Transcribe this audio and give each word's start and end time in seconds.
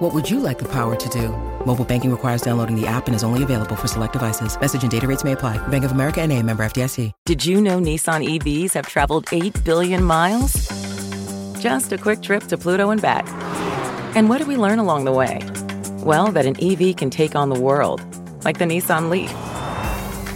What 0.00 0.14
would 0.14 0.30
you 0.30 0.40
like 0.40 0.58
the 0.58 0.64
power 0.64 0.96
to 0.96 1.08
do? 1.10 1.28
Mobile 1.66 1.84
banking 1.84 2.10
requires 2.10 2.40
downloading 2.40 2.74
the 2.74 2.86
app 2.86 3.06
and 3.06 3.14
is 3.14 3.22
only 3.22 3.42
available 3.42 3.76
for 3.76 3.86
select 3.86 4.14
devices. 4.14 4.58
Message 4.58 4.80
and 4.80 4.90
data 4.90 5.06
rates 5.06 5.24
may 5.24 5.32
apply. 5.32 5.58
Bank 5.68 5.84
of 5.84 5.92
America 5.92 6.22
and 6.22 6.32
a 6.32 6.42
member 6.42 6.64
FDIC. 6.64 7.12
Did 7.26 7.44
you 7.44 7.60
know 7.60 7.78
Nissan 7.78 8.26
EVs 8.26 8.72
have 8.72 8.86
traveled 8.88 9.26
8 9.30 9.62
billion 9.62 10.02
miles? 10.02 10.54
Just 11.60 11.92
a 11.92 11.98
quick 11.98 12.22
trip 12.22 12.44
to 12.44 12.56
Pluto 12.56 12.88
and 12.88 13.02
back. 13.02 13.28
And 14.16 14.30
what 14.30 14.38
did 14.38 14.48
we 14.48 14.56
learn 14.56 14.78
along 14.78 15.04
the 15.04 15.12
way? 15.12 15.40
Well, 15.98 16.32
that 16.32 16.46
an 16.46 16.56
EV 16.62 16.96
can 16.96 17.10
take 17.10 17.36
on 17.36 17.50
the 17.50 17.60
world, 17.60 18.00
like 18.42 18.56
the 18.58 18.64
Nissan 18.64 19.10
Leaf. 19.10 19.30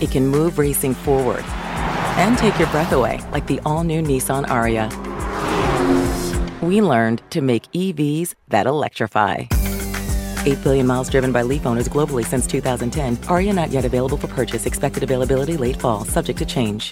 It 0.03 0.11
can 0.11 0.29
move 0.29 0.59
racing 0.59 0.93
forward 0.93 1.43
and 2.21 2.37
take 2.37 2.59
your 2.59 2.69
breath 2.69 2.93
away, 2.93 3.19
like 3.33 3.47
the 3.47 3.61
all-new 3.65 4.03
Nissan 4.03 4.45
Ariya. 4.45 5.14
We 6.65 6.81
learned 6.81 7.21
to 7.29 7.43
make 7.43 7.71
EVs 7.73 8.35
that 8.49 8.67
electrify. 8.67 9.45
8 10.47 10.65
billion 10.65 10.87
miles 10.87 11.11
driven 11.11 11.31
by 11.31 11.43
Leaf 11.43 11.67
owners 11.67 11.89
globally 11.89 12.25
since 12.25 12.47
2010. 12.47 13.19
Ariya 13.29 13.55
not 13.55 13.71
yet 13.71 13.85
available 13.85 14.17
for 14.17 14.29
purchase. 14.29 14.65
Expected 14.65 15.03
availability 15.03 15.59
late 15.59 15.79
fall, 15.79 16.07
subject 16.07 16.39
to 16.39 16.47
change. 16.47 16.91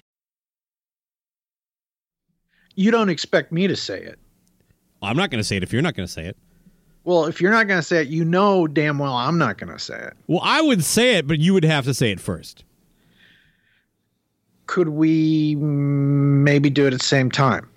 You 2.75 2.91
don't 2.91 3.09
expect 3.09 3.51
me 3.51 3.67
to 3.67 3.75
say 3.75 4.03
it. 4.03 4.19
Well, 5.01 5.11
I'm 5.11 5.17
not 5.17 5.31
going 5.31 5.41
to 5.41 5.45
say 5.45 5.57
it 5.57 5.63
if 5.63 5.73
you're 5.73 5.81
not 5.81 5.95
going 5.95 6.07
to 6.07 6.13
say 6.13 6.27
it. 6.27 6.37
Well, 7.05 7.25
if 7.25 7.41
you're 7.41 7.51
not 7.51 7.67
going 7.67 7.81
to 7.81 7.83
say 7.83 8.03
it, 8.03 8.09
you 8.09 8.27
know 8.27 8.67
damn 8.67 8.99
well 8.99 9.15
I'm 9.15 9.39
not 9.39 9.57
going 9.57 9.73
to 9.73 9.79
say 9.79 9.99
it. 9.99 10.13
Well, 10.27 10.43
I 10.43 10.61
would 10.61 10.85
say 10.85 11.17
it, 11.17 11.27
but 11.27 11.39
you 11.39 11.55
would 11.55 11.65
have 11.65 11.85
to 11.87 11.95
say 11.95 12.11
it 12.11 12.21
first. 12.21 12.63
Could 14.67 14.91
we 14.91 15.55
maybe 15.57 16.69
do 16.69 16.87
it 16.87 16.93
at 16.93 17.01
the 17.01 17.07
same 17.07 17.31
time? 17.31 17.71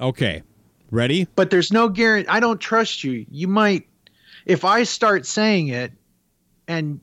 Okay. 0.00 0.42
Ready? 0.90 1.26
But 1.34 1.50
there's 1.50 1.72
no 1.72 1.88
guarantee. 1.88 2.28
I 2.28 2.40
don't 2.40 2.60
trust 2.60 3.04
you. 3.04 3.26
You 3.30 3.48
might, 3.48 3.88
if 4.44 4.64
I 4.64 4.84
start 4.84 5.26
saying 5.26 5.68
it 5.68 5.92
and 6.68 7.00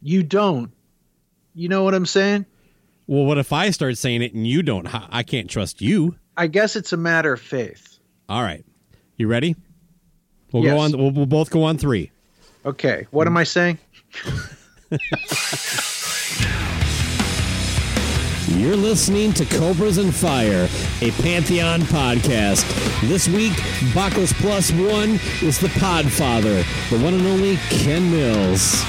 you 0.00 0.22
don't, 0.22 0.70
you 1.54 1.68
know 1.68 1.84
what 1.84 1.94
I'm 1.94 2.06
saying? 2.06 2.46
Well, 3.06 3.24
what 3.24 3.38
if 3.38 3.52
I 3.52 3.70
start 3.70 3.98
saying 3.98 4.22
it 4.22 4.34
and 4.34 4.46
you 4.46 4.62
don't? 4.62 4.86
I 5.12 5.22
can't 5.22 5.50
trust 5.50 5.80
you. 5.80 6.14
I 6.36 6.46
guess 6.46 6.76
it's 6.76 6.92
a 6.92 6.96
matter 6.96 7.32
of 7.32 7.40
faith. 7.40 7.98
All 8.28 8.42
right. 8.42 8.64
You 9.16 9.28
ready? 9.28 9.56
We'll 10.52 10.64
Yes. 10.64 10.74
go 10.74 10.78
on. 10.80 10.92
We'll, 10.92 11.10
we'll 11.10 11.26
both 11.26 11.50
go 11.50 11.64
on 11.64 11.78
three. 11.78 12.10
Okay. 12.64 13.06
What 13.10 13.26
am 13.26 13.36
I 13.36 13.44
saying? 13.44 13.78
You're 18.58 18.74
listening 18.74 19.32
to 19.34 19.44
Cobras 19.44 19.98
and 19.98 20.12
Fire, 20.12 20.68
a 21.00 21.12
Pantheon 21.22 21.82
podcast. 21.82 22.66
This 23.02 23.28
week, 23.28 23.52
Bakko's 23.94 24.32
Plus 24.32 24.72
One 24.72 25.20
is 25.40 25.60
the 25.60 25.68
Podfather, 25.68 26.64
the 26.90 26.98
one 26.98 27.14
and 27.14 27.24
only 27.28 27.56
Ken 27.70 28.10
Mills. 28.10 28.82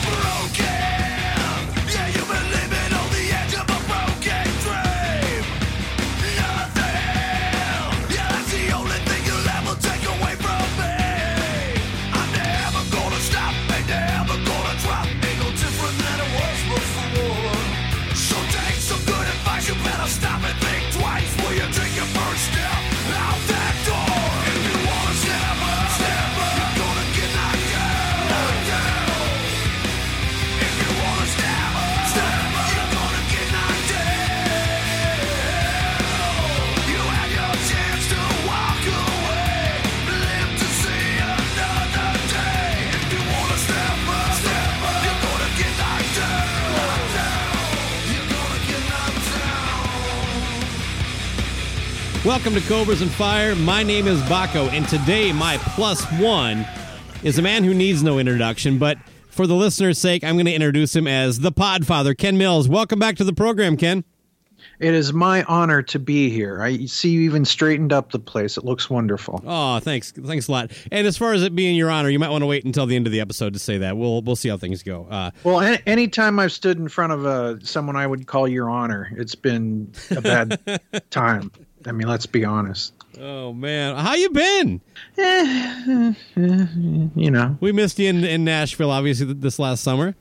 Welcome 52.30 52.54
to 52.54 52.62
Cobras 52.62 53.02
and 53.02 53.10
Fire. 53.10 53.56
My 53.56 53.82
name 53.82 54.06
is 54.06 54.22
Bakko, 54.22 54.70
and 54.70 54.88
today 54.88 55.34
my 55.34 55.58
plus 55.58 56.06
one 56.20 56.64
is 57.24 57.40
a 57.40 57.42
man 57.42 57.64
who 57.64 57.74
needs 57.74 58.04
no 58.04 58.20
introduction, 58.20 58.78
but 58.78 59.00
for 59.30 59.48
the 59.48 59.56
listener's 59.56 59.98
sake, 59.98 60.24
I'm 60.24 60.36
going 60.36 60.46
to 60.46 60.54
introduce 60.54 60.96
him 60.96 61.08
as 61.08 61.40
the 61.40 61.52
Podfather, 61.52 62.16
Ken 62.16 62.38
Mills. 62.38 62.70
Welcome 62.70 63.00
back 63.00 63.16
to 63.16 63.24
the 63.24 63.34
program, 63.34 63.78
Ken. 63.78 64.04
It 64.80 64.94
is 64.94 65.12
my 65.12 65.42
honor 65.46 65.82
to 65.82 65.98
be 65.98 66.30
here. 66.30 66.62
I 66.62 66.86
see 66.86 67.10
you 67.10 67.22
even 67.22 67.46
straightened 67.46 67.92
up 67.92 68.12
the 68.12 68.20
place. 68.20 68.58
It 68.58 68.64
looks 68.64 68.92
wonderful. 68.92 69.42
Oh, 69.44 69.80
thanks, 69.80 70.12
thanks 70.12 70.48
a 70.48 70.52
lot. 70.52 70.72
And 70.92 71.08
as 71.08 71.18
far 71.18 71.34
as 71.34 71.42
it 71.42 71.56
being 71.56 71.76
your 71.76 71.90
honor, 71.90 72.10
you 72.10 72.20
might 72.20 72.30
want 72.30 72.44
to 72.44 72.46
wait 72.46 72.64
until 72.64 72.86
the 72.86 72.96
end 72.96 73.08
of 73.08 73.12
the 73.12 73.22
episode 73.22 73.54
to 73.54 73.60
say 73.60 73.80
that. 73.80 73.98
We'll 73.98 74.22
we'll 74.22 74.36
see 74.36 74.50
how 74.50 74.58
things 74.58 74.84
go. 74.84 75.08
Uh, 75.10 75.32
Well, 75.44 75.62
any 75.62 75.82
anytime 75.88 76.38
I've 76.38 76.52
stood 76.52 76.78
in 76.78 76.90
front 76.90 77.12
of 77.12 77.26
uh, 77.26 77.60
someone 77.62 77.96
I 77.96 78.06
would 78.06 78.28
call 78.28 78.48
your 78.48 78.70
honor, 78.70 79.10
it's 79.18 79.34
been 79.34 79.92
a 80.12 80.22
bad 80.22 80.80
time. 81.10 81.52
I 81.86 81.92
mean, 81.92 82.08
let's 82.08 82.26
be 82.26 82.46
honest. 82.46 82.94
oh 83.20 83.54
man, 83.54 83.96
how 83.96 84.14
you 84.16 84.30
been? 84.30 84.82
You 87.16 87.32
know, 87.32 87.58
We 87.60 87.72
missed 87.72 88.00
you 88.00 88.10
in, 88.10 88.24
in 88.24 88.44
Nashville, 88.44 88.92
obviously 88.92 89.34
this 89.34 89.60
last 89.60 89.84
summer. 89.84 90.16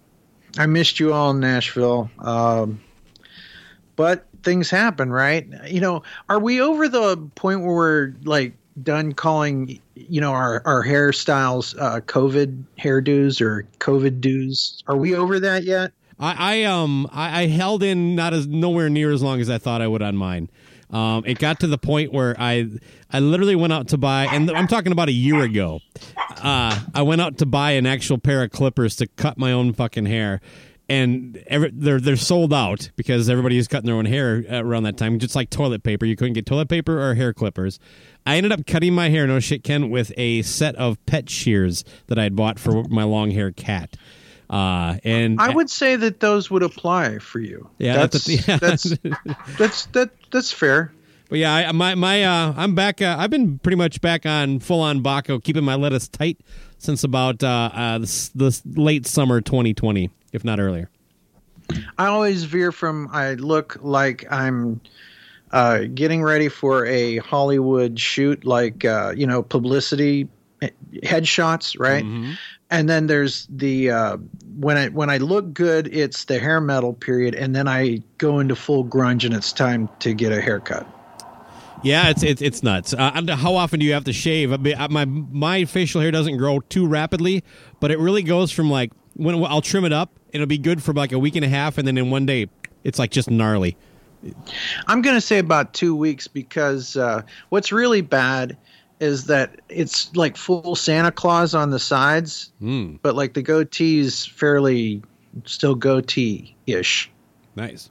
I 0.56 0.66
missed 0.66 0.98
you 0.98 1.12
all 1.12 1.30
in 1.30 1.40
Nashville. 1.40 2.10
Um, 2.18 2.80
but 3.96 4.26
things 4.42 4.70
happen, 4.70 5.10
right? 5.10 5.46
You 5.66 5.80
know, 5.80 6.02
are 6.28 6.38
we 6.38 6.60
over 6.60 6.88
the 6.88 7.16
point 7.34 7.60
where 7.60 7.74
we're 7.74 8.14
like 8.24 8.54
done 8.82 9.12
calling, 9.12 9.80
you 9.94 10.20
know, 10.20 10.32
our, 10.32 10.62
our 10.64 10.84
hairstyles 10.84 11.76
uh, 11.80 12.00
COVID 12.00 12.62
hairdos 12.78 13.40
or 13.40 13.66
COVID 13.80 14.20
do's? 14.20 14.82
Are 14.86 14.96
we 14.96 15.14
over 15.14 15.40
that 15.40 15.64
yet? 15.64 15.92
I, 16.20 16.62
I 16.62 16.64
um 16.64 17.08
I, 17.12 17.42
I 17.42 17.46
held 17.46 17.82
in 17.82 18.14
not 18.16 18.34
as 18.34 18.46
nowhere 18.46 18.88
near 18.88 19.12
as 19.12 19.22
long 19.22 19.40
as 19.40 19.48
I 19.50 19.58
thought 19.58 19.82
I 19.82 19.86
would 19.86 20.02
on 20.02 20.16
mine. 20.16 20.48
Um, 20.90 21.24
it 21.26 21.38
got 21.38 21.60
to 21.60 21.66
the 21.66 21.78
point 21.78 22.12
where 22.12 22.34
I 22.38 22.68
I 23.10 23.20
literally 23.20 23.56
went 23.56 23.72
out 23.72 23.88
to 23.88 23.98
buy, 23.98 24.26
and 24.26 24.50
I'm 24.50 24.66
talking 24.66 24.92
about 24.92 25.08
a 25.08 25.12
year 25.12 25.42
ago. 25.42 25.80
Uh, 26.42 26.80
I 26.94 27.02
went 27.02 27.20
out 27.20 27.38
to 27.38 27.46
buy 27.46 27.72
an 27.72 27.86
actual 27.86 28.18
pair 28.18 28.42
of 28.42 28.50
clippers 28.50 28.96
to 28.96 29.06
cut 29.06 29.38
my 29.38 29.52
own 29.52 29.72
fucking 29.72 30.06
hair, 30.06 30.40
and 30.88 31.42
every, 31.46 31.70
they're 31.74 32.00
they're 32.00 32.16
sold 32.16 32.54
out 32.54 32.90
because 32.96 33.28
everybody 33.28 33.58
is 33.58 33.68
cutting 33.68 33.86
their 33.86 33.96
own 33.96 34.06
hair 34.06 34.44
around 34.50 34.84
that 34.84 34.96
time. 34.96 35.18
Just 35.18 35.36
like 35.36 35.50
toilet 35.50 35.82
paper, 35.82 36.06
you 36.06 36.16
couldn't 36.16 36.34
get 36.34 36.46
toilet 36.46 36.68
paper 36.68 37.00
or 37.00 37.14
hair 37.14 37.34
clippers. 37.34 37.78
I 38.24 38.36
ended 38.36 38.52
up 38.52 38.66
cutting 38.66 38.94
my 38.94 39.08
hair, 39.08 39.26
no 39.26 39.40
shit, 39.40 39.64
Ken, 39.64 39.90
with 39.90 40.12
a 40.16 40.42
set 40.42 40.74
of 40.76 41.04
pet 41.06 41.30
shears 41.30 41.84
that 42.06 42.18
I 42.18 42.24
had 42.24 42.36
bought 42.36 42.58
for 42.58 42.84
my 42.84 43.02
long 43.04 43.30
haired 43.30 43.56
cat. 43.56 43.96
Uh, 44.50 44.96
and 45.04 45.40
I 45.40 45.50
would 45.54 45.68
say 45.70 45.96
that 45.96 46.20
those 46.20 46.50
would 46.50 46.62
apply 46.62 47.18
for 47.18 47.38
you. 47.40 47.68
Yeah, 47.78 48.06
that's 48.06 48.24
that's- 48.24 48.46
yeah. 49.04 49.14
that's 49.26 49.56
that's 49.58 49.86
that 49.86 50.10
that's 50.30 50.52
fair. 50.52 50.92
But 51.28 51.38
yeah, 51.40 51.54
I, 51.54 51.72
my 51.72 51.94
my 51.94 52.24
uh, 52.24 52.54
I'm 52.56 52.74
back. 52.74 53.02
Uh, 53.02 53.16
I've 53.18 53.28
been 53.30 53.58
pretty 53.58 53.76
much 53.76 54.00
back 54.00 54.24
on 54.24 54.60
full 54.60 54.80
on 54.80 55.02
Bakko, 55.02 55.42
keeping 55.44 55.64
my 55.64 55.74
lettuce 55.74 56.08
tight 56.08 56.38
since 56.78 57.04
about 57.04 57.42
uh, 57.44 57.70
uh, 57.74 57.98
the, 57.98 58.30
the 58.34 58.62
late 58.80 59.06
summer 59.06 59.40
2020, 59.42 60.08
if 60.32 60.44
not 60.44 60.58
earlier. 60.60 60.88
I 61.98 62.06
always 62.06 62.44
veer 62.44 62.72
from 62.72 63.10
I 63.12 63.34
look 63.34 63.76
like 63.82 64.24
I'm 64.32 64.80
uh, 65.50 65.80
getting 65.92 66.22
ready 66.22 66.48
for 66.48 66.86
a 66.86 67.18
Hollywood 67.18 68.00
shoot, 68.00 68.46
like 68.46 68.86
uh, 68.86 69.12
you 69.14 69.26
know, 69.26 69.42
publicity 69.42 70.28
eh, 70.62 70.70
headshots, 71.02 71.78
right? 71.78 72.04
And 72.70 72.88
then 72.88 73.06
there's 73.06 73.46
the 73.50 73.90
uh, 73.90 74.16
when 74.58 74.76
I 74.76 74.88
when 74.88 75.08
I 75.08 75.18
look 75.18 75.54
good, 75.54 75.88
it's 75.94 76.24
the 76.26 76.38
hair 76.38 76.60
metal 76.60 76.92
period, 76.92 77.34
and 77.34 77.54
then 77.54 77.66
I 77.66 78.02
go 78.18 78.40
into 78.40 78.54
full 78.54 78.84
grunge, 78.84 79.24
and 79.24 79.34
it's 79.34 79.52
time 79.52 79.88
to 80.00 80.12
get 80.12 80.32
a 80.32 80.40
haircut. 80.40 80.86
Yeah, 81.82 82.10
it's 82.10 82.22
it's 82.22 82.42
it's 82.42 82.62
nuts. 82.62 82.92
Uh, 82.92 83.36
how 83.36 83.54
often 83.54 83.80
do 83.80 83.86
you 83.86 83.92
have 83.92 84.04
to 84.04 84.12
shave? 84.12 84.52
I 84.52 84.56
mean, 84.56 84.74
uh, 84.76 84.88
my 84.88 85.04
my 85.04 85.64
facial 85.64 86.00
hair 86.00 86.10
doesn't 86.10 86.36
grow 86.36 86.60
too 86.60 86.86
rapidly, 86.86 87.44
but 87.80 87.90
it 87.90 87.98
really 87.98 88.22
goes 88.22 88.50
from 88.50 88.70
like 88.70 88.90
when 89.14 89.42
I'll 89.44 89.62
trim 89.62 89.84
it 89.84 89.92
up, 89.92 90.10
it'll 90.32 90.46
be 90.46 90.58
good 90.58 90.82
for 90.82 90.92
like 90.92 91.12
a 91.12 91.18
week 91.18 91.36
and 91.36 91.44
a 91.44 91.48
half, 91.48 91.78
and 91.78 91.86
then 91.86 91.96
in 91.96 92.10
one 92.10 92.26
day, 92.26 92.48
it's 92.84 92.98
like 92.98 93.10
just 93.10 93.30
gnarly. 93.30 93.76
I'm 94.88 95.02
going 95.02 95.14
to 95.14 95.20
say 95.20 95.38
about 95.38 95.74
two 95.74 95.94
weeks 95.94 96.26
because 96.26 96.96
uh, 96.96 97.22
what's 97.50 97.70
really 97.70 98.00
bad 98.00 98.56
is 99.00 99.26
that 99.26 99.60
it's 99.68 100.14
like 100.16 100.36
full 100.36 100.74
Santa 100.76 101.12
Claus 101.12 101.54
on 101.54 101.70
the 101.70 101.78
sides, 101.78 102.52
Mm, 102.62 102.98
but 103.02 103.14
like 103.14 103.34
the 103.34 103.42
goatee's 103.42 104.26
fairly 104.26 105.02
still 105.44 105.74
goatee 105.74 106.54
ish. 106.66 107.10
nice. 107.56 107.90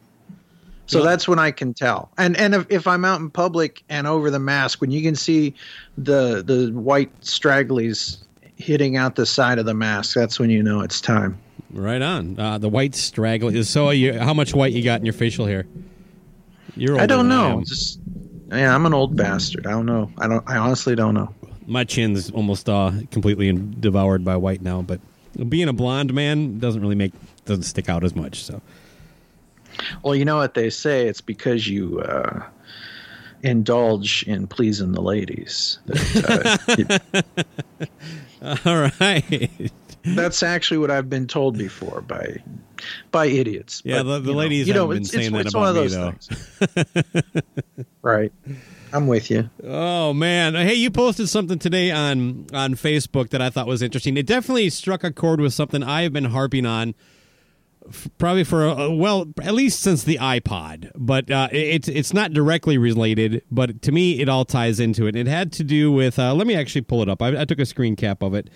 So 0.85 0.99
Well- 0.99 1.07
that's 1.09 1.27
when 1.27 1.37
I 1.39 1.51
can 1.51 1.73
tell. 1.73 2.09
And 2.17 2.37
and 2.37 2.55
if, 2.55 2.65
if 2.69 2.87
I'm 2.87 3.03
out 3.03 3.19
in 3.19 3.29
public 3.29 3.83
and 3.89 4.07
over 4.07 4.29
the 4.31 4.39
mask, 4.39 4.79
when 4.81 4.89
you 4.91 5.01
can 5.01 5.15
see 5.15 5.53
the 5.97 6.41
the 6.45 6.71
white 6.71 7.11
stragglies 7.21 8.19
hitting 8.55 8.95
out 8.97 9.15
the 9.15 9.25
side 9.25 9.59
of 9.59 9.65
the 9.65 9.73
mask, 9.73 10.15
that's 10.15 10.39
when 10.39 10.49
you 10.49 10.63
know 10.63 10.79
it's 10.81 10.99
time. 11.01 11.37
Right 11.71 12.01
on. 12.01 12.39
Uh, 12.39 12.57
the 12.57 12.69
white 12.69 12.95
straggly. 12.95 13.61
So, 13.63 13.89
you, 13.89 14.17
how 14.17 14.33
much 14.33 14.53
white 14.55 14.71
you 14.71 14.81
got 14.81 14.99
in 15.01 15.05
your 15.05 15.13
facial 15.13 15.45
hair? 15.45 15.65
You're 16.77 16.99
I 16.99 17.05
don't 17.05 17.27
know. 17.27 17.57
am. 17.59 17.65
Just 17.65 17.99
yeah, 18.49 18.73
I'm 18.73 18.85
an 18.85 18.93
old 18.93 19.15
bastard. 19.15 19.67
I 19.67 19.71
don't 19.71 19.85
know. 19.85 20.11
I 20.17 20.27
don't. 20.27 20.43
I 20.49 20.57
honestly 20.57 20.95
don't 20.95 21.13
know. 21.13 21.33
My 21.65 21.83
chin's 21.83 22.31
almost 22.31 22.69
uh, 22.69 22.91
completely 23.11 23.51
devoured 23.51 24.23
by 24.23 24.37
white 24.37 24.61
now, 24.61 24.81
but 24.81 24.99
being 25.49 25.67
a 25.67 25.73
blonde 25.73 26.13
man 26.13 26.59
doesn't 26.59 26.81
really 26.81 26.95
make 26.95 27.11
doesn't 27.45 27.63
stick 27.63 27.89
out 27.89 28.03
as 28.03 28.15
much. 28.15 28.43
So, 28.43 28.61
Well, 30.03 30.15
you 30.15 30.23
know 30.25 30.37
what 30.37 30.53
they 30.53 30.69
say. 30.69 31.07
It's 31.07 31.21
because 31.21 31.67
you 31.67 31.99
uh, 31.99 32.43
indulge 33.43 34.23
in 34.23 34.47
pleasing 34.47 34.93
the 34.93 35.01
ladies. 35.01 35.79
That, 35.85 36.59
uh, 36.67 37.27
it- 37.81 37.89
all 38.65 38.89
right. 38.99 39.71
That's 40.15 40.43
actually 40.43 40.77
what 40.77 40.91
I've 40.91 41.09
been 41.09 41.27
told 41.27 41.57
before 41.57 42.01
by 42.01 42.37
by 43.11 43.25
idiots. 43.27 43.81
Yeah, 43.85 44.03
But, 44.03 44.03
the- 44.03 44.19
the 44.19 44.27
you 44.27 44.33
know- 44.33 44.39
ladies 44.39 44.67
you 44.67 44.73
know, 44.73 44.81
haven't 44.89 44.95
been 44.95 45.01
it's, 45.03 45.11
saying 45.11 45.35
it's, 45.35 45.37
that 45.37 45.45
it's 45.47 45.55
one 45.55 45.75
about 45.77 46.93
me, 46.93 47.07
though. 47.33 47.41
right. 48.01 48.31
I'm 48.93 49.07
with 49.07 49.29
you. 49.29 49.49
Oh 49.65 50.13
man! 50.13 50.53
Hey, 50.55 50.75
you 50.75 50.89
posted 50.89 51.27
something 51.27 51.59
today 51.59 51.91
on 51.91 52.47
on 52.53 52.75
Facebook 52.75 53.29
that 53.31 53.41
I 53.41 53.49
thought 53.49 53.67
was 53.67 53.81
interesting. 53.81 54.15
It 54.15 54.25
definitely 54.25 54.69
struck 54.69 55.03
a 55.03 55.11
chord 55.11 55.41
with 55.41 55.53
something 55.53 55.83
I 55.83 56.03
have 56.03 56.13
been 56.13 56.23
harping 56.23 56.65
on, 56.65 56.95
f- 57.89 58.07
probably 58.17 58.45
for 58.45 58.65
a, 58.65 58.89
well, 58.89 59.25
at 59.43 59.53
least 59.53 59.81
since 59.81 60.03
the 60.05 60.15
iPod. 60.21 60.89
But 60.95 61.29
uh, 61.29 61.49
it- 61.51 61.57
it's 61.57 61.87
it's 61.89 62.13
not 62.13 62.31
directly 62.31 62.77
related, 62.77 63.41
but 63.51 63.81
to 63.81 63.91
me, 63.91 64.21
it 64.21 64.29
all 64.29 64.45
ties 64.45 64.79
into 64.79 65.05
it. 65.05 65.17
It 65.17 65.27
had 65.27 65.51
to 65.53 65.65
do 65.65 65.91
with. 65.91 66.17
Uh, 66.17 66.33
let 66.33 66.47
me 66.47 66.55
actually 66.55 66.81
pull 66.83 67.01
it 67.01 67.09
up. 67.09 67.21
I, 67.21 67.41
I 67.41 67.43
took 67.45 67.59
a 67.59 67.65
screen 67.65 67.97
cap 67.97 68.23
of 68.23 68.33
it. 68.33 68.49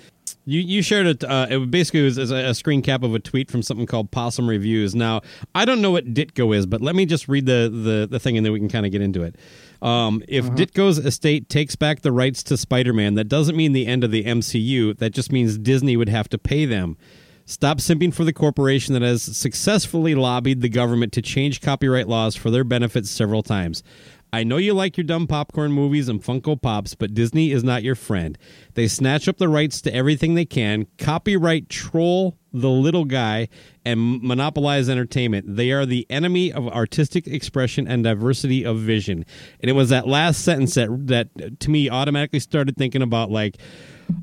You 0.51 0.59
you 0.59 0.81
shared 0.81 1.07
it. 1.07 1.23
Uh, 1.23 1.47
it 1.49 1.71
basically 1.71 2.01
was 2.01 2.17
as 2.17 2.29
a, 2.29 2.49
a 2.49 2.53
screen 2.53 2.81
cap 2.81 3.03
of 3.03 3.15
a 3.15 3.19
tweet 3.19 3.49
from 3.49 3.61
something 3.61 3.85
called 3.85 4.11
Possum 4.11 4.49
Reviews. 4.49 4.93
Now 4.93 5.21
I 5.55 5.63
don't 5.63 5.81
know 5.81 5.91
what 5.91 6.13
Ditko 6.13 6.53
is, 6.53 6.65
but 6.65 6.81
let 6.81 6.93
me 6.93 7.05
just 7.05 7.29
read 7.29 7.45
the 7.45 7.69
the, 7.71 8.07
the 8.11 8.19
thing 8.19 8.35
and 8.35 8.45
then 8.45 8.51
we 8.51 8.59
can 8.59 8.67
kind 8.67 8.85
of 8.85 8.91
get 8.91 9.01
into 9.01 9.23
it. 9.23 9.37
Um, 9.81 10.21
if 10.27 10.45
Ditko's 10.47 10.97
estate 10.97 11.47
takes 11.47 11.77
back 11.77 12.01
the 12.01 12.11
rights 12.11 12.43
to 12.43 12.57
Spider-Man, 12.57 13.15
that 13.15 13.29
doesn't 13.29 13.55
mean 13.55 13.71
the 13.71 13.87
end 13.87 14.03
of 14.03 14.11
the 14.11 14.25
MCU. 14.25 14.97
That 14.97 15.11
just 15.11 15.31
means 15.31 15.57
Disney 15.57 15.95
would 15.95 16.09
have 16.09 16.27
to 16.29 16.37
pay 16.37 16.65
them. 16.65 16.97
Stop 17.45 17.79
simping 17.79 18.13
for 18.13 18.23
the 18.23 18.33
corporation 18.33 18.93
that 18.93 19.01
has 19.01 19.23
successfully 19.23 20.15
lobbied 20.15 20.61
the 20.61 20.69
government 20.69 21.13
to 21.13 21.21
change 21.21 21.61
copyright 21.61 22.07
laws 22.07 22.35
for 22.35 22.51
their 22.51 22.63
benefit 22.63 23.05
several 23.05 23.41
times. 23.41 23.83
I 24.33 24.43
know 24.45 24.57
you 24.57 24.73
like 24.73 24.95
your 24.95 25.03
dumb 25.03 25.27
popcorn 25.27 25.73
movies 25.73 26.07
and 26.07 26.23
Funko 26.23 26.61
Pops, 26.61 26.95
but 26.95 27.13
Disney 27.13 27.51
is 27.51 27.65
not 27.65 27.83
your 27.83 27.95
friend. 27.95 28.37
They 28.75 28.87
snatch 28.87 29.27
up 29.27 29.37
the 29.37 29.49
rights 29.49 29.81
to 29.81 29.93
everything 29.93 30.35
they 30.35 30.45
can, 30.45 30.87
copyright 30.97 31.67
troll 31.67 32.37
the 32.53 32.69
little 32.69 33.05
guy, 33.05 33.49
and 33.85 34.21
monopolize 34.21 34.87
entertainment. 34.89 35.55
They 35.55 35.71
are 35.71 35.85
the 35.85 36.05
enemy 36.09 36.51
of 36.51 36.67
artistic 36.67 37.27
expression 37.27 37.87
and 37.87 38.03
diversity 38.03 38.65
of 38.65 38.79
vision. 38.79 39.25
And 39.59 39.69
it 39.69 39.73
was 39.73 39.89
that 39.89 40.07
last 40.07 40.43
sentence 40.43 40.75
that 40.75 41.07
that 41.07 41.59
to 41.59 41.69
me 41.69 41.89
automatically 41.89 42.39
started 42.39 42.77
thinking 42.77 43.01
about 43.01 43.31
like 43.31 43.57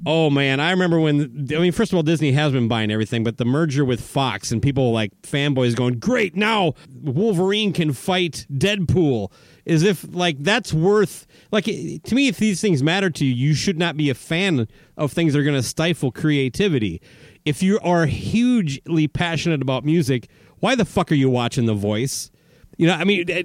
Oh 0.07 0.31
man, 0.31 0.61
I 0.61 0.71
remember 0.71 1.01
when 1.01 1.49
I 1.55 1.59
mean 1.59 1.73
first 1.73 1.93
of 1.93 1.97
all 1.97 2.03
Disney 2.03 2.33
has 2.33 2.53
been 2.53 2.69
buying 2.69 2.91
everything, 2.91 3.25
but 3.25 3.37
the 3.39 3.45
merger 3.45 3.85
with 3.85 4.01
Fox 4.01 4.51
and 4.51 4.63
people 4.63 4.93
like 4.93 5.13
fanboys 5.23 5.75
going, 5.75 5.99
"Great, 5.99 6.37
now 6.37 6.75
Wolverine 7.03 7.73
can 7.73 7.93
fight 7.93 8.47
Deadpool." 8.53 9.33
As 9.69 9.83
if 9.83 10.07
like 10.15 10.43
that's 10.43 10.73
worth 10.73 11.27
like 11.53 11.65
to 11.67 12.15
me 12.15 12.29
if 12.29 12.39
these 12.39 12.61
things 12.61 12.83
matter 12.83 13.11
to 13.11 13.25
you, 13.25 13.35
you 13.35 13.55
should 13.55 13.79
not 13.79 13.97
be 13.97 14.09
a 14.09 14.15
fan 14.15 14.67
of 14.97 15.13
things 15.13 15.35
that 15.35 15.41
are 15.41 15.45
going 15.45 15.55
to 15.55 15.63
stifle 15.63 16.11
creativity. 16.11 17.03
If 17.45 17.63
you 17.63 17.79
are 17.81 18.07
hugely 18.07 19.09
passionate 19.09 19.61
about 19.61 19.85
music, 19.85 20.29
why 20.61 20.75
the 20.75 20.85
fuck 20.85 21.13
are 21.13 21.17
you 21.17 21.31
watching 21.31 21.67
The 21.67 21.75
Voice? 21.75 22.31
You 22.79 22.87
know, 22.87 22.95
I 22.95 23.05
mean, 23.05 23.31
uh, 23.31 23.43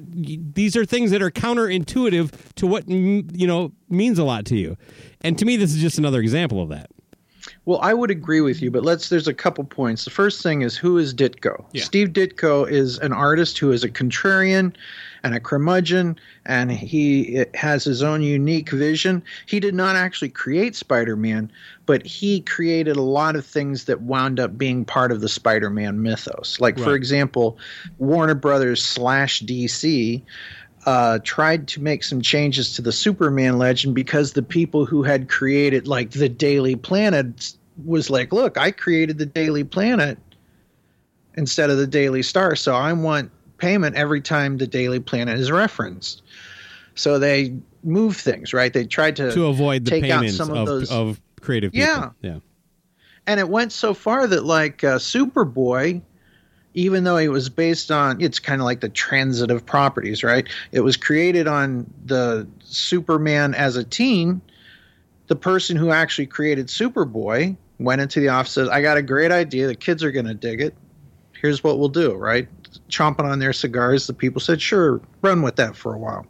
these 0.53 0.77
are 0.77 0.85
things 0.85 1.09
that 1.11 1.21
are 1.21 1.31
counterintuitive 1.31 2.31
to 2.55 2.67
what 2.67 2.87
you 2.87 3.47
know 3.47 3.73
means 3.89 4.19
a 4.19 4.23
lot 4.23 4.45
to 4.45 4.55
you, 4.55 4.77
and 5.21 5.37
to 5.39 5.45
me, 5.45 5.57
this 5.57 5.73
is 5.73 5.81
just 5.81 5.97
another 5.97 6.19
example 6.19 6.61
of 6.61 6.69
that. 6.69 6.89
Well, 7.65 7.79
I 7.81 7.93
would 7.93 8.11
agree 8.11 8.41
with 8.41 8.61
you, 8.61 8.71
but 8.71 8.83
let's. 8.83 9.09
There's 9.09 9.27
a 9.27 9.33
couple 9.33 9.63
points. 9.63 10.05
The 10.05 10.11
first 10.11 10.43
thing 10.43 10.61
is 10.61 10.77
who 10.77 10.97
is 10.97 11.13
Ditko? 11.13 11.65
Yeah. 11.71 11.83
Steve 11.83 12.09
Ditko 12.09 12.69
is 12.69 12.99
an 12.99 13.11
artist 13.11 13.57
who 13.57 13.71
is 13.71 13.83
a 13.83 13.89
contrarian 13.89 14.75
and 15.23 15.33
a 15.33 15.39
curmudgeon, 15.39 16.19
and 16.45 16.69
he 16.69 17.45
has 17.53 17.85
his 17.85 18.03
own 18.03 18.21
unique 18.21 18.69
vision. 18.69 19.23
He 19.45 19.59
did 19.59 19.73
not 19.73 19.95
actually 19.95 20.29
create 20.29 20.75
Spider-Man, 20.75 21.51
but 21.85 22.05
he 22.05 22.41
created 22.41 22.97
a 22.97 23.01
lot 23.01 23.37
of 23.37 23.45
things 23.45 23.85
that 23.85 24.01
wound 24.01 24.39
up 24.39 24.57
being 24.57 24.83
part 24.83 25.11
of 25.11 25.21
the 25.21 25.29
Spider-Man 25.29 26.01
mythos. 26.01 26.59
Like, 26.59 26.77
for 26.77 26.93
example, 26.93 27.57
Warner 27.97 28.35
Brothers 28.35 28.83
slash 28.83 29.41
DC 29.41 30.21
uh, 30.85 31.19
tried 31.23 31.69
to 31.69 31.81
make 31.81 32.03
some 32.03 32.21
changes 32.21 32.75
to 32.75 32.81
the 32.81 32.91
Superman 32.91 33.57
legend 33.57 33.95
because 33.95 34.33
the 34.33 34.43
people 34.43 34.85
who 34.85 35.03
had 35.03 35.29
created 35.29 35.87
like 35.87 36.11
the 36.11 36.27
Daily 36.27 36.75
Planet 36.75 37.53
was 37.85 38.09
like, 38.09 38.33
look, 38.33 38.57
I 38.57 38.71
created 38.71 39.17
the 39.17 39.25
Daily 39.25 39.63
Planet 39.63 40.17
instead 41.35 41.69
of 41.69 41.77
the 41.77 41.87
Daily 41.87 42.21
Star, 42.21 42.55
so 42.55 42.75
I 42.75 42.91
want 42.91 43.31
payment 43.63 43.95
every 43.95 44.21
time 44.21 44.57
the 44.57 44.67
Daily 44.67 44.99
Planet 44.99 45.39
is 45.39 45.51
referenced. 45.51 46.21
So 46.95 47.17
they 47.17 47.55
move 47.83 48.17
things, 48.17 48.53
right? 48.53 48.71
They 48.71 48.85
tried 48.85 49.15
to 49.15 49.31
To 49.31 49.47
avoid 49.47 49.85
the 49.85 49.91
take 49.91 50.03
out 50.05 50.19
payments 50.19 50.37
some 50.37 50.49
of, 50.51 50.57
of 50.57 50.65
those 50.65 50.91
of 50.91 51.19
creative 51.41 51.71
people. 51.71 51.87
Yeah. 51.87 52.09
yeah. 52.21 52.39
and 53.25 53.39
it 53.39 53.49
went 53.49 53.71
so 53.71 53.93
far 53.93 54.27
that 54.27 54.45
like 54.45 54.83
uh, 54.83 54.97
Superboy, 54.97 56.01
even 56.73 57.03
though 57.03 57.17
it 57.17 57.29
was 57.29 57.49
based 57.49 57.91
on, 57.91 58.21
it's 58.21 58.39
kind 58.39 58.61
of 58.61 58.65
like 58.65 58.81
the 58.81 58.89
transitive 58.89 59.65
properties, 59.65 60.23
right? 60.23 60.47
It 60.71 60.81
was 60.81 60.97
created 60.97 61.47
on 61.47 61.91
the 62.05 62.47
Superman 62.63 63.53
as 63.55 63.75
a 63.75 63.83
teen. 63.83 64.41
The 65.27 65.35
person 65.35 65.77
who 65.77 65.91
actually 65.91 66.27
created 66.27 66.67
Superboy 66.67 67.55
went 67.79 68.01
into 68.01 68.19
the 68.19 68.29
office. 68.29 68.51
Said, 68.51 68.69
"I 68.69 68.81
got 68.81 68.97
a 68.97 69.01
great 69.01 69.31
idea. 69.31 69.67
The 69.67 69.75
kids 69.75 70.03
are 70.03 70.11
going 70.11 70.27
to 70.27 70.33
dig 70.33 70.61
it. 70.61 70.75
Here's 71.41 71.63
what 71.63 71.79
we'll 71.79 71.89
do." 71.89 72.13
Right? 72.13 72.47
Chomping 72.89 73.25
on 73.25 73.39
their 73.39 73.53
cigars, 73.53 74.07
the 74.07 74.13
people 74.13 74.41
said, 74.41 74.61
"Sure, 74.61 75.01
run 75.21 75.41
with 75.41 75.55
that 75.57 75.75
for 75.75 75.93
a 75.93 75.97
while." 75.97 76.25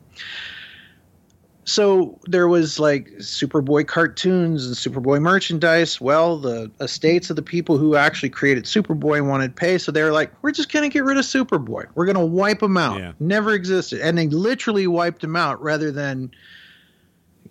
so 1.65 2.19
there 2.25 2.47
was 2.47 2.79
like 2.79 3.09
Superboy 3.19 3.87
cartoons 3.87 4.65
and 4.65 4.75
Superboy 4.75 5.21
merchandise. 5.21 6.01
Well, 6.01 6.37
the 6.37 6.69
estates 6.79 7.29
of 7.29 7.35
the 7.35 7.41
people 7.41 7.77
who 7.77 7.95
actually 7.95 8.29
created 8.29 8.65
Superboy 8.65 9.25
wanted 9.25 9.55
pay, 9.55 9.77
so 9.77 9.91
they 9.91 10.03
were 10.03 10.11
like, 10.11 10.31
"We're 10.41 10.51
just 10.51 10.71
going 10.71 10.89
to 10.89 10.93
get 10.93 11.05
rid 11.05 11.17
of 11.17 11.25
Superboy. 11.25 11.85
We're 11.95 12.05
going 12.05 12.17
to 12.17 12.25
wipe 12.25 12.61
him 12.61 12.77
out. 12.77 12.99
Yeah. 12.99 13.13
Never 13.19 13.53
existed." 13.53 14.01
And 14.01 14.17
they 14.17 14.27
literally 14.27 14.87
wiped 14.87 15.23
him 15.23 15.35
out 15.35 15.61
rather 15.61 15.91
than 15.91 16.31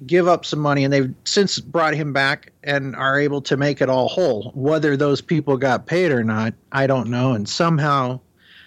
give 0.06 0.28
up 0.28 0.44
some 0.44 0.58
money. 0.58 0.84
And 0.84 0.92
they've 0.92 1.14
since 1.24 1.58
brought 1.58 1.94
him 1.94 2.12
back 2.12 2.52
and 2.62 2.94
are 2.96 3.18
able 3.18 3.40
to 3.42 3.56
make 3.56 3.80
it 3.80 3.88
all 3.88 4.08
whole. 4.08 4.52
Whether 4.54 4.96
those 4.96 5.20
people 5.20 5.56
got 5.56 5.86
paid 5.86 6.12
or 6.12 6.24
not, 6.24 6.54
I 6.70 6.86
don't 6.86 7.08
know. 7.08 7.32
And 7.32 7.48
somehow, 7.48 8.20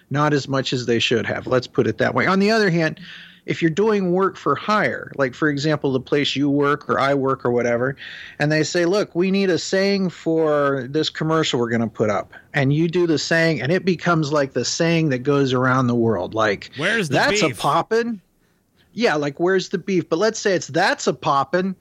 not 0.09 0.33
as 0.33 0.47
much 0.47 0.73
as 0.73 0.85
they 0.85 0.99
should 0.99 1.25
have. 1.25 1.47
Let's 1.47 1.67
put 1.67 1.87
it 1.87 1.97
that 1.99 2.13
way. 2.13 2.25
On 2.27 2.39
the 2.39 2.51
other 2.51 2.69
hand 2.69 2.99
if 3.45 3.61
you're 3.61 3.71
doing 3.71 4.11
work 4.11 4.37
for 4.37 4.55
hire, 4.55 5.11
like 5.15 5.33
for 5.33 5.49
example, 5.49 5.91
the 5.91 5.99
place 5.99 6.35
you 6.35 6.49
work 6.49 6.89
or 6.89 6.99
I 6.99 7.13
work 7.13 7.45
or 7.45 7.51
whatever, 7.51 7.95
and 8.39 8.51
they 8.51 8.63
say, 8.63 8.85
look, 8.85 9.15
we 9.15 9.31
need 9.31 9.49
a 9.49 9.57
saying 9.59 10.09
for 10.09 10.87
this 10.89 11.09
commercial 11.09 11.59
we're 11.59 11.69
going 11.69 11.81
to 11.81 11.87
put 11.87 12.09
up. 12.09 12.33
And 12.53 12.73
you 12.73 12.87
do 12.87 13.05
the 13.07 13.19
saying, 13.19 13.61
and 13.61 13.71
it 13.71 13.85
becomes 13.85 14.31
like 14.31 14.53
the 14.53 14.65
saying 14.65 15.09
that 15.09 15.19
goes 15.19 15.53
around 15.53 15.87
the 15.87 15.95
world. 15.95 16.33
Like, 16.33 16.71
Where's 16.77 17.09
the 17.09 17.15
that's 17.15 17.41
beef? 17.41 17.57
a 17.57 17.61
poppin'? 17.61 18.21
Yeah, 18.93 19.15
like, 19.15 19.39
where's 19.39 19.69
the 19.69 19.77
beef? 19.77 20.07
But 20.09 20.19
let's 20.19 20.39
say 20.39 20.53
it's 20.53 20.67
that's 20.67 21.05
a 21.05 21.13
poppin'. 21.13 21.75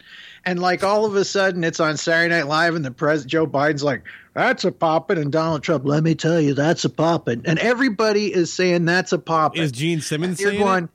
And 0.47 0.61
like 0.61 0.85
all 0.85 1.05
of 1.05 1.17
a 1.17 1.25
sudden 1.25 1.65
it's 1.65 1.81
on 1.81 1.97
Saturday 1.97 2.35
Night 2.35 2.47
Live 2.47 2.75
and 2.75 2.85
the 2.85 2.91
pres 2.91 3.25
Joe 3.25 3.47
Biden's 3.47 3.83
like, 3.83 4.03
that's 4.35 4.65
a 4.65 4.73
poppin'. 4.73 5.17
And 5.17 5.33
Donald 5.33 5.63
Trump, 5.63 5.85
let 5.87 6.03
me 6.03 6.15
tell 6.15 6.41
you, 6.41 6.55
that's 6.55 6.85
a 6.85 6.91
poppin'. 6.91 7.43
And 7.45 7.59
everybody 7.59 8.33
is 8.33 8.53
saying 8.53 8.85
that's 8.85 9.13
a 9.13 9.19
poppin'. 9.19 9.63
Is 9.63 9.73
Gene 9.73 10.01
Simmons 10.01 10.41
You're 10.41 10.51
saying 10.51 10.63
going, 10.63 10.89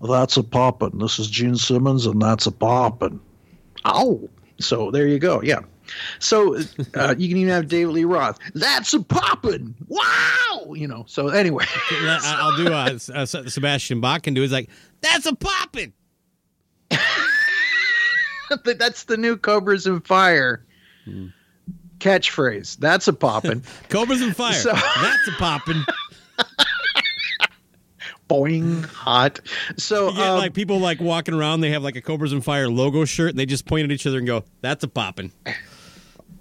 well, 0.00 0.12
that's 0.12 0.36
a 0.38 0.42
poppin'. 0.42 0.98
This 0.98 1.18
is 1.18 1.28
Gene 1.28 1.56
Simmons, 1.56 2.06
and 2.06 2.20
that's 2.20 2.46
a 2.46 2.52
poppin'. 2.52 3.20
Oh, 3.84 4.28
so 4.58 4.90
there 4.90 5.06
you 5.06 5.18
go. 5.18 5.42
Yeah. 5.42 5.60
So 6.20 6.56
uh, 6.94 7.14
you 7.18 7.28
can 7.28 7.36
even 7.36 7.48
have 7.48 7.68
David 7.68 7.92
Lee 7.92 8.04
Roth. 8.04 8.38
That's 8.54 8.94
a 8.94 9.02
poppin'. 9.02 9.74
Wow. 9.88 10.72
You 10.72 10.88
know. 10.88 11.04
So 11.06 11.28
anyway, 11.28 11.66
I'll 11.90 12.56
do 12.56 12.72
uh, 12.72 12.98
uh, 13.12 13.26
Sebastian 13.26 14.00
Bach 14.00 14.22
can 14.22 14.34
do. 14.34 14.42
Is 14.42 14.52
like 14.52 14.70
that's 15.00 15.26
a 15.26 15.34
poppin'. 15.34 15.92
that's 18.78 19.04
the 19.04 19.16
new 19.16 19.36
Cobras 19.36 19.86
and 19.86 20.04
Fire 20.06 20.64
catchphrase. 21.98 22.76
That's 22.78 23.08
a 23.08 23.12
poppin'. 23.12 23.62
Cobras 23.88 24.22
and 24.22 24.34
fire. 24.34 24.52
So- 24.54 24.72
that's 25.02 25.28
a 25.28 25.32
poppin'. 25.38 25.84
Boing 28.28 28.84
hot. 28.84 29.40
So 29.76 30.10
You 30.10 30.16
get 30.16 30.28
um, 30.28 30.38
like 30.38 30.54
people 30.54 30.78
like 30.78 31.00
walking 31.00 31.34
around. 31.34 31.62
They 31.62 31.70
have 31.70 31.82
like 31.82 31.96
a 31.96 32.00
Cobras 32.00 32.32
and 32.32 32.44
Fire 32.44 32.68
logo 32.68 33.04
shirt, 33.04 33.30
and 33.30 33.38
they 33.38 33.44
just 33.46 33.66
point 33.66 33.84
at 33.84 33.90
each 33.90 34.06
other 34.06 34.18
and 34.18 34.26
go, 34.26 34.44
"That's 34.60 34.84
a 34.84 34.88
poppin'." 34.88 35.32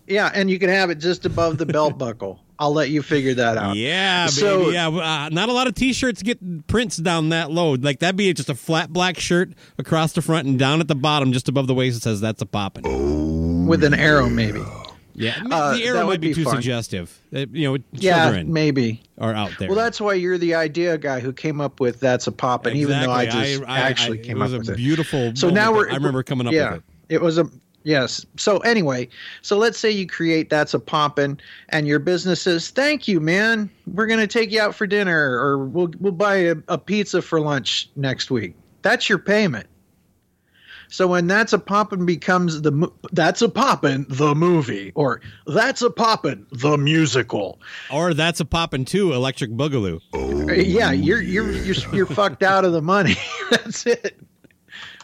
Yeah, 0.09 0.31
and 0.33 0.49
you 0.49 0.59
can 0.59 0.69
have 0.69 0.89
it 0.89 0.95
just 0.99 1.25
above 1.25 1.57
the 1.57 1.65
belt 1.65 1.97
buckle. 1.97 2.39
I'll 2.61 2.73
let 2.73 2.89
you 2.89 3.01
figure 3.01 3.33
that 3.35 3.57
out. 3.57 3.77
Yeah, 3.77 4.25
baby. 4.25 4.31
So- 4.33 4.69
yeah, 4.69 4.87
uh, 4.89 5.29
not 5.29 5.47
a 5.47 5.53
lot 5.53 5.67
of 5.67 5.75
T-shirts 5.75 6.21
get 6.21 6.67
prints 6.67 6.97
down 6.97 7.29
that 7.29 7.51
low. 7.51 7.71
Like 7.75 7.99
that'd 7.99 8.17
be 8.17 8.33
just 8.33 8.49
a 8.49 8.55
flat 8.55 8.91
black 8.91 9.17
shirt 9.17 9.51
across 9.77 10.11
the 10.11 10.21
front 10.21 10.45
and 10.47 10.59
down 10.59 10.81
at 10.81 10.89
the 10.89 10.95
bottom, 10.95 11.31
just 11.31 11.47
above 11.47 11.67
the 11.67 11.73
waist. 11.73 11.97
It 11.97 12.03
says 12.03 12.19
"That's 12.19 12.41
a 12.41 12.45
poppin'." 12.45 13.65
With 13.65 13.83
an 13.85 13.93
arrow, 13.93 14.27
maybe. 14.29 14.61
Yeah, 15.15 15.35
Uh, 15.51 15.75
the 15.75 15.83
arrow 15.83 15.97
might 15.99 16.05
would 16.05 16.21
be, 16.21 16.29
be 16.29 16.33
too 16.33 16.43
fun. 16.45 16.55
suggestive. 16.55 17.17
Uh, 17.35 17.45
you 17.51 17.69
know, 17.71 17.77
Yeah, 17.91 18.23
children 18.25 18.53
maybe. 18.53 19.01
are 19.17 19.33
out 19.33 19.51
there. 19.59 19.67
Well, 19.67 19.75
that's 19.77 19.99
why 19.99 20.13
you're 20.13 20.37
the 20.37 20.55
idea 20.55 20.97
guy 20.97 21.19
who 21.19 21.33
came 21.33 21.59
up 21.61 21.79
with 21.81 21.99
"That's 21.99 22.27
a 22.27 22.31
poppin'," 22.31 22.75
even 22.77 23.01
though 23.01 23.11
I 23.11 23.23
Exactly. 23.23 23.51
just 23.57 23.63
actually 23.69 24.19
I- 24.19 24.23
came 24.23 24.37
it 24.37 24.39
was 24.39 24.53
up 24.53 24.57
a 24.57 24.59
with 24.59 24.69
it. 24.71 24.75
beautiful. 24.77 25.31
So 25.35 25.49
now 25.49 25.73
we're. 25.73 25.89
I 25.89 25.95
remember 25.95 26.23
coming 26.23 26.47
up 26.47 26.53
yeah, 26.53 26.71
with 26.73 26.77
it. 27.09 27.15
it 27.15 27.21
was 27.21 27.37
a 27.37 27.49
yes. 27.83 28.25
So 28.37 28.57
anyway, 28.59 29.09
so 29.41 29.57
let's 29.57 29.77
say 29.77 29.91
you 29.91 30.07
create 30.07 30.49
"That's 30.49 30.73
a 30.73 30.79
poppin'," 30.79 31.39
and 31.69 31.87
your 31.87 31.99
business 31.99 32.41
says, 32.41 32.69
"Thank 32.69 33.07
you, 33.07 33.19
man. 33.19 33.69
We're 33.87 34.07
going 34.07 34.19
to 34.19 34.27
take 34.27 34.51
you 34.51 34.61
out 34.61 34.75
for 34.75 34.87
dinner, 34.87 35.39
or 35.39 35.65
we'll 35.65 35.91
we'll 35.99 36.11
buy 36.11 36.35
a, 36.35 36.55
a 36.67 36.77
pizza 36.77 37.21
for 37.21 37.39
lunch 37.39 37.89
next 37.95 38.31
week." 38.31 38.55
That's 38.81 39.09
your 39.09 39.19
payment. 39.19 39.67
So 40.89 41.07
when 41.07 41.27
that's 41.27 41.53
a 41.53 41.59
poppin' 41.59 42.05
becomes 42.05 42.61
the 42.61 42.91
that's 43.11 43.41
a 43.43 43.49
poppin' 43.49 44.07
the 44.09 44.33
movie 44.33 44.91
or 44.95 45.21
that's 45.45 45.83
a 45.83 45.89
poppin' 45.91 46.47
the 46.51 46.77
musical. 46.77 47.59
Or 47.91 48.13
that's 48.13 48.39
a 48.39 48.45
poppin' 48.45 48.85
too. 48.85 49.13
Electric 49.13 49.51
Boogaloo. 49.51 50.01
Uh, 50.13 50.53
yeah, 50.53 50.91
you're 50.91 51.21
you're 51.21 51.51
you're 51.51 51.93
you're 51.93 52.05
fucked 52.07 52.41
out 52.41 52.65
of 52.65 52.73
the 52.73 52.81
money. 52.81 53.15
that's 53.51 53.85
it. 53.85 54.19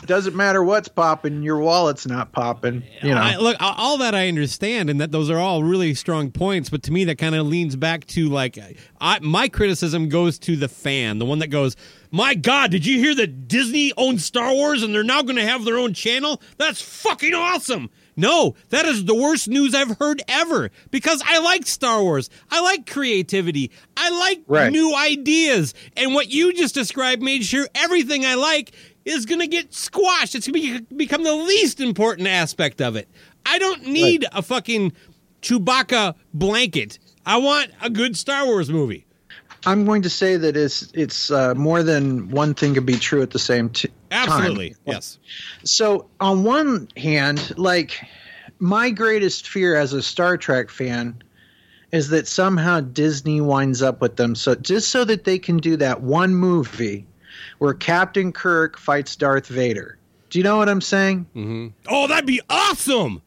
It 0.06 0.10
doesn't 0.10 0.36
matter 0.36 0.64
what's 0.64 0.88
popping, 0.88 1.42
your 1.42 1.58
wallet's 1.58 2.06
not 2.06 2.32
popping. 2.32 2.84
You 3.02 3.10
know. 3.16 3.18
I, 3.20 3.38
look, 3.38 3.58
all- 3.60 3.74
all 3.76 3.98
that 3.98 4.14
I 4.14 4.28
understand, 4.28 4.92
and 4.92 5.02
that 5.02 5.12
those 5.12 5.32
are 5.32 5.40
all 5.40 5.64
really 5.64 5.96
strong 5.96 6.30
points. 6.30 6.70
But 6.70 6.84
to 6.84 6.92
me, 6.92 7.06
that 7.06 7.18
kind 7.18 7.34
of 7.34 7.48
leans 7.48 7.76
back 7.76 8.06
to 8.10 8.30
like, 8.30 8.60
I, 9.02 9.18
my 9.22 9.48
criticism 9.50 10.08
goes 10.10 10.38
to 10.40 10.56
the 10.56 10.68
fan, 10.68 11.18
the 11.18 11.26
one 11.26 11.40
that 11.40 11.48
goes, 11.48 11.76
"My 12.12 12.36
God, 12.36 12.70
did 12.70 12.86
you 12.86 13.00
hear 13.00 13.16
that 13.16 13.48
Disney 13.48 13.94
owns 13.98 14.24
Star 14.24 14.54
Wars 14.54 14.84
and 14.84 14.94
they're 14.94 15.04
now 15.04 15.24
going 15.24 15.38
to 15.38 15.46
have 15.48 15.66
their 15.66 15.80
own 15.80 15.96
channel? 15.96 16.40
That's 16.60 16.84
fucking 16.84 17.34
awesome." 17.34 17.90
No, 18.18 18.54
that 18.70 18.86
is 18.86 19.06
the 19.06 19.16
worst 19.16 19.48
news 19.50 19.74
I've 19.76 19.98
heard 19.98 20.22
ever 20.30 20.70
because 20.92 21.22
I 21.26 21.40
like 21.40 21.66
Star 21.66 22.02
Wars. 22.04 22.30
I 22.52 22.62
like 22.62 22.86
creativity. 22.90 23.72
I 23.98 24.10
like 24.12 24.42
Right. 24.48 24.72
new 24.72 24.96
ideas. 24.96 25.74
And 25.98 26.14
what 26.14 26.30
you 26.30 26.54
just 26.54 26.76
described 26.76 27.22
made 27.24 27.44
sure 27.44 27.68
everything 27.76 28.24
I 28.24 28.36
like 28.36 28.72
is 29.06 29.26
going 29.26 29.40
to 29.40 29.48
get 29.48 29.74
squashed. 29.74 30.36
It's 30.36 30.48
going 30.48 30.62
to 30.62 30.82
be, 30.82 30.96
become 30.96 31.24
the 31.24 31.36
least 31.36 31.80
important 31.80 32.28
aspect 32.28 32.82
of 32.82 32.96
it. 32.96 33.08
I 33.46 33.60
don't 33.60 33.84
need 33.84 34.26
a 34.32 34.42
fucking 34.42 34.94
Chewbacca 35.42 36.16
blanket. 36.34 37.00
I 37.26 37.38
want 37.38 37.72
a 37.82 37.90
good 37.90 38.18
Star 38.18 38.46
Wars 38.46 38.70
movie. 38.70 39.06
I'm 39.68 39.86
going 39.86 40.04
to 40.04 40.10
say 40.10 40.38
that 40.38 40.56
it's 40.56 40.92
it's 40.94 41.32
uh, 41.32 41.56
more 41.56 41.82
than 41.82 42.30
one 42.30 42.54
thing 42.54 42.76
can 42.76 42.86
be 42.86 42.98
true 42.98 43.24
at 43.24 43.32
the 43.32 43.40
same 43.40 43.70
t- 43.70 43.88
time. 43.88 44.30
Absolutely. 44.30 44.76
Yes. 44.86 45.18
So 45.64 46.08
on 46.20 46.44
one 46.44 46.88
hand, 46.96 47.58
like 47.58 48.00
my 48.60 48.92
greatest 48.92 49.48
fear 49.48 49.76
as 49.76 49.94
a 49.94 50.04
Star 50.04 50.38
Trek 50.38 50.70
fan 50.70 51.24
is 51.92 52.10
that 52.10 52.28
somehow 52.28 52.80
Disney 52.80 53.42
winds 53.42 53.82
up 53.82 54.02
with 54.02 54.18
them 54.18 54.36
so 54.36 54.56
just 54.56 54.90
so 54.90 55.04
that 55.06 55.24
they 55.24 55.40
can 55.40 55.58
do 55.58 55.78
that 55.78 56.02
one 56.02 56.36
movie 56.36 57.08
where 57.66 57.74
Captain 57.74 58.32
Kirk 58.32 58.78
fights 58.78 59.16
Darth 59.16 59.48
Vader. 59.48 59.98
Do 60.30 60.38
you 60.38 60.44
know 60.44 60.58
what 60.58 60.70
I'm 60.70 60.82
saying? 60.82 61.26
Mm-hmm. 61.36 61.68
Oh, 61.88 62.06
that'd 62.08 62.28
be 62.28 62.40
awesome. 62.48 63.24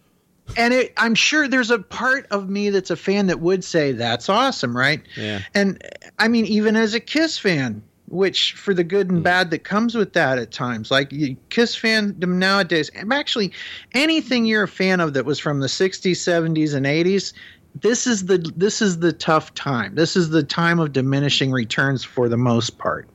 and 0.56 0.72
it, 0.72 0.92
I'm 0.96 1.16
sure 1.16 1.48
there's 1.48 1.72
a 1.72 1.80
part 1.80 2.28
of 2.30 2.48
me 2.48 2.70
that's 2.70 2.90
a 2.90 2.96
fan 2.96 3.26
that 3.26 3.40
would 3.40 3.64
say 3.64 3.90
that's 3.90 4.28
awesome, 4.28 4.76
right? 4.76 5.02
Yeah. 5.16 5.40
And 5.54 5.82
I 6.20 6.28
mean, 6.28 6.46
even 6.46 6.76
as 6.76 6.94
a 6.94 7.00
Kiss 7.00 7.36
fan, 7.36 7.82
which 8.06 8.52
for 8.52 8.72
the 8.74 8.84
good 8.84 9.10
and 9.10 9.20
mm. 9.20 9.24
bad 9.24 9.50
that 9.50 9.64
comes 9.64 9.96
with 9.96 10.12
that 10.12 10.38
at 10.38 10.52
times, 10.52 10.92
like 10.92 11.10
Kiss 11.50 11.76
fandom 11.76 12.36
nowadays, 12.36 12.92
I'm 12.96 13.10
actually 13.10 13.52
anything 13.92 14.46
you're 14.46 14.62
a 14.62 14.68
fan 14.68 15.00
of 15.00 15.14
that 15.14 15.24
was 15.24 15.40
from 15.40 15.58
the 15.58 15.66
60s, 15.66 16.12
70s, 16.12 16.74
and 16.74 16.86
80s. 16.86 17.32
This 17.74 18.06
is 18.06 18.26
the 18.26 18.38
this 18.56 18.80
is 18.80 19.00
the 19.00 19.12
tough 19.12 19.54
time. 19.54 19.96
This 19.96 20.14
is 20.14 20.30
the 20.30 20.44
time 20.44 20.78
of 20.78 20.92
diminishing 20.92 21.50
returns 21.50 22.04
for 22.04 22.28
the 22.28 22.36
most 22.36 22.78
part. 22.78 23.08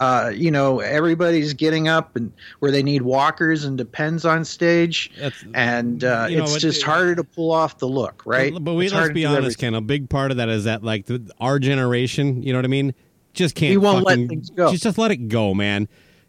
Uh, 0.00 0.32
you 0.34 0.50
know, 0.50 0.80
everybody's 0.80 1.52
getting 1.52 1.86
up 1.86 2.16
and 2.16 2.32
where 2.60 2.70
they 2.72 2.82
need 2.82 3.02
walkers 3.02 3.64
and 3.64 3.76
depends 3.76 4.24
on 4.24 4.46
stage, 4.46 5.10
That's- 5.16 5.44
and 5.54 6.02
uh, 6.02 6.26
you 6.28 6.38
know, 6.38 6.44
it's 6.44 6.56
it- 6.56 6.60
just 6.60 6.82
harder 6.82 7.14
to 7.14 7.22
pull 7.22 7.52
off 7.52 7.78
the 7.78 7.86
look, 7.86 8.22
right? 8.24 8.52
But 8.58 8.74
we, 8.74 8.86
It's 8.86 8.94
let's 8.94 9.12
be 9.12 9.26
honest, 9.26 9.38
everything. 9.38 9.60
Ken. 9.60 9.74
A 9.74 9.82
big 9.82 10.08
part 10.08 10.30
of 10.30 10.38
that 10.38 10.48
is 10.48 10.64
that 10.64 10.82
like 10.82 11.04
the, 11.04 11.30
our 11.38 11.58
generation, 11.58 12.42
you 12.42 12.52
know 12.52 12.58
what 12.58 12.64
I 12.64 12.68
mean? 12.68 12.94
Just 13.34 13.54
can't. 13.54 13.70
We 13.72 13.76
won't 13.76 14.06
let 14.06 14.16
things 14.26 14.48
go. 14.48 14.70
Just 14.70 14.82
just 14.82 14.98
let 14.98 15.10
it 15.10 15.28
go, 15.28 15.52
man. 15.52 15.86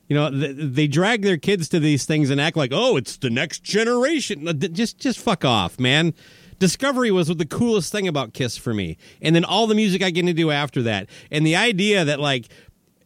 You 0.10 0.18
know, 0.18 0.30
th- 0.30 0.56
they 0.58 0.88
drag 0.88 1.22
their 1.22 1.38
kids 1.38 1.70
to 1.70 1.80
these 1.80 2.06
things 2.06 2.30
and 2.30 2.42
act 2.42 2.58
like, 2.58 2.72
oh, 2.74 2.98
it's 2.98 3.16
the 3.16 3.30
next 3.30 3.64
generation. 3.64 4.46
Just 4.74 5.00
just 5.00 5.18
fuck 5.18 5.46
off, 5.46 5.80
man. 5.80 6.14
Discovery 6.60 7.10
was 7.10 7.28
the 7.28 7.46
coolest 7.46 7.92
thing 7.92 8.08
about 8.08 8.34
Kiss 8.34 8.56
for 8.58 8.74
me, 8.74 8.98
and 9.22 9.34
then 9.34 9.46
all 9.46 9.66
the 9.66 9.74
music 9.74 10.04
I 10.04 10.12
get 10.12 10.26
to 10.26 10.34
do 10.34 10.52
after 10.52 10.84
that, 10.84 11.10
and 11.32 11.48
the 11.48 11.56
idea 11.56 12.04
that 12.06 12.20
like 12.20 12.50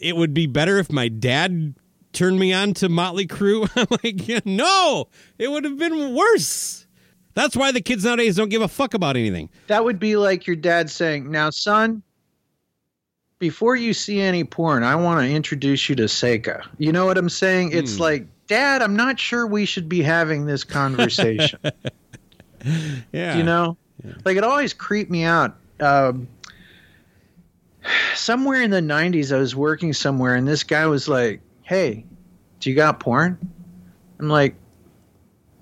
it 0.06 0.16
would 0.16 0.36
be 0.36 0.46
better 0.46 0.78
if 0.78 0.92
my 0.92 1.08
dad 1.08 1.74
turned 2.14 2.40
me 2.40 2.54
on 2.54 2.76
to 2.76 2.90
Motley 2.90 3.26
Crue. 3.26 3.68
I'm 3.76 3.88
like, 4.04 4.28
yeah, 4.28 4.40
no, 4.46 5.08
it 5.40 5.50
would 5.50 5.64
have 5.64 5.80
been 5.80 6.14
worse. 6.14 6.86
That's 7.34 7.58
why 7.58 7.72
the 7.72 7.82
kids 7.82 8.06
nowadays 8.06 8.36
don't 8.36 8.50
give 8.50 8.62
a 8.62 8.68
fuck 8.68 8.94
about 8.94 9.18
anything. 9.18 9.50
That 9.66 9.84
would 9.84 10.00
be 10.00 10.16
like 10.16 10.46
your 10.46 10.56
dad 10.56 10.90
saying, 10.92 11.30
"Now, 11.30 11.50
son, 11.50 12.04
before 13.40 13.76
you 13.76 13.94
see 13.94 14.22
any 14.22 14.44
porn, 14.44 14.84
I 14.84 14.96
want 14.96 15.20
to 15.20 15.28
introduce 15.28 15.90
you 15.90 15.96
to 15.98 16.04
Seka." 16.04 16.66
You 16.78 16.94
know 16.94 17.08
what 17.08 17.18
I'm 17.18 17.28
saying? 17.28 17.72
Hmm. 17.72 17.80
It's 17.80 18.00
like, 18.00 18.28
Dad, 18.48 18.84
I'm 18.84 18.96
not 18.96 19.20
sure 19.20 19.48
we 19.48 19.66
should 19.66 19.90
be 19.90 20.04
having 20.04 20.46
this 20.46 20.64
conversation. 20.64 21.60
Yeah, 23.12 23.38
you 23.38 23.44
know, 23.44 23.78
like 24.24 24.38
it 24.38 24.44
always 24.44 24.74
creeped 24.74 25.12
me 25.12 25.24
out. 25.24 25.56
Um, 25.80 26.28
somewhere 28.16 28.62
in 28.62 28.72
the 28.72 28.82
'90s, 28.82 29.32
I 29.36 29.38
was 29.40 29.56
working 29.56 29.94
somewhere, 29.94 30.36
and 30.36 30.48
this 30.48 30.64
guy 30.64 30.86
was 30.88 31.08
like, 31.08 31.42
"Hey, 31.64 32.06
do 32.60 32.70
you 32.70 32.76
got 32.76 33.00
porn?" 33.00 33.38
I'm 34.20 34.30
like, 34.30 34.56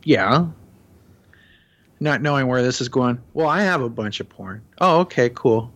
"Yeah." 0.03 0.47
Not 1.99 2.21
knowing 2.21 2.47
where 2.47 2.61
this 2.61 2.81
is 2.81 2.89
going. 2.89 3.19
Well, 3.33 3.47
I 3.47 3.61
have 3.61 3.81
a 3.81 3.89
bunch 3.89 4.19
of 4.19 4.27
porn. 4.27 4.61
Oh, 4.81 4.99
okay, 5.01 5.29
cool. 5.33 5.71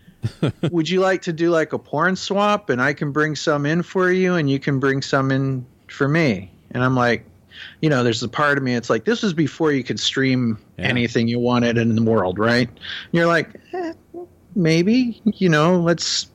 Would 0.70 0.88
you 0.90 1.00
like 1.00 1.22
to 1.22 1.32
do 1.32 1.50
like 1.50 1.72
a 1.72 1.78
porn 1.78 2.16
swap, 2.16 2.68
and 2.70 2.80
I 2.82 2.92
can 2.92 3.12
bring 3.12 3.36
some 3.36 3.64
in 3.64 3.82
for 3.82 4.10
you, 4.10 4.34
and 4.34 4.50
you 4.50 4.58
can 4.58 4.78
bring 4.80 5.00
some 5.02 5.30
in 5.30 5.64
for 5.88 6.08
me? 6.08 6.52
And 6.72 6.82
I'm 6.84 6.94
like, 6.94 7.24
you 7.80 7.88
know, 7.88 8.02
there's 8.02 8.22
a 8.22 8.28
part 8.28 8.58
of 8.58 8.64
me. 8.64 8.74
It's 8.74 8.90
like 8.90 9.04
this 9.04 9.22
was 9.22 9.32
before 9.32 9.72
you 9.72 9.82
could 9.82 9.98
stream 10.00 10.58
Yeah. 10.76 10.86
anything 10.88 11.26
you 11.28 11.38
wanted 11.38 11.78
in 11.78 11.94
the 11.94 12.02
world, 12.02 12.38
right? 12.38 12.68
And 12.68 12.78
you're 13.12 13.26
like, 13.26 13.48
eh, 13.72 13.92
maybe, 14.56 15.20
you 15.24 15.48
know, 15.48 15.78
let's. 15.80 16.28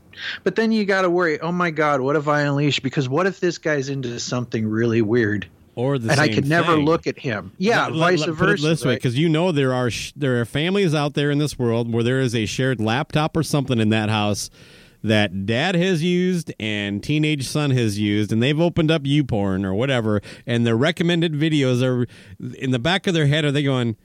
But 0.44 0.56
then 0.56 0.72
you 0.72 0.86
got 0.86 1.02
to 1.02 1.10
worry. 1.10 1.40
Oh 1.40 1.52
my 1.52 1.72
God, 1.72 2.00
what 2.02 2.16
if 2.16 2.28
I 2.28 2.42
unleash? 2.42 2.80
Because 2.80 3.10
what 3.10 3.26
if 3.26 3.40
this 3.40 3.58
guy's 3.58 3.90
into 3.90 4.20
something 4.20 4.68
really 4.68 5.02
weird, 5.02 5.48
or 5.76 5.98
the 5.98 6.12
and 6.12 6.20
I 6.22 6.28
could 6.30 6.48
never 6.48 6.76
look 6.78 7.08
at 7.08 7.18
him? 7.18 7.52
Yeah, 7.58 7.88
Let- 7.88 7.94
vice 7.98 8.20
let- 8.20 8.30
let- 8.30 8.38
versa. 8.38 8.46
Put 8.46 8.50
it 8.66 8.70
this 8.70 8.86
way, 8.86 8.92
right? 8.92 8.96
because 8.98 9.18
you 9.18 9.28
know 9.30 9.52
there 9.52 9.74
are 9.74 9.90
sh- 9.90 10.14
there 10.16 10.40
are 10.40 10.46
families 10.46 10.94
out 10.94 11.16
there 11.16 11.32
in 11.32 11.40
this 11.40 11.58
world 11.58 11.92
where 11.92 12.04
there 12.04 12.20
is 12.22 12.36
a 12.36 12.46
shared 12.46 12.80
laptop 12.80 13.36
or 13.36 13.42
something 13.42 13.80
in 13.80 13.90
that 13.90 14.10
house 14.10 14.50
that 15.04 15.48
dad 15.48 15.74
has 15.74 16.04
used 16.04 16.54
and 16.60 17.02
teenage 17.02 17.48
son 17.48 17.72
has 17.72 17.98
used, 17.98 18.32
and 18.32 18.44
they've 18.44 18.60
opened 18.62 18.92
up 18.92 19.02
YouPorn 19.02 19.66
or 19.66 19.74
whatever, 19.74 20.22
and 20.46 20.68
their 20.68 20.78
recommended 20.78 21.34
videos 21.34 21.82
are 21.82 22.06
in 22.60 22.70
the 22.70 22.78
back 22.78 23.08
of 23.08 23.16
their 23.16 23.26
head. 23.26 23.44
Are 23.44 23.52
they 23.52 23.64
going? 23.64 23.96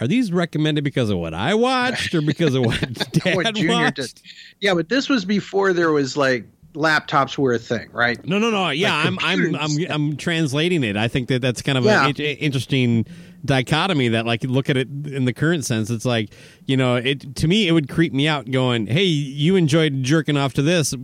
Are 0.00 0.06
these 0.06 0.30
recommended 0.32 0.84
because 0.84 1.10
of 1.10 1.18
what 1.18 1.34
I 1.34 1.54
watched 1.54 2.14
or 2.14 2.22
because 2.22 2.54
of 2.54 2.64
what 2.64 2.80
dad 3.12 3.34
What 3.36 3.58
watched? 3.64 3.96
did. 3.96 4.22
Yeah, 4.60 4.74
but 4.74 4.88
this 4.88 5.08
was 5.08 5.24
before 5.24 5.72
there 5.72 5.90
was 5.92 6.16
like 6.16 6.44
laptops 6.74 7.36
were 7.36 7.52
a 7.54 7.58
thing, 7.58 7.88
right? 7.92 8.24
No, 8.24 8.38
no, 8.38 8.50
no. 8.50 8.70
Yeah, 8.70 8.94
Like 8.96 9.06
I'm, 9.06 9.18
I'm. 9.22 9.54
I'm, 9.56 9.70
I'm 9.90 10.16
translating 10.16 10.84
it. 10.84 10.96
I 10.96 11.08
think 11.08 11.28
that 11.28 11.42
that's 11.42 11.62
kind 11.62 11.76
of 11.78 11.84
Yeah. 11.84 12.06
an 12.06 12.14
interesting 12.14 13.06
dichotomy. 13.44 14.08
That, 14.08 14.26
like, 14.26 14.42
look 14.44 14.68
at 14.68 14.76
it 14.76 14.88
in 14.88 15.24
the 15.24 15.32
current 15.32 15.64
sense. 15.64 15.90
It's 15.90 16.04
like, 16.04 16.30
you 16.66 16.76
know, 16.76 16.96
it 16.96 17.36
to 17.36 17.48
me, 17.48 17.68
it 17.68 17.72
would 17.72 17.88
creep 17.88 18.12
me 18.12 18.28
out. 18.28 18.50
Going, 18.50 18.86
hey, 18.86 19.04
you 19.04 19.56
enjoyed 19.56 20.02
jerking 20.02 20.36
off 20.36 20.54
to 20.54 20.62
this. 20.62 20.94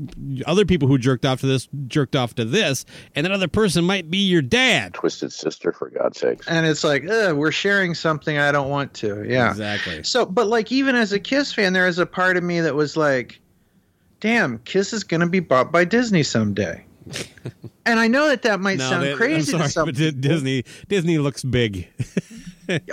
Other 0.46 0.64
people 0.64 0.88
who 0.88 0.98
jerked 0.98 1.24
off 1.24 1.40
to 1.40 1.46
this 1.46 1.68
jerked 1.86 2.16
off 2.16 2.34
to 2.34 2.44
this, 2.44 2.84
and 3.14 3.24
that 3.24 3.32
other 3.32 3.48
person 3.48 3.84
might 3.84 4.10
be 4.10 4.18
your 4.18 4.42
dad. 4.42 4.94
Twisted 4.94 5.32
Sister, 5.32 5.72
for 5.72 5.90
God's 5.90 6.20
sakes. 6.20 6.46
And 6.48 6.66
it's 6.66 6.84
like, 6.84 7.04
we're 7.04 7.52
sharing 7.52 7.94
something 7.94 8.38
I 8.38 8.52
don't 8.52 8.68
want 8.68 8.94
to. 8.94 9.24
Yeah. 9.28 9.50
Exactly. 9.50 10.02
So, 10.02 10.26
but 10.26 10.46
like 10.46 10.70
even 10.72 10.94
as 10.96 11.12
a 11.12 11.18
Kiss 11.18 11.52
fan, 11.52 11.72
there 11.72 11.88
is 11.88 11.98
a 11.98 12.06
part 12.06 12.36
of 12.36 12.42
me 12.42 12.60
that 12.60 12.74
was 12.74 12.96
like, 12.96 13.40
"Damn, 14.20 14.58
Kiss 14.60 14.92
is 14.92 15.04
going 15.04 15.20
to 15.20 15.28
be 15.28 15.40
bought 15.40 15.72
by 15.72 15.84
Disney 15.84 16.22
someday." 16.22 16.84
and 17.86 18.00
I 18.00 18.08
know 18.08 18.28
that 18.28 18.42
that 18.42 18.60
might 18.60 18.78
No, 18.78 18.88
sound 18.90 19.02
that- 19.04 19.16
crazy 19.16 19.54
I'm 19.54 19.62
to 19.62 19.68
some 19.68 19.86
but 19.86 19.96
people. 19.96 20.20
Disney, 20.20 20.64
Disney 20.88 21.18
looks 21.18 21.42
big. 21.44 21.88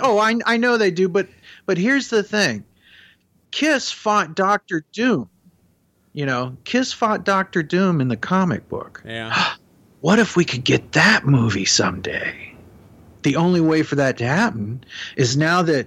Oh, 0.02 0.18
I 0.18 0.38
I 0.44 0.58
know 0.58 0.76
they 0.76 0.90
do, 0.90 1.08
but 1.08 1.28
but 1.64 1.78
here's 1.78 2.08
the 2.10 2.22
thing: 2.22 2.62
Kiss 3.52 3.90
fought 3.90 4.34
Doctor 4.34 4.84
Doom. 4.92 5.30
You 6.12 6.26
know, 6.26 6.58
Kiss 6.64 6.92
fought 6.92 7.24
Doctor 7.24 7.62
Doom 7.62 8.02
in 8.02 8.08
the 8.08 8.16
comic 8.18 8.68
book. 8.68 9.02
Yeah. 9.06 9.34
What 10.02 10.18
if 10.18 10.34
we 10.36 10.44
could 10.44 10.64
get 10.64 10.92
that 10.92 11.24
movie 11.26 11.64
someday? 11.64 12.54
The 13.22 13.36
only 13.36 13.60
way 13.60 13.82
for 13.84 13.94
that 13.94 14.18
to 14.18 14.26
happen 14.26 14.82
is 15.16 15.36
now 15.36 15.62
that 15.62 15.86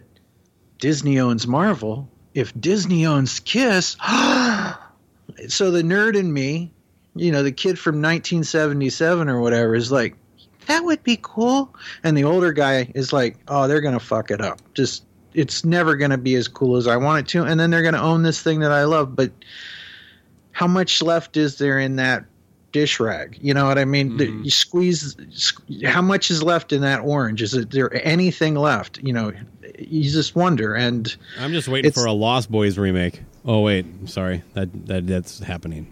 Disney 0.80 1.20
owns 1.20 1.46
Marvel. 1.46 2.10
If 2.34 2.60
Disney 2.60 3.06
owns 3.06 3.40
Kiss, 3.42 3.98
so 5.48 5.70
the 5.70 5.82
nerd 5.84 6.16
in 6.16 6.32
me, 6.32 6.72
you 7.16 7.32
know, 7.32 7.44
the 7.44 7.52
kid 7.52 7.80
from 7.80 7.96
1977 7.96 9.30
or 9.30 9.40
whatever, 9.42 9.76
is 9.76 9.92
like, 9.92 10.16
that 10.68 10.84
would 10.84 11.04
be 11.04 11.18
cool. 11.22 11.74
And 12.04 12.18
the 12.18 12.24
older 12.24 12.52
guy 12.52 12.92
is 12.96 13.14
like, 13.14 13.38
oh, 13.48 13.68
they're 13.68 13.82
going 13.82 13.94
to 13.94 14.06
fuck 14.06 14.32
it 14.32 14.42
up. 14.42 14.60
Just, 14.74 15.04
it's 15.34 15.64
never 15.64 15.96
going 15.96 16.12
to 16.12 16.18
be 16.18 16.36
as 16.36 16.48
cool 16.48 16.78
as 16.78 16.88
I 16.88 16.98
want 16.98 17.20
it 17.20 17.32
to. 17.32 17.44
And 17.44 17.60
then 17.60 17.70
they're 17.70 17.82
going 17.82 17.94
to 17.94 18.02
own 18.02 18.24
this 18.24 18.42
thing 18.42 18.60
that 18.62 18.72
I 18.72 18.84
love. 18.86 19.16
But 19.16 19.32
how 20.52 20.68
much 20.68 21.02
left 21.02 21.38
is 21.38 21.58
there 21.58 21.80
in 21.80 21.98
that 21.98 22.26
dish 22.72 23.00
rag? 23.00 23.38
You 23.42 23.54
know 23.54 23.66
what 23.66 23.78
I 23.78 23.86
mean? 23.86 24.18
The- 24.18 24.28
mm-hmm. 24.28 24.44
you 24.44 24.52
squeeze, 24.52 25.16
squ- 25.16 25.86
how 25.86 26.02
much 26.02 26.32
is 26.32 26.42
left 26.42 26.74
in 26.74 26.82
that 26.82 27.02
orange? 27.02 27.42
Is 27.42 27.54
it 27.54 27.72
there 27.72 27.94
anything 28.06 28.56
left? 28.56 29.00
You 29.04 29.14
know, 29.14 29.32
you 29.78 30.10
just 30.10 30.36
wonder. 30.36 30.74
And 30.74 31.16
I'm 31.40 31.52
just 31.52 31.68
waiting 31.68 31.92
for 31.92 32.06
a 32.06 32.14
Lost 32.14 32.52
Boys 32.52 32.78
remake. 32.78 33.22
Oh 33.46 33.62
wait, 33.62 33.86
I'm 33.86 34.08
sorry. 34.08 34.42
That 34.54 34.88
that 34.88 35.06
that's 35.06 35.40
happening. 35.40 35.92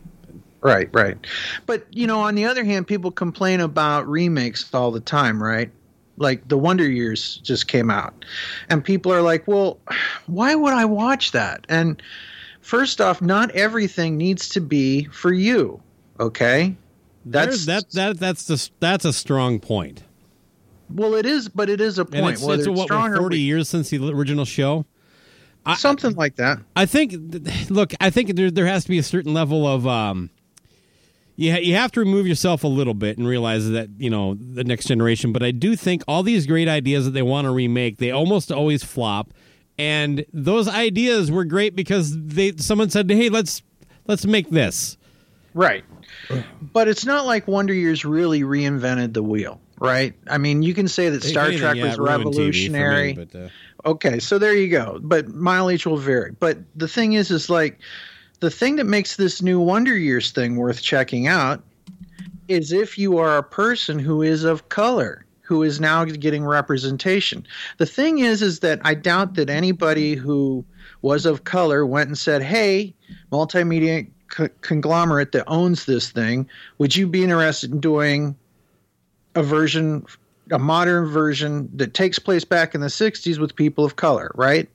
Right, 0.63 0.89
right. 0.93 1.17
But 1.65 1.85
you 1.91 2.07
know, 2.07 2.21
on 2.21 2.35
the 2.35 2.45
other 2.45 2.63
hand, 2.63 2.87
people 2.87 3.11
complain 3.11 3.59
about 3.59 4.07
remakes 4.07 4.73
all 4.73 4.91
the 4.91 5.01
time, 5.01 5.43
right? 5.43 5.69
Like 6.17 6.47
the 6.47 6.57
Wonder 6.57 6.89
Years 6.89 7.37
just 7.43 7.67
came 7.67 7.89
out, 7.91 8.23
and 8.69 8.83
people 8.83 9.11
are 9.11 9.21
like, 9.21 9.47
"Well, 9.47 9.79
why 10.27 10.55
would 10.55 10.73
I 10.73 10.85
watch 10.85 11.31
that?" 11.33 11.65
And 11.69 12.01
first 12.61 13.01
off, 13.01 13.21
not 13.21 13.51
everything 13.51 14.15
needs 14.17 14.47
to 14.49 14.61
be 14.61 15.05
for 15.05 15.33
you. 15.33 15.81
Okay, 16.19 16.75
There's- 17.25 17.65
that's 17.65 17.93
that 17.93 18.13
that 18.13 18.19
that's 18.19 18.45
the, 18.45 18.69
that's 18.79 19.05
a 19.05 19.11
strong 19.11 19.59
point. 19.59 20.03
well, 20.93 21.15
it 21.15 21.25
is, 21.25 21.49
but 21.49 21.69
it 21.69 21.81
is 21.81 21.97
a 21.97 22.03
And 22.03 22.11
point. 22.11 22.33
it's, 22.35 22.43
it's 22.43 22.67
it's 22.67 22.69
what 22.69 22.89
forty 23.17 23.39
years 23.39 23.67
since 23.67 23.89
the 23.89 24.07
original 24.09 24.45
show. 24.45 24.85
something 25.75 26.13
like 26.15 26.35
that. 26.35 26.59
I 26.75 26.85
think. 26.85 27.15
Look, 27.69 27.93
I 27.99 28.11
think 28.11 28.35
there 28.35 28.51
there 28.51 28.67
has 28.67 28.83
to 28.83 28.89
be 28.89 28.99
a 28.99 29.03
certain 29.03 29.33
level 29.33 29.67
of. 29.67 29.85
Um, 29.87 30.29
you 31.35 31.53
you 31.55 31.75
have 31.75 31.91
to 31.93 31.99
remove 31.99 32.27
yourself 32.27 32.63
a 32.63 32.67
little 32.67 32.93
bit 32.93 33.17
and 33.17 33.27
realize 33.27 33.69
that 33.69 33.89
you 33.97 34.09
know 34.09 34.35
the 34.35 34.63
next 34.63 34.85
generation. 34.85 35.33
But 35.33 35.43
I 35.43 35.51
do 35.51 35.75
think 35.75 36.03
all 36.07 36.23
these 36.23 36.45
great 36.45 36.67
ideas 36.67 37.05
that 37.05 37.11
they 37.11 37.21
want 37.21 37.45
to 37.45 37.51
remake, 37.51 37.97
they 37.97 38.11
almost 38.11 38.51
always 38.51 38.83
flop. 38.83 39.33
And 39.77 40.23
those 40.31 40.67
ideas 40.67 41.31
were 41.31 41.45
great 41.45 41.75
because 41.75 42.15
they 42.15 42.53
someone 42.57 42.89
said, 42.89 43.09
"Hey, 43.09 43.29
let's 43.29 43.63
let's 44.07 44.25
make 44.25 44.49
this." 44.49 44.97
Right. 45.53 45.83
But 46.61 46.87
it's 46.87 47.05
not 47.05 47.25
like 47.25 47.47
Wonder 47.47 47.73
Years 47.73 48.05
really 48.05 48.41
reinvented 48.41 49.13
the 49.13 49.23
wheel, 49.23 49.59
right? 49.79 50.13
I 50.27 50.37
mean, 50.37 50.63
you 50.63 50.73
can 50.73 50.87
say 50.87 51.09
that 51.09 51.23
Star 51.23 51.51
Trek 51.51 51.75
yeah, 51.75 51.85
was 51.85 51.93
it 51.95 51.99
ruined 51.99 52.25
TV 52.25 52.65
for 52.67 52.71
me, 52.71 52.79
revolutionary. 52.79 53.13
but, 53.13 53.35
uh, 53.35 53.49
Okay, 53.85 54.19
so 54.19 54.39
there 54.39 54.53
you 54.53 54.69
go. 54.69 54.99
But 55.01 55.27
mileage 55.27 55.85
will 55.85 55.97
vary. 55.97 56.31
But 56.39 56.59
the 56.75 56.87
thing 56.87 57.13
is, 57.13 57.31
is 57.31 57.49
like 57.49 57.79
the 58.43 58.51
thing 58.51 58.75
that 58.75 58.85
makes 58.85 59.15
this 59.15 59.41
new 59.41 59.57
Wonder 59.57 59.97
Years 59.97 60.31
thing 60.31 60.57
worth 60.57 60.81
checking 60.81 61.27
out 61.27 61.63
is 62.49 62.73
if 62.73 62.97
you 62.97 63.17
are 63.17 63.37
a 63.37 63.43
person 63.43 63.97
who 63.97 64.21
is 64.21 64.43
of 64.43 64.67
color, 64.67 65.25
who 65.43 65.63
is 65.63 65.79
now 65.79 66.03
getting 66.03 66.43
representation. 66.43 67.47
The 67.77 67.85
thing 67.85 68.19
is, 68.19 68.41
is 68.41 68.59
that 68.59 68.81
I 68.83 68.95
doubt 68.95 69.35
that 69.35 69.49
anybody 69.49 70.15
who 70.15 70.65
was 71.01 71.25
of 71.25 71.45
color 71.45 71.85
went 71.85 72.09
and 72.09 72.17
said, 72.17 72.41
"Hey, 72.41 72.93
multimedia 73.31 74.07
conglomerate 74.59 75.31
that 75.31 75.45
owns 75.47 75.85
this 75.85 76.09
thing, 76.09 76.45
would 76.79 76.97
you 76.97 77.07
be 77.07 77.23
interested 77.23 77.71
in 77.71 77.79
doing 77.79 78.35
a 79.35 79.43
version?" 79.43 80.05
A 80.51 80.59
modern 80.59 81.05
version 81.05 81.69
that 81.75 81.93
takes 81.93 82.19
place 82.19 82.43
back 82.43 82.75
in 82.75 82.81
the 82.81 82.89
60s 82.89 83.39
with 83.39 83.55
people 83.55 83.85
of 83.85 83.95
color, 83.95 84.29
right? 84.35 84.67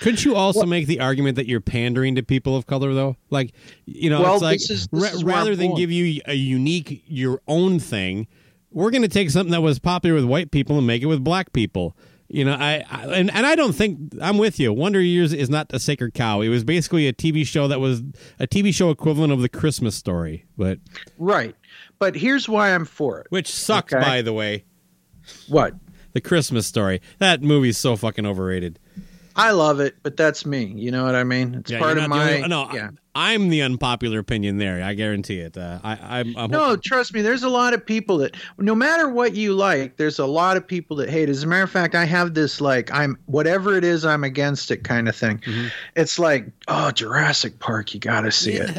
Couldn't 0.00 0.24
you 0.24 0.34
also 0.34 0.64
make 0.64 0.86
the 0.86 1.00
argument 1.00 1.36
that 1.36 1.46
you're 1.46 1.60
pandering 1.60 2.14
to 2.14 2.22
people 2.22 2.56
of 2.56 2.66
color, 2.66 2.94
though? 2.94 3.16
Like, 3.30 3.52
you 3.84 4.08
know, 4.08 4.22
Well, 4.22 4.34
it's 4.34 4.42
like 4.42 4.70
is- 4.70 4.88
ra- 4.90 5.10
rather 5.22 5.54
than 5.54 5.68
going. 5.68 5.76
give 5.78 5.90
you 5.92 6.20
a 6.26 6.34
unique, 6.34 7.02
your 7.06 7.40
own 7.46 7.78
thing, 7.78 8.26
we're 8.70 8.90
going 8.90 9.02
to 9.02 9.08
take 9.08 9.30
something 9.30 9.52
that 9.52 9.60
was 9.62 9.78
popular 9.78 10.14
with 10.14 10.24
white 10.24 10.50
people 10.50 10.78
and 10.78 10.86
make 10.86 11.02
it 11.02 11.06
with 11.06 11.22
black 11.22 11.52
people. 11.52 11.96
You 12.28 12.44
know, 12.44 12.54
I, 12.54 12.84
I 12.90 13.04
and, 13.14 13.30
and 13.32 13.46
I 13.46 13.54
don't 13.54 13.72
think 13.72 14.14
I'm 14.20 14.36
with 14.38 14.58
you. 14.58 14.72
Wonder 14.72 15.00
Years 15.00 15.32
is 15.32 15.48
not 15.48 15.68
a 15.72 15.78
sacred 15.78 16.12
cow. 16.14 16.40
It 16.40 16.48
was 16.48 16.64
basically 16.64 17.06
a 17.06 17.12
TV 17.12 17.46
show 17.46 17.68
that 17.68 17.78
was 17.78 18.00
a 18.40 18.46
TV 18.48 18.74
show 18.74 18.90
equivalent 18.90 19.32
of 19.32 19.42
the 19.42 19.48
Christmas 19.48 19.94
story, 19.94 20.44
but 20.56 20.80
Right. 21.18 21.54
But 22.00 22.16
here's 22.16 22.48
why 22.48 22.74
I'm 22.74 22.84
for 22.84 23.20
it. 23.20 23.26
which 23.30 23.52
sucks, 23.52 23.92
Okay. 23.92 24.02
by 24.02 24.22
the 24.22 24.32
way. 24.32 24.64
What? 25.48 25.74
The 26.14 26.20
Christmas 26.20 26.66
story. 26.66 27.00
That 27.18 27.42
movie's 27.42 27.78
so 27.78 27.94
fucking 27.94 28.26
overrated. 28.26 28.78
I 29.36 29.50
love 29.50 29.80
it, 29.80 29.96
but 30.02 30.16
that's 30.16 30.46
me. 30.46 30.64
You 30.64 30.90
know 30.90 31.04
what 31.04 31.14
I 31.14 31.22
mean? 31.22 31.56
It's 31.56 31.70
Yeah, 31.70 31.78
part 31.78 31.98
of 31.98 32.08
my. 32.08 32.36
only- 32.36 32.48
no, 32.48 32.70
yeah. 32.72 32.90
I, 33.14 33.32
am 33.32 33.50
the 33.50 33.62
unpopular 33.62 34.18
opinion 34.18 34.56
there. 34.56 34.82
I 34.82 34.94
guarantee 34.94 35.40
it. 35.40 35.56
Uh, 35.56 35.78
I, 35.84 36.20
I'm, 36.20 36.36
I'm 36.36 36.50
No, 36.50 36.76
trust 36.76 37.12
me. 37.12 37.22
There's 37.22 37.42
a 37.42 37.48
lot 37.48 37.74
of 37.74 37.84
people 37.84 38.18
that, 38.18 38.34
no 38.58 38.74
matter 38.74 39.08
what 39.08 39.34
you 39.34 39.52
like, 39.54 39.96
there's 39.96 40.18
a 40.18 40.26
lot 40.26 40.56
of 40.56 40.66
people 40.66 40.96
that 40.96 41.10
hate. 41.10 41.28
As 41.28 41.42
a 41.42 41.46
matter 41.46 41.64
of 41.64 41.70
fact, 41.70 41.94
I 41.94 42.04
have 42.04 42.34
this 42.34 42.60
like 42.60 42.90
I'm 42.92 43.18
whatever 43.26 43.76
it 43.76 43.84
is, 43.84 44.04
I'm 44.04 44.24
against 44.24 44.70
it 44.70 44.84
kind 44.84 45.08
of 45.08 45.14
thing. 45.14 45.38
Mm-hmm. 45.38 45.68
It's 45.96 46.18
like, 46.18 46.46
oh, 46.68 46.90
Jurassic 46.90 47.58
Park, 47.58 47.94
you 47.94 48.00
got 48.00 48.22
to 48.22 48.32
see 48.32 48.54
it. 48.54 48.70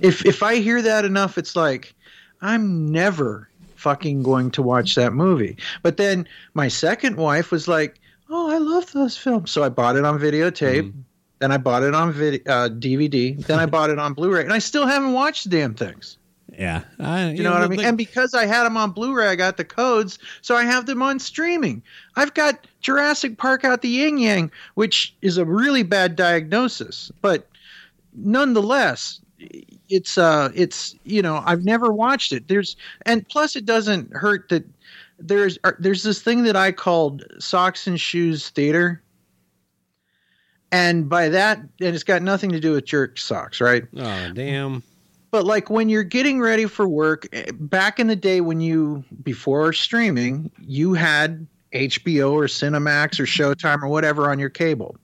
If 0.00 0.24
if 0.26 0.42
I 0.42 0.56
hear 0.56 0.82
that 0.82 1.04
enough, 1.04 1.38
it's 1.38 1.56
like 1.56 1.94
I'm 2.40 2.90
never 2.90 3.48
fucking 3.76 4.22
going 4.22 4.50
to 4.52 4.62
watch 4.62 4.94
that 4.94 5.12
movie. 5.12 5.56
But 5.82 5.96
then 5.96 6.28
my 6.54 6.68
second 6.68 7.16
wife 7.16 7.50
was 7.50 7.66
like, 7.66 8.00
oh, 8.32 8.50
I 8.50 8.58
love 8.58 8.90
those 8.92 9.16
films, 9.16 9.50
so 9.50 9.62
I 9.62 9.68
bought 9.68 9.96
it 9.96 10.04
on 10.04 10.18
videotape. 10.18 10.88
Mm-hmm. 10.88 11.00
Then 11.38 11.52
I 11.52 11.58
bought 11.58 11.82
it 11.82 11.94
on 11.94 12.12
vid- 12.12 12.48
uh, 12.48 12.68
DVD. 12.68 13.36
Then 13.46 13.58
I 13.58 13.66
bought 13.66 13.90
it 13.90 13.98
on 13.98 14.14
Blu-ray, 14.14 14.42
and 14.42 14.52
I 14.52 14.58
still 14.58 14.86
haven't 14.86 15.12
watched 15.12 15.44
the 15.44 15.50
damn 15.50 15.74
things. 15.74 16.18
Yeah, 16.56 16.82
I, 17.00 17.30
You 17.30 17.42
know 17.42 17.50
what 17.50 17.62
I 17.62 17.68
mean? 17.68 17.80
and 17.80 17.96
because 17.96 18.34
I 18.34 18.46
had 18.46 18.64
them 18.64 18.76
on 18.76 18.92
Blu-ray, 18.92 19.26
I 19.28 19.34
got 19.36 19.56
the 19.56 19.64
codes, 19.64 20.18
so 20.42 20.54
I 20.54 20.64
have 20.64 20.86
them 20.86 21.02
on 21.02 21.18
streaming. 21.18 21.82
I've 22.16 22.34
got 22.34 22.66
Jurassic 22.80 23.38
Park 23.38 23.64
out 23.64 23.82
the 23.82 23.88
yin 23.88 24.18
yang, 24.18 24.50
which 24.74 25.14
is 25.22 25.38
a 25.38 25.44
really 25.44 25.82
bad 25.82 26.14
diagnosis, 26.14 27.10
but 27.22 27.48
nonetheless, 28.14 29.20
it's 29.88 30.16
uh, 30.18 30.50
it's 30.54 30.94
you 31.04 31.22
know, 31.22 31.42
I've 31.44 31.64
never 31.64 31.92
watched 31.92 32.32
it. 32.32 32.48
There's 32.48 32.76
and 33.06 33.26
plus, 33.28 33.56
it 33.56 33.64
doesn't 33.64 34.14
hurt 34.14 34.48
that 34.50 34.64
there's 35.22 35.58
uh, 35.64 35.72
there's 35.78 36.02
this 36.02 36.20
thing 36.20 36.44
that 36.44 36.56
I 36.56 36.72
called 36.72 37.24
socks 37.38 37.86
and 37.86 38.00
shoes 38.00 38.50
theater. 38.50 39.02
And 40.70 41.08
by 41.08 41.28
that, 41.28 41.58
and 41.58 41.70
it's 41.80 42.02
got 42.02 42.22
nothing 42.22 42.50
to 42.50 42.60
do 42.60 42.72
with 42.72 42.86
jerk 42.86 43.18
socks, 43.18 43.60
right? 43.60 43.84
oh 43.96 44.32
damn. 44.32 44.82
But 45.30 45.44
like 45.44 45.70
when 45.70 45.88
you're 45.88 46.02
getting 46.02 46.40
ready 46.40 46.66
for 46.66 46.88
work, 46.88 47.26
eh, 47.32 47.50
back 47.52 47.98
in 47.98 48.06
the 48.06 48.16
day 48.16 48.40
when 48.40 48.60
you 48.60 49.04
before 49.22 49.72
streaming, 49.72 50.50
you 50.60 50.94
had 50.94 51.46
HBO 51.72 52.32
or 52.32 52.44
Cinemax 52.44 53.18
or 53.18 53.24
Showtime 53.24 53.82
or 53.82 53.88
whatever 53.88 54.30
on 54.30 54.38
your 54.38 54.50
cable. 54.50 54.96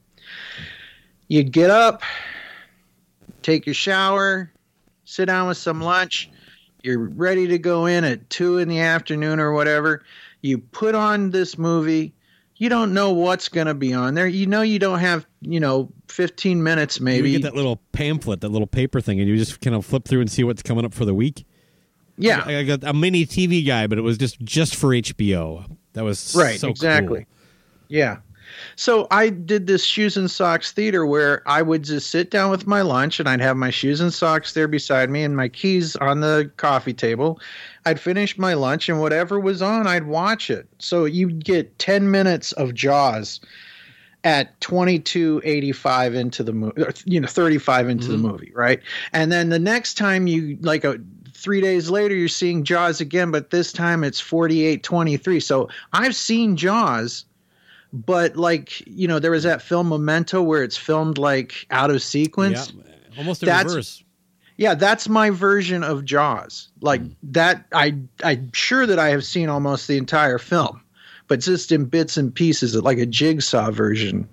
You'd 1.29 1.53
get 1.53 1.71
up, 1.71 2.03
take 3.43 3.67
your 3.67 3.75
shower, 3.75 4.51
sit 5.05 5.27
down 5.27 5.49
with 5.49 5.59
some 5.59 5.81
lunch. 5.81 6.31
You're 6.83 7.09
ready 7.09 7.47
to 7.49 7.59
go 7.59 7.87
in 7.87 8.05
at 8.05 8.29
two 8.31 8.59
in 8.59 8.69
the 8.69 8.81
afternoon 8.81 9.41
or 9.41 9.53
whatever. 9.53 10.05
You 10.43 10.59
put 10.59 10.95
on 10.95 11.31
this 11.31 11.59
movie. 11.59 12.15
You 12.57 12.69
don't 12.69 12.93
know 12.93 13.13
what's 13.13 13.49
going 13.49 13.67
to 13.69 13.75
be 13.75 13.95
on 13.95 14.15
there. 14.15 14.27
You 14.27 14.47
know 14.47 14.63
you 14.63 14.79
don't 14.79 14.99
have, 14.99 15.27
you 15.41 15.61
know, 15.61 15.91
15 16.09 16.63
minutes 16.63 17.01
maybe. 17.01 17.31
You 17.31 17.39
get 17.39 17.45
that 17.45 17.55
little 17.55 17.81
pamphlet, 17.93 18.41
that 18.41 18.49
little 18.49 18.67
paper 18.67 19.01
thing, 19.01 19.21
and 19.21 19.29
you 19.29 19.37
just 19.37 19.61
kind 19.61 19.77
of 19.77 19.85
flip 19.87 20.05
through 20.07 20.21
and 20.21 20.31
see 20.31 20.43
what's 20.45 20.63
coming 20.63 20.85
up 20.85 20.93
for 20.95 21.05
the 21.05 21.15
week. 21.15 21.45
yeah. 22.17 22.43
I 22.45 22.65
got 22.65 22.83
a 22.85 22.93
mini 22.93 23.27
TV 23.27 23.65
guy, 23.65 23.87
but 23.87 23.99
it 23.99 24.03
was 24.03 24.19
just 24.19 24.41
just 24.41 24.75
for 24.75 24.89
HBO. 24.89 25.65
That 25.93 26.03
was 26.05 26.35
Right, 26.37 26.59
so 26.59 26.69
exactly. 26.69 27.25
cool. 27.25 27.35
Yeah. 27.89 28.19
So 28.77 29.07
I 29.11 29.29
did 29.29 29.67
this 29.67 29.85
shoes 29.85 30.17
and 30.17 30.31
socks 30.31 30.73
theater 30.73 31.07
where 31.07 31.43
I 31.47 31.63
would 31.63 31.85
just 31.85 32.11
sit 32.11 32.31
down 32.31 32.51
with 32.51 32.67
my 32.67 32.83
lunch 32.83 33.21
and 33.21 33.29
I'd 33.29 33.41
have 33.41 33.57
my 33.57 33.71
shoes 33.71 34.01
and 34.01 34.13
socks 34.13 34.53
there 34.53 34.69
beside 34.69 35.11
me 35.11 35.23
and 35.23 35.37
my 35.37 35.49
keys 35.49 35.97
on 35.97 36.21
the 36.21 36.51
coffee 36.57 36.95
table. 36.95 37.41
I'd 37.87 38.01
finish 38.01 38.39
my 38.39 38.55
lunch 38.55 38.89
and 38.89 39.01
whatever 39.01 39.41
was 39.41 39.63
on, 39.63 39.87
I'd 39.87 40.07
watch 40.07 40.51
it. 40.51 40.69
So 40.79 41.05
you'd 41.05 41.45
get 41.45 41.79
10 41.79 42.11
minutes 42.11 42.53
of 42.53 42.75
Jaws 42.75 43.41
at 44.25 44.61
2285 44.61 46.15
into 46.15 46.43
the 46.43 46.53
movie 46.53 46.83
you 47.05 47.21
know 47.21 47.29
35 47.29 47.89
into 47.89 48.09
the 48.09 48.15
mm-hmm. 48.15 48.27
movie 48.27 48.53
right 48.55 48.83
and 49.13 49.31
then 49.31 49.49
the 49.49 49.61
next 49.61 49.95
time 49.95 50.27
you 50.27 50.59
like 50.61 50.83
a 50.83 50.99
three 51.33 51.61
days 51.61 51.89
later 51.89 52.17
you're 52.17 52.27
seeing 52.27 52.65
jaws 52.65 53.01
again 53.01 53.31
but 53.31 53.51
this 53.51 53.73
time 53.73 54.03
it's 54.03 54.19
4823 54.19 55.39
so 55.39 55.69
i've 55.93 56.17
seen 56.17 56.57
jaws 56.57 57.25
but 57.93 58.37
like 58.37 58.87
you 58.87 59.09
know 59.09 59.19
there 59.19 59.31
was 59.31 59.45
that 59.45 59.63
film 59.63 59.89
memento 59.89 60.43
where 60.43 60.63
it's 60.63 60.77
filmed 60.77 61.19
like 61.19 61.67
out 61.71 61.91
of 61.91 61.97
Yeah, 61.97 62.01
sequence 62.01 62.73
almost 63.17 63.43
in 63.43 63.47
That's- 63.47 63.67
reverse. 63.73 64.05
yeah 64.57 64.75
that's 64.75 65.09
my 65.09 65.31
version 65.31 65.83
of 65.83 66.05
jaws 66.05 66.69
like 66.81 67.01
Hmm. 67.01 67.09
that 67.23 67.65
i 67.73 67.95
i'm 68.23 68.51
sure 68.53 68.87
that 68.87 68.99
i 68.99 69.09
have 69.09 69.25
seen 69.25 69.49
almost 69.49 69.89
the 69.89 69.97
entire 69.97 70.39
film 70.39 70.83
but 71.29 71.41
just 71.41 71.73
in 71.73 71.87
bits 71.87 72.17
and 72.17 72.35
pieces 72.35 72.75
like 72.77 72.99
a 72.99 73.07
jigsaw 73.07 73.71
version 73.71 74.29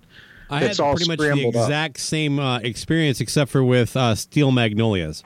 I 0.50 0.60
had 0.62 0.80
all 0.80 0.94
pretty 0.96 1.08
much 1.10 1.18
the 1.18 1.24
scrambled 1.26 1.56
up. 1.56 1.64
exact 1.64 2.00
same 2.00 2.38
uh, 2.38 2.60
experience, 2.60 3.20
except 3.20 3.50
for 3.50 3.64
with 3.64 3.98
uh, 3.98 4.14
Steel 4.14 4.52
Magnolias. 4.52 5.24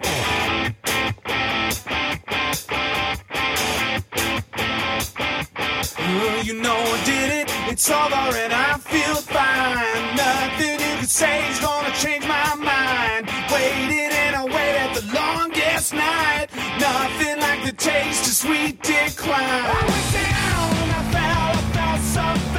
It's 7.80 7.90
over 7.90 8.36
and 8.36 8.52
I 8.52 8.78
feel 8.78 9.16
fine. 9.16 10.16
Nothing 10.18 10.82
you 10.82 10.98
can 10.98 11.08
say 11.08 11.50
is 11.50 11.60
gonna 11.62 11.94
change 11.94 12.28
my 12.28 12.54
mind. 12.56 13.30
Waited 13.50 14.12
and 14.12 14.36
I 14.36 14.44
waited 14.44 15.02
the 15.02 15.14
longest 15.16 15.94
night. 15.94 16.48
Nothing 16.78 17.40
like 17.40 17.64
the 17.64 17.72
taste 17.72 18.28
of 18.28 18.34
sweet 18.34 18.84
decline. 18.84 19.40
I 19.40 19.80
went 19.88 20.12
down 20.12 20.70
and 20.84 20.92
I 20.92 21.04
fell, 21.14 21.52
I 21.56 22.00
fell 22.04 22.44
so 22.44 22.59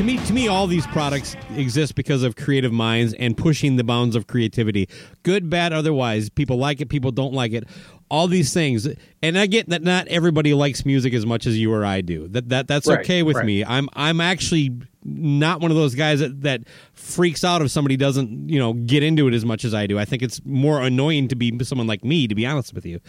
To 0.00 0.06
me, 0.06 0.16
to 0.16 0.32
me, 0.32 0.48
all 0.48 0.66
these 0.66 0.86
products 0.86 1.36
exist 1.56 1.94
because 1.94 2.22
of 2.22 2.34
creative 2.34 2.72
minds 2.72 3.12
and 3.12 3.36
pushing 3.36 3.76
the 3.76 3.84
bounds 3.84 4.16
of 4.16 4.26
creativity. 4.26 4.88
Good, 5.24 5.50
bad, 5.50 5.74
otherwise. 5.74 6.30
People 6.30 6.56
like 6.56 6.80
it, 6.80 6.88
people 6.88 7.12
don't 7.12 7.34
like 7.34 7.52
it. 7.52 7.68
All 8.10 8.26
these 8.26 8.54
things, 8.54 8.88
and 9.22 9.36
I 9.36 9.44
get 9.44 9.68
that 9.68 9.82
not 9.82 10.08
everybody 10.08 10.54
likes 10.54 10.86
music 10.86 11.12
as 11.12 11.26
much 11.26 11.46
as 11.46 11.58
you 11.58 11.70
or 11.70 11.84
I 11.84 12.00
do. 12.00 12.28
That 12.28 12.48
that 12.48 12.66
that's 12.66 12.88
Right, 12.88 13.00
okay 13.00 13.22
with 13.22 13.36
right. 13.36 13.44
me. 13.44 13.62
I'm 13.62 13.90
I'm 13.92 14.22
actually 14.22 14.70
not 15.04 15.60
one 15.60 15.70
of 15.70 15.76
those 15.76 15.94
guys 15.94 16.20
that, 16.20 16.40
that 16.40 16.62
freaks 16.94 17.44
out 17.44 17.60
if 17.60 17.70
somebody 17.70 17.98
doesn't 17.98 18.48
you 18.48 18.58
know 18.58 18.72
get 18.72 19.02
into 19.02 19.28
it 19.28 19.34
as 19.34 19.44
much 19.44 19.66
as 19.66 19.74
I 19.74 19.86
do. 19.86 19.98
I 19.98 20.06
think 20.06 20.22
it's 20.22 20.40
more 20.46 20.80
annoying 20.80 21.28
to 21.28 21.36
be 21.36 21.62
someone 21.62 21.86
like 21.86 22.02
me, 22.06 22.26
to 22.26 22.34
be 22.34 22.46
honest 22.46 22.72
with 22.72 22.86
you. 22.86 23.00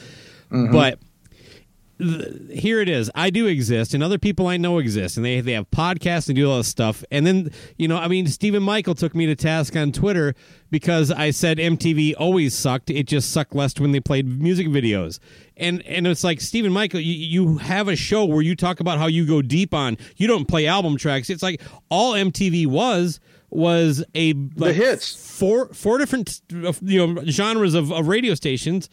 Mm-hmm. 0.52 0.74
But 0.74 1.00
here 2.52 2.82
it 2.82 2.90
is. 2.90 3.12
I 3.14 3.30
do 3.30 3.48
exist, 3.48 3.94
and 3.94 4.04
other 4.04 4.18
people 4.18 4.48
I 4.48 4.58
know 4.58 4.80
exist, 4.80 5.18
and 5.18 5.26
they 5.26 5.42
they 5.42 5.54
have 5.54 5.70
podcasts 5.70 6.28
and 6.28 6.36
do 6.36 6.50
all 6.50 6.58
this 6.58 6.68
stuff. 6.68 7.04
And 7.12 7.26
then 7.26 7.52
you 7.78 7.88
know, 7.88 7.98
I 7.98 8.08
mean, 8.08 8.28
Stephen 8.28 8.64
Michael 8.64 8.96
took 8.96 9.14
me 9.14 9.26
to 9.28 9.36
task 9.36 9.76
on 9.76 9.92
Twitter 9.92 10.34
because 10.70 11.12
I 11.12 11.32
said 11.32 11.58
MTV 11.58 12.16
always 12.18 12.56
sucked. 12.56 12.90
It 12.90 13.08
just 13.08 13.32
sucked 13.32 13.54
less 13.54 13.80
when 13.80 13.92
they 13.92 14.00
played 14.00 14.26
music 14.28 14.68
videos. 14.68 15.20
And 15.58 15.86
and 15.86 16.08
it's 16.08 16.24
like 16.24 16.42
Stephen 16.42 16.72
Michael, 16.72 17.00
you, 17.00 17.14
you 17.14 17.58
have 17.58 17.88
a 17.88 17.96
show 17.96 18.26
where 18.26 18.42
you 18.42 18.56
talk 18.56 18.80
about 18.80 18.98
how 18.98 19.08
you 19.08 19.26
go 19.26 19.42
deep 19.42 19.74
on. 19.74 19.98
You 20.18 20.28
don't 20.28 20.48
play 20.48 20.66
album 20.68 20.98
tracks. 20.98 21.30
It's 21.30 21.44
like 21.44 21.62
all 21.90 22.14
MTV 22.14 22.68
was 22.68 23.20
was 23.52 24.04
a 24.16 24.34
like 24.56 24.76
hits. 24.76 25.38
four 25.38 25.68
four 25.74 25.98
different 25.98 26.42
uh, 26.66 26.72
you 26.82 27.06
know 27.06 27.24
genres 27.26 27.74
of, 27.74 27.92
of 27.92 28.08
radio 28.08 28.34
stations 28.34 28.90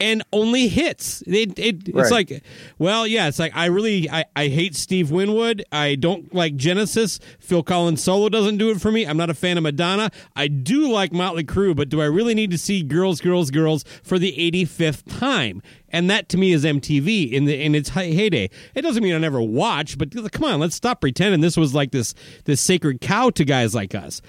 and 0.00 0.22
only 0.32 0.68
hits. 0.68 1.22
It, 1.26 1.58
it, 1.58 1.88
it's 1.88 1.94
Right. 1.94 2.10
like, 2.10 2.42
well, 2.78 3.06
yeah, 3.06 3.28
it's 3.28 3.38
like 3.38 3.54
I 3.54 3.66
really 3.66 4.08
I, 4.10 4.24
I 4.34 4.48
hate 4.48 4.74
Steve 4.74 5.10
Winwood. 5.10 5.64
I 5.70 5.94
don't 5.94 6.34
like 6.34 6.56
Genesis. 6.56 7.20
Phil 7.38 7.62
Collins 7.62 8.02
solo 8.02 8.28
doesn't 8.28 8.56
do 8.58 8.70
it 8.70 8.80
for 8.80 8.90
me. 8.90 9.04
I'm 9.06 9.16
not 9.16 9.30
a 9.30 9.34
fan 9.34 9.56
of 9.56 9.62
Madonna. 9.62 10.10
I 10.34 10.48
do 10.48 10.90
like 10.90 11.12
Motley 11.12 11.44
Crue, 11.44 11.76
but 11.76 11.88
do 11.88 12.00
I 12.00 12.06
really 12.06 12.34
need 12.34 12.50
to 12.52 12.58
see 12.58 12.82
Girls, 12.82 13.20
Girls, 13.20 13.50
Girls 13.50 13.84
for 14.02 14.18
the 14.18 14.32
85th 14.32 15.18
time? 15.18 15.62
And 15.92 16.08
that 16.08 16.28
to 16.30 16.38
me 16.38 16.52
is 16.52 16.64
MTV 16.64 17.32
in 17.32 17.46
the 17.46 17.60
in 17.60 17.74
its 17.74 17.88
heyday. 17.90 18.48
It 18.74 18.82
doesn't 18.82 19.02
mean 19.02 19.14
I 19.14 19.18
never 19.18 19.42
watch, 19.42 19.98
but 19.98 20.10
come 20.32 20.44
on, 20.44 20.60
let's 20.60 20.76
stop 20.76 21.00
pretending 21.00 21.40
this 21.40 21.56
was 21.56 21.74
like 21.74 21.90
this 21.90 22.14
this 22.44 22.60
sacred 22.60 23.00
cow 23.00 23.30
to 23.30 23.44
guys 23.44 23.74
like 23.74 23.94
us. 23.94 24.22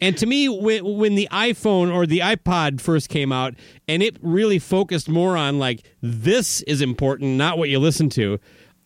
And 0.00 0.16
to 0.18 0.26
me, 0.26 0.48
when, 0.48 0.84
when 0.98 1.14
the 1.14 1.28
iPhone 1.30 1.92
or 1.92 2.06
the 2.06 2.18
iPod 2.18 2.80
first 2.80 3.08
came 3.08 3.32
out, 3.32 3.54
and 3.88 4.02
it 4.02 4.16
really 4.20 4.58
focused 4.58 5.08
more 5.08 5.36
on 5.36 5.58
like 5.58 5.84
this 6.02 6.62
is 6.62 6.80
important, 6.80 7.36
not 7.36 7.58
what 7.58 7.68
you 7.68 7.78
listen 7.78 8.08
to, 8.10 8.38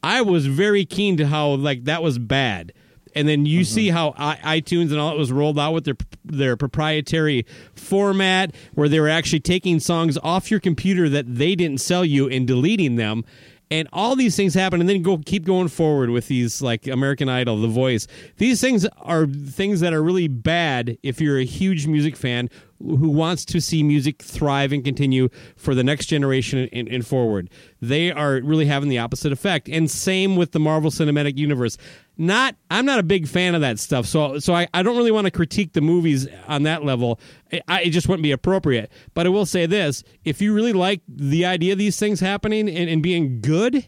I 0.03 0.23
was 0.23 0.47
very 0.47 0.85
keen 0.85 1.17
to 1.17 1.27
how 1.27 1.51
like 1.51 1.85
that 1.85 2.03
was 2.03 2.19
bad. 2.19 2.73
And 3.15 3.27
then 3.27 3.47
you 3.47 3.61
mm-hmm. 3.61 3.75
see 3.75 3.89
how 3.89 4.15
I, 4.17 4.61
iTunes 4.61 4.91
and 4.91 5.01
all 5.01 5.13
it 5.13 5.19
was 5.19 5.33
rolled 5.33 5.59
out 5.59 5.73
with 5.73 5.85
their 5.85 5.97
their 6.25 6.57
proprietary 6.57 7.47
format, 7.75 8.55
where 8.75 8.89
they 8.89 9.01
were 9.01 9.09
actually 9.09 9.41
taking 9.41 9.81
songs 9.81 10.19
off 10.19 10.51
your 10.51 10.61
computer 10.61 11.09
that 11.09 11.35
they 11.35 11.55
didn't 11.55 11.81
sell 11.81 12.05
you 12.05 12.29
and 12.29 12.47
deleting 12.47 12.97
them 12.97 13.25
and 13.71 13.89
all 13.93 14.17
these 14.17 14.37
things 14.37 14.55
happen 14.55 14.81
and 14.81 14.89
then 14.89 15.03
go 15.03 15.19
keep 15.19 15.45
going 15.45 15.69
forward 15.69 16.11
with 16.11 16.29
these 16.29 16.63
like 16.63 16.87
american 16.87 17.29
idol 17.29 17.61
the 17.61 17.69
voice. 17.69 18.07
These 18.37 18.61
things 18.61 18.87
are 18.99 19.27
things 19.27 19.81
that 19.81 19.93
are 19.93 20.03
really 20.03 20.29
bad 20.29 20.99
if 21.03 21.21
you're 21.21 21.39
a 21.39 21.45
huge 21.45 21.87
music 21.87 22.17
fan 22.17 22.51
who 22.81 23.09
wants 23.11 23.45
to 23.47 23.61
see 23.61 23.83
music 23.83 24.23
thrive 24.23 24.73
and 24.73 24.85
continue 24.85 25.29
for 25.57 25.75
the 25.75 25.83
next 25.85 26.07
generation 26.07 26.69
and, 26.73 26.89
and 26.89 27.07
forward. 27.07 27.51
They 27.81 28.13
are 28.13 28.41
really 28.43 28.67
having 28.67 28.89
the 28.89 28.99
opposite 28.99 29.33
effect. 29.33 29.69
And 29.69 29.91
same 29.91 30.37
with 30.37 30.53
the 30.53 30.61
marvel 30.61 30.91
cinematic 30.91 31.37
universe. 31.37 31.77
Not 32.21 32.57
i'm 32.71 32.85
not 32.85 32.99
a 32.99 33.05
big 33.05 33.29
fan 33.29 33.55
of 33.55 33.61
that 33.61 33.79
stuff 33.79 34.05
so 34.05 34.41
so 34.41 34.53
i, 34.53 34.67
I 34.75 34.83
don't 34.83 34.97
really 34.97 35.13
want 35.13 35.27
to 35.27 35.31
critique 35.31 35.73
the 35.73 35.81
movies 35.81 36.27
on 36.49 36.65
that 36.65 36.85
level. 36.85 37.21
I, 37.53 37.61
I, 37.69 37.83
it 37.83 37.91
just 37.91 38.09
wouldn't 38.09 38.25
be 38.25 38.33
appropriate. 38.33 38.91
But 39.15 39.27
i 39.27 39.29
will 39.29 39.47
say 39.47 39.67
this 39.67 40.03
if 40.25 40.41
you 40.41 40.53
really 40.53 40.73
like 40.73 41.01
the 41.07 41.45
idea 41.45 41.73
of 41.73 41.79
these 41.79 41.97
things 41.97 42.19
happening 42.19 42.69
and, 42.69 42.91
and 42.91 43.03
being 43.03 43.41
good 43.41 43.87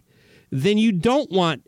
then 0.53 0.79
you 0.79 0.93
don't 0.93 1.31
want 1.31 1.63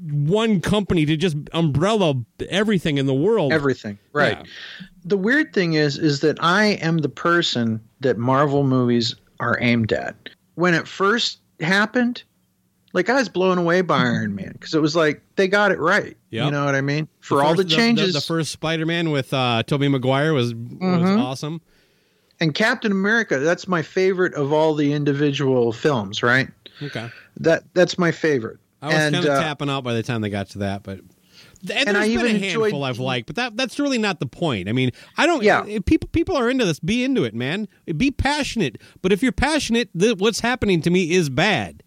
one 0.00 0.60
company 0.60 1.06
to 1.06 1.16
just 1.16 1.36
umbrella 1.52 2.14
everything 2.48 2.98
in 2.98 3.06
the 3.06 3.14
world. 3.14 3.52
Everything 3.52 3.98
right. 4.12 4.38
Yeah. 4.38 4.86
The 5.06 5.16
weird 5.16 5.52
thing 5.54 5.74
is 5.74 5.96
is 5.98 6.20
that 6.20 6.36
i 6.42 6.64
am 6.82 6.98
the 6.98 7.08
person 7.08 7.80
that 8.00 8.18
marvel 8.18 8.64
movies 8.64 9.14
are 9.40 9.56
aimed 9.60 9.92
at 9.92 10.14
when 10.56 10.74
it 10.74 10.86
first 10.88 11.38
happened 11.60 12.22
like 12.92 13.08
i 13.08 13.14
was 13.14 13.28
blown 13.28 13.56
away 13.58 13.80
by 13.82 13.98
iron 13.98 14.34
man 14.34 14.50
because 14.52 14.74
it 14.74 14.80
was 14.82 14.96
like 14.96 15.22
they 15.36 15.46
got 15.48 15.70
it 15.70 15.78
right 15.78 16.16
Yep. 16.30 16.44
you 16.46 16.50
know 16.50 16.64
what 16.64 16.74
i 16.74 16.80
mean 16.80 17.06
for 17.20 17.42
all 17.42 17.54
first- 17.54 17.68
the 17.68 17.74
changes 17.76 18.14
the, 18.14 18.20
first 18.20 18.50
spider-man 18.50 19.10
with 19.10 19.32
uh 19.32 19.62
tobey 19.66 19.88
maguire 19.88 20.32
was 20.32 20.54
was 20.54 20.60
Mhm. 20.80 21.18
awesome 21.22 21.60
And 22.40 22.52
Captain 22.54 22.92
America, 22.92 23.38
that's 23.38 23.66
my 23.66 23.80
favorite 23.80 24.34
of 24.34 24.52
all 24.52 24.74
the 24.74 24.92
individual 24.92 25.72
films, 25.72 26.22
right? 26.22 26.48
Okay. 26.82 27.08
That 27.40 27.62
that's 27.72 27.96
my 27.98 28.12
favorite. 28.12 28.58
I 28.82 28.86
was 28.88 28.94
and 28.96 29.14
kind 29.14 29.24
of 29.26 29.30
uh, 29.32 29.40
tapping 29.40 29.70
out 29.70 29.82
by 29.84 29.94
the 29.94 30.02
time 30.02 30.20
they 30.20 30.28
got 30.28 30.50
to 30.50 30.58
that, 30.58 30.82
but 30.82 31.00
and, 31.62 31.70
And 31.70 31.96
there's 31.96 31.96
I 31.96 32.00
been 32.08 32.10
even 32.12 32.26
a 32.26 32.28
enjoyed- 32.46 32.62
handful 32.62 32.84
I've 32.84 32.98
liked, 32.98 33.26
but 33.26 33.36
that 33.36 33.56
that's 33.56 33.78
really 33.78 33.98
not 33.98 34.20
the 34.20 34.26
point. 34.26 34.68
I 34.68 34.72
mean, 34.72 34.90
I 35.16 35.26
don't. 35.26 35.42
Yeah. 35.42 35.64
if 35.66 35.84
people 35.84 36.08
people 36.12 36.36
are 36.36 36.48
into 36.50 36.64
this. 36.64 36.78
Be 36.80 37.04
into 37.04 37.24
it, 37.24 37.34
man. 37.34 37.68
Be 37.96 38.10
passionate. 38.10 38.78
But 39.02 39.12
if 39.12 39.22
you're 39.22 39.32
passionate, 39.32 39.88
what's 39.94 40.40
happening 40.40 40.80
to 40.82 40.90
me 40.90 41.12
is 41.12 41.28
bad. 41.28 41.82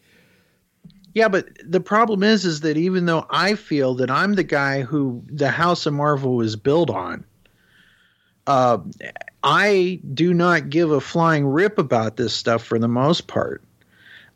Yeah, 1.16 1.28
but 1.28 1.48
the 1.66 1.80
problem 1.80 2.22
is, 2.22 2.46
is 2.46 2.62
that 2.62 2.78
even 2.78 3.06
though 3.08 3.26
I 3.30 3.56
feel 3.56 3.96
that 3.96 4.12
I'm 4.12 4.36
the 4.36 4.44
guy 4.44 4.82
who 4.84 5.24
the 5.28 5.50
House 5.50 5.86
of 5.88 5.94
Marvel 5.94 6.36
was 6.36 6.56
built 6.56 6.90
on, 6.92 7.26
uh, 8.46 8.78
I 9.44 10.00
do 10.14 10.34
not 10.34 10.70
give 10.70 10.92
a 10.92 11.02
flying 11.02 11.48
rip 11.48 11.78
about 11.80 12.16
this 12.18 12.34
stuff 12.34 12.64
for 12.64 12.78
the 12.78 12.88
most 12.88 13.28
part. 13.28 13.64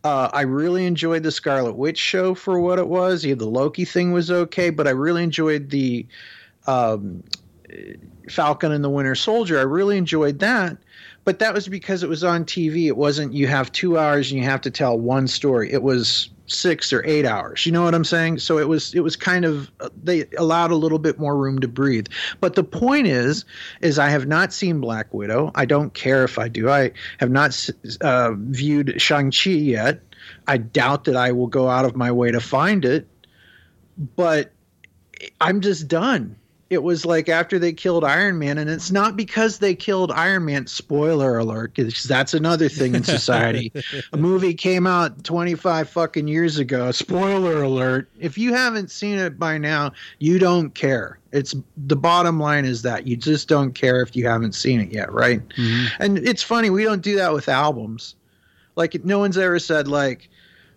Uh, 0.04 0.30
I 0.34 0.42
really 0.42 0.86
enjoyed 0.86 1.24
the 1.24 1.32
Scarlet 1.32 1.74
Witch 1.74 1.98
show 1.98 2.34
for 2.36 2.60
what 2.60 2.78
it 2.78 2.88
was. 2.88 3.24
Yeah, 3.24 3.36
the 3.36 3.46
Loki 3.46 3.86
thing 3.86 4.12
was 4.12 4.30
okay, 4.30 4.70
but 4.70 4.88
I 4.88 4.92
really 4.92 5.24
enjoyed 5.24 5.70
the 5.70 6.06
um, 6.68 7.24
Falcon 8.30 8.72
and 8.72 8.84
the 8.84 8.90
Winter 8.90 9.16
Soldier. 9.16 9.60
I 9.60 9.64
really 9.64 9.98
enjoyed 9.98 10.40
that. 10.40 10.78
But 11.26 11.40
that 11.40 11.54
was 11.54 11.70
because 11.70 12.04
it 12.04 12.10
was 12.10 12.24
on 12.24 12.44
TV. 12.44 12.88
It 12.88 12.98
wasn't 12.98 13.34
you 13.34 13.48
have 13.48 13.72
two 13.72 13.98
hours 13.98 14.32
and 14.32 14.42
you 14.42 14.46
have 14.46 14.62
to 14.62 14.72
tell 14.72 15.00
one 15.00 15.28
story. 15.28 15.72
It 15.72 15.82
was 15.82 16.30
six 16.46 16.92
or 16.92 17.04
eight 17.06 17.26
hours. 17.26 17.66
You 17.66 17.72
know 17.72 17.84
what 17.84 17.96
I'm 17.96 18.04
saying? 18.04 18.40
So 18.40 18.58
it 18.58 18.68
was 18.68 18.94
it 18.94 19.02
was 19.02 19.16
kind 19.16 19.46
of 19.46 19.72
they 20.04 20.26
allowed 20.38 20.72
a 20.72 20.76
little 20.76 21.00
bit 21.00 21.20
more 21.20 21.38
room 21.38 21.60
to 21.60 21.68
breathe. 21.68 22.08
But 22.40 22.56
the 22.56 22.64
point 22.64 23.08
is, 23.08 23.46
is 23.82 24.00
I 24.00 24.10
have 24.10 24.28
not 24.28 24.54
seen 24.54 24.80
Black 24.80 25.14
Widow. 25.14 25.52
I 25.56 25.66
don't 25.66 25.94
care 25.94 26.24
if 26.24 26.38
I 26.38 26.48
do. 26.48 26.70
I 26.70 26.92
have 27.20 27.32
not 27.32 27.70
uh, 28.02 28.32
viewed 28.36 29.02
Shang 29.02 29.32
Chi 29.32 29.52
yet. 29.52 30.02
I 30.48 30.58
doubt 30.58 31.06
that 31.06 31.16
I 31.16 31.32
will 31.32 31.48
go 31.48 31.70
out 31.70 31.86
of 31.86 31.96
my 31.96 32.12
way 32.12 32.32
to 32.32 32.40
find 32.40 32.86
it. 32.86 33.08
But 34.16 34.52
I'm 35.40 35.62
just 35.62 35.88
done. 35.88 36.36
It 36.74 36.84
was 36.84 37.06
like 37.06 37.30
after 37.30 37.58
they 37.60 37.72
killed 37.72 38.04
Iron 38.04 38.38
Man, 38.40 38.58
and 38.58 38.70
it's 38.70 38.92
not 38.92 39.16
because 39.16 39.60
they 39.60 39.76
killed 39.76 40.12
Iron 40.12 40.46
Man. 40.46 40.68
Spoiler 40.68 41.38
alert, 41.38 41.74
'cause 41.76 42.04
that's 42.04 42.34
another 42.34 42.68
thing 42.68 42.96
in 42.96 43.04
society. 43.04 43.72
a 44.12 44.18
movie 44.18 44.54
came 44.54 44.86
out 44.86 45.24
25 45.24 45.90
fucking 45.90 46.28
years 46.28 46.58
ago. 46.58 46.92
Spoiler 46.92 47.64
alert. 47.64 48.10
If 48.20 48.38
you 48.38 48.54
haven't 48.54 48.92
seen 48.92 49.18
it 49.20 49.40
by 49.40 49.58
now, 49.58 49.94
you 50.20 50.40
don't 50.40 50.74
care. 50.74 51.20
It's 51.32 51.56
the 51.78 51.96
bottom 51.96 52.40
line 52.40 52.66
is 52.66 52.82
that 52.84 53.08
you 53.08 53.16
just 53.16 53.48
don't 53.48 53.74
care 53.74 54.02
if 54.02 54.16
you 54.16 54.28
haven't 54.28 54.54
seen 54.54 54.82
it 54.82 54.92
yet, 54.92 55.12
right? 55.14 55.48
Mm-hmm. 55.50 56.02
And 56.04 56.18
it's 56.18 56.44
funny, 56.44 56.70
we 56.70 56.84
don't 56.84 57.02
do 57.02 57.16
that 57.16 57.34
with 57.34 57.48
albums. 57.50 58.16
Like 58.76 59.06
no 59.06 59.20
one's 59.20 59.38
ever 59.38 59.60
said 59.60 59.88
like, 59.88 60.30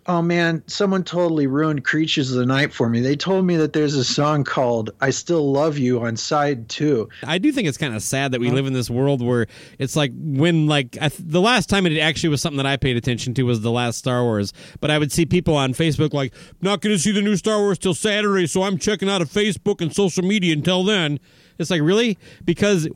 "Oh 0.07 0.21
man, 0.21 0.63
someone 0.67 1.03
totally 1.03 1.47
ruined 1.47 1.83
Creatures 1.83 2.31
of 2.31 2.37
the 2.37 2.45
Night 2.45 2.73
for 2.73 2.89
me." 2.89 3.01
They 3.01 3.15
told 3.15 3.45
me 3.45 3.55
that 3.57 3.73
there's 3.73 3.95
a 3.95 4.03
song 4.03 4.43
called 4.43 4.91
"I 5.01 5.09
Still 5.09 5.51
Love 5.51 5.77
You" 5.77 6.01
on 6.01 6.17
side 6.17 6.69
2. 6.69 7.09
I 7.23 7.37
do 7.37 7.51
think 7.51 7.67
it's 7.67 7.77
kind 7.77 7.95
of 7.95 8.01
sad 8.01 8.31
that 8.31 8.41
we 8.41 8.49
live 8.49 8.67
in 8.67 8.73
this 8.73 8.89
world 8.89 9.21
where 9.21 9.47
it's 9.79 9.95
like 9.95 10.11
when 10.15 10.67
like 10.67 10.97
I 11.01 11.09
th- 11.09 11.21
the 11.23 11.41
last 11.41 11.69
time 11.69 11.85
it 11.85 11.97
actually 11.99 12.29
was 12.29 12.41
something 12.41 12.57
that 12.57 12.65
I 12.65 12.77
paid 12.77 12.97
attention 12.97 13.33
to 13.35 13.43
was 13.43 13.61
the 13.61 13.71
last 13.71 13.97
Star 13.97 14.23
Wars, 14.23 14.53
but 14.79 14.91
I 14.91 14.97
would 14.97 15.11
see 15.11 15.25
people 15.25 15.55
on 15.55 15.73
Facebook 15.73 16.13
like 16.13 16.33
not 16.61 16.81
going 16.81 16.95
to 16.95 16.99
see 16.99 17.11
the 17.11 17.21
new 17.21 17.35
Star 17.35 17.59
Wars 17.59 17.77
till 17.77 17.93
Saturday, 17.93 18.47
so 18.47 18.63
I'm 18.63 18.77
checking 18.77 19.09
out 19.09 19.21
of 19.21 19.29
Facebook 19.29 19.81
and 19.81 19.93
social 19.93 20.23
media 20.23 20.53
until 20.53 20.83
then. 20.83 21.19
It's 21.59 21.69
like 21.69 21.81
really 21.81 22.17
because 22.45 22.87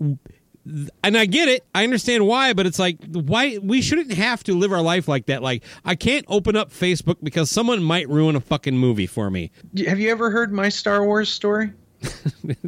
and 0.65 1.17
I 1.17 1.25
get 1.25 1.47
it. 1.47 1.65
I 1.73 1.83
understand 1.83 2.27
why, 2.27 2.53
but 2.53 2.65
it's 2.65 2.79
like 2.79 2.97
why 3.11 3.57
we 3.61 3.81
shouldn't 3.81 4.13
have 4.13 4.43
to 4.43 4.53
live 4.53 4.71
our 4.71 4.81
life 4.81 5.07
like 5.07 5.25
that. 5.27 5.41
Like 5.41 5.63
I 5.85 5.95
can't 5.95 6.25
open 6.27 6.55
up 6.55 6.71
Facebook 6.71 7.17
because 7.23 7.49
someone 7.49 7.83
might 7.83 8.07
ruin 8.09 8.35
a 8.35 8.39
fucking 8.39 8.77
movie 8.77 9.07
for 9.07 9.29
me. 9.29 9.51
Have 9.85 9.99
you 9.99 10.11
ever 10.11 10.29
heard 10.29 10.51
my 10.51 10.69
Star 10.69 11.05
Wars 11.05 11.29
story? 11.29 11.71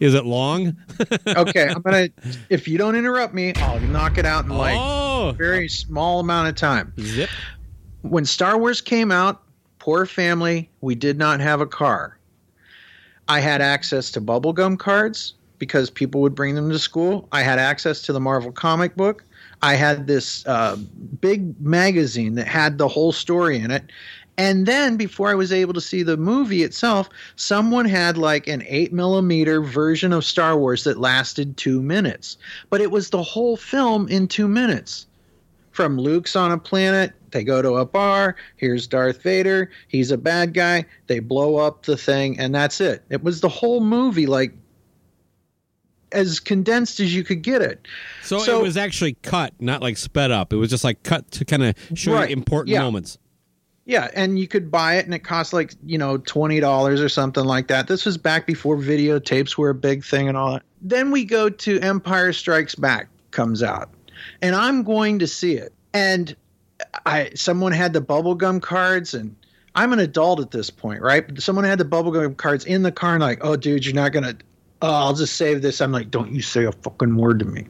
Is 0.00 0.14
it 0.14 0.24
long? 0.24 0.76
Okay, 1.26 1.68
I'm 1.68 1.82
gonna. 1.82 2.08
If 2.50 2.68
you 2.68 2.78
don't 2.78 2.94
interrupt 2.94 3.34
me, 3.34 3.52
I'll 3.56 3.80
knock 3.80 4.18
it 4.18 4.26
out 4.26 4.44
in 4.44 4.50
like 4.50 4.76
oh, 4.78 5.30
a 5.30 5.32
very 5.32 5.68
small 5.68 6.20
amount 6.20 6.48
of 6.48 6.54
time. 6.56 6.92
zip. 7.00 7.30
when 8.02 8.24
Star 8.24 8.58
Wars 8.58 8.80
came 8.80 9.10
out, 9.10 9.42
poor 9.78 10.06
family, 10.06 10.70
we 10.80 10.94
did 10.94 11.18
not 11.18 11.40
have 11.40 11.60
a 11.60 11.66
car. 11.66 12.18
I 13.28 13.40
had 13.40 13.60
access 13.60 14.10
to 14.12 14.20
bubblegum 14.20 14.78
cards 14.78 15.34
because 15.60 15.90
people 15.90 16.20
would 16.22 16.34
bring 16.34 16.56
them 16.56 16.70
to 16.70 16.78
school. 16.80 17.28
I 17.30 17.42
had 17.42 17.60
access 17.60 18.02
to 18.02 18.12
the 18.12 18.18
Marvel 18.18 18.50
comic 18.50 18.96
book. 18.96 19.24
I 19.62 19.74
had 19.74 20.08
this 20.08 20.44
uh, 20.46 20.76
big 21.20 21.60
magazine 21.60 22.34
that 22.34 22.48
had 22.48 22.78
the 22.78 22.88
whole 22.88 23.12
story 23.12 23.58
in 23.58 23.70
it. 23.70 23.84
And 24.38 24.64
then 24.64 24.96
before 24.96 25.28
I 25.28 25.34
was 25.34 25.52
able 25.52 25.74
to 25.74 25.82
see 25.82 26.02
the 26.02 26.16
movie 26.16 26.62
itself, 26.62 27.10
someone 27.36 27.84
had 27.84 28.16
like 28.16 28.48
an 28.48 28.64
8 28.66 28.90
millimeter 28.92 29.60
version 29.60 30.14
of 30.14 30.24
Star 30.24 30.56
Wars 30.56 30.84
that 30.84 30.98
lasted 30.98 31.58
two 31.58 31.82
minutes. 31.82 32.38
But 32.70 32.80
it 32.80 32.90
was 32.90 33.10
the 33.10 33.22
whole 33.22 33.58
film 33.58 34.08
in 34.08 34.26
two 34.26 34.48
minutes 34.48 35.06
from 35.72 35.98
Luke's 35.98 36.36
on 36.36 36.52
a 36.52 36.58
planet. 36.58 37.12
They 37.32 37.44
go 37.44 37.60
to 37.60 37.76
a 37.76 37.84
bar. 37.84 38.34
Here's 38.56 38.86
Darth 38.86 39.22
Vader. 39.22 39.70
He's 39.88 40.10
a 40.10 40.18
bad 40.18 40.54
guy. 40.54 40.86
They 41.06 41.18
blow 41.18 41.56
up 41.56 41.84
the 41.84 41.96
thing, 41.96 42.38
and 42.40 42.54
that's 42.54 42.80
it. 42.80 43.04
It 43.10 43.22
was 43.22 43.40
the 43.40 43.48
whole 43.48 43.80
movie, 43.80 44.26
like 44.26 44.52
as 46.12 46.40
condensed 46.40 47.00
as 47.00 47.14
you 47.14 47.22
could 47.24 47.42
get 47.42 47.62
it. 47.62 47.86
So, 48.22 48.38
So- 48.40 48.58
it 48.58 48.62
was 48.62 48.76
actually 48.76 49.14
cut, 49.22 49.52
not 49.60 49.82
like 49.82 49.96
sped 49.96 50.30
up. 50.30 50.52
It 50.52 50.56
was 50.56 50.70
just 50.70 50.84
like 50.84 51.02
cut 51.02 51.30
to 51.32 51.44
kind 51.44 51.62
of 51.64 51.74
show 51.94 52.12
Right. 52.14 52.28
you 52.30 52.32
important 52.34 52.68
Yeah. 52.74 52.82
moments. 52.82 53.18
Yeah, 53.86 54.08
and 54.14 54.38
you 54.38 54.46
could 54.46 54.70
buy 54.70 54.96
it, 54.96 55.06
and 55.06 55.14
it 55.14 55.20
cost 55.20 55.52
like 55.52 55.74
you 55.84 55.98
know 55.98 56.18
twenty 56.18 56.60
dollars 56.60 57.00
or 57.00 57.08
something 57.08 57.44
like 57.44 57.66
that. 57.68 57.88
This 57.88 58.04
was 58.06 58.16
back 58.18 58.46
before 58.46 58.76
videotapes 58.76 59.56
were 59.58 59.70
a 59.70 59.74
big 59.74 60.04
thing 60.04 60.28
and 60.28 60.36
all 60.36 60.52
that. 60.52 60.62
Then 60.80 61.10
we 61.10 61.24
go 61.24 61.48
to 61.48 61.80
Empire 61.80 62.32
Strikes 62.32 62.74
Back 62.76 63.08
comes 63.32 63.62
out, 63.62 63.90
and 64.42 64.54
I'm 64.54 64.84
going 64.84 65.18
to 65.20 65.26
see 65.26 65.54
it. 65.54 65.72
And 65.92 66.36
I 67.04 67.30
someone 67.34 67.72
had 67.72 67.92
the 67.92 68.00
bubblegum 68.02 68.62
cards, 68.62 69.12
and 69.12 69.34
I'm 69.74 69.92
an 69.92 69.98
adult 69.98 70.38
at 70.40 70.52
this 70.52 70.70
point, 70.70 71.00
right? 71.02 71.26
But 71.26 71.42
someone 71.42 71.64
had 71.64 71.78
the 71.78 71.84
bubblegum 71.84 72.36
cards 72.36 72.64
in 72.66 72.82
the 72.82 72.92
car, 72.92 73.14
and 73.14 73.22
like, 73.22 73.38
oh, 73.44 73.56
dude, 73.56 73.84
you're 73.84 73.94
not 73.94 74.12
gonna. 74.12 74.34
Oh, 74.82 74.92
I'll 74.92 75.14
just 75.14 75.36
save 75.36 75.60
this. 75.60 75.80
I'm 75.80 75.92
like, 75.92 76.10
don't 76.10 76.32
you 76.32 76.40
say 76.40 76.64
a 76.64 76.72
fucking 76.72 77.16
word 77.16 77.40
to 77.40 77.44
me, 77.44 77.66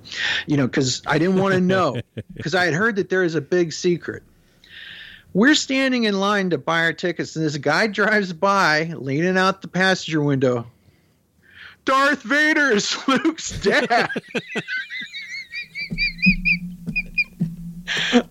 you 0.47 0.57
know, 0.57 0.67
because 0.67 1.03
I 1.07 1.19
didn't 1.19 1.39
want 1.39 1.55
to 1.55 1.61
know, 1.61 2.01
because 2.35 2.55
I 2.55 2.65
had 2.65 2.75
heard 2.75 2.97
that 2.97 3.09
there 3.09 3.25
is 3.25 3.35
a 3.35 3.41
big 3.41 3.73
secret. 3.73 4.23
We're 5.33 5.55
standing 5.55 6.05
in 6.05 6.19
line 6.19 6.51
to 6.51 6.59
buy 6.59 6.81
our 6.81 6.93
tickets, 6.93 7.37
and 7.37 7.45
this 7.45 7.57
guy 7.57 7.87
drives 7.87 8.33
by, 8.33 8.93
leaning 8.97 9.37
out 9.37 9.63
the 9.63 9.69
passenger 9.69 10.21
window. 10.21 10.67
Darth 11.85 12.23
Vader 12.23 12.73
is 12.73 12.97
Luke's 13.09 13.61
dad. 13.61 14.11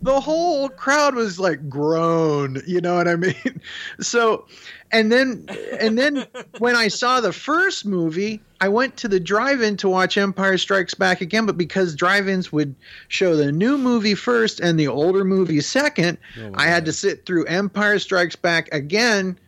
the 0.02 0.20
whole 0.20 0.70
crowd 0.70 1.16
was 1.16 1.40
like 1.40 1.70
groan, 1.70 2.62
you 2.68 2.82
know 2.82 2.96
what 2.96 3.08
I 3.08 3.16
mean? 3.16 3.36
So, 4.00 4.46
and 4.92 5.12
then 5.12 5.46
and 5.80 5.98
then 5.98 6.26
when 6.60 6.76
I 6.76 6.88
saw 6.88 7.20
the 7.20 7.34
first 7.34 7.86
movie, 7.86 8.42
I 8.62 8.68
went 8.70 8.98
to 8.98 9.08
the 9.08 9.20
drive-in 9.20 9.78
to 9.78 9.90
watch 9.90 10.18
Empire 10.18 10.58
Strikes 10.58 10.94
Back 10.94 11.22
again, 11.22 11.46
but 11.46 11.58
because 11.58 11.96
drive-ins 11.96 12.52
would 12.52 12.76
show 13.08 13.36
the 13.36 13.52
new 13.52 13.78
movie 13.78 14.16
first 14.16 14.60
and 14.60 14.80
the 14.80 14.88
older 14.88 15.24
movie 15.24 15.62
second, 15.62 16.18
I 16.56 16.66
had 16.66 16.86
to 16.86 16.94
sit 16.94 17.26
through 17.26 17.46
Empire 17.46 18.00
Strikes 18.00 18.36
Back 18.36 18.70
again 18.74 19.40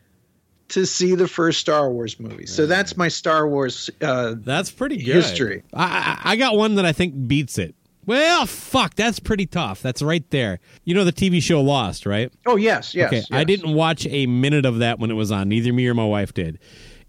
to 0.69 0.85
see 0.85 1.15
the 1.15 1.27
first 1.27 1.59
Star 1.59 1.89
Wars 1.89 2.19
movie. 2.19 2.45
So 2.45 2.65
that's 2.65 2.95
my 2.95 3.09
Star 3.09 3.47
Wars 3.47 3.89
uh 3.99 4.35
That's 4.37 4.71
pretty 4.71 4.97
good. 4.97 5.15
History. 5.15 5.63
I, 5.73 6.17
I 6.23 6.31
I 6.31 6.35
got 6.37 6.55
one 6.55 6.75
that 6.75 6.85
I 6.85 6.93
think 6.93 7.27
beats 7.27 7.57
it. 7.57 7.75
Well, 8.05 8.45
fuck, 8.45 8.95
that's 8.95 9.19
pretty 9.19 9.45
tough. 9.45 9.81
That's 9.81 10.01
right 10.01 10.27
there. 10.31 10.59
You 10.85 10.95
know 10.95 11.03
the 11.03 11.13
TV 11.13 11.41
show 11.41 11.61
Lost, 11.61 12.05
right? 12.05 12.31
Oh 12.45 12.55
yes, 12.55 12.95
yes. 12.95 13.07
okay, 13.07 13.23
I 13.31 13.43
didn't 13.43 13.73
watch 13.73 14.07
a 14.09 14.25
minute 14.25 14.65
of 14.65 14.79
that 14.79 14.97
when 14.97 15.11
it 15.11 15.15
was 15.15 15.31
on. 15.31 15.49
Neither 15.49 15.71
me 15.71 15.87
or 15.87 15.93
my 15.93 16.05
wife 16.05 16.33
did. 16.33 16.57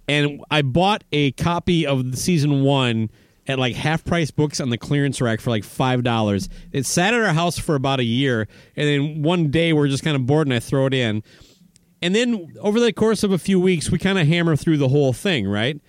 And 0.08 0.42
I 0.50 0.62
bought 0.62 1.04
a 1.12 1.32
copy 1.32 1.86
of 1.86 2.10
the 2.10 2.16
season 2.16 2.62
one 2.62 3.10
at 3.46 3.58
like 3.58 3.74
half 3.74 4.04
price 4.04 4.30
books 4.30 4.60
on 4.60 4.70
the 4.70 4.78
clearance 4.78 5.20
rack 5.20 5.40
for 5.40 5.50
like 5.50 5.64
five 5.64 6.02
dollars. 6.02 6.48
It 6.72 6.86
sat 6.86 7.14
at 7.14 7.20
our 7.20 7.32
house 7.32 7.58
for 7.58 7.74
about 7.74 8.00
a 8.00 8.04
year, 8.04 8.48
and 8.76 8.88
then 8.88 9.22
one 9.22 9.50
day 9.50 9.72
we're 9.72 9.88
just 9.88 10.04
kind 10.04 10.16
of 10.16 10.26
bored, 10.26 10.46
and 10.46 10.54
I 10.54 10.60
throw 10.60 10.86
it 10.86 10.94
in. 10.94 11.22
And 12.00 12.14
then 12.14 12.54
over 12.60 12.80
the 12.80 12.92
course 12.92 13.22
of 13.22 13.30
a 13.30 13.38
few 13.38 13.60
weeks, 13.60 13.90
we 13.90 13.98
kind 13.98 14.18
of 14.18 14.26
hammer 14.26 14.56
through 14.56 14.78
the 14.78 14.88
whole 14.88 15.12
thing, 15.12 15.46
right? 15.46 15.80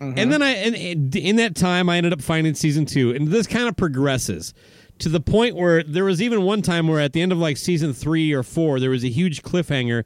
And 0.00 0.16
mm-hmm. 0.16 0.30
then 0.30 0.42
I, 0.42 0.50
and 0.50 0.74
and 0.74 1.16
in 1.16 1.36
that 1.36 1.54
time, 1.54 1.88
I 1.88 1.98
ended 1.98 2.12
up 2.12 2.22
finding 2.22 2.54
season 2.54 2.86
two, 2.86 3.12
and 3.12 3.28
this 3.28 3.46
kind 3.46 3.68
of 3.68 3.76
progresses 3.76 4.54
to 5.00 5.08
the 5.08 5.20
point 5.20 5.56
where 5.56 5.82
there 5.82 6.04
was 6.04 6.22
even 6.22 6.42
one 6.42 6.62
time 6.62 6.86
where 6.86 7.00
at 7.00 7.12
the 7.12 7.22
end 7.22 7.32
of 7.32 7.38
like 7.38 7.56
season 7.56 7.92
three 7.92 8.32
or 8.32 8.42
four, 8.42 8.78
there 8.78 8.90
was 8.90 9.04
a 9.04 9.08
huge 9.08 9.42
cliffhanger, 9.42 10.04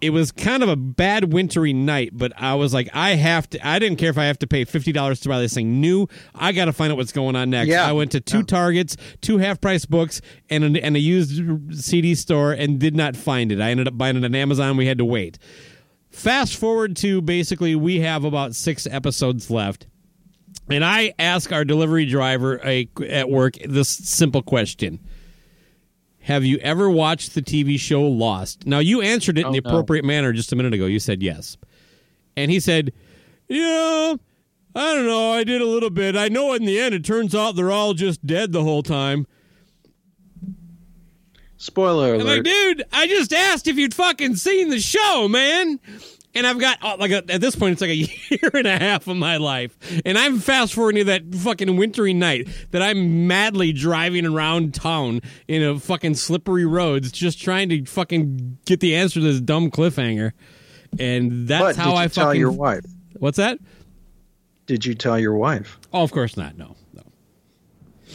it 0.00 0.10
was 0.10 0.30
kind 0.30 0.62
of 0.62 0.68
a 0.68 0.76
bad 0.76 1.32
wintry 1.32 1.72
night, 1.72 2.10
but 2.12 2.32
I 2.36 2.54
was 2.54 2.74
like, 2.74 2.88
I 2.92 3.10
have 3.14 3.48
to. 3.50 3.66
I 3.66 3.78
didn't 3.78 3.96
care 3.98 4.10
if 4.10 4.18
I 4.18 4.24
have 4.24 4.38
to 4.40 4.46
pay 4.46 4.64
fifty 4.64 4.92
dollars 4.92 5.20
to 5.20 5.28
buy 5.28 5.40
this 5.40 5.54
thing 5.54 5.80
new. 5.80 6.06
I 6.34 6.52
got 6.52 6.66
to 6.66 6.72
find 6.72 6.92
out 6.92 6.98
what's 6.98 7.12
going 7.12 7.34
on 7.36 7.50
next. 7.50 7.70
Yeah. 7.70 7.86
I 7.88 7.92
went 7.92 8.12
to 8.12 8.20
two 8.20 8.38
Yeah. 8.38 8.44
Targets, 8.44 8.96
two 9.20 9.38
half 9.38 9.60
price 9.60 9.86
books, 9.86 10.20
and 10.50 10.64
an, 10.64 10.76
and 10.76 10.96
a 10.96 11.00
used 11.00 11.40
CD 11.82 12.14
store, 12.14 12.52
and 12.52 12.78
did 12.78 12.94
not 12.94 13.16
find 13.16 13.50
it. 13.50 13.60
I 13.60 13.70
ended 13.70 13.88
up 13.88 13.96
buying 13.96 14.16
it 14.16 14.24
on 14.24 14.34
Amazon. 14.34 14.76
We 14.76 14.86
had 14.86 14.98
to 14.98 15.04
wait. 15.04 15.38
Fast 16.10 16.56
forward 16.56 16.96
to 16.96 17.20
basically, 17.20 17.74
we 17.74 18.00
have 18.00 18.24
about 18.24 18.54
six 18.54 18.86
episodes 18.86 19.50
left. 19.50 19.86
And 20.68 20.84
I 20.84 21.14
ask 21.18 21.52
our 21.52 21.64
delivery 21.64 22.06
driver 22.06 22.60
a, 22.64 22.88
at 23.08 23.28
work 23.30 23.54
this 23.64 23.88
simple 23.88 24.42
question 24.42 24.98
Have 26.26 26.44
you 26.44 26.58
ever 26.58 26.90
watched 26.90 27.36
the 27.36 27.40
TV 27.40 27.78
show 27.78 28.02
Lost? 28.02 28.66
Now, 28.66 28.80
you 28.80 29.00
answered 29.00 29.38
it 29.38 29.42
in 29.42 29.46
oh, 29.46 29.52
the 29.52 29.60
no. 29.60 29.70
appropriate 29.70 30.04
manner 30.04 30.32
just 30.32 30.52
a 30.52 30.56
minute 30.56 30.74
ago. 30.74 30.86
You 30.86 30.98
said 30.98 31.22
yes. 31.22 31.56
And 32.36 32.50
he 32.50 32.58
said, 32.58 32.92
Yeah, 33.46 34.16
I 34.74 34.94
don't 34.94 35.06
know. 35.06 35.30
I 35.30 35.44
did 35.44 35.62
a 35.62 35.66
little 35.66 35.88
bit. 35.88 36.16
I 36.16 36.26
know 36.26 36.52
in 36.54 36.64
the 36.64 36.80
end, 36.80 36.96
it 36.96 37.04
turns 37.04 37.32
out 37.32 37.54
they're 37.54 37.70
all 37.70 37.94
just 37.94 38.26
dead 38.26 38.50
the 38.50 38.64
whole 38.64 38.82
time. 38.82 39.28
Spoiler 41.58 42.14
I'm 42.14 42.18
like, 42.18 42.26
alert. 42.26 42.44
dude, 42.44 42.84
I 42.92 43.06
just 43.06 43.32
asked 43.32 43.68
if 43.68 43.76
you'd 43.76 43.94
fucking 43.94 44.34
seen 44.34 44.70
the 44.70 44.80
show, 44.80 45.28
man. 45.28 45.78
And 46.36 46.46
I've 46.46 46.58
got 46.58 46.84
uh, 46.84 46.96
like 46.98 47.10
a, 47.10 47.24
at 47.32 47.40
this 47.40 47.56
point, 47.56 47.72
it's 47.72 47.80
like 47.80 47.90
a 47.90 47.94
year 47.96 48.50
and 48.52 48.66
a 48.66 48.78
half 48.78 49.08
of 49.08 49.16
my 49.16 49.38
life, 49.38 49.76
and 50.04 50.18
I'm 50.18 50.38
fast 50.38 50.74
forwarding 50.74 51.00
to 51.00 51.04
that 51.04 51.34
fucking 51.34 51.76
wintry 51.76 52.12
night 52.12 52.48
that 52.72 52.82
I'm 52.82 53.26
madly 53.26 53.72
driving 53.72 54.26
around 54.26 54.74
town 54.74 55.22
in 55.48 55.62
a 55.62 55.80
fucking 55.80 56.14
slippery 56.14 56.66
roads, 56.66 57.10
just 57.10 57.40
trying 57.40 57.70
to 57.70 57.84
fucking 57.86 58.58
get 58.66 58.80
the 58.80 58.94
answer 58.94 59.18
to 59.20 59.26
this 59.26 59.40
dumb 59.40 59.70
cliffhanger. 59.70 60.32
And 60.98 61.48
that's 61.48 61.62
but 61.62 61.76
how 61.76 61.84
did 61.84 61.92
you 61.92 61.96
I 61.96 62.08
tell 62.08 62.26
fucking. 62.26 62.40
your 62.40 62.52
wife? 62.52 62.84
What's 63.18 63.38
that? 63.38 63.58
Did 64.66 64.84
you 64.84 64.94
tell 64.94 65.18
your 65.18 65.34
wife? 65.34 65.78
Oh, 65.92 66.02
of 66.02 66.12
course 66.12 66.36
not. 66.36 66.58
No, 66.58 66.76
no. 66.92 67.02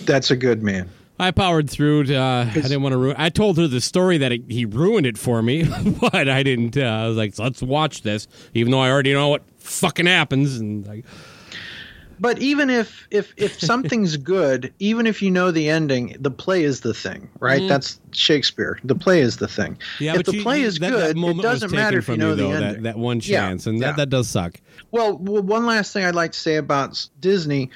That's 0.04 0.30
a 0.30 0.36
good 0.36 0.62
man. 0.62 0.90
I 1.22 1.32
powered 1.32 1.70
through. 1.70 2.06
To, 2.06 2.16
uh, 2.16 2.46
I 2.50 2.54
didn't 2.54 2.82
want 2.82 2.94
to 2.94 2.98
ruin. 2.98 3.16
I 3.18 3.30
told 3.30 3.58
her 3.58 3.68
the 3.68 3.80
story 3.82 4.18
that 4.18 4.32
it, 4.32 4.42
he 4.50 4.66
ruined 4.66 5.06
it 5.06 5.18
for 5.18 5.42
me, 5.42 5.64
but 6.02 6.28
I 6.28 6.44
didn't. 6.44 6.76
Uh, 6.78 6.82
I 6.82 7.08
was 7.08 7.16
like, 7.18 7.38
let's 7.38 7.62
watch 7.62 8.02
this, 8.02 8.28
even 8.54 8.72
though 8.72 8.80
I 8.80 8.90
already 8.90 9.14
know 9.14 9.30
what 9.30 9.44
fucking 9.60 10.08
happens. 10.08 10.58
And 10.60 10.86
like, 10.88 11.06
But 12.20 12.40
even 12.40 12.70
if 12.70 13.08
if 13.12 13.34
if 13.38 13.60
something's 13.72 14.18
good, 14.18 14.74
even 14.80 15.06
if 15.06 15.22
you 15.22 15.30
know 15.32 15.52
the 15.52 15.70
ending, 15.70 16.16
the 16.20 16.32
play 16.32 16.64
is 16.64 16.82
the 16.82 16.94
thing, 16.94 17.30
right? 17.40 17.68
That's 17.70 18.00
Shakespeare. 18.14 18.80
The 18.84 18.96
play 18.96 19.22
is 19.22 19.38
the 19.38 19.48
thing. 19.48 19.78
Yeah, 20.00 20.16
if 20.16 20.24
the 20.26 20.36
you- 20.38 20.42
play 20.44 20.62
is 20.62 20.80
that, 20.80 20.92
that 20.92 21.08
good, 21.14 21.18
moment 21.18 21.40
it 21.40 21.44
doesn't 21.44 21.72
matter 21.72 22.00
if 22.00 22.08
you 22.08 22.18
know 22.18 22.36
the 22.36 22.44
though, 22.44 22.52
ending. 22.52 22.84
That, 22.84 22.96
that 22.96 22.98
one 22.98 23.18
Yeah, 23.24 23.48
chance, 23.48 23.68
and 23.68 23.80
yeah. 23.80 23.88
that 23.88 23.98
that 23.98 24.10
does 24.10 24.28
suck. 24.28 24.60
Well, 24.90 25.18
well, 25.18 25.44
one 25.44 25.66
last 25.68 25.94
thing 25.94 26.04
I'd 26.04 26.16
like 26.16 26.32
to 26.32 26.40
say 26.40 26.56
about 26.56 27.08
Disney. 27.20 27.70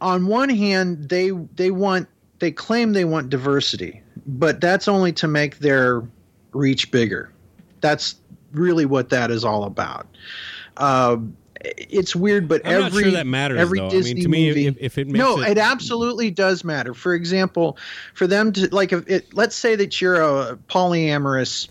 On 0.00 0.26
one 0.26 0.48
hand, 0.50 1.08
they 1.08 1.30
they 1.30 1.70
want 1.70 2.08
they 2.42 2.50
claim 2.50 2.92
they 2.92 3.04
want 3.04 3.30
diversity, 3.30 4.02
but 4.26 4.60
that's 4.60 4.88
only 4.88 5.12
to 5.12 5.28
make 5.28 5.60
their 5.60 6.02
reach 6.52 6.90
bigger. 6.90 7.30
That's 7.80 8.16
really 8.52 8.84
what 8.84 9.10
that 9.10 9.30
is 9.30 9.44
all 9.44 9.62
about. 9.62 10.08
Um, 10.76 11.36
it's 11.64 12.16
weird, 12.16 12.48
but 12.48 12.66
I'm 12.66 12.82
every 12.82 13.04
sure 13.04 13.12
that 13.12 13.28
matters, 13.28 13.60
every 13.60 13.78
though. 13.78 13.86
I 13.86 13.90
mean, 13.90 13.96
Disney 14.00 14.22
to 14.22 14.28
me, 14.28 14.48
movie, 14.48 14.66
if- 14.66 14.76
if 14.80 14.98
it 14.98 15.06
makes 15.06 15.18
no, 15.18 15.40
it- 15.40 15.50
it 15.50 15.58
absolutely 15.58 16.32
does 16.32 16.64
matter. 16.64 16.94
For 16.94 17.14
example, 17.14 17.78
for 18.14 18.26
them 18.26 18.52
to 18.54 18.68
like, 18.74 18.92
if 18.92 19.08
it, 19.08 19.32
let's 19.32 19.54
say 19.54 19.76
that 19.76 20.00
you're 20.00 20.20
a 20.20 20.58
polyamorous 20.68 21.68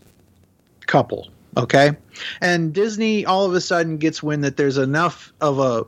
couple, 0.88 1.28
okay, 1.58 1.98
and 2.40 2.72
Disney 2.72 3.26
all 3.26 3.46
of 3.46 3.54
a 3.54 3.60
sudden 3.60 3.98
gets 3.98 4.24
wind 4.24 4.46
that 4.46 4.56
there's 4.56 4.78
enough 4.78 5.34
of 5.42 5.60
a 5.60 5.84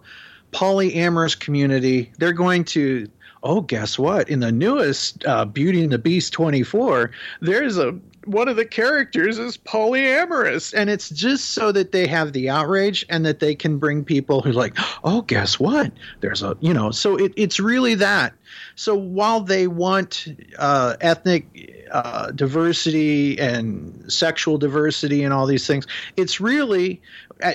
polyamorous 0.52 1.39
community, 1.39 2.12
they're 2.19 2.34
going 2.34 2.65
to. 2.65 3.08
Oh, 3.44 3.60
guess 3.62 4.00
what? 4.00 4.30
In 4.30 4.40
the 4.40 4.52
newest 4.52 5.26
uh, 5.26 5.44
Beauty 5.44 5.84
and 5.84 5.92
the 5.92 5.98
Beast 5.98 6.32
24, 6.32 7.12
there's 7.42 7.78
a 7.78 8.00
one 8.26 8.48
of 8.48 8.56
the 8.56 8.66
characters 8.66 9.38
is 9.38 9.58
polyamorous, 9.58 10.74
and 10.74 10.90
it's 10.90 11.10
just 11.10 11.50
so 11.52 11.74
that 11.74 11.92
they 11.92 12.08
have 12.08 12.32
the 12.32 12.50
outrage 12.50 13.06
and 13.10 13.26
that 13.26 13.40
they 13.40 13.54
can 13.54 13.80
bring 13.80 14.06
people 14.06 14.42
who 14.42 14.54
like, 14.54 14.78
oh, 15.04 15.24
guess 15.24 15.60
what? 15.60 15.92
There's 16.22 16.42
a 16.42 16.58
you 16.62 16.74
know. 16.74 16.92
So 16.92 17.18
it, 17.18 17.34
it's 17.36 17.60
really 17.60 17.96
that. 17.96 18.34
So 18.76 18.96
while 18.96 19.42
they 19.42 19.68
want 19.68 20.26
uh, 20.58 20.96
ethnic 21.02 21.86
uh, 21.92 22.32
diversity 22.32 23.38
and 23.40 24.12
sexual 24.12 24.58
diversity 24.58 25.24
and 25.24 25.34
all 25.34 25.46
these 25.46 25.68
things, 25.68 25.86
it's 26.16 26.40
really 26.40 27.02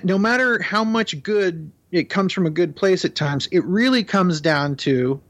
no 0.05 0.19
matter 0.19 0.61
how 0.61 0.85
much 0.85 1.23
good 1.23 1.73
it 1.91 2.11
comes 2.11 2.33
from 2.33 2.45
a 2.45 2.51
good 2.51 2.77
place 2.77 3.05
at 3.05 3.15
times, 3.15 3.49
it 3.51 3.65
really 3.65 4.05
comes 4.05 4.41
down 4.43 4.77
to 4.77 5.21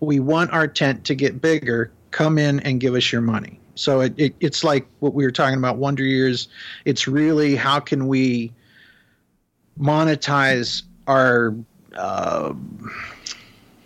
we 0.00 0.20
want 0.20 0.52
our 0.52 0.68
tent 0.68 1.04
to 1.04 1.14
get 1.14 1.40
bigger. 1.40 1.90
Come 2.10 2.38
in 2.38 2.60
and 2.60 2.80
give 2.80 2.94
us 2.94 3.12
your 3.12 3.20
money. 3.20 3.60
So 3.74 4.00
it, 4.00 4.14
it, 4.16 4.34
it's 4.40 4.64
like 4.64 4.86
what 5.00 5.14
we 5.14 5.24
were 5.24 5.30
talking 5.30 5.58
about 5.58 5.76
Wonder 5.76 6.02
Years. 6.02 6.48
It's 6.84 7.06
really 7.06 7.54
how 7.54 7.78
can 7.80 8.08
we 8.08 8.52
monetize 9.78 10.82
our 11.06 11.54
uh, 11.96 12.52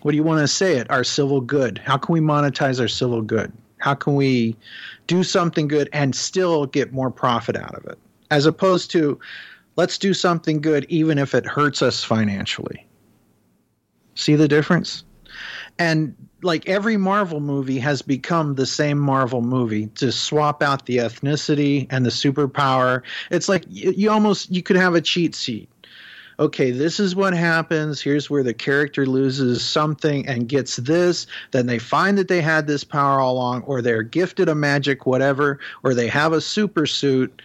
what 0.03 0.11
do 0.11 0.17
you 0.17 0.23
want 0.23 0.41
to 0.41 0.49
say 0.49 0.77
it 0.77 0.91
our 0.91 1.05
civil 1.05 1.41
good 1.41 1.79
how 1.79 1.97
can 1.97 2.13
we 2.13 2.21
monetize 2.21 2.81
our 2.81 2.89
civil 2.89 3.23
good 3.23 3.53
how 3.79 3.95
can 3.95 4.15
we 4.15 4.57
do 5.07 5.23
something 5.23 5.69
good 5.69 5.89
and 5.93 6.15
still 6.15 6.67
get 6.67 6.93
more 6.93 7.11
profit 7.11 7.57
out 7.57 7.75
of 7.75 7.85
it 7.85 7.99
as 8.31 8.47
opposed 8.47 8.91
to 8.91 9.19
let's 9.77 9.99
do 9.99 10.13
something 10.13 10.61
good 10.61 10.85
even 10.89 11.19
if 11.19 11.35
it 11.35 11.47
hurts 11.47 11.83
us 11.83 12.03
financially 12.03 12.85
see 14.15 14.35
the 14.35 14.49
difference 14.49 15.05
and 15.83 16.15
like 16.43 16.69
every 16.69 16.97
Marvel 16.97 17.41
movie 17.41 17.81
has 17.81 18.03
become 18.03 18.55
the 18.55 18.67
same 18.67 18.99
Marvel 18.99 19.43
movie 19.43 19.87
to 19.97 20.13
swap 20.13 20.63
out 20.63 20.87
the 20.87 20.99
ethnicity 20.99 21.89
and 21.91 22.07
the 22.07 22.11
superpower. 22.11 23.03
It's 23.33 23.49
like 23.49 23.65
you, 23.69 24.09
almost 24.09 24.53
you 24.53 24.63
could 24.63 24.77
have 24.77 24.95
a 24.95 25.01
cheat 25.01 25.35
sheet. 25.35 25.69
Okay, 26.39 26.71
this 26.71 27.01
is 27.01 27.17
what 27.17 27.35
happens. 27.35 28.01
Here's 28.01 28.31
where 28.31 28.45
the 28.45 28.55
character 28.55 29.07
loses 29.07 29.65
something 29.65 30.27
and 30.29 30.49
gets 30.49 30.77
this. 30.77 31.27
Then 31.51 31.67
they 31.67 31.81
find 31.81 32.17
that 32.17 32.29
they 32.29 32.41
had 32.41 32.69
this 32.69 32.85
power 32.85 33.21
all 33.21 33.35
along, 33.35 33.63
or 33.63 33.83
they're 33.83 34.05
gifted 34.05 34.49
a 34.49 34.55
magic 34.55 35.05
whatever, 35.05 35.59
or 35.83 35.95
they 35.95 36.07
have 36.07 36.33
a 36.33 36.41
super 36.41 36.87
suit, 36.87 37.43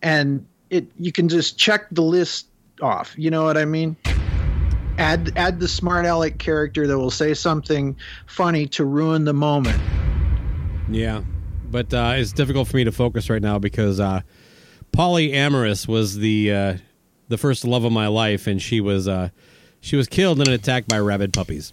and 0.00 0.46
it 0.70 0.86
you 0.96 1.10
can 1.10 1.28
just 1.28 1.58
check 1.58 1.86
the 1.90 2.02
list 2.02 2.46
off. 2.80 3.14
You 3.16 3.30
know 3.32 3.42
what 3.42 3.58
I 3.58 3.64
mean? 3.64 3.96
Add 4.98 5.32
add 5.36 5.60
the 5.60 5.68
smart 5.68 6.04
aleck 6.04 6.38
character 6.38 6.86
that 6.86 6.98
will 6.98 7.10
say 7.10 7.32
something 7.34 7.96
funny 8.26 8.66
to 8.66 8.84
ruin 8.84 9.24
the 9.24 9.32
moment. 9.32 9.80
Yeah, 10.90 11.22
but 11.70 11.92
uh, 11.94 12.14
it's 12.16 12.32
difficult 12.32 12.68
for 12.68 12.76
me 12.76 12.84
to 12.84 12.92
focus 12.92 13.30
right 13.30 13.42
now 13.42 13.58
because 13.58 14.00
uh, 14.00 14.22
polyamorous 14.92 15.88
was 15.88 16.16
the 16.16 16.52
uh, 16.52 16.74
the 17.28 17.38
first 17.38 17.64
love 17.64 17.84
of 17.84 17.92
my 17.92 18.08
life, 18.08 18.46
and 18.46 18.60
she 18.60 18.80
was 18.80 19.08
uh, 19.08 19.30
she 19.80 19.96
was 19.96 20.08
killed 20.08 20.40
in 20.40 20.48
an 20.48 20.54
attack 20.54 20.86
by 20.88 20.98
rabid 20.98 21.32
puppies. 21.32 21.72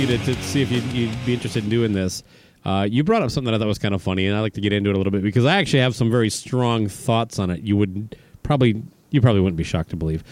You 0.00 0.06
to, 0.06 0.18
to 0.18 0.42
see 0.42 0.62
if 0.62 0.70
you'd, 0.72 0.84
you'd 0.84 1.26
be 1.26 1.34
interested 1.34 1.64
in 1.64 1.70
doing 1.70 1.92
this, 1.92 2.22
uh, 2.64 2.86
you 2.90 3.04
brought 3.04 3.22
up 3.22 3.30
something 3.30 3.52
that 3.52 3.56
I 3.56 3.58
thought 3.58 3.68
was 3.68 3.78
kind 3.78 3.94
of 3.94 4.02
funny, 4.02 4.26
and 4.26 4.36
I 4.36 4.40
like 4.40 4.54
to 4.54 4.60
get 4.60 4.72
into 4.72 4.90
it 4.90 4.94
a 4.94 4.96
little 4.96 5.10
bit 5.10 5.22
because 5.22 5.44
I 5.44 5.56
actually 5.56 5.80
have 5.80 5.94
some 5.94 6.10
very 6.10 6.30
strong 6.30 6.88
thoughts 6.88 7.38
on 7.38 7.50
it. 7.50 7.62
You 7.62 7.76
would 7.76 8.16
probably 8.42 8.82
you 9.10 9.20
probably 9.20 9.40
wouldn't 9.40 9.56
be 9.56 9.64
shocked 9.64 9.90
to 9.90 9.96
believe 9.96 10.22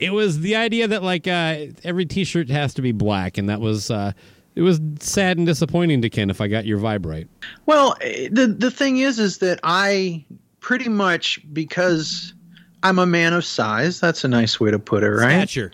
it 0.00 0.12
was 0.12 0.40
the 0.40 0.56
idea 0.56 0.88
that 0.88 1.02
like 1.02 1.26
uh, 1.26 1.66
every 1.84 2.06
T-shirt 2.06 2.48
has 2.50 2.74
to 2.74 2.82
be 2.82 2.92
black, 2.92 3.38
and 3.38 3.48
that 3.48 3.60
was 3.60 3.90
uh, 3.90 4.12
it 4.54 4.62
was 4.62 4.80
sad 5.00 5.38
and 5.38 5.46
disappointing 5.46 6.02
to 6.02 6.10
Ken 6.10 6.30
if 6.30 6.40
I 6.40 6.48
got 6.48 6.64
your 6.64 6.78
vibe 6.78 7.06
right. 7.06 7.28
Well, 7.66 7.96
the 8.00 8.54
the 8.58 8.70
thing 8.70 8.98
is, 8.98 9.18
is 9.18 9.38
that 9.38 9.60
I 9.62 10.24
pretty 10.60 10.88
much 10.88 11.40
because 11.52 12.34
I'm 12.82 12.98
a 12.98 13.06
man 13.06 13.32
of 13.32 13.44
size. 13.44 14.00
That's 14.00 14.24
a 14.24 14.28
nice 14.28 14.58
way 14.60 14.70
to 14.70 14.78
put 14.78 15.02
it, 15.02 15.10
right? 15.10 15.48
Stature. 15.48 15.72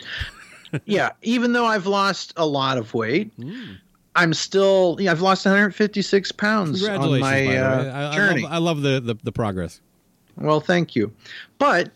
Yeah, 0.85 1.11
even 1.21 1.53
though 1.53 1.65
I've 1.65 1.87
lost 1.87 2.33
a 2.37 2.45
lot 2.45 2.77
of 2.77 2.93
weight, 2.93 3.31
I'm 4.15 4.33
still. 4.33 4.97
Yeah, 4.99 5.11
I've 5.11 5.21
lost 5.21 5.45
156 5.45 6.31
pounds 6.33 6.83
on 6.83 6.99
my 6.99 7.19
by 7.19 7.41
the 7.41 7.47
way. 7.47 7.57
uh, 7.57 7.83
I, 7.83 8.11
I 8.11 8.15
journey. 8.15 8.41
love, 8.43 8.51
I 8.51 8.57
love 8.57 8.81
the, 8.81 8.99
the, 8.99 9.15
the 9.23 9.31
progress. 9.31 9.81
Well, 10.37 10.59
thank 10.59 10.95
you, 10.95 11.13
but 11.59 11.91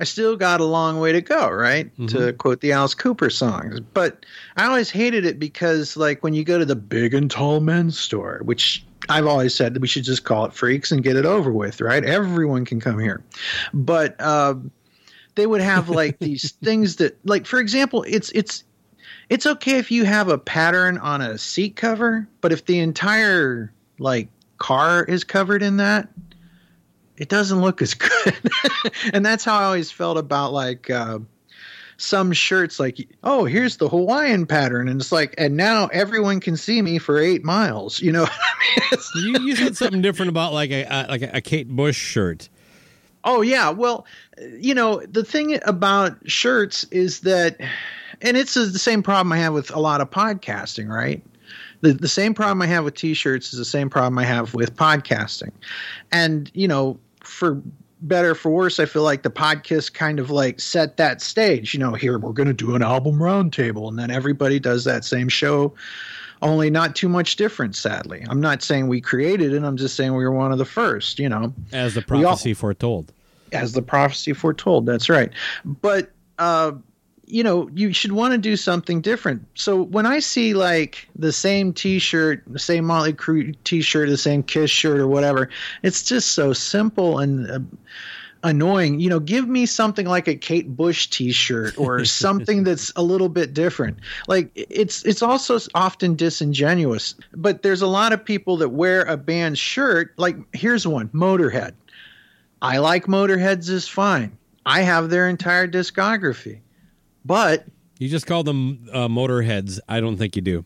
I 0.00 0.04
still 0.04 0.36
got 0.36 0.60
a 0.60 0.64
long 0.64 0.98
way 1.00 1.12
to 1.12 1.20
go, 1.20 1.48
right? 1.50 1.90
To 2.08 2.32
quote 2.32 2.60
the 2.60 2.72
Alice 2.72 2.94
Cooper 2.94 3.30
songs. 3.30 3.80
But 3.80 4.24
I 4.56 4.66
always 4.66 4.90
hated 4.90 5.24
it 5.24 5.38
because, 5.38 5.96
like, 5.96 6.22
when 6.22 6.34
you 6.34 6.44
go 6.44 6.58
to 6.58 6.64
the 6.64 6.76
big 6.76 7.14
and 7.14 7.30
tall 7.30 7.60
men's 7.60 7.98
store, 7.98 8.40
which 8.44 8.84
I've 9.08 9.26
always 9.26 9.54
said 9.54 9.74
that 9.74 9.80
we 9.80 9.88
should 9.88 10.04
just 10.04 10.24
call 10.24 10.44
it 10.44 10.52
freaks 10.52 10.90
and 10.92 11.02
get 11.02 11.16
it 11.16 11.24
over 11.24 11.52
with, 11.52 11.80
right? 11.80 12.04
Everyone 12.04 12.64
can 12.64 12.80
come 12.80 12.98
here, 12.98 13.22
but. 13.72 14.16
Uh, 14.20 14.54
they 15.34 15.46
would 15.46 15.60
have 15.60 15.88
like 15.88 16.18
these 16.20 16.52
things 16.62 16.96
that 16.96 17.18
like 17.26 17.46
for 17.46 17.60
example 17.60 18.04
it's 18.06 18.30
it's 18.32 18.64
it's 19.28 19.46
okay 19.46 19.78
if 19.78 19.90
you 19.90 20.04
have 20.04 20.28
a 20.28 20.38
pattern 20.38 20.98
on 20.98 21.20
a 21.20 21.38
seat 21.38 21.76
cover 21.76 22.28
but 22.40 22.52
if 22.52 22.64
the 22.64 22.78
entire 22.78 23.72
like 23.98 24.28
car 24.58 25.04
is 25.04 25.24
covered 25.24 25.62
in 25.62 25.78
that 25.78 26.08
it 27.16 27.28
doesn't 27.28 27.60
look 27.60 27.82
as 27.82 27.94
good 27.94 28.50
and 29.12 29.24
that's 29.24 29.44
how 29.44 29.58
i 29.58 29.64
always 29.64 29.90
felt 29.90 30.18
about 30.18 30.52
like 30.52 30.90
uh 30.90 31.18
some 31.98 32.32
shirts 32.32 32.80
like 32.80 33.08
oh 33.22 33.44
here's 33.44 33.76
the 33.76 33.88
hawaiian 33.88 34.44
pattern 34.44 34.88
and 34.88 35.00
it's 35.00 35.12
like 35.12 35.34
and 35.38 35.56
now 35.56 35.86
everyone 35.88 36.40
can 36.40 36.56
see 36.56 36.82
me 36.82 36.98
for 36.98 37.18
eight 37.18 37.44
miles 37.44 38.00
you 38.00 38.10
know 38.10 38.22
what 38.22 38.32
I 38.32 38.34
mean? 38.34 39.00
You, 39.14 39.38
you 39.40 39.56
said 39.56 39.76
something 39.76 40.00
different 40.02 40.30
about 40.30 40.52
like 40.52 40.70
a, 40.70 40.84
a 40.84 41.06
like 41.08 41.22
a 41.22 41.40
Kate 41.40 41.68
Bush 41.68 41.96
shirt. 41.96 42.48
Oh 43.24 43.40
yeah, 43.40 43.70
well, 43.70 44.06
you 44.58 44.74
know 44.74 45.00
the 45.06 45.24
thing 45.24 45.58
about 45.64 46.16
shirts 46.28 46.84
is 46.84 47.20
that, 47.20 47.58
and 48.20 48.36
it's 48.36 48.54
the 48.54 48.78
same 48.78 49.02
problem 49.02 49.32
I 49.32 49.38
have 49.38 49.54
with 49.54 49.70
a 49.74 49.80
lot 49.80 50.00
of 50.00 50.10
podcasting, 50.10 50.88
right? 50.88 51.22
The 51.82 51.92
the 51.92 52.08
same 52.08 52.34
problem 52.34 52.62
I 52.62 52.66
have 52.66 52.84
with 52.84 52.94
t-shirts 52.94 53.52
is 53.52 53.58
the 53.58 53.64
same 53.64 53.90
problem 53.90 54.18
I 54.18 54.24
have 54.24 54.54
with 54.54 54.74
podcasting, 54.74 55.52
and 56.10 56.50
you 56.54 56.66
know 56.68 56.98
for 57.20 57.60
better 58.02 58.30
or 58.30 58.34
for 58.34 58.50
worse, 58.50 58.80
I 58.80 58.84
feel 58.86 59.04
like 59.04 59.22
the 59.22 59.30
podcast 59.30 59.94
kind 59.94 60.18
of 60.18 60.30
like 60.30 60.58
set 60.58 60.96
that 60.96 61.22
stage. 61.22 61.72
You 61.72 61.80
know, 61.80 61.92
here 61.92 62.18
we're 62.18 62.32
going 62.32 62.48
to 62.48 62.52
do 62.52 62.74
an 62.74 62.82
album 62.82 63.18
roundtable, 63.18 63.88
and 63.88 63.98
then 63.98 64.10
everybody 64.10 64.58
does 64.58 64.84
that 64.84 65.04
same 65.04 65.28
show 65.28 65.74
only 66.42 66.68
not 66.70 66.94
too 66.96 67.08
much 67.08 67.36
different 67.36 67.74
sadly 67.76 68.24
i'm 68.28 68.40
not 68.40 68.62
saying 68.62 68.88
we 68.88 69.00
created 69.00 69.52
it 69.52 69.62
i'm 69.62 69.76
just 69.76 69.94
saying 69.96 70.14
we 70.14 70.24
were 70.24 70.32
one 70.32 70.52
of 70.52 70.58
the 70.58 70.64
first 70.64 71.18
you 71.18 71.28
know 71.28 71.52
As 71.72 71.94
the 71.94 72.04
We 72.10 72.16
all- 72.18 72.22
prophecy 72.32 72.54
foretold. 72.54 73.12
as 73.52 73.72
the 73.72 73.82
prophecy 73.82 74.32
foretold. 74.32 74.86
That's 74.86 75.08
right. 75.10 75.30
But 75.64 76.10
uh, 76.38 76.72
you 77.26 77.42
know, 77.44 77.68
you 77.74 77.92
should 77.92 78.12
want 78.12 78.32
to 78.32 78.38
do 78.38 78.56
something 78.56 79.00
different. 79.00 79.46
So 79.54 79.82
when 79.82 80.04
I 80.06 80.18
see 80.18 80.52
like 80.54 81.06
the 81.16 81.32
same 81.32 81.72
T-shirt, 81.72 82.42
the 82.46 82.58
same 82.58 82.84
Motley 82.84 83.12
Crue 83.14 83.54
T-shirt, 83.64 84.08
the 84.08 84.16
same 84.16 84.42
Kiss 84.42 84.70
shirt 84.70 84.98
or 85.00 85.06
whatever, 85.06 85.48
it's 85.82 86.02
just 86.02 86.32
so 86.32 86.52
simple 86.52 87.18
and. 87.20 87.50
Uh, 87.50 87.58
annoying 88.44 88.98
you 88.98 89.08
know 89.08 89.20
give 89.20 89.48
me 89.48 89.66
something 89.66 90.06
like 90.06 90.26
a 90.26 90.34
kate 90.34 90.76
bush 90.76 91.08
t-shirt 91.08 91.78
or 91.78 92.04
something 92.04 92.64
that's 92.64 92.92
a 92.96 93.02
little 93.02 93.28
bit 93.28 93.54
different 93.54 93.98
like 94.26 94.50
it's 94.54 95.04
it's 95.04 95.22
also 95.22 95.58
often 95.74 96.16
disingenuous 96.16 97.14
but 97.34 97.62
there's 97.62 97.82
a 97.82 97.86
lot 97.86 98.12
of 98.12 98.24
people 98.24 98.56
that 98.56 98.70
wear 98.70 99.02
a 99.02 99.16
band 99.16 99.56
shirt 99.56 100.12
like 100.18 100.36
here's 100.52 100.86
one 100.86 101.08
motorhead 101.10 101.72
I 102.62 102.78
like 102.78 103.06
Motorheads 103.06 103.68
is 103.68 103.88
fine. 103.88 104.38
I 104.64 104.82
have 104.82 105.10
their 105.10 105.28
entire 105.28 105.66
discography. 105.66 106.60
But 107.24 107.66
You 107.98 108.08
just 108.08 108.26
call 108.26 108.44
them 108.44 108.88
uh, 108.92 109.08
motorheads. 109.08 109.80
I 109.88 110.00
don't 110.00 110.16
think 110.16 110.36
you 110.36 110.42
do. 110.42 110.64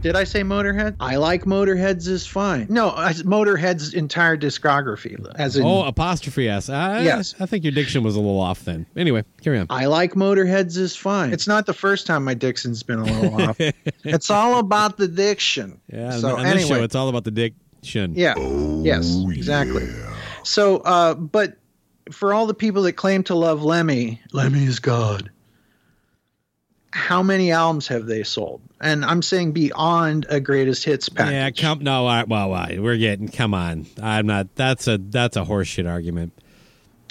Did 0.00 0.16
I 0.16 0.24
say 0.24 0.42
Motorhead? 0.42 0.96
I 1.00 1.16
like 1.16 1.44
Motorheads 1.44 2.06
is 2.08 2.26
fine. 2.26 2.66
No, 2.70 2.90
I, 2.90 3.12
Motorhead's 3.14 3.94
entire 3.94 4.36
discography. 4.36 5.16
As 5.36 5.56
in, 5.56 5.64
Oh, 5.64 5.84
apostrophe 5.84 6.48
s. 6.48 6.68
I, 6.68 7.02
Yes. 7.02 7.34
I 7.40 7.46
think 7.46 7.64
your 7.64 7.72
diction 7.72 8.02
was 8.02 8.14
a 8.16 8.20
little 8.20 8.40
off 8.40 8.64
then. 8.64 8.86
Anyway, 8.96 9.24
carry 9.42 9.58
on. 9.58 9.66
I 9.70 9.86
like 9.86 10.14
Motorheads 10.14 10.76
is 10.76 10.94
fine. 10.96 11.32
It's 11.32 11.46
not 11.48 11.66
the 11.66 11.74
first 11.74 12.06
time 12.06 12.24
my 12.24 12.34
diction's 12.34 12.82
been 12.82 12.98
a 13.00 13.04
little 13.04 13.42
off. 13.42 13.60
It's 14.04 14.30
all 14.30 14.58
about 14.58 14.96
the 14.96 15.08
diction. 15.08 15.80
Yeah, 15.92 16.12
So 16.12 16.36
on 16.36 16.44
this 16.44 16.52
anyway, 16.54 16.68
show, 16.78 16.84
it's 16.84 16.94
all 16.94 17.08
about 17.08 17.24
the 17.24 17.30
diction. 17.30 18.14
Yeah. 18.14 18.34
yes. 18.82 19.16
Exactly. 19.28 19.88
So, 20.44 20.78
uh, 20.78 21.14
but 21.14 21.56
for 22.10 22.32
all 22.32 22.46
the 22.46 22.54
people 22.54 22.82
that 22.82 22.94
claim 22.94 23.22
to 23.24 23.34
love 23.34 23.62
Lemmy, 23.62 24.20
Lemmy 24.32 24.64
is 24.64 24.78
God. 24.78 25.30
How 26.98 27.22
many 27.22 27.52
albums 27.52 27.86
have 27.88 28.06
they 28.06 28.22
sold? 28.22 28.60
And 28.80 29.04
I'm 29.04 29.22
saying 29.22 29.52
beyond 29.52 30.26
a 30.28 30.40
greatest 30.40 30.84
hits 30.84 31.08
package. 31.08 31.32
Yeah, 31.32 31.50
come 31.50 31.82
no, 31.82 32.04
right, 32.06 32.26
well, 32.28 32.50
well, 32.50 32.68
we're 32.78 32.96
getting. 32.96 33.28
Come 33.28 33.54
on, 33.54 33.86
I'm 34.02 34.26
not. 34.26 34.54
That's 34.56 34.86
a 34.88 34.98
that's 34.98 35.36
a 35.36 35.44
horseshit 35.44 35.88
argument. 35.88 36.32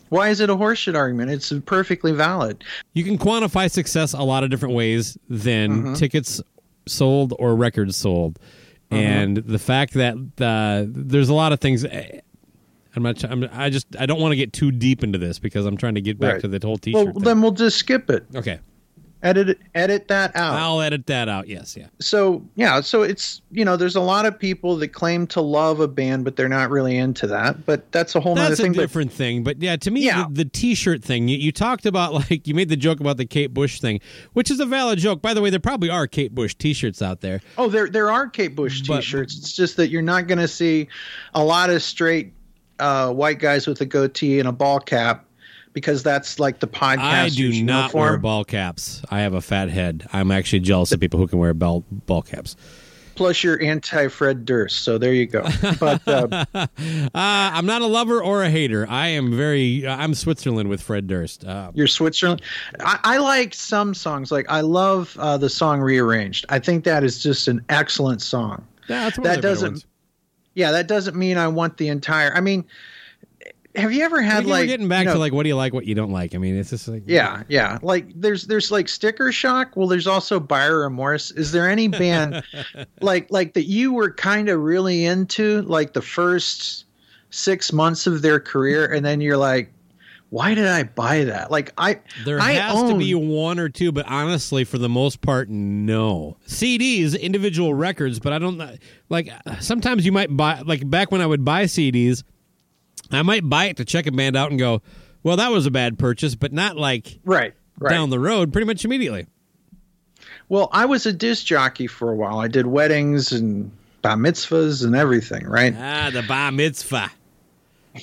Why 0.09 0.29
is 0.29 0.39
it 0.39 0.49
a 0.49 0.55
horseshit 0.55 0.95
argument? 0.95 1.31
It's 1.31 1.51
perfectly 1.65 2.11
valid. 2.13 2.63
You 2.93 3.03
can 3.03 3.17
quantify 3.17 3.69
success 3.69 4.13
a 4.13 4.21
lot 4.23 4.43
of 4.43 4.49
different 4.49 4.75
ways 4.75 5.17
than 5.29 5.71
Mm-hmm. 5.71 5.93
tickets 5.95 6.41
sold 6.85 7.33
or 7.39 7.55
records 7.55 7.97
sold, 7.97 8.39
and 8.91 9.37
the 9.37 9.59
fact 9.59 9.93
that 9.95 10.15
uh, 10.39 10.85
there's 10.87 11.29
a 11.29 11.33
lot 11.33 11.51
of 11.53 11.59
things. 11.59 11.83
eh, 11.85 12.19
I'm 12.95 13.03
not. 13.03 13.23
I'm, 13.23 13.47
I 13.51 13.69
just. 13.69 13.87
I 13.99 14.05
don't 14.05 14.19
want 14.21 14.31
to 14.31 14.37
get 14.37 14.53
too 14.53 14.71
deep 14.71 15.03
into 15.03 15.17
this 15.17 15.39
because 15.39 15.65
I'm 15.65 15.75
trying 15.77 15.95
to 15.95 16.01
get 16.01 16.17
back 16.19 16.33
Right. 16.33 16.41
to 16.41 16.47
the 16.47 16.65
whole 16.65 16.77
T-shirt. 16.77 17.03
Well, 17.05 17.13
thing. 17.13 17.23
then 17.23 17.41
we'll 17.41 17.51
just 17.51 17.77
skip 17.77 18.09
it. 18.09 18.25
okay, 18.33 18.59
Edit 19.23 19.57
edit 19.73 20.07
that 20.09 20.35
out. 20.35 20.53
I'll 20.53 20.79
edit 20.79 21.07
that 21.07 21.27
out. 21.27 21.47
Yes, 21.47 21.75
yeah. 21.75 21.87
so 21.99 22.45
yeah 22.55 22.81
so 22.81 23.01
it's 23.01 23.41
you 23.51 23.65
know 23.65 23.75
there's 23.75 23.95
a 23.95 24.01
lot 24.01 24.27
of 24.27 24.37
people 24.37 24.75
that 24.77 24.89
claim 24.89 25.25
to 25.27 25.41
love 25.41 25.79
a 25.79 25.87
band 25.87 26.23
but 26.23 26.35
they're 26.35 26.47
not 26.47 26.69
really 26.69 26.95
into 26.95 27.25
that 27.25 27.65
but 27.65 27.91
that's 27.91 28.13
a 28.13 28.19
whole 28.19 28.35
nother 28.35 28.49
That's 28.49 28.59
a 28.59 28.63
thing 28.63 28.73
but 28.73 28.81
different 28.81 29.11
thing, 29.11 29.43
but 29.43 29.59
yeah, 29.61 29.75
to 29.77 29.89
me, 29.89 30.05
Yeah. 30.05 30.25
the, 30.29 30.43
the 30.43 30.49
T-shirt 30.49 31.03
thing. 31.03 31.27
You, 31.27 31.37
you 31.37 31.51
talked 31.51 31.87
about 31.87 32.13
like 32.29 32.45
you 32.47 32.53
made 32.53 32.69
the 32.69 32.77
joke 32.77 32.99
about 32.99 33.17
the 33.17 33.25
Kate 33.25 33.53
Bush 33.53 33.81
thing, 33.81 33.99
which 34.33 34.51
is 34.51 34.59
a 34.59 34.65
valid 34.67 34.99
joke. 34.99 35.21
By 35.21 35.33
the 35.33 35.41
way, 35.41 35.49
there 35.49 35.59
probably 35.59 35.89
are 35.89 36.05
Kate 36.05 36.35
Bush 36.35 36.53
T-shirts 36.53 37.01
out 37.01 37.21
there. 37.21 37.41
oh 37.57 37.69
there 37.69 37.89
there 37.89 38.11
are 38.11 38.27
kate 38.29 38.55
bush 38.55 38.81
t-shirts 38.83 39.37
it's 39.37 39.53
just 39.53 39.77
that 39.77 39.89
you're 39.89 40.01
not 40.01 40.27
going 40.27 40.37
to 40.37 40.47
see 40.47 40.87
a 41.33 41.43
lot 41.43 41.69
of 41.69 41.81
straight 41.81 42.33
uh, 42.79 43.11
white 43.11 43.39
guys 43.39 43.65
with 43.65 43.81
a 43.81 43.85
goatee 43.85 44.37
and 44.39 44.47
a 44.47 44.51
ball 44.51 44.79
cap 44.79 45.25
because 45.77 46.01
that's 46.01 46.39
like 46.39 46.59
the 46.59 46.67
podcast 46.67 46.97
I 46.97 47.29
do 47.29 47.61
not 47.63 47.93
wear 47.93 48.17
ball 48.17 48.43
caps. 48.43 49.03
I 49.11 49.19
have 49.19 49.35
a 49.35 49.41
fat 49.41 49.69
head. 49.69 50.07
I'm 50.11 50.31
actually 50.31 50.61
jealous 50.61 50.91
of 50.91 50.99
people 50.99 51.19
who 51.19 51.27
can 51.27 51.37
wear 51.37 51.53
ball 51.53 51.83
ball 52.07 52.23
caps. 52.23 52.55
plus 53.13 53.43
you're 53.43 53.61
anti 53.61 54.07
fred 54.07 54.45
durst 54.45 54.83
so 54.83 54.97
there 54.97 55.13
you 55.13 55.25
go 55.27 55.43
but 55.79 56.01
uh, 56.07 56.45
Uh, 56.53 56.67
I'm 57.13 57.67
not 57.67 57.83
a 57.83 57.85
lover 57.85 58.21
or 58.23 58.41
a 58.43 58.49
hater. 58.49 58.87
I 58.89 59.07
am 59.09 59.35
very. 59.35 59.87
I'm 59.87 60.13
Switzerland 60.15 60.69
with 60.69 60.81
Fred 60.81 61.05
Durst. 61.07 61.45
Uh, 61.45 61.71
You're 61.73 61.87
Switzerland. 61.87 62.41
I, 62.79 62.99
I 63.03 63.17
like 63.17 63.53
some 63.53 63.93
songs. 63.93 64.31
Like 64.31 64.45
I 64.49 64.61
love 64.61 65.15
uh, 65.19 65.37
the 65.37 65.49
song 65.49 65.79
"Rearranged." 65.81 66.45
I 66.49 66.59
think 66.59 66.83
that 66.85 67.03
is 67.03 67.21
just 67.21 67.47
an 67.47 67.63
excellent 67.69 68.21
song. 68.21 68.65
yeah, 68.87 69.09
That 69.21 69.41
doesn't. 69.41 69.85
Yeah, 70.53 70.71
that 70.71 70.87
doesn't 70.87 71.15
mean 71.15 71.37
I 71.37 71.47
want 71.47 71.77
the 71.77 71.87
entire. 71.89 72.33
I 72.35 72.41
mean, 72.41 72.65
have 73.77 73.93
you 73.93 74.03
ever 74.03 74.21
had 74.21 74.45
like 74.45 74.63
we're 74.63 74.67
getting 74.67 74.87
back 74.87 75.01
you 75.01 75.05
know- 75.05 75.13
to 75.13 75.19
like 75.19 75.33
what 75.33 75.43
do 75.43 75.49
you 75.49 75.55
like, 75.55 75.73
what 75.73 75.85
you 75.85 75.95
don't 75.95 76.11
like. 76.11 76.35
I 76.35 76.37
mean, 76.37 76.57
it's 76.57 76.71
just 76.71 76.87
like 76.87 77.03
Yeah, 77.05 77.43
yeah. 77.47 77.77
Like 77.81 78.07
there's 78.15 78.47
there's 78.47 78.71
like 78.71 78.89
sticker 78.89 79.31
shock. 79.31 79.75
Well, 79.75 79.87
there's 79.87 80.07
also 80.07 80.39
buyer 80.39 80.79
remorse. 80.79 81.31
Is 81.31 81.51
there 81.51 81.69
any 81.69 81.87
band 81.87 82.43
like 83.01 83.31
like 83.31 83.53
that 83.53 83.65
you 83.65 83.93
were 83.93 84.11
kind 84.11 84.49
of 84.49 84.59
really 84.59 85.05
into 85.05 85.61
like 85.63 85.93
the 85.93 86.01
first 86.01 86.85
six 87.29 87.71
months 87.71 88.07
of 88.07 88.21
their 88.21 88.39
career, 88.39 88.85
and 88.91 89.05
then 89.05 89.21
you're 89.21 89.37
like, 89.37 89.71
why 90.29 90.53
did 90.55 90.67
I 90.67 90.83
buy 90.83 91.23
that? 91.25 91.51
Like 91.51 91.71
I 91.77 91.99
There 92.25 92.39
I 92.39 92.53
has 92.53 92.89
to 92.89 92.97
be 92.97 93.13
one 93.15 93.59
or 93.59 93.69
two, 93.69 93.91
but 93.91 94.05
honestly, 94.07 94.63
for 94.63 94.77
the 94.77 94.89
most 94.89 95.21
part, 95.21 95.49
no. 95.49 96.37
CDs, 96.47 97.19
individual 97.19 97.73
records, 97.73 98.19
but 98.19 98.33
I 98.33 98.39
don't 98.39 98.61
like. 99.09 99.29
Sometimes 99.59 100.05
you 100.05 100.11
might 100.11 100.35
buy, 100.35 100.61
like 100.65 100.89
back 100.89 101.11
when 101.11 101.21
I 101.21 101.25
would 101.25 101.45
buy 101.45 101.63
CDs, 101.63 102.23
I 103.11 103.21
might 103.21 103.47
buy 103.47 103.65
it 103.65 103.77
to 103.77 103.85
check 103.85 104.07
a 104.07 104.11
band 104.11 104.35
out 104.35 104.49
and 104.49 104.59
go, 104.59 104.81
"Well, 105.23 105.37
that 105.37 105.51
was 105.51 105.65
a 105.65 105.71
bad 105.71 105.97
purchase," 105.97 106.35
but 106.35 106.51
not 106.51 106.77
like 106.77 107.19
right 107.23 107.53
right. 107.79 107.89
down 107.89 108.09
the 108.09 108.19
road, 108.19 108.51
pretty 108.51 108.65
much 108.65 108.85
immediately. 108.85 109.27
Well, 110.49 110.69
I 110.71 110.85
was 110.85 111.05
a 111.05 111.13
disc 111.13 111.45
jockey 111.45 111.87
for 111.87 112.11
a 112.11 112.15
while. 112.15 112.39
I 112.39 112.47
did 112.47 112.67
weddings 112.67 113.31
and 113.31 113.71
bar 114.01 114.15
mitzvahs 114.15 114.83
and 114.83 114.95
everything, 114.95 115.45
right? 115.45 115.73
Ah, 115.77 116.09
the 116.11 116.23
bar 116.23 116.51
mitzvah. 116.51 117.11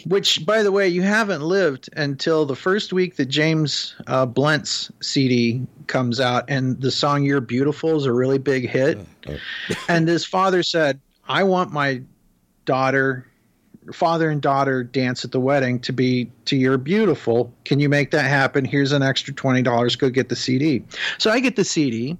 Which, 0.06 0.44
by 0.44 0.64
the 0.64 0.72
way, 0.72 0.88
you 0.88 1.02
haven't 1.02 1.42
lived 1.42 1.88
until 1.96 2.46
the 2.46 2.56
first 2.56 2.92
week 2.92 3.14
that 3.16 3.26
James 3.26 3.94
uh, 4.08 4.26
Blunt's 4.26 4.90
CD 5.00 5.62
comes 5.86 6.20
out, 6.20 6.44
and 6.48 6.80
the 6.80 6.90
song 6.90 7.22
"You're 7.22 7.40
Beautiful" 7.40 7.96
is 7.96 8.04
a 8.04 8.12
really 8.12 8.38
big 8.38 8.68
hit. 8.68 8.98
and 9.88 10.08
his 10.08 10.24
father 10.24 10.64
said, 10.64 11.00
"I 11.28 11.44
want 11.44 11.72
my 11.72 12.02
daughter 12.64 13.26
father 13.92 14.30
and 14.30 14.40
daughter 14.40 14.82
dance 14.82 15.24
at 15.24 15.32
the 15.32 15.40
wedding 15.40 15.80
to 15.80 15.92
be 15.92 16.30
to 16.46 16.56
your 16.56 16.78
beautiful. 16.78 17.52
Can 17.64 17.80
you 17.80 17.88
make 17.88 18.10
that 18.12 18.24
happen? 18.24 18.64
Here's 18.64 18.92
an 18.92 19.02
extra 19.02 19.34
twenty 19.34 19.62
dollars. 19.62 19.96
Go 19.96 20.10
get 20.10 20.28
the 20.28 20.36
CD. 20.36 20.82
So 21.18 21.30
I 21.30 21.40
get 21.40 21.56
the 21.56 21.64
CD. 21.64 22.16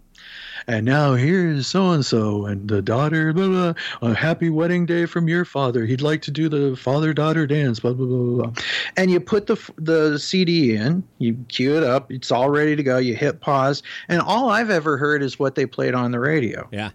And 0.67 0.87
now 0.87 1.13
here's 1.13 1.67
so 1.67 1.91
and 1.91 2.05
so 2.07 2.47
and 2.47 2.69
the 2.69 2.81
daughter, 2.81 3.35
blah, 3.35 3.49
blah, 3.49 3.75
a 4.01 4.15
happy 4.15 4.49
wedding 4.49 4.87
day 4.87 5.05
from 5.05 5.29
your 5.29 5.45
father. 5.45 5.85
He'd 5.85 6.01
like 6.01 6.23
to 6.23 6.31
do 6.31 6.49
the 6.49 6.75
father 6.75 7.13
daughter 7.13 7.47
dance, 7.47 7.81
blah, 7.81 7.93
blah, 7.93 8.07
blah, 8.07 8.45
blah. 8.45 8.63
And 8.97 9.11
you 9.11 9.21
put 9.21 9.47
the, 9.47 9.57
the 9.77 10.19
CD 10.19 10.75
in, 10.75 11.05
you 11.19 11.35
cue 11.49 11.77
it 11.77 11.83
up, 11.83 12.11
it's 12.11 12.33
all 12.33 12.49
ready 12.49 12.77
to 12.77 12.83
go. 12.83 12.97
You 12.97 13.15
hit 13.15 13.41
pause. 13.41 13.83
And 14.09 14.23
all 14.23 14.49
I've 14.49 14.71
ever 14.71 14.97
heard 14.97 15.23
is 15.23 15.39
what 15.39 15.55
they 15.55 15.67
played 15.67 15.95
on 15.95 16.13
the 16.13 16.21
radio. 16.21 16.67
Yeah. 16.73 16.91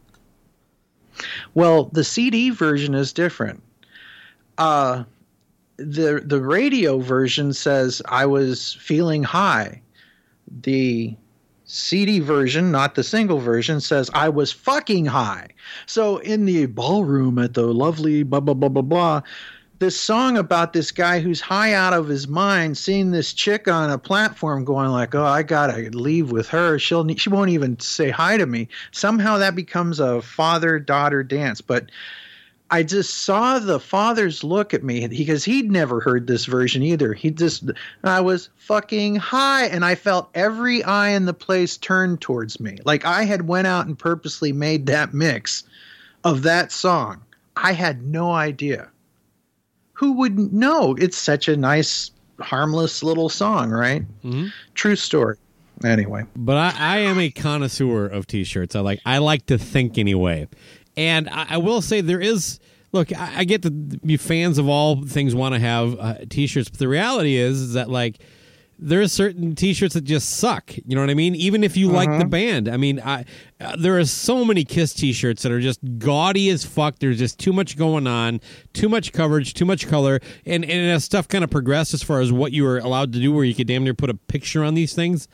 Well, 1.53 1.86
the 1.86 2.03
CD 2.03 2.49
version 2.49 2.95
is 2.95 3.13
different. 3.13 3.61
Uh, 4.60 5.05
the 5.78 6.22
the 6.26 6.41
radio 6.41 6.99
version 6.99 7.53
says 7.53 8.01
I 8.10 8.26
was 8.26 8.74
feeling 8.74 9.24
high. 9.24 9.82
The 10.62 11.16
CD 11.64 12.20
version, 12.20 12.72
not 12.72 12.95
the 12.95 13.03
single 13.03 13.39
version, 13.39 13.80
says 13.80 14.10
I 14.14 14.28
was 14.30 14.51
fucking 14.51 15.05
high. 15.05 15.49
So 15.86 16.18
in 16.18 16.45
the 16.45 16.66
ballroom 16.66 17.39
at 17.39 17.53
the 17.53 17.68
lovely 17.74 18.24
blah 18.24 18.41
blah 18.41 18.55
blah 18.55 18.70
blah 18.70 18.82
blah, 18.82 19.22
this 19.80 19.97
song 19.97 20.38
about 20.38 20.74
this 20.74 20.91
guy 20.91 21.20
who's 21.22 21.39
high 21.39 21.74
out 21.74 21.93
of 21.93 22.10
his 22.10 22.28
mind, 22.28 22.78
seeing 22.78 23.12
this 23.12 23.32
chick 23.32 23.70
on 23.70 23.89
a 23.89 23.97
platform, 23.97 24.66
going 24.66 24.89
like, 24.89 25.16
"Oh, 25.16 25.24
I 25.24 25.43
gotta 25.43 25.89
leave 25.93 26.32
with 26.32 26.49
her. 26.49 26.78
She'll 26.78 27.07
she 27.16 27.30
won't 27.30 27.51
even 27.51 27.80
say 27.80 28.10
hi 28.10 28.36
to 28.36 28.45
me." 28.45 28.68
Somehow 28.91 29.38
that 29.38 29.55
becomes 29.55 30.01
a 30.01 30.22
father 30.22 30.80
daughter 30.80 31.24
dance, 31.24 31.62
but. 31.62 31.89
I 32.72 32.84
just 32.84 33.24
saw 33.24 33.57
the 33.59 33.80
father's 33.80 34.43
look 34.43 34.74
at 34.74 34.84
me 34.84 35.07
because 35.07 35.43
he'd 35.43 35.72
never 35.72 35.99
heard 35.99 36.28
this 36.28 36.45
version 36.45 36.84
either. 36.84 37.13
He 37.13 37.32
just, 37.32 37.63
I 38.03 38.22
was 38.22 38.49
fucking 38.57 39.15
high, 39.15 39.65
and 39.65 39.84
I 39.84 39.95
felt 39.95 40.30
every 40.36 40.84
eye 40.84 41.09
in 41.09 41.26
the 41.26 41.34
place 41.34 41.78
turned 41.78 42.22
towards 42.22 42.59
me. 42.59 42.78
Like 42.86 43.05
I 43.05 43.24
had 43.24 43.47
went 43.47 43.67
out 43.67 43.88
and 43.88 43.97
purposely 43.97 44.51
made 44.51 44.86
that 44.86 45.13
mix 45.13 45.63
of 46.24 46.43
that 46.43 46.72
song. 46.72 47.22
I 47.55 47.74
had 47.74 48.03
no 48.03 48.32
idea. 48.32 48.89
Who 49.93 50.13
wouldn't 50.13 50.53
know? 50.53 50.95
It's 50.97 51.17
such 51.17 51.47
a 51.47 51.57
nice, 51.57 52.11
harmless 52.39 53.03
little 53.03 53.30
song, 53.30 53.70
right? 53.70 54.05
Mhm. 54.24 54.51
True 54.76 54.95
story. 54.95 55.36
Anyway, 55.84 56.26
But 56.36 56.57
I, 56.57 56.74
I 56.78 56.97
am 56.99 57.20
a 57.20 57.30
connoisseur 57.30 58.05
of 58.05 58.28
T-shirts. 58.28 58.76
I 58.76 58.82
like 58.82 58.99
I 59.05 59.20
like 59.20 59.45
to 59.45 59.57
think 59.57 59.97
anyway, 59.97 60.49
and 61.00 61.30
I, 61.30 61.45
I 61.52 61.58
will 61.58 61.82
say 61.82 62.02
there 62.02 62.20
is. 62.20 62.60
Look, 62.91 63.16
I, 63.16 63.39
I 63.39 63.43
get 63.43 63.62
that 63.62 64.00
you 64.04 64.18
fans 64.18 64.58
of 64.58 64.68
all 64.68 65.06
things 65.06 65.34
want 65.36 65.54
to 65.54 65.60
have 65.60 66.00
uh, 66.00 66.16
T-shirts, 66.28 66.70
but 66.70 66.80
the 66.80 66.88
reality 66.88 67.36
is, 67.36 67.62
is 67.62 67.74
that 67.74 67.89
like 67.89 68.20
there 68.80 69.00
are 69.00 69.08
certain 69.08 69.56
T-shirts 69.56 69.93
that 69.93 70.06
just 70.06 70.30
suck. 70.30 70.76
You 70.76 70.95
know 70.95 71.02
what 71.02 71.10
I 71.10 71.14
mean? 71.14 71.36
Even 71.36 71.64
if 71.64 71.78
you 71.78 71.89
like 71.89 72.10
the 72.18 72.26
band, 72.26 72.68
I 72.68 72.78
mean, 72.78 73.00
I 73.00 73.26
uh, 73.62 73.76
there 73.78 73.97
are 73.97 74.06
so 74.06 74.43
many 74.43 74.66
Kiss 74.66 74.93
T-shirts 74.93 75.43
that 75.43 75.52
are 75.52 75.60
just 75.62 75.80
gaudy 76.00 76.50
as 76.50 76.66
fuck. 76.66 77.00
There's 77.00 77.20
just 77.20 77.39
too 77.39 77.54
much 77.54 77.78
going 77.78 78.08
on, 78.08 78.41
too 78.74 78.89
much 78.89 79.14
coverage, 79.14 79.54
too 79.54 79.66
much 79.66 79.88
color, 79.88 80.20
and 80.45 80.66
and 80.66 80.91
as 80.91 81.06
stuff 81.06 81.28
kind 81.28 81.43
of 81.43 81.50
progressed 81.50 81.93
as 81.93 82.04
far 82.04 82.20
as 82.20 82.32
what 82.32 82.52
you 82.52 82.64
were 82.64 82.80
allowed 82.80 83.14
to 83.14 83.20
do, 83.20 83.32
where 83.32 83.45
you 83.45 83.56
could 83.56 83.68
damn 83.68 83.84
near 83.84 83.93
put 83.93 84.10
a 84.10 84.16
picture 84.16 84.64
on 84.64 84.74
these 84.74 84.93
things. 84.93 85.28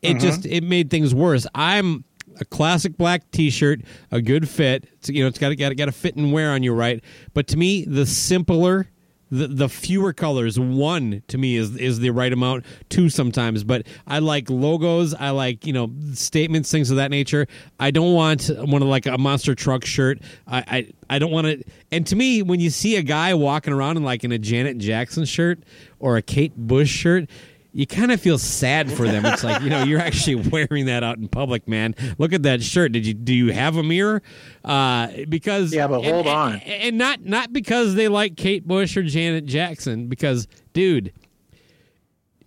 It 0.00 0.18
just 0.18 0.46
it 0.46 0.62
made 0.62 0.90
things 0.90 1.14
worse. 1.14 1.46
I'm 1.54 2.04
a 2.40 2.44
classic 2.44 2.96
black 2.96 3.30
T-shirt, 3.30 3.80
a 4.10 4.20
good 4.20 4.48
fit. 4.48 4.84
It's, 4.94 5.08
you 5.08 5.22
know, 5.22 5.28
it's 5.28 5.38
got 5.38 5.50
to 5.50 5.56
got 5.56 5.84
to 5.84 5.92
fit 5.92 6.16
and 6.16 6.32
wear 6.32 6.50
on 6.50 6.62
you 6.62 6.72
right. 6.72 7.02
But 7.34 7.46
to 7.48 7.56
me, 7.56 7.84
the 7.84 8.06
simpler, 8.06 8.88
the 9.30 9.46
the 9.46 9.68
fewer 9.68 10.12
colors, 10.12 10.58
one 10.58 11.22
to 11.28 11.38
me 11.38 11.56
is 11.56 11.76
is 11.76 12.00
the 12.00 12.10
right 12.10 12.32
amount. 12.32 12.64
Two 12.88 13.08
sometimes, 13.08 13.62
but 13.62 13.86
I 14.06 14.18
like 14.18 14.50
logos. 14.50 15.14
I 15.14 15.30
like 15.30 15.66
you 15.66 15.72
know 15.72 15.92
statements, 16.14 16.70
things 16.70 16.90
of 16.90 16.96
that 16.96 17.10
nature. 17.10 17.46
I 17.78 17.90
don't 17.90 18.12
want 18.14 18.48
one 18.48 18.82
of 18.82 18.88
like 18.88 19.06
a 19.06 19.18
monster 19.18 19.54
truck 19.54 19.84
shirt. 19.84 20.18
I 20.46 20.58
I, 20.66 20.92
I 21.08 21.18
don't 21.18 21.30
want 21.30 21.46
to. 21.46 21.62
And 21.92 22.06
to 22.08 22.16
me, 22.16 22.42
when 22.42 22.60
you 22.60 22.70
see 22.70 22.96
a 22.96 23.02
guy 23.02 23.34
walking 23.34 23.72
around 23.72 23.96
in 23.96 24.02
like 24.02 24.24
in 24.24 24.32
a 24.32 24.38
Janet 24.38 24.78
Jackson 24.78 25.24
shirt 25.24 25.60
or 26.00 26.16
a 26.16 26.22
Kate 26.22 26.56
Bush 26.56 26.90
shirt 26.90 27.28
you 27.72 27.86
kind 27.86 28.10
of 28.12 28.20
feel 28.20 28.38
sad 28.38 28.90
for 28.92 29.06
them. 29.06 29.24
It's 29.24 29.44
like 29.44 29.62
you 29.62 29.70
know 29.70 29.82
you're 29.84 30.00
actually 30.00 30.34
wearing 30.50 30.86
that 30.86 31.02
out 31.02 31.18
in 31.18 31.28
public, 31.28 31.68
man. 31.68 31.94
Look 32.18 32.32
at 32.32 32.42
that 32.44 32.62
shirt. 32.62 32.92
Did 32.92 33.06
you 33.06 33.14
do 33.14 33.32
you 33.34 33.52
have 33.52 33.76
a 33.76 33.82
mirror? 33.82 34.22
Uh, 34.64 35.08
because 35.28 35.72
Yeah, 35.72 35.86
but 35.86 36.00
and- 36.02 36.06
hold 36.12 36.26
on. 36.26 36.54
and, 36.54 36.62
and 36.82 36.98
not 36.98 37.24
not 37.24 37.52
because 37.52 37.94
they 37.94 38.08
like 38.08 38.36
Kate 38.36 38.66
Bush 38.66 38.96
or 38.96 39.02
Janet 39.02 39.46
Jackson. 39.46 40.08
Because 40.08 40.48
dude, 40.72 41.12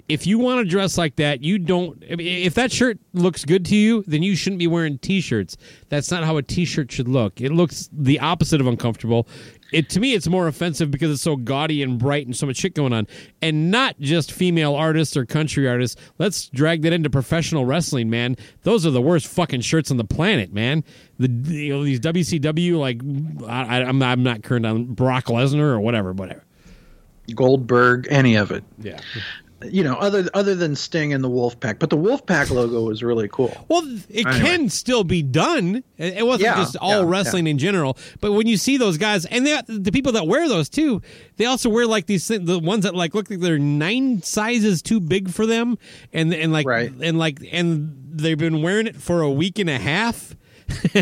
if 0.09 0.27
you 0.27 0.37
want 0.37 0.59
to 0.59 0.69
dress 0.69 0.97
like 0.97 1.15
that, 1.15 1.41
you 1.41 1.57
don't. 1.57 2.03
I 2.11 2.15
mean, 2.15 2.45
if 2.45 2.55
that 2.55 2.71
shirt 2.71 2.99
looks 3.13 3.45
good 3.45 3.65
to 3.67 3.75
you, 3.75 4.03
then 4.05 4.21
you 4.21 4.35
shouldn't 4.35 4.59
be 4.59 4.67
wearing 4.67 4.97
t-shirts. 4.97 5.55
That's 5.89 6.11
not 6.11 6.25
how 6.25 6.35
a 6.37 6.43
t-shirt 6.43 6.91
should 6.91 7.07
look. 7.07 7.39
It 7.39 7.51
looks 7.53 7.89
the 7.93 8.19
opposite 8.19 8.59
of 8.59 8.67
uncomfortable. 8.67 9.27
It 9.73 9.89
to 9.89 9.99
me, 9.99 10.13
it's 10.13 10.27
more 10.27 10.47
offensive 10.47 10.91
because 10.91 11.11
it's 11.11 11.21
so 11.21 11.35
gaudy 11.35 11.81
and 11.81 11.97
bright 11.97 12.25
and 12.25 12.35
so 12.35 12.45
much 12.45 12.57
shit 12.57 12.75
going 12.75 12.93
on, 12.93 13.07
and 13.41 13.71
not 13.71 13.99
just 13.99 14.31
female 14.31 14.75
artists 14.75 15.17
or 15.17 15.25
country 15.25 15.67
artists. 15.67 15.99
Let's 16.19 16.47
drag 16.49 16.83
that 16.83 16.93
into 16.93 17.09
professional 17.09 17.65
wrestling, 17.65 18.09
man. 18.09 18.37
Those 18.61 18.85
are 18.85 18.91
the 18.91 19.01
worst 19.01 19.27
fucking 19.27 19.61
shirts 19.61 19.91
on 19.91 19.97
the 19.97 20.03
planet, 20.03 20.53
man. 20.53 20.83
The 21.17 21.29
you 21.51 21.73
know, 21.73 21.83
these 21.83 21.99
WCW 21.99 22.77
like 22.77 23.01
I, 23.49 23.83
I'm 23.83 23.97
not, 23.97 24.11
I'm 24.11 24.23
not 24.23 24.43
current 24.43 24.65
on 24.65 24.85
Brock 24.93 25.25
Lesnar 25.25 25.73
or 25.73 25.79
whatever, 25.79 26.13
whatever. 26.13 26.43
Goldberg, 27.33 28.07
any 28.09 28.35
of 28.35 28.51
it. 28.51 28.63
Yeah. 28.79 28.99
You 29.65 29.83
know, 29.83 29.95
other 29.95 30.29
other 30.33 30.55
than 30.55 30.75
Sting 30.75 31.13
and 31.13 31.23
the 31.23 31.29
Wolfpack, 31.29 31.79
but 31.79 31.89
the 31.89 31.97
Wolfpack 31.97 32.49
logo 32.49 32.81
was 32.83 33.01
really 33.03 33.27
cool. 33.31 33.55
Well, 33.69 33.83
it 34.09 34.25
Anyway. 34.25 34.39
can 34.45 34.69
still 34.69 35.03
be 35.03 35.21
done. 35.21 35.83
It 35.97 36.17
it 36.17 36.25
wasn't 36.25 36.43
Yeah, 36.43 36.55
just 36.55 36.75
all 36.77 37.01
yeah, 37.03 37.09
wrestling 37.09 37.47
in 37.47 37.57
general. 37.57 37.97
But 38.21 38.33
when 38.33 38.47
you 38.47 38.57
see 38.57 38.77
those 38.77 38.97
guys, 38.97 39.25
and 39.25 39.45
they, 39.45 39.59
the 39.67 39.91
people 39.91 40.11
that 40.13 40.27
wear 40.27 40.47
those 40.49 40.69
too, 40.69 41.01
they 41.37 41.45
also 41.45 41.69
wear 41.69 41.85
like 41.87 42.05
these 42.07 42.27
the 42.27 42.59
ones 42.59 42.83
that 42.83 42.95
like 42.95 43.13
look 43.13 43.29
like 43.29 43.39
they're 43.39 43.59
nine 43.59 44.21
sizes 44.21 44.81
too 44.81 44.99
big 44.99 45.29
for 45.29 45.45
them, 45.45 45.77
and 46.11 46.33
and 46.33 46.51
like 46.51 46.65
Right. 46.67 46.91
and 47.01 47.17
like 47.17 47.39
and 47.51 47.95
they've 48.15 48.37
been 48.37 48.61
wearing 48.61 48.87
it 48.87 48.95
for 48.95 49.21
a 49.21 49.31
week 49.31 49.59
and 49.59 49.69
a 49.69 49.79
half. 49.79 50.35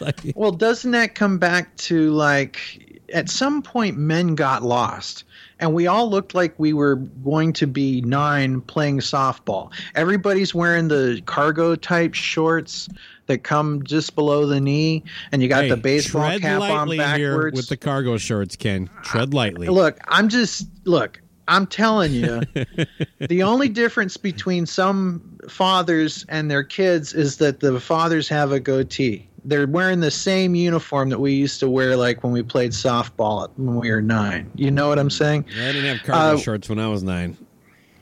like, 0.00 0.32
Well, 0.34 0.52
doesn't 0.52 0.90
that 0.92 1.14
come 1.14 1.38
back 1.38 1.76
to 1.78 2.10
like 2.12 3.02
at 3.12 3.30
some 3.30 3.62
point 3.62 3.96
men 3.96 4.34
got 4.34 4.62
lost 4.62 5.24
and 5.60 5.74
we 5.74 5.86
all 5.86 6.08
looked 6.08 6.34
like 6.34 6.54
we 6.58 6.72
were 6.72 6.96
going 6.96 7.52
to 7.54 7.66
be 7.66 8.00
nine 8.02 8.60
playing 8.60 9.00
softball. 9.00 9.72
Everybody's 9.94 10.54
wearing 10.54 10.88
the 10.88 11.22
cargo 11.26 11.74
type 11.74 12.14
shorts 12.14 12.88
that 13.26 13.38
come 13.44 13.82
just 13.84 14.14
below 14.14 14.46
the 14.46 14.60
knee 14.60 15.04
and 15.32 15.42
you 15.42 15.48
got 15.48 15.64
hey, 15.64 15.70
the 15.70 15.76
baseball 15.76 16.38
cap 16.38 16.62
on 16.62 16.96
backwards. 16.96 17.56
with 17.56 17.68
the 17.68 17.76
cargo 17.76 18.16
shorts, 18.16 18.56
Ken. 18.56 18.90
Tread 19.02 19.34
lightly. 19.34 19.68
Look, 19.68 19.98
I'm 20.08 20.28
just 20.28 20.68
look. 20.84 21.20
I'm 21.46 21.66
telling 21.66 22.12
you, 22.12 22.42
the 23.20 23.42
only 23.42 23.70
difference 23.70 24.18
between 24.18 24.66
some 24.66 25.38
fathers 25.48 26.26
and 26.28 26.50
their 26.50 26.62
kids 26.62 27.14
is 27.14 27.38
that 27.38 27.60
the 27.60 27.80
fathers 27.80 28.28
have 28.28 28.52
a 28.52 28.60
goatee. 28.60 29.28
They're 29.48 29.66
wearing 29.66 30.00
the 30.00 30.10
same 30.10 30.54
uniform 30.54 31.08
that 31.08 31.18
we 31.18 31.32
used 31.32 31.58
to 31.60 31.70
wear, 31.70 31.96
like 31.96 32.22
when 32.22 32.32
we 32.32 32.42
played 32.42 32.72
softball 32.72 33.48
when 33.56 33.76
we 33.76 33.90
were 33.90 34.02
nine. 34.02 34.50
You 34.54 34.70
know 34.70 34.88
what 34.88 34.98
I'm 34.98 35.08
saying? 35.08 35.46
I 35.50 35.72
didn't 35.72 35.84
have 35.96 36.06
cargo 36.06 36.36
Uh, 36.36 36.36
shorts 36.36 36.68
when 36.68 36.78
I 36.78 36.88
was 36.88 37.02
nine. 37.02 37.34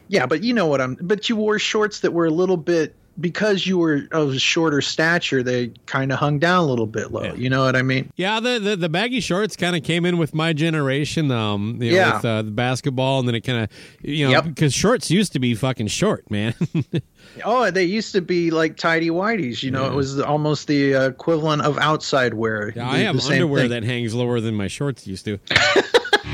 Yeah, 0.09 0.26
but 0.26 0.42
you 0.42 0.53
know 0.53 0.66
what 0.66 0.80
I'm. 0.80 0.97
But 1.01 1.28
you 1.28 1.36
wore 1.36 1.59
shorts 1.61 2.01
that 2.01 2.12
were 2.12 2.26
a 2.26 2.30
little 2.30 2.57
bit 2.57 2.94
because 3.21 3.67
you 3.67 3.79
were 3.79 4.03
of 4.12 4.31
a 4.35 4.39
shorter 4.39 4.81
stature. 4.81 5.43
They 5.43 5.69
kind 5.87 6.12
of 6.12 6.19
hung 6.19 6.39
down 6.39 6.64
a 6.64 6.67
little 6.67 6.87
bit 6.87 7.12
low. 7.12 7.23
Yeah. 7.25 7.35
You 7.35 7.49
know 7.51 7.64
what 7.64 7.77
I 7.77 7.83
mean? 7.83 8.11
Yeah, 8.17 8.41
the 8.41 8.59
the, 8.59 8.77
the 8.77 8.89
baggy 8.89 9.21
shorts 9.21 9.57
kind 9.57 9.75
of 9.77 9.83
came 9.83 10.05
in 10.05 10.19
with 10.19 10.35
my 10.35 10.53
generation. 10.53 11.31
Um, 11.31 11.79
you 11.81 11.93
know, 11.93 11.97
Yeah. 11.97 12.17
with 12.17 12.25
uh, 12.25 12.43
the 12.43 12.51
basketball, 12.51 13.19
and 13.21 13.29
then 13.29 13.35
it 13.35 13.41
kind 13.43 13.64
of, 13.64 13.71
you 14.03 14.27
know, 14.27 14.33
Yep. 14.33 14.45
because 14.45 14.75
shorts 14.75 15.11
used 15.11 15.33
to 15.33 15.39
be 15.39 15.55
fucking 15.55 15.89
short, 15.89 16.31
man. 16.31 16.55
Oh, 17.45 17.71
they 17.71 17.85
used 17.85 18.12
to 18.12 18.23
be 18.23 18.51
like 18.51 18.77
tidy 18.77 19.11
whities. 19.11 19.62
You 19.62 19.71
know, 19.71 19.83
Yeah. 19.83 19.93
it 19.93 19.95
was 19.95 20.21
almost 20.21 20.69
the 20.69 20.95
uh, 20.95 21.09
equivalent 21.09 21.62
of 21.62 21.77
outside 21.77 22.33
wear. 22.35 22.73
Yeah, 22.75 22.85
The- 22.85 22.91
I 22.91 22.99
have 22.99 23.21
underwear 23.29 23.62
thing. 23.62 23.71
that 23.71 23.85
hangs 23.85 24.14
lower 24.14 24.41
than 24.41 24.55
my 24.55 24.69
shorts 24.69 25.07
used 25.07 25.25
to. 25.27 25.39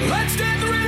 Let's 0.01 0.37
get 0.37 0.62
ready 0.62 0.82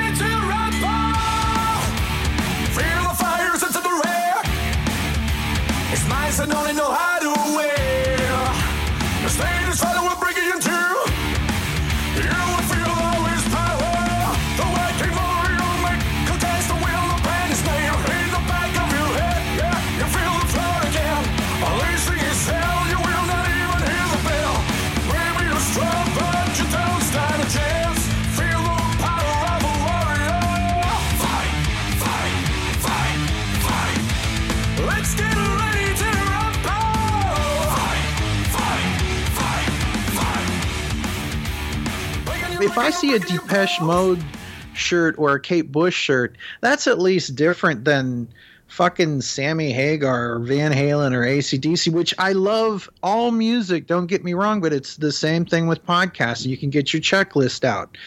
if 42.64 42.78
I 42.78 42.88
see 42.88 43.14
a 43.14 43.18
Depeche 43.18 43.78
Mode 43.82 44.24
shirt 44.72 45.16
or 45.18 45.34
a 45.34 45.40
Kate 45.40 45.70
Bush 45.70 45.94
shirt, 45.94 46.36
that's 46.62 46.86
at 46.86 46.98
least 46.98 47.36
different 47.36 47.84
than 47.84 48.28
fucking 48.68 49.20
Sammy 49.20 49.70
Hagar 49.70 50.32
or 50.32 50.38
Van 50.38 50.72
Halen 50.72 51.12
or 51.12 51.20
ACDC, 51.20 51.92
which 51.92 52.14
I 52.18 52.32
love 52.32 52.88
all 53.02 53.30
music, 53.30 53.86
don't 53.86 54.06
get 54.06 54.24
me 54.24 54.32
wrong, 54.32 54.62
but 54.62 54.72
it's 54.72 54.96
the 54.96 55.12
same 55.12 55.44
thing 55.44 55.66
with 55.66 55.84
podcasts. 55.84 56.46
You 56.46 56.56
can 56.56 56.70
get 56.70 56.94
your 56.94 57.02
checklist 57.02 57.64
out. 57.64 57.98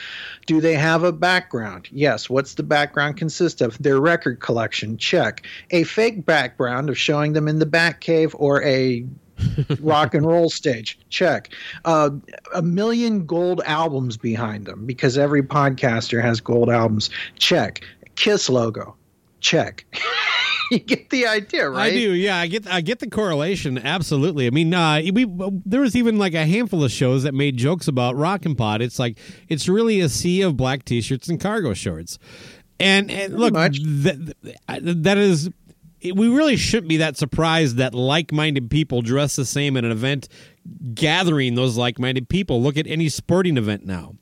Do 0.47 0.59
they 0.59 0.73
have 0.73 1.03
a 1.03 1.11
background? 1.11 1.87
Yes. 1.91 2.27
What's 2.27 2.55
the 2.55 2.63
background 2.63 3.15
consist 3.17 3.61
of? 3.61 3.77
Their 3.77 3.99
record 3.99 4.39
collection? 4.39 4.97
Check. 4.97 5.45
A 5.69 5.83
fake 5.83 6.25
background 6.25 6.89
of 6.89 6.97
showing 6.97 7.33
them 7.33 7.47
in 7.47 7.59
the 7.59 7.65
Batcave 7.67 8.33
or 8.33 8.63
a 8.63 9.05
rock 9.79 10.13
and 10.13 10.25
roll 10.25 10.49
stage? 10.49 10.99
Check. 11.09 11.53
Uh, 11.85 12.11
a 12.53 12.61
million 12.61 13.25
gold 13.25 13.61
albums 13.65 14.17
behind 14.17 14.65
them 14.65 14.85
because 14.85 15.17
every 15.17 15.43
podcaster 15.43 16.21
has 16.21 16.39
gold 16.41 16.69
albums? 16.69 17.09
Check. 17.37 17.81
Kiss 18.15 18.49
logo? 18.49 18.95
Check. 19.39 19.85
you 20.71 20.79
get 20.79 21.09
the 21.09 21.27
idea, 21.27 21.69
right? 21.69 21.93
I 21.93 21.95
do, 21.95 22.13
yeah. 22.13 22.37
I 22.37 22.47
get, 22.47 22.67
I 22.67 22.81
get 22.81 22.99
the 22.99 23.09
correlation. 23.09 23.77
Absolutely. 23.77 24.47
I 24.47 24.49
mean, 24.49 24.73
uh, 24.73 25.01
we 25.13 25.25
there 25.65 25.81
was 25.81 25.95
even 25.95 26.17
like 26.17 26.33
a 26.33 26.45
handful 26.45 26.83
of 26.83 26.91
shows 26.91 27.23
that 27.23 27.33
made 27.33 27.57
jokes 27.57 27.87
about 27.87 28.15
Rock 28.15 28.45
and 28.45 28.57
Pod. 28.57 28.81
It's 28.81 28.99
like 28.99 29.17
it's 29.47 29.69
really 29.69 29.99
a 29.99 30.09
sea 30.09 30.41
of 30.41 30.57
black 30.57 30.85
T-shirts 30.85 31.27
and 31.27 31.39
cargo 31.39 31.73
shorts. 31.73 32.19
And, 32.79 33.09
and 33.09 33.37
look, 33.37 33.53
much. 33.53 33.79
that, 33.81 34.35
that 34.67 35.17
is, 35.17 35.49
we 36.03 36.27
really 36.27 36.55
shouldn't 36.57 36.89
be 36.89 36.97
that 36.97 37.17
surprised 37.17 37.77
that 37.77 37.93
like-minded 37.93 38.69
people 38.69 39.01
dress 39.01 39.35
the 39.35 39.45
same 39.45 39.77
at 39.77 39.83
an 39.83 39.91
event, 39.91 40.27
gathering 40.93 41.55
those 41.55 41.77
like-minded 41.77 42.29
people. 42.29 42.61
Look 42.61 42.77
at 42.77 42.87
any 42.87 43.09
sporting 43.09 43.57
event 43.57 43.85
now. 43.85 44.15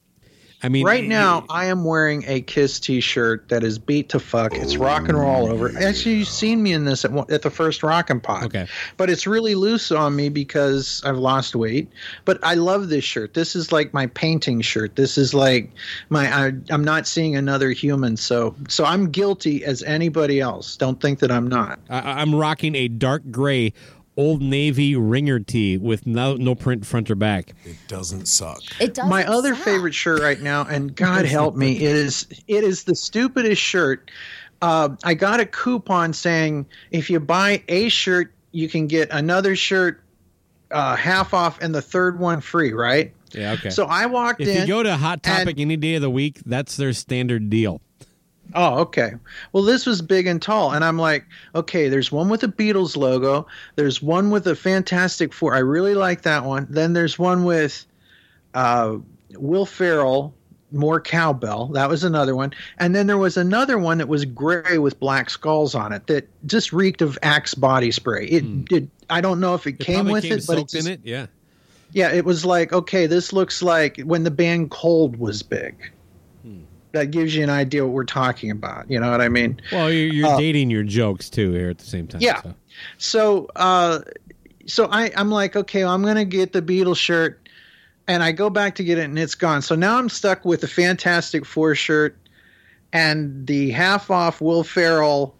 I 0.64 0.70
mean, 0.70 0.86
right 0.86 1.04
now, 1.04 1.46
I 1.50 1.66
am 1.66 1.84
wearing 1.84 2.24
a 2.28 2.42
Kiss 2.42 2.80
T-shirt 2.80 3.50
that 3.50 3.64
is 3.64 3.78
beat 3.78 4.10
to 4.10 4.20
fuck. 4.20 4.54
It's 4.56 4.78
rock 4.78 5.08
and 5.10 5.20
roll 5.20 5.48
over. 5.48 5.72
Actually, 5.78 6.16
you've 6.16 6.28
seen 6.28 6.64
me 6.64 6.74
in 6.74 6.86
this 6.86 7.06
at, 7.06 7.12
one- 7.12 7.32
at 7.32 7.42
the 7.44 7.52
first 7.52 7.84
Rockin' 7.84 8.20
Pod. 8.20 8.46
Okay. 8.46 8.68
but 8.98 9.10
it's 9.10 9.28
really 9.28 9.54
loose 9.54 9.92
on 9.92 10.16
me 10.16 10.30
because 10.30 11.02
I've 11.06 11.18
lost 11.18 11.56
weight. 11.56 11.90
But 12.24 12.40
I 12.44 12.56
love 12.56 12.90
this 12.90 13.04
shirt. 13.04 13.34
This 13.34 13.56
is 13.56 13.72
like 13.72 13.94
my 13.94 14.08
painting 14.08 14.62
shirt. 14.62 14.96
This 14.96 15.18
is 15.18 15.34
like 15.34 15.70
my. 16.10 16.28
I, 16.48 16.52
I'm 16.70 16.84
not 16.84 17.06
seeing 17.06 17.36
another 17.36 17.70
human, 17.72 18.18
so 18.18 18.56
so 18.68 18.86
I'm 18.86 19.12
guilty 19.12 19.64
as 19.66 19.84
anybody 19.84 20.40
else. 20.40 20.78
Don't 20.78 21.00
think 21.00 21.20
that 21.20 21.32
I'm 21.32 21.48
not. 21.48 21.80
I, 21.90 22.22
I'm 22.22 22.34
rocking 22.34 22.76
a 22.76 22.88
dark 22.88 23.30
gray 23.30 23.74
Old 24.18 24.42
Navy 24.42 24.96
ringer 24.96 25.40
tee 25.40 25.78
with 25.78 26.06
no 26.08 26.36
no 26.36 26.56
print 26.56 26.86
front 26.86 27.12
or 27.12 27.16
back. 27.16 27.54
It 27.66 27.76
doesn't 27.88 28.28
suck. 28.28 28.62
It 28.80 28.94
does. 28.94 29.10
my 29.10 29.26
other 29.26 29.56
favorite 29.56 29.94
shirt 29.94 30.22
right 30.22 30.40
now, 30.40 30.64
and 30.64 30.96
God 30.96 31.26
help 31.26 31.56
me, 31.56 31.76
it 31.76 31.82
is 31.96 32.26
it 32.48 32.64
is 32.64 32.86
the 32.86 32.96
stupidest 32.96 33.62
shirt. 33.62 34.10
Uh, 34.62 34.96
I 35.04 35.14
got 35.16 35.40
a 35.42 35.46
coupon 35.46 36.14
saying 36.14 36.66
if 36.92 37.10
you 37.10 37.20
buy 37.20 37.62
a 37.68 37.90
shirt, 37.90 38.32
you 38.52 38.70
can 38.70 38.88
get 38.88 39.10
another 39.12 39.56
shirt 39.56 40.02
uh, 40.72 40.96
half 40.96 41.34
off 41.34 41.60
and 41.62 41.76
the 41.76 41.82
third 41.82 42.18
one 42.18 42.40
free. 42.40 42.72
Right? 42.72 43.14
Yeah, 43.34 43.54
okay. 43.54 43.70
So 43.70 43.86
I 43.86 44.06
walked 44.06 44.40
if 44.40 44.48
in. 44.48 44.56
If 44.56 44.62
you 44.62 44.68
go 44.68 44.82
to 44.82 44.96
Hot 44.96 45.22
Topic 45.24 45.50
and- 45.50 45.60
any 45.60 45.76
day 45.76 45.96
of 45.96 46.02
the 46.02 46.10
week, 46.10 46.40
that's 46.46 46.78
their 46.78 46.94
standard 46.94 47.50
deal. 47.50 47.82
Oh, 48.54 48.80
okay. 48.80 49.14
Well, 49.52 49.64
this 49.64 49.86
was 49.86 50.02
big 50.02 50.28
and 50.28 50.42
tall, 50.42 50.72
and 50.72 50.86
I'm 50.86 50.98
like, 50.98 51.26
okay, 51.56 51.90
there's 51.90 52.12
one 52.12 52.30
with 52.30 52.44
a 52.44 52.48
Beatles 52.48 52.96
logo. 52.96 53.48
There's 53.76 54.02
one 54.02 54.30
with 54.30 54.48
a 54.48 54.56
Fantastic 54.56 55.34
Four. 55.34 55.56
I 55.56 55.60
really 55.60 55.96
like 55.96 56.22
that 56.22 56.46
one. 56.46 56.68
Then 56.70 56.94
there's 56.94 57.18
one 57.20 57.44
with 57.44 57.86
uh, 58.54 58.98
Will 59.34 59.66
Ferrell, 59.66 60.34
more 60.72 61.02
cowbell. 61.02 61.68
That 61.68 61.90
was 61.90 62.04
another 62.04 62.36
one. 62.36 62.54
And 62.78 62.96
then 62.96 63.08
there 63.08 63.18
was 63.18 63.38
another 63.38 63.78
one 63.78 63.98
that 63.98 64.08
was 64.08 64.26
gray 64.26 64.78
with 64.78 65.00
black 65.00 65.30
skulls 65.30 65.76
on 65.76 65.92
it 65.92 66.08
that 66.08 66.28
just 66.46 66.74
reeked 66.74 67.02
of 67.02 67.18
Axe 67.24 67.54
body 67.54 67.92
spray. 67.92 68.26
It 68.26 68.66
did. 68.66 68.90
I 69.10 69.22
don't 69.22 69.40
know 69.40 69.54
if 69.56 69.68
it, 69.68 69.76
It 69.80 69.80
came 69.80 70.06
with 70.06 70.24
came 70.24 70.34
it, 70.34 70.48
but 70.48 70.58
it 70.58 70.70
just, 70.70 70.88
in 70.88 70.94
it. 70.94 71.02
Yeah. 71.04 71.28
yeah, 71.92 72.12
it 72.12 72.26
was 72.26 72.46
like, 72.46 72.74
okay, 72.74 73.08
this 73.08 73.34
looks 73.34 73.62
like 73.62 74.02
when 74.02 74.24
the 74.24 74.32
band 74.32 74.72
Cold 74.72 75.18
was 75.18 75.44
big. 75.44 75.92
That 76.96 77.12
gives 77.12 77.36
you 77.36 77.44
an 77.44 77.50
idea 77.50 77.84
what 77.86 77.94
we're 77.94 78.04
talking 78.06 78.50
about. 78.52 78.90
You 78.90 79.00
know 79.00 79.12
what 79.12 79.22
I 79.22 79.30
mean? 79.30 79.62
Well, 79.72 79.92
you're, 79.92 80.12
you're 80.14 80.28
Uh, 80.28 80.38
dating 80.38 80.70
your 80.70 80.84
jokes 80.84 81.30
too 81.30 81.52
here 81.52 81.70
at 81.70 81.78
the 81.78 81.86
same 81.86 82.08
time. 82.08 82.22
Yeah. 82.22 82.42
so. 82.42 82.56
So, 82.98 83.48
uh, 83.56 84.00
so 84.66 84.88
I, 84.92 85.12
I'm 85.16 85.30
like, 85.30 85.56
okay, 85.56 85.84
well, 85.84 85.94
I'm 85.94 86.02
going 86.02 86.16
to 86.16 86.26
get 86.26 86.52
the 86.54 86.62
Beatles 86.62 86.98
shirt. 86.98 87.48
And 88.08 88.22
I 88.22 88.32
go 88.34 88.50
back 88.50 88.76
to 88.76 88.84
get 88.84 88.98
it 88.98 89.06
and 89.06 89.18
it's 89.18 89.34
gone. 89.36 89.62
So 89.62 89.76
now 89.76 89.98
I'm 89.98 90.10
stuck 90.10 90.46
with 90.46 90.62
the 90.62 90.68
Fantastic 90.68 91.46
Four 91.46 91.74
shirt 91.76 92.16
and 92.94 93.48
the 93.48 93.72
half 93.72 94.12
off 94.12 94.42
Will 94.42 94.64
Ferrell 94.64 95.36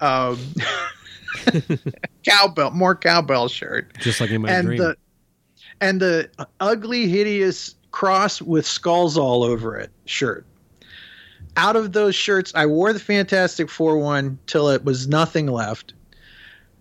um, 0.00 0.38
cowbell, 2.24 2.70
more 2.70 2.94
cowbell 2.94 3.48
shirt. 3.48 3.96
Just 3.98 4.20
like 4.20 4.30
in 4.30 4.42
my 4.42 4.50
and 4.50 4.66
dream. 4.66 4.78
the 4.78 4.96
and 5.80 6.00
the 6.00 6.30
ugly, 6.60 7.08
hideous 7.08 7.74
cross 7.90 8.40
with 8.40 8.66
skulls 8.66 9.16
all 9.16 9.42
over 9.42 9.76
it 9.76 9.90
shirt. 10.04 10.46
Out 11.56 11.76
of 11.76 11.92
those 11.92 12.14
shirts, 12.14 12.52
I 12.54 12.66
wore 12.66 12.92
the 12.92 13.00
Fantastic 13.00 13.70
Four 13.70 13.98
one 13.98 14.38
till 14.46 14.68
it 14.68 14.84
was 14.84 15.08
nothing 15.08 15.46
left. 15.46 15.94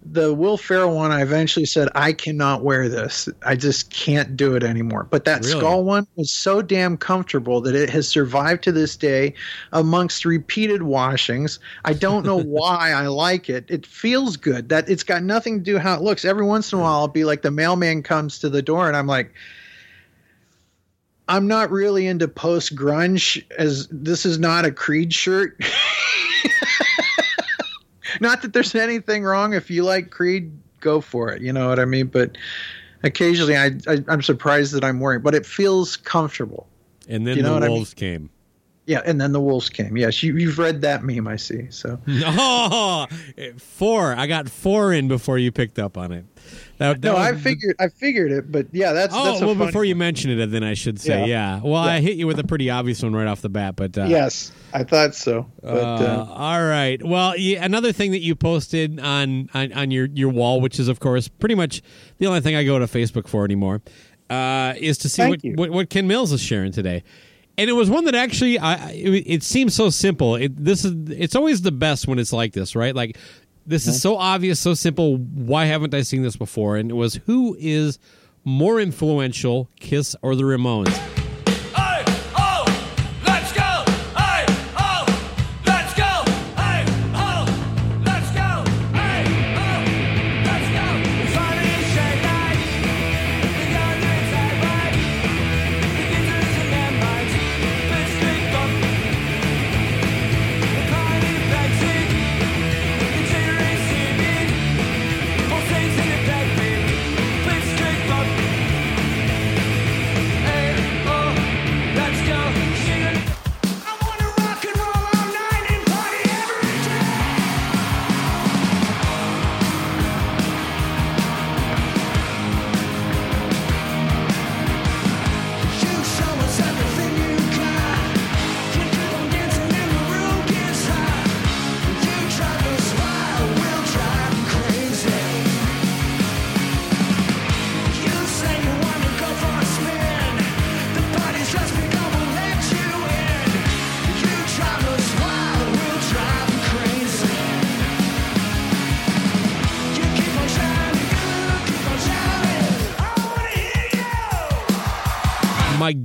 The 0.01 0.34
Will 0.34 0.55
Ferrell 0.55 0.95
one, 0.95 1.11
I 1.11 1.22
eventually 1.22 1.65
said, 1.65 1.89
I 1.93 2.13
cannot 2.13 2.63
wear 2.63 2.88
this. 2.88 3.28
I 3.45 3.57
just 3.57 3.89
can't 3.91 4.38
do 4.38 4.55
it 4.55 4.63
anymore. 4.63 5.05
But 5.09 5.26
that 5.26 5.43
Really? 5.43 5.59
skull 5.59 5.84
one 5.84 6.07
was 6.15 6.32
so 6.32 6.61
damn 6.61 6.95
comfortable 6.95 7.59
that 7.61 7.76
it 7.76 7.89
has 7.89 8.07
survived 8.07 8.63
to 8.63 8.72
this 8.72 8.95
day 8.95 9.34
amongst 9.74 10.24
repeated 10.24 10.84
washings. 10.84 11.59
I 11.84 11.91
don't 11.93 12.26
know 12.26 12.38
why 12.41 12.91
I 12.91 13.07
like 13.07 13.49
it. 13.49 13.65
It 13.67 13.86
feels 13.86 14.38
good. 14.38 14.70
That 14.70 14.88
it's 14.89 15.03
got 15.03 15.22
nothing 15.22 15.57
to 15.59 15.63
do 15.65 15.78
how 15.78 15.95
it 15.95 16.01
looks. 16.01 16.24
Every 16.24 16.45
once 16.45 16.72
in 16.72 16.80
a 16.80 16.82
while, 16.82 16.99
I'll 16.99 17.07
be 17.09 17.26
like 17.26 17.41
the 17.41 17.51
mailman 17.51 18.01
comes 18.01 18.39
to 18.39 18.49
the 18.49 18.61
door, 18.61 18.88
and 18.88 18.95
I'm 18.95 19.07
like, 19.07 19.34
I'm 21.30 21.47
not 21.47 21.69
really 21.69 22.07
into 22.07 22.27
post 22.27 22.75
grunge, 22.75 23.45
as 23.57 23.88
this 23.91 24.25
is 24.25 24.39
not 24.39 24.65
a 24.65 24.71
Creed 24.71 25.13
shirt. 25.13 25.55
not 28.19 28.41
that 28.41 28.53
there's 28.53 28.73
anything 28.73 29.23
wrong 29.23 29.53
if 29.53 29.69
you 29.69 29.84
like 29.84 30.09
Creed, 30.09 30.51
go 30.80 30.99
for 30.99 31.32
it. 31.32 31.43
You 31.43 31.53
know 31.53 31.69
what 31.69 31.80
I 31.80 31.86
mean? 31.86 32.07
But 32.07 32.36
occasionally, 33.03 33.55
I, 33.55 33.67
I 33.88 34.03
I'm 34.07 34.23
surprised 34.23 34.73
that 34.73 34.84
I'm 34.84 34.99
wearing, 34.99 35.21
but 35.21 35.36
it 35.36 35.45
feels 35.45 35.97
comfortable. 35.97 36.67
and 37.07 37.27
then 37.27 37.38
you 37.38 37.43
know 37.43 37.49
the 37.49 37.53
what 37.53 37.63
I 37.63 37.67
mean? 37.67 37.75
wolves 37.75 37.93
came. 37.93 38.32
Yeah, 38.89 39.03
and 39.05 39.21
then 39.21 39.33
the 39.33 39.39
wolves 39.39 39.69
came. 39.69 39.95
Yes, 39.97 40.23
you, 40.23 40.35
you've 40.35 40.57
read 40.57 40.81
that 40.81 41.03
meme, 41.03 41.27
I 41.27 41.35
see. 41.35 41.69
So 41.69 41.99
Oh, 42.07 43.05
four. 43.59 44.15
I 44.15 44.25
got 44.25 44.49
four 44.49 44.91
in 44.93 45.07
before 45.07 45.37
you 45.37 45.51
picked 45.51 45.77
up 45.77 45.95
on 45.95 46.11
it. 46.11 46.25
That, 46.79 46.99
that 46.99 47.07
no, 47.07 47.13
was- 47.13 47.21
I 47.21 47.35
figured 47.35 47.75
I 47.79 47.89
figured 47.89 48.31
it, 48.31 48.51
but 48.51 48.65
yeah, 48.71 48.93
that's 48.93 49.13
Oh 49.15 49.23
that's 49.25 49.41
a 49.41 49.45
well, 49.45 49.53
before 49.53 49.85
you 49.85 49.95
mention 49.95 50.31
it, 50.31 50.43
then 50.47 50.63
I 50.63 50.73
should 50.73 50.99
say, 50.99 51.19
yeah. 51.19 51.57
Yeah. 51.57 51.61
Well, 51.63 51.75
I 51.75 51.99
hit 51.99 52.17
you 52.17 52.25
with 52.25 52.39
a 52.39 52.43
pretty 52.43 52.71
obvious 52.71 53.03
one 53.03 53.15
right 53.15 53.27
off 53.27 53.41
the 53.41 53.49
bat, 53.49 53.75
but 53.75 53.95
uh, 53.95 54.05
Yes, 54.05 54.51
I 54.73 54.83
thought 54.83 55.13
so. 55.13 55.45
But 55.61 55.69
Uh, 55.69 56.25
uh, 56.27 56.27
all 56.27 56.65
right. 56.65 56.97
Well, 57.05 57.37
yeah, 57.37 57.63
another 57.63 57.91
thing 57.91 58.09
that 58.13 58.21
you 58.21 58.33
posted 58.33 58.99
on, 58.99 59.51
on 59.53 59.71
on 59.71 59.91
your 59.91 60.07
your 60.07 60.29
wall, 60.29 60.61
which 60.61 60.79
is 60.79 60.87
of 60.87 60.99
course 60.99 61.27
pretty 61.27 61.53
much 61.53 61.83
the 62.17 62.25
only 62.25 62.41
thing 62.41 62.55
I 62.55 62.63
go 62.63 62.79
to 62.79 62.85
Facebook 62.85 63.27
for 63.27 63.45
anymore, 63.45 63.83
uh, 64.31 64.73
is 64.79 64.97
to 64.99 65.09
see 65.09 65.27
what, 65.27 65.41
what 65.43 65.69
what 65.69 65.89
Ken 65.91 66.07
Mills 66.07 66.31
is 66.31 66.41
sharing 66.41 66.71
today. 66.71 67.03
And 67.60 67.70
it 67.70 67.74
was 67.74 67.89
one 67.89 68.05
that 68.05 68.16
actually, 68.16 68.57
I, 68.57 68.91
it, 68.91 69.24
it 69.28 69.43
seems 69.43 69.76
so 69.76 69.89
simple. 69.89 70.38
It, 70.38 70.64
this 70.64 70.86
is, 70.86 70.93
it's 71.10 71.36
always 71.36 71.62
the 71.62 71.74
best 71.74 72.07
when 72.07 72.18
it's 72.18 72.32
like 72.32 72.53
this, 72.53 72.74
right? 72.74 72.95
Like, 72.95 73.18
this 73.68 73.86
is 73.86 74.01
so 74.01 74.16
obvious, 74.16 74.62
so 74.62 74.74
simple. 74.74 75.18
Why 75.18 75.66
haven't 75.66 75.93
I 75.93 76.03
seen 76.03 76.24
this 76.24 76.38
before? 76.38 76.78
And 76.78 76.89
it 76.89 76.93
was, 76.93 77.16
who 77.26 77.57
is 77.60 77.99
more 78.45 78.80
influential, 78.80 79.70
Kiss 79.78 80.16
or 80.22 80.36
the 80.36 80.43
Ramones? 80.43 81.18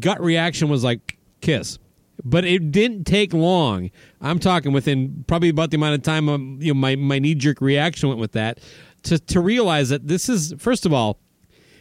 Gut 0.04 0.20
reaction 0.20 0.68
was 0.68 0.84
like 0.84 1.16
Kiss. 1.40 1.78
But 2.22 2.44
it 2.44 2.70
didn't 2.70 3.04
take 3.04 3.32
long. 3.32 3.90
I'm 4.20 4.38
talking 4.38 4.72
within 4.72 5.24
probably 5.26 5.48
about 5.48 5.70
the 5.70 5.76
amount 5.76 5.94
of 5.94 6.02
time 6.02 6.28
um, 6.28 6.58
you 6.60 6.72
know, 6.72 6.78
my, 6.78 6.94
my 6.94 7.18
knee 7.18 7.34
jerk 7.34 7.60
reaction 7.60 8.08
went 8.08 8.20
with 8.20 8.32
that 8.32 8.60
to, 9.04 9.18
to 9.18 9.40
realize 9.40 9.88
that 9.88 10.06
this 10.06 10.28
is, 10.28 10.54
first 10.58 10.86
of 10.86 10.92
all, 10.92 11.18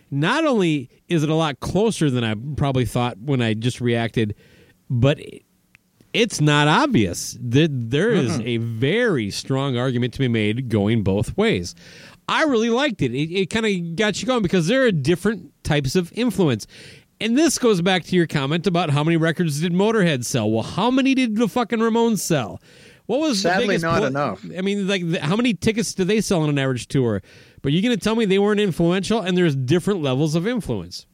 not 0.10 0.46
only 0.46 0.90
is 1.10 1.22
it 1.22 1.30
a 1.30 1.36
lot 1.36 1.60
closer 1.60 2.10
than 2.10 2.24
I 2.24 2.36
probably 2.56 2.86
thought 2.86 3.18
when 3.20 3.42
I 3.42 3.54
just 3.54 3.82
reacted, 3.82 4.36
but 4.90 5.20
it's 6.14 6.40
not 6.40 6.68
obvious. 6.68 7.38
There, 7.40 7.68
there 7.70 8.12
is 8.12 8.40
a 8.40 8.58
very 8.58 9.32
strong 9.32 9.78
argument 9.78 10.14
to 10.14 10.20
be 10.20 10.28
made 10.28 10.70
going 10.70 11.04
both 11.04 11.36
ways. 11.36 11.76
I 12.28 12.44
really 12.44 12.70
liked 12.70 13.02
it. 13.02 13.14
It, 13.14 13.32
it 13.34 13.50
kind 13.50 13.66
of 13.66 13.96
got 13.96 14.22
you 14.22 14.28
going 14.28 14.44
because 14.44 14.68
there 14.68 14.86
are 14.86 14.92
different 14.92 15.52
types 15.64 15.96
of 15.96 16.12
influence. 16.14 16.68
And 17.24 17.38
this 17.38 17.58
goes 17.58 17.82
back 17.82 18.04
to 18.06 18.16
your 18.16 18.28
comment 18.28 18.68
about 18.68 18.90
how 18.90 19.04
many 19.04 19.18
records 19.18 19.62
did 19.62 19.72
Motorhead 19.74 20.26
sell. 20.26 20.52
Well, 20.52 20.64
how 20.64 20.92
many 20.92 21.16
did 21.16 21.38
the 21.38 21.48
fucking 21.48 21.80
Ramones 21.80 22.20
sell? 22.20 22.62
What 23.06 23.20
was 23.22 23.42
the 23.42 23.50
Sadly, 23.50 23.68
biggest 23.68 23.84
not 23.84 23.98
pl- 24.00 24.06
enough. 24.08 24.46
I 24.58 24.62
mean, 24.62 24.88
like, 24.88 25.10
the, 25.10 25.20
how 25.22 25.36
many 25.36 25.54
tickets 25.54 25.94
do 25.94 26.04
they 26.04 26.22
sell 26.22 26.42
on 26.42 26.50
an 26.50 26.60
average 26.60 26.88
tour? 26.88 27.22
But 27.62 27.72
you're 27.72 27.82
going 27.82 27.98
to 27.98 28.04
tell 28.04 28.16
me 28.16 28.26
they 28.26 28.40
weren't 28.40 28.60
influential, 28.60 29.22
and 29.22 29.38
there's 29.38 29.56
different 29.56 30.02
levels 30.02 30.36
of 30.36 30.48
influence. 30.48 31.06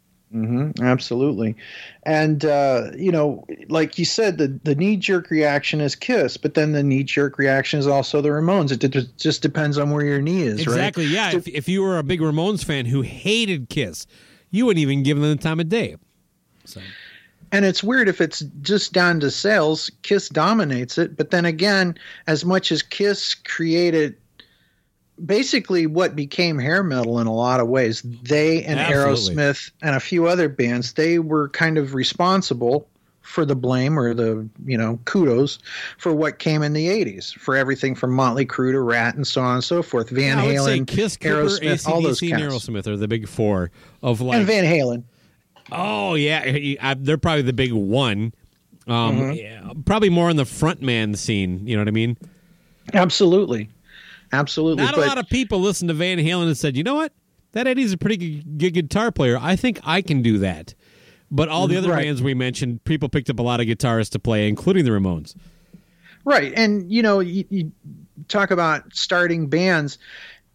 Absolutely. 0.82 1.56
And, 2.04 2.46
uh, 2.46 2.92
you 2.96 3.12
know, 3.12 3.46
like 3.68 3.98
you 3.98 4.06
said, 4.06 4.38
the, 4.38 4.60
the 4.64 4.76
knee 4.76 4.96
jerk 4.96 5.32
reaction 5.32 5.82
is 5.82 5.96
Kiss, 5.96 6.38
but 6.38 6.54
then 6.54 6.72
the 6.74 6.84
knee 6.84 7.04
jerk 7.04 7.40
reaction 7.40 7.80
is 7.80 7.88
also 7.88 8.22
the 8.22 8.30
Ramones. 8.30 8.72
It 8.72 8.80
d- 8.92 9.10
just 9.18 9.42
depends 9.42 9.78
on 9.80 9.90
where 9.90 10.06
your 10.06 10.22
knee 10.22 10.44
is, 10.44 10.62
Exactly. 10.62 10.74
right? 10.76 10.88
Exactly. 10.88 11.06
Yeah. 11.06 11.36
If, 11.36 11.48
if 11.48 11.68
you 11.70 11.82
were 11.82 11.98
a 11.98 12.04
big 12.04 12.20
Ramones 12.20 12.64
fan 12.64 12.86
who 12.86 13.02
hated 13.02 13.70
Kiss, 13.70 14.06
you 14.52 14.66
wouldn't 14.66 14.82
even 14.82 15.04
give 15.04 15.20
them 15.20 15.30
the 15.30 15.42
time 15.42 15.60
of 15.60 15.70
day. 15.70 15.96
So. 16.66 16.82
And 17.52 17.66
it's 17.66 17.84
weird 17.84 18.08
if 18.08 18.22
it's 18.22 18.42
just 18.62 18.94
down 18.94 19.20
to 19.22 19.32
sales, 19.32 19.90
Kiss 20.04 20.30
dominates 20.30 20.98
it. 20.98 21.18
But 21.18 21.32
then 21.32 21.46
again, 21.46 21.98
as 22.28 22.46
much 22.46 22.72
as 22.72 22.84
Kiss 22.84 23.34
created 23.34 24.16
basically 25.26 25.86
what 25.86 26.16
became 26.16 26.60
hair 26.60 26.84
metal 26.84 27.20
in 27.20 27.28
a 27.28 27.34
lot 27.34 27.60
of 27.60 27.68
ways, 27.68 28.02
they 28.02 28.64
and 28.64 28.80
Absolutely. 28.80 29.36
Aerosmith 29.36 29.72
and 29.82 29.96
a 29.96 30.00
few 30.00 30.28
other 30.28 30.48
bands, 30.48 30.94
they 30.94 31.20
were 31.20 31.50
kind 31.50 31.78
of 31.78 31.94
responsible 31.94 32.88
for 33.30 33.46
the 33.46 33.56
blame 33.56 33.98
or 33.98 34.16
the, 34.16 34.50
you 34.66 34.76
know, 34.76 35.00
kudos 35.06 35.60
for 36.00 36.12
what 36.14 36.40
came 36.40 36.64
in 36.64 36.74
the 36.74 36.88
80s, 36.88 37.32
for 37.36 37.56
everything 37.56 37.94
from 37.94 38.12
Motley 38.12 38.44
Crue 38.44 38.72
to 38.72 38.80
Ratt 38.82 39.14
and 39.14 39.28
so 39.28 39.40
on 39.42 39.54
and 39.56 39.64
so 39.64 39.84
forth. 39.84 40.10
Van 40.10 40.38
say 40.40 40.56
Halen, 40.56 40.88
Kiss, 40.88 41.16
Cooper, 41.16 41.44
Aerosmith, 41.44 41.88
all 41.88 42.02
those 42.02 42.20
ACDC, 42.22 42.30
cats. 42.32 42.42
Aerosmith 42.44 42.88
are 42.88 42.98
the 42.98 43.08
big 43.08 43.28
four 43.28 43.70
of 44.02 44.20
like. 44.20 44.38
And 44.40 44.48
Van 44.48 44.64
Halen. 44.64 45.04
oh 45.72 46.16
yeah, 46.16 46.96
they're 46.98 47.20
probably 47.20 47.44
the 47.44 47.54
big 47.54 47.72
one. 47.72 48.34
Um, 48.88 49.20
Mm-hmm. 49.20 49.32
yeah, 49.34 49.74
probably 49.86 50.10
more 50.10 50.30
on 50.32 50.36
the 50.36 50.44
frontman 50.46 51.16
scene. 51.16 51.68
You 51.68 51.76
know 51.76 51.82
what 51.82 51.88
I 51.88 51.92
mean? 51.92 52.18
Absolutely. 52.94 53.70
Absolutely. 54.32 54.84
Not 54.84 54.96
a 54.98 55.02
lot 55.02 55.18
of 55.20 55.28
people 55.30 55.60
listened 55.60 55.90
to 55.90 55.94
Van 55.94 56.18
Halen 56.18 56.48
and 56.48 56.58
said, 56.58 56.76
"You 56.76 56.84
know 56.84 56.96
what? 56.96 57.14
That 57.52 57.68
Eddie's 57.68 57.94
a 57.94 57.98
pretty 57.98 58.42
good 58.44 58.74
guitar 58.74 59.12
player. 59.12 59.38
I 59.40 59.56
think 59.56 59.80
I 59.84 60.02
can 60.02 60.22
do 60.22 60.38
that." 60.40 60.74
But 61.32 61.50
all 61.50 61.68
the 61.68 61.78
other 61.78 61.90
Right. 61.92 62.04
bands 62.06 62.22
we 62.22 62.34
mentioned, 62.34 62.84
people 62.86 63.10
picked 63.10 63.30
up 63.30 63.40
a 63.40 63.44
lot 63.44 63.60
of 63.60 63.68
guitarists 63.68 64.10
to 64.12 64.20
play, 64.20 64.48
including 64.48 64.86
the 64.86 64.92
Ramones. 64.92 65.36
Right. 66.26 66.54
And, 66.56 66.92
you 66.92 67.02
know, 67.02 67.20
you, 67.20 67.46
you 67.50 67.72
talk 68.28 68.52
about 68.52 68.84
starting 68.94 69.48
bands. 69.48 69.98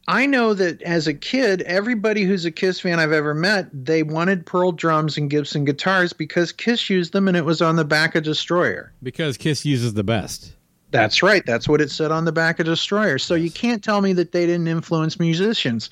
I 0.06 0.26
know 0.26 0.52
that 0.52 0.82
as 0.82 1.06
a 1.06 1.14
kid, 1.14 1.62
everybody 1.62 2.24
who's 2.24 2.44
a 2.44 2.50
Kiss 2.50 2.80
fan 2.80 3.00
I've 3.00 3.12
ever 3.12 3.32
met, 3.34 3.68
they 3.72 4.02
wanted 4.02 4.44
Pearl 4.44 4.72
drums 4.72 5.16
and 5.16 5.30
Gibson 5.30 5.64
guitars 5.64 6.12
because 6.12 6.52
Kiss 6.52 6.90
used 6.90 7.12
them 7.14 7.26
and 7.26 7.36
it 7.36 7.44
was 7.46 7.62
on 7.62 7.76
the 7.76 7.84
back 7.86 8.14
of 8.14 8.22
Destroyer. 8.24 8.92
Because 9.02 9.38
Kiss 9.38 9.64
uses 9.64 9.94
the 9.94 10.04
best. 10.04 10.52
That's 10.94 11.24
right. 11.24 11.44
That's 11.44 11.68
what 11.68 11.80
it 11.80 11.90
said 11.90 12.12
on 12.12 12.24
the 12.24 12.30
back 12.30 12.60
of 12.60 12.66
Destroyer. 12.66 13.18
So 13.18 13.34
you 13.34 13.50
can't 13.50 13.82
tell 13.82 14.00
me 14.00 14.12
that 14.12 14.30
they 14.30 14.46
didn't 14.46 14.68
influence 14.68 15.18
musicians. 15.18 15.90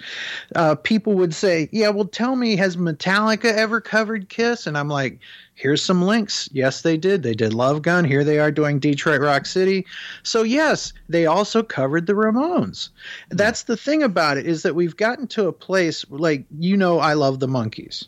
Uh, 0.54 0.76
people 0.76 1.14
would 1.14 1.34
say, 1.34 1.68
"Yeah, 1.72 1.88
well, 1.88 2.04
tell 2.04 2.36
me, 2.36 2.54
has 2.54 2.76
Metallica 2.76 3.46
ever 3.52 3.80
covered 3.80 4.28
Kiss?" 4.28 4.64
And 4.64 4.78
I'm 4.78 4.86
like, 4.86 5.18
"Here's 5.54 5.82
some 5.82 6.02
links. 6.02 6.48
Yes, 6.52 6.82
they 6.82 6.96
did. 6.96 7.24
They 7.24 7.34
did 7.34 7.52
Love 7.52 7.82
Gun. 7.82 8.04
Here 8.04 8.22
they 8.22 8.38
are 8.38 8.52
doing 8.52 8.78
Detroit 8.78 9.20
Rock 9.20 9.44
City. 9.44 9.84
So 10.22 10.44
yes, 10.44 10.92
they 11.08 11.26
also 11.26 11.64
covered 11.64 12.06
the 12.06 12.12
Ramones. 12.12 12.90
That's 13.30 13.64
the 13.64 13.76
thing 13.76 14.04
about 14.04 14.36
it 14.36 14.46
is 14.46 14.62
that 14.62 14.76
we've 14.76 14.96
gotten 14.96 15.26
to 15.28 15.48
a 15.48 15.52
place 15.52 16.04
like 16.10 16.44
you 16.60 16.76
know, 16.76 17.00
I 17.00 17.14
love 17.14 17.40
the 17.40 17.48
Monkees, 17.48 18.04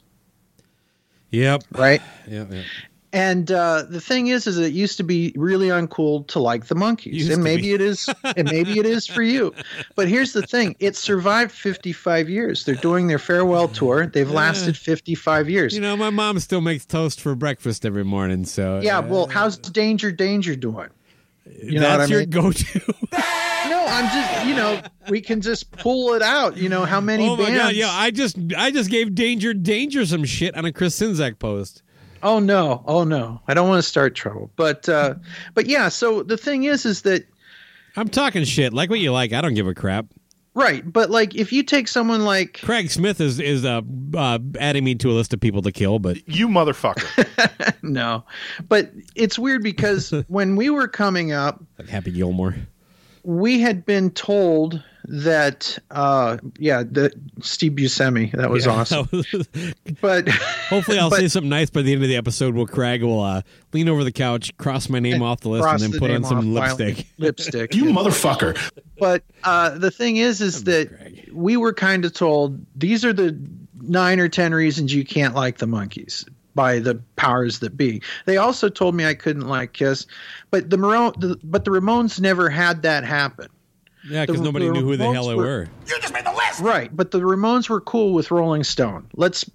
Yep. 1.31 1.65
right? 1.73 2.01
Yep. 2.29 2.53
yep. 2.53 2.65
And 3.15 3.53
uh, 3.53 3.85
the 3.89 4.01
thing 4.01 4.27
is, 4.27 4.49
is 4.49 4.59
it 4.59 4.73
used 4.73 4.97
to 4.97 5.05
be 5.05 5.33
really 5.37 5.69
uncool 5.69 6.27
to 6.27 6.41
like 6.41 6.67
the 6.67 6.75
Monkees, 6.75 7.13
Used 7.13 7.31
and 7.31 7.45
maybe 7.45 7.73
it 7.73 7.81
is, 7.81 8.09
and 8.37 8.51
maybe 8.51 8.77
it 8.77 8.87
is 8.87 9.07
for 9.07 9.23
you. 9.23 9.55
But 9.95 10.09
here's 10.09 10.33
the 10.33 10.43
thing: 10.43 10.75
it 10.81 10.97
survived 10.97 11.53
55 11.53 12.29
years. 12.29 12.65
They're 12.65 12.75
doing 12.75 13.07
their 13.07 13.21
farewell 13.21 13.69
tour. 13.69 14.07
They've 14.07 14.29
lasted 14.29 14.77
55 14.77 15.49
years. 15.49 15.75
You 15.77 15.81
know, 15.81 15.97
my 15.97 16.11
mom 16.11 16.41
still 16.41 16.61
makes 16.61 16.85
toast 16.85 17.21
for 17.21 17.37
breakfast 17.37 17.87
every 17.87 18.05
morning. 18.05 18.45
So 18.47 18.81
yeah. 18.83 18.99
uh, 18.99 19.03
Well, 19.03 19.29
how's 19.29 19.59
Danger 19.59 20.11
Danger 20.11 20.57
doing? 20.57 20.89
You 21.63 21.75
know 21.75 21.99
that's 21.99 22.11
your 22.11 22.21
mean? 22.21 22.31
go-to. 22.31 22.95
No, 23.67 23.83
I'm 23.89 24.05
just, 24.13 24.47
you 24.47 24.55
know, 24.55 24.83
we 25.09 25.23
can 25.23 25.41
just 25.41 25.71
pull 25.71 26.13
it 26.13 26.21
out. 26.21 26.59
You 26.59 26.69
know 26.69 26.85
how 26.85 27.01
many 27.01 27.27
oh 27.27 27.35
my 27.35 27.45
bands? 27.45 27.59
god! 27.59 27.75
Yeah, 27.75 27.91
I 27.91 28.11
just 28.11 28.37
I 28.59 28.71
just 28.71 28.91
gave 28.91 29.15
Danger 29.15 29.55
Danger 29.55 30.05
some 30.05 30.25
shit 30.25 30.55
on 30.55 30.67
a 30.67 30.73
Chris 30.73 31.01
Sinzak 31.01 31.39
post. 31.39 31.83
Oh 32.25 32.41
no, 32.41 32.83
oh 32.87 33.05
no, 33.05 33.41
I 33.47 33.55
don't 33.55 33.69
want 33.69 33.79
to 33.83 33.89
start 33.89 34.15
trouble. 34.17 34.51
But, 34.57 34.89
uh, 34.89 35.15
but 35.55 35.67
yeah. 35.67 35.89
So 35.89 36.23
the 36.25 36.37
thing 36.37 36.65
is, 36.65 36.85
is 36.85 37.03
that 37.03 37.25
I'm 37.97 38.09
talking 38.09 38.43
shit. 38.45 38.73
Like 38.73 38.91
what 38.91 38.99
you 38.99 39.13
like. 39.13 39.33
I 39.33 39.41
don't 39.41 39.55
give 39.55 39.67
a 39.69 39.75
crap. 39.75 40.07
right? 40.55 40.91
But 40.91 41.11
like, 41.11 41.35
if 41.37 41.53
you 41.53 41.63
take 41.63 41.87
someone 41.87 42.25
like 42.25 42.61
Craig 42.63 42.91
Smith 42.91 43.21
is 43.21 43.39
is 43.39 43.65
uh, 43.65 43.83
uh, 44.17 44.39
adding 44.59 44.83
me 44.85 44.95
to 44.97 45.11
a 45.11 45.13
list 45.13 45.33
of 45.35 45.41
people 45.41 45.63
to 45.63 45.71
kill, 45.71 45.99
but 46.01 46.27
You 46.29 46.49
motherfucker. 46.49 47.05
No, 47.83 48.25
but 48.67 48.91
it's 49.15 49.39
weird 49.39 49.63
because 49.63 50.11
when 50.29 50.57
we 50.57 50.71
were 50.71 50.89
coming 50.89 51.33
up, 51.33 51.63
like 51.79 51.89
Happy 51.89 52.11
Gilmore. 52.11 52.57
we 53.23 53.61
had 53.61 53.85
been 53.85 54.11
told 54.11 54.83
that, 55.07 55.79
uh, 55.91 56.39
yeah, 56.59 56.83
the 56.83 57.13
Steve 57.41 57.73
Buscemi, 57.73 58.33
that 58.33 58.51
was 58.51 58.67
awesome. 58.67 59.09
But 60.01 60.29
Hopefully, 60.69 60.99
I'll 60.99 61.11
But- 61.11 61.21
say 61.21 61.29
something 61.29 61.51
nice 61.51 61.71
by 61.71 61.83
the 61.83 61.93
end 61.93 62.03
of 62.03 62.09
the 62.09 62.17
episode. 62.17 62.55
Where 62.55 62.67
Craig 62.67 63.03
will 63.03 63.21
uh, 63.23 63.43
lean 63.73 63.89
over 63.89 64.05
the 64.05 64.13
couch, 64.13 64.57
cross 64.57 64.89
my 64.89 64.99
name 65.01 65.23
off 65.23 65.41
the 65.41 65.49
list, 65.51 65.67
and 65.69 65.81
then 65.81 65.91
the 65.91 65.99
put 65.99 66.11
on 66.11 66.25
some 66.25 66.55
lipstick. 66.55 67.07
lipstick. 67.19 67.75
you 67.75 67.85
motherfucker. 67.87 68.59
But 68.99 69.23
uh, 69.45 69.71
the 69.79 69.91
thing 69.91 70.17
is, 70.17 70.41
is 70.41 70.65
that 70.65 70.89
Craig. 70.89 71.31
we 71.33 71.57
were 71.57 71.73
kind 71.75 72.05
of 72.05 72.13
told 72.13 72.59
these 72.77 73.05
are 73.05 73.13
the 73.13 73.39
nine 73.81 74.21
or 74.21 74.29
ten 74.29 74.55
reasons 74.55 74.95
you 74.95 75.05
can't 75.05 75.35
like 75.35 75.59
the 75.59 75.67
Monkees 75.67 76.27
by 76.55 76.79
the 76.79 76.95
powers 77.17 77.59
that 77.59 77.77
be. 77.77 78.01
They 78.27 78.37
also 78.37 78.69
told 78.69 78.95
me 78.95 79.05
I 79.05 79.15
couldn't 79.15 79.49
like 79.49 79.73
Kiss, 79.73 80.07
but 80.51 80.71
the, 80.71 80.79
Maro- 80.79 81.11
the 81.19 81.37
but 81.43 81.65
the 81.65 81.73
Ramones 81.73 82.21
never 82.21 82.49
had 82.49 82.83
that 82.83 83.05
happen. 83.05 83.49
Yeah, 84.09 84.27
because 84.27 84.41
nobody 84.41 84.67
the 84.67 84.73
knew 84.73 84.83
who 84.83 84.97
the 84.97 85.11
hell 85.13 85.29
they 85.29 85.35
were- 85.35 85.43
were. 85.45 85.69
You 85.87 85.99
just 86.01 86.13
made 86.13 86.25
the 86.27 86.33
list, 86.33 86.61
right, 86.61 86.95
but 86.95 87.11
the 87.11 87.21
Ramones 87.21 87.69
were 87.69 87.81
cool 87.81 88.13
with 88.13 88.31
Rolling 88.31 88.65
Stone. 88.65 89.07
Let's 89.15 89.49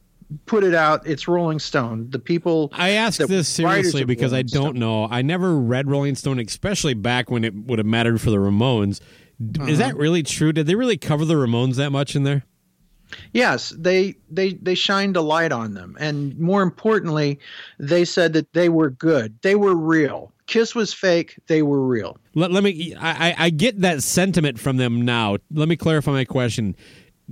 put 0.46 0.64
it 0.64 0.74
out. 0.76 1.06
It's 1.08 1.28
Rolling 1.28 1.60
Stone. 1.60 2.08
The 2.12 2.20
people. 2.20 2.70
I 2.74 2.92
ask 2.92 3.20
this 3.20 3.48
seriously 3.48 4.02
of 4.02 4.08
because 4.08 4.34
I 4.34 4.42
don't 4.42 4.62
Stone- 4.76 4.80
know. 4.80 5.08
I 5.10 5.22
never 5.22 5.56
read 5.60 5.90
Rolling 5.90 6.16
Stone, 6.16 6.40
especially 6.40 6.94
back 6.94 7.30
when 7.32 7.44
it 7.44 7.54
would 7.56 7.80
have 7.80 7.86
mattered 7.86 8.22
for 8.22 8.30
the 8.32 8.38
Ramones. 8.38 9.00
D 9.52 9.62
Is 9.72 9.78
that 9.78 9.92
Uh-huh. 9.92 9.98
really 9.98 10.24
true? 10.24 10.52
Did 10.52 10.68
they 10.68 10.76
really 10.76 10.98
cover 10.98 11.26
the 11.26 11.36
Ramones 11.36 11.76
that 11.76 11.92
much 11.92 12.16
in 12.16 12.24
there? 12.24 12.44
Yes, 13.34 13.74
they 13.78 14.16
they 14.30 14.54
they 14.54 14.76
shined 14.76 15.16
a 15.18 15.22
light 15.22 15.52
on 15.52 15.74
them, 15.74 15.98
and 16.00 16.38
more 16.40 16.62
importantly, 16.62 17.40
they 17.80 18.06
said 18.06 18.34
that 18.34 18.54
they 18.54 18.70
were 18.70 18.92
good. 18.92 19.34
They 19.42 19.56
were 19.56 19.76
real. 19.76 20.32
Kiss 20.50 20.74
was 20.74 20.92
fake. 20.92 21.40
They 21.46 21.62
were 21.62 21.86
real. 21.86 22.18
Let, 22.34 22.52
let 22.52 22.64
me. 22.64 22.96
I, 22.96 23.30
I 23.30 23.36
I 23.38 23.50
get 23.52 23.82
that 23.82 24.02
sentiment 24.02 24.60
from 24.60 24.78
them 24.78 25.02
now. 25.06 25.38
Let 25.54 25.70
me 25.70 25.76
clarify 25.76 26.12
my 26.12 26.26
question, 26.26 26.76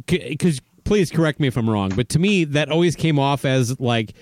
because 0.06 0.62
please 0.84 1.10
correct 1.10 1.40
me 1.40 1.48
if 1.48 1.58
I'm 1.58 1.68
wrong. 1.68 1.90
But 1.96 2.10
to 2.10 2.20
me, 2.20 2.44
that 2.44 2.70
always 2.70 2.96
came 2.96 3.18
off 3.18 3.44
as 3.44 3.80
like 3.80 4.14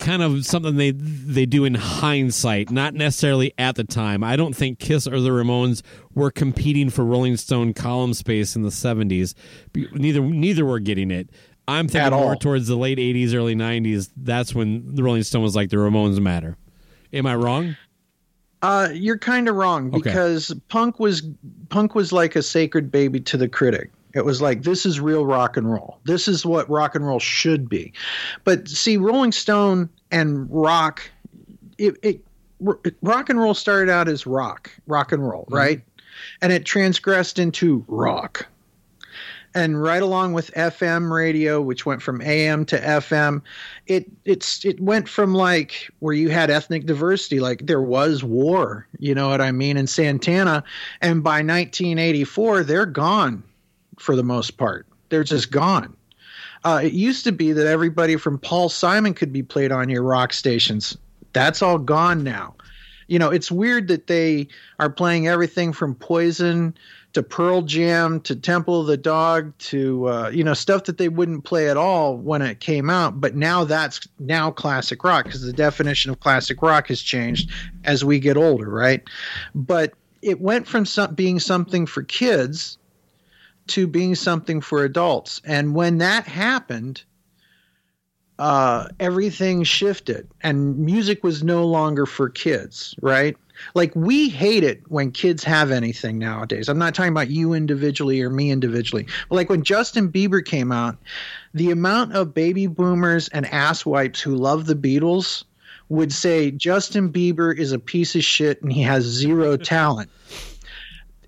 kind 0.00 0.22
of 0.22 0.44
something 0.44 0.74
they 0.74 0.90
they 0.90 1.46
do 1.46 1.64
in 1.64 1.74
hindsight, 1.74 2.68
not 2.72 2.94
necessarily 2.94 3.54
at 3.58 3.76
the 3.76 3.84
time. 3.84 4.24
I 4.24 4.34
don't 4.34 4.56
think 4.56 4.80
Kiss 4.80 5.06
or 5.06 5.20
the 5.20 5.30
Ramones 5.30 5.82
were 6.12 6.32
competing 6.32 6.90
for 6.90 7.04
Rolling 7.04 7.36
Stone 7.36 7.74
column 7.74 8.12
space 8.12 8.56
in 8.56 8.62
the 8.62 8.70
'70s. 8.70 9.34
Neither 9.92 10.20
neither 10.20 10.64
were 10.64 10.80
getting 10.80 11.12
it. 11.12 11.30
I'm 11.68 11.86
thinking 11.86 12.10
more 12.10 12.34
towards 12.34 12.66
the 12.66 12.76
late 12.76 12.98
'80s, 12.98 13.34
early 13.34 13.54
'90s. 13.54 14.10
That's 14.16 14.52
when 14.52 14.96
the 14.96 15.04
Rolling 15.04 15.22
Stone 15.22 15.44
was 15.44 15.54
like 15.54 15.70
the 15.70 15.76
Ramones 15.76 16.20
matter. 16.20 16.56
Am 17.12 17.24
I 17.24 17.36
wrong? 17.36 17.76
Uh, 18.62 18.88
you're 18.92 19.18
kind 19.18 19.48
of 19.48 19.54
wrong 19.54 19.88
Okay. 19.88 19.98
because 20.02 20.52
punk 20.68 20.98
was 20.98 21.22
punk 21.68 21.94
was 21.94 22.12
like 22.12 22.36
a 22.36 22.42
sacred 22.42 22.90
baby 22.90 23.20
to 23.20 23.36
the 23.36 23.48
critic. 23.48 23.90
It 24.14 24.24
was 24.24 24.40
like 24.40 24.62
this 24.62 24.86
is 24.86 24.98
real 24.98 25.26
rock 25.26 25.56
and 25.58 25.70
roll. 25.70 25.98
This 26.04 26.26
is 26.26 26.46
what 26.46 26.68
rock 26.70 26.94
and 26.94 27.06
roll 27.06 27.18
should 27.20 27.68
be. 27.68 27.92
But 28.44 28.66
see, 28.68 28.96
Rolling 28.96 29.32
Stone 29.32 29.90
and 30.10 30.48
rock, 30.50 31.02
it, 31.76 31.96
it 32.02 32.20
rock 33.02 33.28
and 33.28 33.38
roll 33.38 33.52
started 33.52 33.90
out 33.92 34.08
as 34.08 34.26
rock, 34.26 34.70
rock 34.86 35.12
and 35.12 35.26
roll, 35.28 35.46
right? 35.50 35.82
And 36.40 36.50
it 36.50 36.64
transgressed 36.64 37.38
into 37.38 37.84
rock. 37.88 38.46
And 39.56 39.82
right 39.82 40.02
along 40.02 40.34
with 40.34 40.52
FM 40.52 41.10
radio, 41.10 41.62
which 41.62 41.86
went 41.86 42.02
from 42.02 42.20
AM 42.20 42.66
to 42.66 42.78
FM, 42.78 43.40
it 43.86 44.04
it's 44.26 44.66
it 44.66 44.78
went 44.78 45.08
from 45.08 45.34
like 45.34 45.90
where 46.00 46.12
you 46.12 46.28
had 46.28 46.50
ethnic 46.50 46.84
diversity, 46.84 47.40
like 47.40 47.66
there 47.66 47.80
was 47.80 48.22
war, 48.22 48.86
you 48.98 49.14
know 49.14 49.30
what 49.30 49.40
I 49.40 49.52
mean, 49.52 49.78
in 49.78 49.86
Santana, 49.86 50.62
and 51.00 51.24
by 51.24 51.36
1984 51.36 52.64
they're 52.64 52.84
gone 52.84 53.42
for 53.98 54.14
the 54.14 54.22
most 54.22 54.58
part. 54.58 54.86
They're 55.08 55.24
just 55.24 55.50
gone. 55.50 55.96
Uh, 56.62 56.82
it 56.84 56.92
used 56.92 57.24
to 57.24 57.32
be 57.32 57.52
that 57.52 57.66
everybody 57.66 58.16
from 58.16 58.38
Paul 58.38 58.68
Simon 58.68 59.14
could 59.14 59.32
be 59.32 59.42
played 59.42 59.72
on 59.72 59.88
your 59.88 60.02
rock 60.02 60.34
stations. 60.34 60.98
That's 61.32 61.62
all 61.62 61.78
gone 61.78 62.22
now. 62.22 62.56
You 63.08 63.18
know, 63.18 63.30
it's 63.30 63.50
weird 63.50 63.88
that 63.88 64.06
they 64.06 64.48
are 64.80 64.90
playing 64.90 65.28
everything 65.28 65.72
from 65.72 65.94
Poison 65.94 66.76
to 67.16 67.22
Pearl 67.22 67.62
Jam 67.62 68.20
to 68.20 68.36
Temple 68.36 68.82
of 68.82 68.88
the 68.88 68.98
Dog 68.98 69.56
to 69.56 70.06
uh, 70.06 70.28
you 70.28 70.44
know 70.44 70.52
stuff 70.52 70.84
that 70.84 70.98
they 70.98 71.08
wouldn't 71.08 71.44
play 71.44 71.70
at 71.70 71.78
all 71.78 72.14
when 72.14 72.42
it 72.42 72.60
came 72.60 72.90
out. 72.90 73.22
But 73.22 73.34
now 73.34 73.64
that's 73.64 74.06
now 74.18 74.50
classic 74.50 75.02
rock 75.02 75.24
because 75.24 75.40
the 75.40 75.54
definition 75.54 76.10
of 76.10 76.20
classic 76.20 76.60
rock 76.60 76.88
has 76.88 77.00
changed 77.00 77.50
as 77.84 78.04
we 78.04 78.20
get 78.20 78.36
older, 78.36 78.68
right? 78.68 79.02
But 79.54 79.94
it 80.20 80.42
went 80.42 80.66
from 80.68 80.84
some, 80.84 81.14
being 81.14 81.40
something 81.40 81.86
for 81.86 82.02
kids 82.02 82.76
to 83.68 83.86
being 83.86 84.14
something 84.14 84.60
for 84.60 84.84
adults. 84.84 85.40
And 85.42 85.74
when 85.74 85.96
that 85.98 86.26
happened, 86.26 87.02
uh, 88.38 88.88
everything 89.00 89.62
shifted 89.62 90.28
and 90.42 90.76
music 90.76 91.24
was 91.24 91.42
no 91.42 91.64
longer 91.64 92.04
for 92.04 92.28
kids, 92.28 92.94
right? 93.00 93.38
Like 93.74 93.94
we 93.94 94.28
hate 94.28 94.64
it 94.64 94.82
when 94.88 95.12
kids 95.12 95.44
have 95.44 95.70
anything 95.70 96.18
nowadays. 96.18 96.68
I'm 96.68 96.78
not 96.78 96.94
talking 96.94 97.12
about 97.12 97.30
you 97.30 97.52
individually 97.52 98.20
or 98.22 98.30
me 98.30 98.50
individually. 98.50 99.06
But 99.28 99.36
like 99.36 99.50
when 99.50 99.62
Justin 99.62 100.10
Bieber 100.10 100.44
came 100.44 100.72
out, 100.72 100.96
the 101.54 101.70
amount 101.70 102.14
of 102.14 102.34
baby 102.34 102.66
boomers 102.66 103.28
and 103.28 103.46
asswipes 103.46 104.20
who 104.20 104.36
love 104.36 104.66
the 104.66 104.74
Beatles 104.74 105.44
would 105.88 106.12
say 106.12 106.50
Justin 106.50 107.12
Bieber 107.12 107.56
is 107.56 107.72
a 107.72 107.78
piece 107.78 108.16
of 108.16 108.24
shit 108.24 108.60
and 108.62 108.72
he 108.72 108.82
has 108.82 109.04
zero 109.04 109.56
talent 109.56 110.10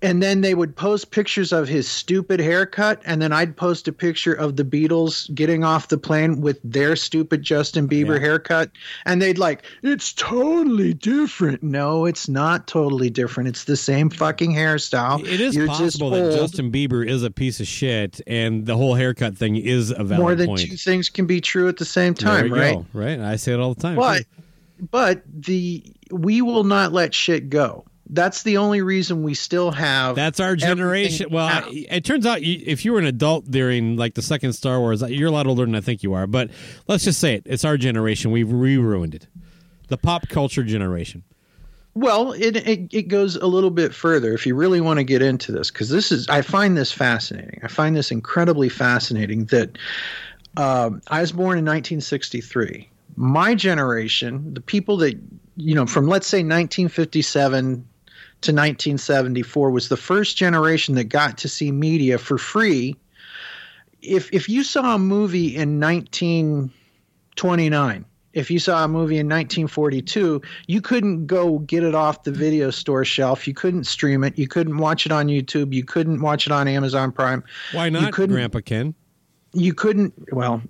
and 0.01 0.23
then 0.23 0.41
they 0.41 0.53
would 0.55 0.75
post 0.75 1.11
pictures 1.11 1.51
of 1.51 1.67
his 1.67 1.87
stupid 1.87 2.39
haircut 2.39 3.01
and 3.05 3.21
then 3.21 3.31
i'd 3.33 3.55
post 3.55 3.87
a 3.87 3.91
picture 3.91 4.33
of 4.33 4.55
the 4.55 4.63
beatles 4.63 5.33
getting 5.35 5.63
off 5.63 5.87
the 5.89 5.97
plane 5.97 6.41
with 6.41 6.59
their 6.63 6.95
stupid 6.95 7.41
justin 7.41 7.85
oh, 7.85 7.87
bieber 7.87 8.15
Yeah. 8.15 8.19
haircut 8.21 8.71
and 9.05 9.21
they'd 9.21 9.37
like 9.37 9.63
it's 9.83 10.13
totally 10.13 10.93
different 10.93 11.63
no 11.63 12.05
it's 12.05 12.29
not 12.29 12.67
totally 12.67 13.09
different 13.09 13.49
it's 13.49 13.65
the 13.65 13.77
same 13.77 14.09
fucking 14.09 14.51
hairstyle 14.53 15.25
It 15.25 15.41
is 15.41 15.55
You're 15.55 15.67
possible 15.67 16.09
that. 16.11 16.33
Justin 16.35 16.71
Bieber 16.71 17.07
is 17.07 17.23
a 17.23 17.31
piece 17.31 17.59
of 17.59 17.67
shit, 17.67 18.21
and 18.27 18.65
the 18.65 18.75
whole 18.75 18.95
haircut 18.95 19.37
thing 19.37 19.55
is 19.55 19.91
a 19.91 20.03
valid 20.03 20.21
more 20.21 20.35
than 20.35 20.47
point. 20.47 20.61
two 20.61 20.75
things 20.77 21.09
can 21.09 21.25
be 21.25 21.41
true 21.41 21.67
at 21.67 21.77
the 21.77 21.85
same 21.85 22.13
time 22.13 22.51
right 22.51 22.75
go, 22.75 22.85
right? 22.93 23.19
I 23.19 23.35
say 23.35 23.53
it 23.53 23.59
all 23.59 23.73
the 23.73 23.81
time. 23.81 23.95
but 23.95 24.19
too. 24.19 24.43
but 24.91 25.23
the 25.33 25.83
we 26.11 26.41
will 26.41 26.63
not 26.63 26.91
let 26.91 27.13
shit 27.13 27.49
go 27.49 27.85
that's 28.09 28.43
the 28.43 28.57
only 28.57 28.81
reason 28.81 29.21
we 29.21 29.35
still 29.35 29.71
have 29.71 30.15
That's 30.15 30.39
our 30.39 30.55
generation. 30.55 31.27
Well. 31.29 31.47
I- 31.47 31.85
it 31.91 32.03
turns 32.03 32.25
out 32.25 32.41
you, 32.41 32.61
if 32.65 32.83
you 32.83 32.93
were 32.93 32.99
an 32.99 33.05
adult 33.05 33.49
during 33.49 33.97
like 33.97 34.15
the 34.15 34.21
second 34.21 34.53
Star 34.53 34.79
Wars, 34.79 35.01
you're 35.01 35.27
a 35.27 35.31
lot 35.31 35.47
older 35.47 35.65
than 35.65 35.75
I 35.75 35.81
think 35.81 36.01
you 36.01 36.13
are. 36.13 36.25
But 36.25 36.49
let's 36.87 37.03
just 37.03 37.19
say 37.19 37.35
it: 37.35 37.43
it's 37.45 37.63
our 37.63 37.77
generation. 37.77 38.31
We've 38.31 38.51
re 38.51 38.77
ruined 38.77 39.15
it. 39.15 39.27
The 39.87 39.97
pop 39.97 40.27
culture 40.29 40.63
generation. 40.63 41.23
Well, 41.95 42.33
it, 42.33 42.55
it 42.55 42.93
it 42.93 43.07
goes 43.07 43.35
a 43.35 43.47
little 43.47 43.71
bit 43.71 43.93
further 43.93 44.33
if 44.33 44.45
you 44.45 44.55
really 44.55 44.81
want 44.81 44.97
to 44.97 45.03
get 45.03 45.21
into 45.21 45.51
this 45.51 45.69
because 45.71 45.89
this 45.89 46.11
is 46.11 46.27
I 46.29 46.41
find 46.41 46.77
this 46.77 46.91
fascinating. 46.91 47.59
I 47.63 47.67
find 47.67 47.95
this 47.95 48.11
incredibly 48.11 48.69
fascinating 48.69 49.45
that 49.45 49.77
um, 50.57 51.01
I 51.07 51.21
was 51.21 51.31
born 51.31 51.57
in 51.57 51.65
1963. 51.65 52.89
My 53.15 53.53
generation, 53.53 54.53
the 54.53 54.61
people 54.61 54.97
that 54.97 55.19
you 55.57 55.75
know 55.75 55.85
from 55.85 56.07
let's 56.07 56.27
say 56.27 56.37
1957 56.37 57.85
to 58.41 58.51
1974 58.51 59.71
was 59.71 59.89
the 59.89 59.97
first 59.97 60.37
generation 60.37 60.95
that 60.95 61.05
got 61.05 61.37
to 61.39 61.49
see 61.49 61.71
media 61.71 62.17
for 62.17 62.37
free. 62.37 62.95
If 64.01 64.33
if 64.33 64.47
you 64.47 64.63
saw 64.63 64.95
a 64.95 64.99
movie 64.99 65.55
in 65.55 65.79
1929 65.79 68.05
if 68.33 68.51
you 68.51 68.59
saw 68.59 68.85
a 68.85 68.87
movie 68.87 69.17
in 69.17 69.27
1942, 69.27 70.41
you 70.67 70.81
couldn't 70.81 71.25
go 71.25 71.59
get 71.59 71.83
it 71.83 71.95
off 71.95 72.23
the 72.23 72.31
video 72.31 72.69
store 72.69 73.03
shelf. 73.03 73.47
You 73.47 73.53
couldn't 73.53 73.85
stream 73.85 74.23
it. 74.23 74.37
You 74.37 74.47
couldn't 74.47 74.77
watch 74.77 75.05
it 75.05 75.11
on 75.11 75.27
YouTube. 75.27 75.73
You 75.73 75.83
couldn't 75.83 76.21
watch 76.21 76.45
it 76.45 76.51
on 76.51 76.67
Amazon 76.67 77.11
Prime. 77.11 77.43
Why 77.73 77.89
not, 77.89 78.03
you 78.03 78.11
couldn't- 78.11 78.35
Grandpa 78.35 78.61
Ken? 78.61 78.93
You 79.53 79.73
couldn't. 79.73 80.13
Well, 80.31 80.61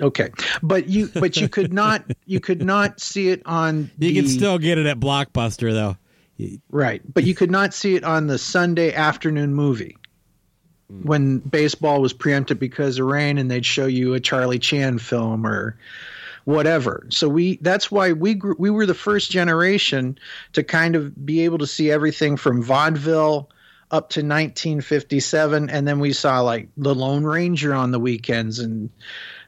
okay, 0.00 0.30
but 0.60 0.88
you 0.88 1.08
but 1.14 1.36
you 1.36 1.48
could 1.48 1.72
not 1.72 2.04
you 2.26 2.40
could 2.40 2.64
not 2.64 3.00
see 3.00 3.28
it 3.28 3.42
on. 3.46 3.92
You 3.98 4.22
can 4.22 4.28
still 4.28 4.58
get 4.58 4.76
it 4.76 4.86
at 4.86 4.98
Blockbuster 4.98 5.72
though. 5.72 5.96
Right, 6.70 7.02
but 7.12 7.24
you 7.24 7.34
could 7.34 7.50
not 7.50 7.74
see 7.74 7.96
it 7.96 8.04
on 8.04 8.26
the 8.26 8.38
Sunday 8.38 8.94
afternoon 8.94 9.54
movie 9.54 9.96
hmm. 10.88 11.02
when 11.02 11.38
baseball 11.38 12.00
was 12.00 12.12
preempted 12.12 12.58
because 12.58 12.98
of 12.98 13.06
rain, 13.06 13.38
and 13.38 13.50
they'd 13.50 13.66
show 13.66 13.86
you 13.86 14.14
a 14.14 14.20
Charlie 14.20 14.58
Chan 14.58 14.98
film 14.98 15.46
or 15.46 15.76
whatever. 16.44 17.06
So 17.10 17.28
we 17.28 17.58
that's 17.60 17.90
why 17.90 18.12
we 18.12 18.34
grew, 18.34 18.56
we 18.58 18.70
were 18.70 18.86
the 18.86 18.94
first 18.94 19.30
generation 19.30 20.18
to 20.52 20.62
kind 20.62 20.96
of 20.96 21.26
be 21.26 21.44
able 21.44 21.58
to 21.58 21.66
see 21.66 21.90
everything 21.90 22.36
from 22.36 22.62
vaudeville 22.62 23.50
up 23.90 24.10
to 24.10 24.20
1957 24.20 25.70
and 25.70 25.88
then 25.88 25.98
we 25.98 26.12
saw 26.12 26.40
like 26.40 26.68
the 26.76 26.94
lone 26.94 27.24
ranger 27.24 27.74
on 27.74 27.90
the 27.90 27.98
weekends 27.98 28.58
and 28.58 28.90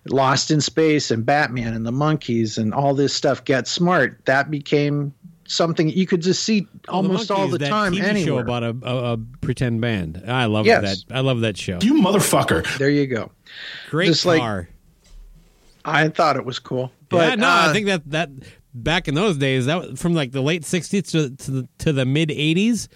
lost 0.07 0.51
in 0.51 0.61
space 0.61 1.11
and 1.11 1.27
batman 1.27 1.75
and 1.75 1.87
the 1.87 1.93
Monkees 1.93 2.57
and 2.59 2.73
all 2.73 2.95
this 2.95 3.15
stuff 3.15 3.45
get 3.45 3.69
smart. 3.69 4.25
That 4.25 4.51
became 4.51 5.15
something 5.51 5.89
you 5.89 6.07
could 6.07 6.23
just 6.23 6.45
see 6.45 6.67
almost 6.89 7.31
all 7.31 7.49
the 7.49 7.59
that 7.59 7.69
time 7.69 7.93
TV 7.93 8.25
show 8.25 8.39
about 8.39 8.63
a, 8.63 8.77
a, 8.83 9.13
a 9.15 9.17
pretend 9.41 9.81
band. 9.81 10.23
I 10.27 10.45
love 10.47 10.65
Yes. 10.67 11.05
that. 11.05 11.17
I 11.17 11.21
love 11.21 11.41
that 11.41 11.57
show. 11.57 11.79
You 11.83 11.95
motherfucker. 11.95 12.79
there 12.79 12.91
you 12.91 13.07
go 13.07 13.33
Great 13.91 14.07
just 14.07 14.25
like- 14.25 14.41
car. 14.41 14.69
i 15.85 16.09
thought 16.09 16.37
it 16.37 16.45
was 16.45 16.59
cool 16.59 16.93
but 17.09 17.31
yeah, 17.31 17.35
no, 17.35 17.49
uh, 17.49 17.67
I 17.69 17.73
think 17.73 17.87
that 17.87 18.09
that 18.11 18.31
back 18.73 19.09
in 19.09 19.15
those 19.17 19.37
days, 19.37 19.67
that 19.67 19.99
from 19.99 20.15
like 20.15 20.31
the 20.31 20.41
late 20.41 20.63
'60s 20.63 21.11
to 21.11 21.31
to 21.45 21.51
the, 21.51 21.69
to 21.79 21.93
the 21.93 22.05
mid 22.07 22.29
'80s, 22.29 22.87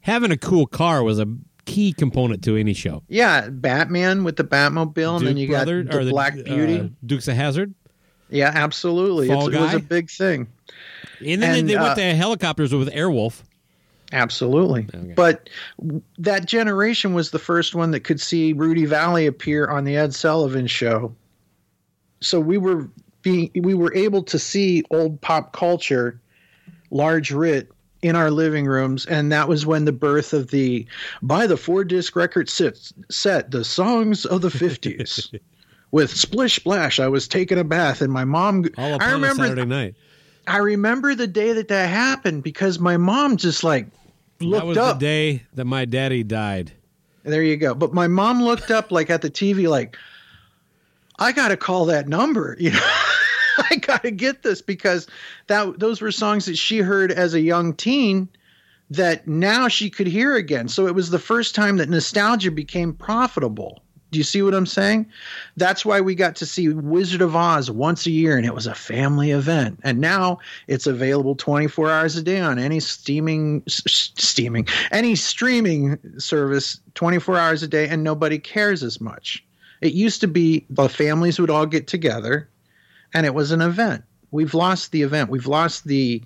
having 0.00 0.30
a 0.32 0.38
cool 0.38 0.64
car 0.66 1.02
was 1.02 1.18
a 1.18 1.26
key 1.66 1.92
component 1.92 2.42
to 2.44 2.56
any 2.56 2.72
show. 2.72 3.02
yeah 3.08 3.48
batman 3.50 4.24
with 4.24 4.36
the 4.36 4.44
batmobile 4.44 5.18
and 5.18 5.26
then 5.26 5.36
you 5.36 5.48
Brother- 5.48 5.82
got 5.82 5.92
the 5.92 6.06
or 6.06 6.10
black 6.10 6.34
beauty 6.42 6.80
uh, 6.80 6.88
Dukes 7.04 7.28
of 7.28 7.34
Hazzard, 7.36 7.74
yeah 8.30 8.50
absolutely 8.54 9.28
it 9.30 9.34
was 9.36 9.74
a 9.74 9.78
big 9.78 10.08
thing 10.10 10.48
and 11.24 11.42
then 11.42 11.58
And, 11.58 11.68
they 11.68 11.76
uh, 11.76 11.82
went 11.82 11.96
to 11.96 12.14
helicopters 12.14 12.74
with 12.74 12.88
Airwolf. 12.90 13.42
Absolutely. 14.12 14.86
But 15.14 15.48
that 16.18 16.44
generation 16.44 17.14
was 17.14 17.30
the 17.30 17.38
first 17.38 17.74
one 17.74 17.92
that 17.92 18.00
could 18.00 18.20
see 18.20 18.52
Rudy 18.52 18.84
Vallee 18.84 19.26
appear 19.26 19.66
on 19.66 19.84
the 19.84 19.96
Ed 19.96 20.14
Sullivan 20.14 20.66
show. 20.66 21.14
So 22.20 22.38
we 22.38 22.58
were 22.58 22.88
being 23.22 23.50
we 23.54 23.74
were 23.74 23.94
able 23.94 24.22
to 24.24 24.38
see 24.38 24.84
old 24.90 25.20
pop 25.20 25.52
culture 25.52 26.20
large 26.90 27.30
writ 27.30 27.70
in 28.02 28.16
our 28.16 28.30
living 28.30 28.66
rooms 28.66 29.06
and 29.06 29.30
that 29.30 29.48
was 29.48 29.64
when 29.64 29.84
the 29.84 29.92
birth 29.92 30.32
of 30.32 30.50
the 30.50 30.84
by 31.22 31.46
the 31.46 31.56
four 31.56 31.84
disc 31.84 32.16
record 32.16 32.50
set, 32.50 32.76
set 33.10 33.50
the 33.52 33.64
songs 33.64 34.26
of 34.26 34.42
the 34.42 34.48
50s 34.48 35.38
with 35.92 36.10
splish 36.10 36.56
splash 36.56 36.98
I 36.98 37.06
was 37.08 37.28
taking 37.28 37.58
a 37.58 37.64
bath 37.64 38.02
and 38.02 38.12
my 38.12 38.24
mom 38.24 38.64
All 38.76 38.94
upon 38.94 39.02
I 39.02 39.10
a 39.12 39.14
remember 39.14 39.46
Saturday 39.46 39.64
night. 39.64 39.94
I 40.46 40.58
remember 40.58 41.14
the 41.14 41.26
day 41.26 41.52
that 41.52 41.68
that 41.68 41.88
happened 41.88 42.42
because 42.42 42.78
my 42.78 42.96
mom 42.96 43.36
just 43.36 43.62
like 43.62 43.86
looked 44.40 44.56
up. 44.56 44.62
that 44.62 44.66
was 44.66 44.78
up. 44.78 44.98
the 44.98 45.06
day 45.06 45.42
that 45.54 45.64
my 45.64 45.84
daddy 45.84 46.22
died. 46.22 46.72
There 47.22 47.42
you 47.42 47.56
go. 47.56 47.74
But 47.74 47.92
my 47.94 48.08
mom 48.08 48.42
looked 48.42 48.70
up 48.70 48.90
like 48.90 49.10
at 49.10 49.22
the 49.22 49.30
TV 49.30 49.68
like 49.68 49.96
I 51.18 51.32
got 51.32 51.48
to 51.48 51.56
call 51.56 51.84
that 51.86 52.08
number, 52.08 52.56
you 52.60 52.72
know. 52.72 52.90
I 53.70 53.76
got 53.76 54.02
to 54.02 54.10
get 54.10 54.42
this 54.42 54.62
because 54.62 55.06
that 55.46 55.78
those 55.78 56.00
were 56.00 56.10
songs 56.10 56.46
that 56.46 56.56
she 56.56 56.78
heard 56.78 57.12
as 57.12 57.34
a 57.34 57.40
young 57.40 57.74
teen 57.74 58.28
that 58.90 59.26
now 59.28 59.68
she 59.68 59.90
could 59.90 60.06
hear 60.06 60.36
again. 60.36 60.68
So 60.68 60.86
it 60.86 60.94
was 60.94 61.10
the 61.10 61.18
first 61.18 61.54
time 61.54 61.76
that 61.76 61.88
nostalgia 61.88 62.50
became 62.50 62.92
profitable. 62.92 63.82
Do 64.12 64.18
you 64.18 64.24
see 64.24 64.42
what 64.42 64.52
I'm 64.52 64.66
saying? 64.66 65.06
That's 65.56 65.86
why 65.86 66.02
we 66.02 66.14
got 66.14 66.36
to 66.36 66.46
see 66.46 66.68
Wizard 66.68 67.22
of 67.22 67.34
Oz 67.34 67.70
once 67.70 68.04
a 68.04 68.10
year, 68.10 68.36
and 68.36 68.44
it 68.44 68.54
was 68.54 68.66
a 68.66 68.74
family 68.74 69.30
event. 69.30 69.80
And 69.84 70.02
now 70.02 70.38
it's 70.68 70.86
available 70.86 71.34
24 71.34 71.90
hours 71.90 72.14
a 72.16 72.22
day 72.22 72.38
on 72.38 72.58
any 72.58 72.78
steaming, 72.78 73.62
steaming, 73.66 74.68
any 74.90 75.14
streaming 75.14 75.98
service 76.18 76.78
24 76.94 77.38
hours 77.38 77.62
a 77.62 77.68
day, 77.68 77.88
and 77.88 78.04
nobody 78.04 78.38
cares 78.38 78.82
as 78.82 79.00
much. 79.00 79.42
It 79.80 79.94
used 79.94 80.20
to 80.20 80.28
be 80.28 80.66
the 80.68 80.90
families 80.90 81.38
would 81.38 81.50
all 81.50 81.64
get 81.66 81.86
together, 81.86 82.50
and 83.14 83.24
it 83.24 83.32
was 83.32 83.50
an 83.50 83.62
event. 83.62 84.04
We've 84.30 84.52
lost 84.52 84.92
the 84.92 85.02
event. 85.02 85.30
We've 85.30 85.46
lost 85.46 85.86
the 85.86 86.22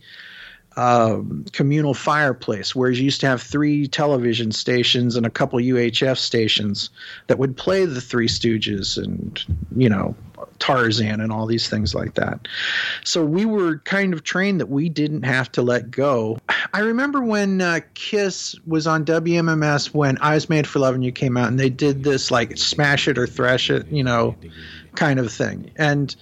um, 0.77 1.45
communal 1.53 1.95
fireplace, 1.95 2.75
whereas 2.75 2.99
you 2.99 3.07
used 3.07 3.21
to 3.23 3.27
have 3.27 3.41
three 3.41 3.89
television 3.89 4.53
stations 4.53 5.17
and 5.17 5.25
a 5.25 5.31
couple 5.31 5.59
UHF 5.59 6.19
stations 6.19 6.91
that 7.29 7.39
would 7.39 7.57
play 7.57 7.87
the 7.87 8.01
Three 8.01 8.29
Stooges 8.29 9.03
and 9.03 9.43
you 9.75 9.89
know 9.89 10.15
Tarzan 10.59 11.21
and 11.21 11.33
all 11.33 11.47
these 11.47 11.69
things 11.69 11.95
like 11.95 12.15
that. 12.15 12.47
So 13.05 13.25
we 13.25 13.45
were 13.45 13.79
kind 13.79 14.13
of 14.13 14.23
trained 14.23 14.61
that 14.61 14.69
we 14.69 14.89
didn't 14.89 15.23
have 15.23 15.51
to 15.53 15.63
let 15.63 15.91
go. 15.91 16.39
I 16.75 16.81
remember 16.81 17.23
when 17.23 17.61
uh, 17.63 17.81
Kiss 17.95 18.55
was 18.67 18.87
on 18.87 19.05
WMMS 19.05 19.95
when 19.95 20.19
I 20.19 20.35
Was 20.35 20.51
Made 20.51 20.67
for 20.67 20.79
Love 20.79 20.95
and 20.95 21.05
You 21.05 21.13
came 21.13 21.37
out, 21.37 21.49
and 21.49 21.59
they 21.59 21.71
did 21.71 22.05
this 22.05 22.31
like 22.31 22.59
smash 22.59 23.09
it 23.09 23.17
or 23.17 23.27
thrash 23.27 23.71
it, 23.71 23.87
you 23.89 24.05
know, 24.05 24.37
kind 24.95 25.19
of 25.19 25.33
thing, 25.33 25.71
and 25.77 26.15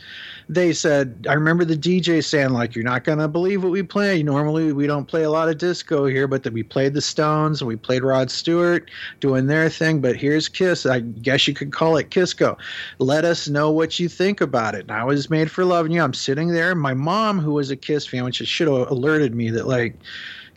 they 0.49 0.72
said, 0.72 1.26
I 1.28 1.32
remember 1.32 1.64
the 1.64 1.76
DJ 1.76 2.22
saying, 2.22 2.51
like, 2.51 2.74
you're 2.74 2.84
not 2.84 3.05
going 3.05 3.18
to 3.18 3.28
believe 3.28 3.62
what 3.62 3.72
we 3.72 3.82
play. 3.82 4.22
Normally, 4.22 4.72
we 4.72 4.86
don't 4.86 5.07
play 5.07 5.22
a 5.22 5.30
lot 5.30 5.49
of 5.49 5.59
disco 5.59 6.07
here, 6.07 6.26
but 6.26 6.42
that 6.42 6.53
we 6.53 6.62
played 6.62 6.95
the 6.95 7.01
Stones 7.01 7.61
and 7.61 7.68
we 7.68 7.76
played 7.76 8.03
Rod 8.03 8.30
Stewart 8.30 8.90
doing 9.20 9.47
their 9.47 9.70
thing. 9.70 10.01
But 10.01 10.16
here's 10.16 10.49
Kiss. 10.49 10.84
I 10.86 11.01
guess 11.01 11.49
you 11.49 11.55
could 11.55 11.72
call 11.72 11.97
it 11.97 12.11
Kisco. 12.11 12.59
Let 12.99 13.24
us 13.24 13.49
know 13.49 13.70
what 13.70 13.99
you 13.99 14.09
think 14.09 14.40
about 14.40 14.74
it. 14.74 14.82
And 14.82 14.92
I 14.92 15.05
was 15.05 15.30
made 15.30 15.51
for 15.51 15.64
loving 15.64 15.92
you. 15.92 16.03
I'm 16.03 16.14
sitting 16.14 16.49
there. 16.49 16.74
My 16.74 16.95
mom, 16.95 17.38
who 17.38 17.53
was 17.53 17.70
a 17.70 17.76
Kiss 17.76 18.07
fan, 18.07 18.24
which 18.24 18.36
should 18.36 18.68
have 18.68 18.90
alerted 18.90 19.34
me 19.34 19.51
that, 19.51 19.66
like, 19.66 19.97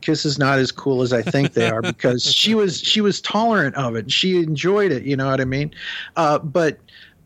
Kiss 0.02 0.26
is 0.26 0.38
not 0.38 0.60
as 0.60 0.72
cool 0.72 1.02
as 1.02 1.12
I 1.12 1.22
think 1.22 1.54
they 1.54 1.70
are 1.70 1.82
because 1.82 2.24
she 2.24 2.54
was 2.54 2.80
she 2.82 3.02
was 3.02 3.20
tolerant 3.22 3.76
of 3.76 3.96
it. 3.96 4.12
She 4.12 4.38
enjoyed 4.38 4.92
it. 4.92 5.04
You 5.04 5.16
know 5.16 5.30
what 5.30 5.42
I 5.42 5.46
mean? 5.46 5.74
Uh, 6.16 6.40
but 6.40 6.78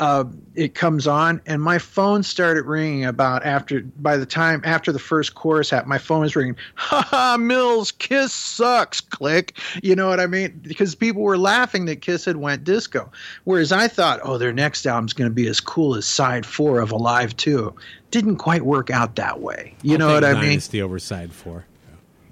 uh, 0.02 0.26
it 0.56 0.74
comes 0.74 1.06
on 1.06 1.40
and 1.46 1.62
my 1.62 1.78
phone 1.78 2.24
started 2.24 2.66
ringing 2.66 3.06
about 3.06 3.46
after 3.46 3.82
by 3.82 4.18
the 4.18 4.26
time 4.26 4.60
after 4.66 4.92
the 4.92 4.98
first 4.98 5.36
chorus 5.36 5.70
happened 5.70 5.90
my 5.90 6.00
phone 6.00 6.22
was 6.22 6.36
ringing 6.36 6.56
ha 6.74 7.04
ha 7.04 7.38
mills 7.38 7.92
kiss 7.92 8.34
sucks 8.34 9.00
click. 9.00 9.60
You 9.84 9.96
know 9.96 10.10
what 10.10 10.20
i 10.20 10.26
mean? 10.26 10.60
Because 10.64 10.96
people 10.96 11.22
were 11.22 11.38
laughing 11.38 11.86
that 11.86 12.02
kiss 12.02 12.26
had 12.26 12.38
went 12.38 12.64
disco. 12.64 13.12
Whereas 13.44 13.72
i 13.72 13.88
thought 13.88 14.20
oh 14.24 14.40
their 14.40 14.52
next 14.52 14.88
album's 14.88 15.14
going 15.14 15.30
to 15.30 15.34
be 15.34 15.48
as 15.48 15.60
cool 15.60 15.94
as 15.96 16.08
side 16.08 16.48
four 16.48 16.80
of 16.82 16.92
alive 16.92 17.38
2 17.38 17.74
didn't 18.10 18.38
quite 18.38 18.64
work 18.64 18.90
out 18.90 19.16
that 19.16 19.40
way. 19.40 19.76
You 19.84 19.94
I'll 19.94 20.00
know 20.00 20.14
what 20.16 20.26
i 20.26 20.34
mean? 20.34 20.42
Dynasty 20.42 20.82
over 20.82 20.98
side 20.98 21.32
four. 21.32 21.66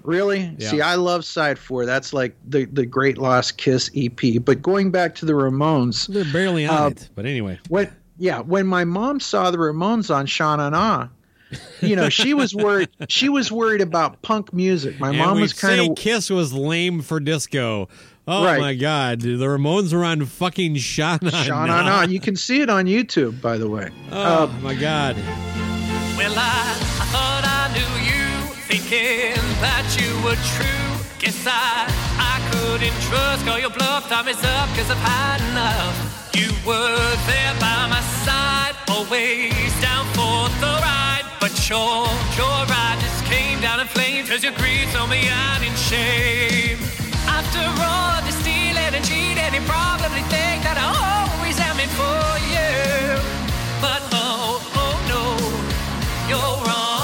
Really? 0.02 0.54
Yeah. 0.58 0.70
See, 0.70 0.80
I 0.80 0.94
love 0.96 1.24
side 1.24 1.58
four. 1.58 1.86
That's 1.86 2.12
like 2.12 2.34
the 2.48 2.64
the 2.66 2.86
Great 2.86 3.18
Lost 3.18 3.56
Kiss 3.58 3.90
EP. 3.96 4.18
But 4.44 4.62
going 4.62 4.90
back 4.90 5.14
to 5.16 5.24
the 5.26 5.32
Ramones, 5.34 6.06
They're 6.06 6.24
barely 6.32 6.66
on 6.66 6.82
Uh, 6.82 6.86
it, 6.88 7.08
but 7.14 7.26
anyway. 7.26 7.58
when 7.68 7.90
yeah, 8.18 8.40
when 8.40 8.66
my 8.66 8.84
mom 8.84 9.20
saw 9.20 9.50
the 9.50 9.58
Ramones 9.58 10.14
on 10.14 10.26
Sha 10.26 10.56
Na 10.56 10.68
Na, 10.70 11.08
you 11.80 11.96
know, 11.96 12.08
she 12.08 12.34
was 12.34 12.54
worried. 12.54 12.88
She 13.08 13.28
was 13.28 13.50
worried 13.50 13.80
about 13.80 14.22
punk 14.22 14.52
music. 14.52 15.00
My 15.00 15.08
and 15.10 15.18
mom 15.18 15.40
was 15.40 15.52
kind 15.52 15.80
of 15.90 15.96
Kiss 15.96 16.30
was 16.30 16.52
lame 16.52 17.00
for 17.02 17.18
disco. 17.20 17.88
Oh 18.28 18.44
Right. 18.44 18.60
my 18.60 18.74
God, 18.74 19.22
the 19.22 19.28
Ramones 19.38 19.92
were 19.92 20.04
on 20.04 20.24
fucking 20.24 20.76
Shauna. 20.76 21.18
Shauna 21.30 21.84
Na. 21.84 22.02
You 22.02 22.20
can 22.20 22.36
see 22.36 22.60
it 22.60 22.70
on 22.70 22.84
YouTube, 22.84 23.40
by 23.40 23.56
the 23.58 23.68
way. 23.68 23.90
Oh 24.12 24.44
Uh, 24.44 24.52
my 24.62 24.74
God. 24.74 25.16
Well, 26.16 26.34
I, 26.36 26.36
I 26.36 26.36
thought 26.36 26.38
I 26.38 26.84
knew 26.84 26.96
you, 26.96 26.99
thinking 28.70 29.34
that 29.58 29.82
you 29.98 30.10
were 30.22 30.38
true. 30.54 30.90
Guess 31.18 31.42
I, 31.42 31.90
I 32.22 32.38
couldn't 32.54 32.94
trust, 33.10 33.42
call 33.44 33.58
your 33.58 33.74
bluff, 33.74 34.08
time 34.08 34.28
is 34.28 34.38
up, 34.38 34.68
cause 34.78 34.86
I've 34.86 35.02
had 35.02 35.38
enough. 35.50 35.96
You 36.38 36.54
were 36.62 37.02
there 37.26 37.54
by 37.58 37.90
my 37.90 38.02
side, 38.22 38.78
always 38.86 39.74
down 39.82 40.06
for 40.14 40.46
the 40.62 40.70
ride. 40.86 41.26
But 41.42 41.50
your, 41.66 42.06
your 42.38 42.58
ride 42.70 42.98
just 43.02 43.26
came 43.26 43.58
down 43.60 43.80
in 43.80 43.88
flames, 43.90 44.30
cause 44.30 44.44
your 44.46 44.54
greed 44.54 44.86
saw 44.94 45.06
me 45.06 45.26
out 45.26 45.62
in 45.66 45.74
shame. 45.74 46.78
After 47.26 47.66
all 47.66 48.22
the 48.22 48.34
stealing 48.38 48.94
and 48.94 49.02
cheating, 49.02 49.50
you 49.50 49.62
probably 49.66 50.22
think 50.30 50.62
that 50.62 50.78
I 50.78 50.86
always 50.94 51.58
am 51.58 51.74
in 51.82 51.90
for 51.98 52.22
you. 52.54 53.18
But 53.82 54.02
oh, 54.14 54.62
oh 54.78 54.94
no, 55.10 55.22
you're 56.30 56.54
wrong. 56.62 56.99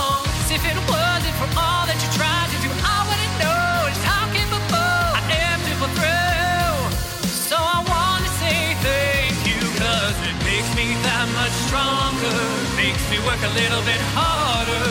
Work 13.26 13.42
a 13.42 13.52
little 13.58 13.82
bit 13.82 13.98
harder. 14.14 14.86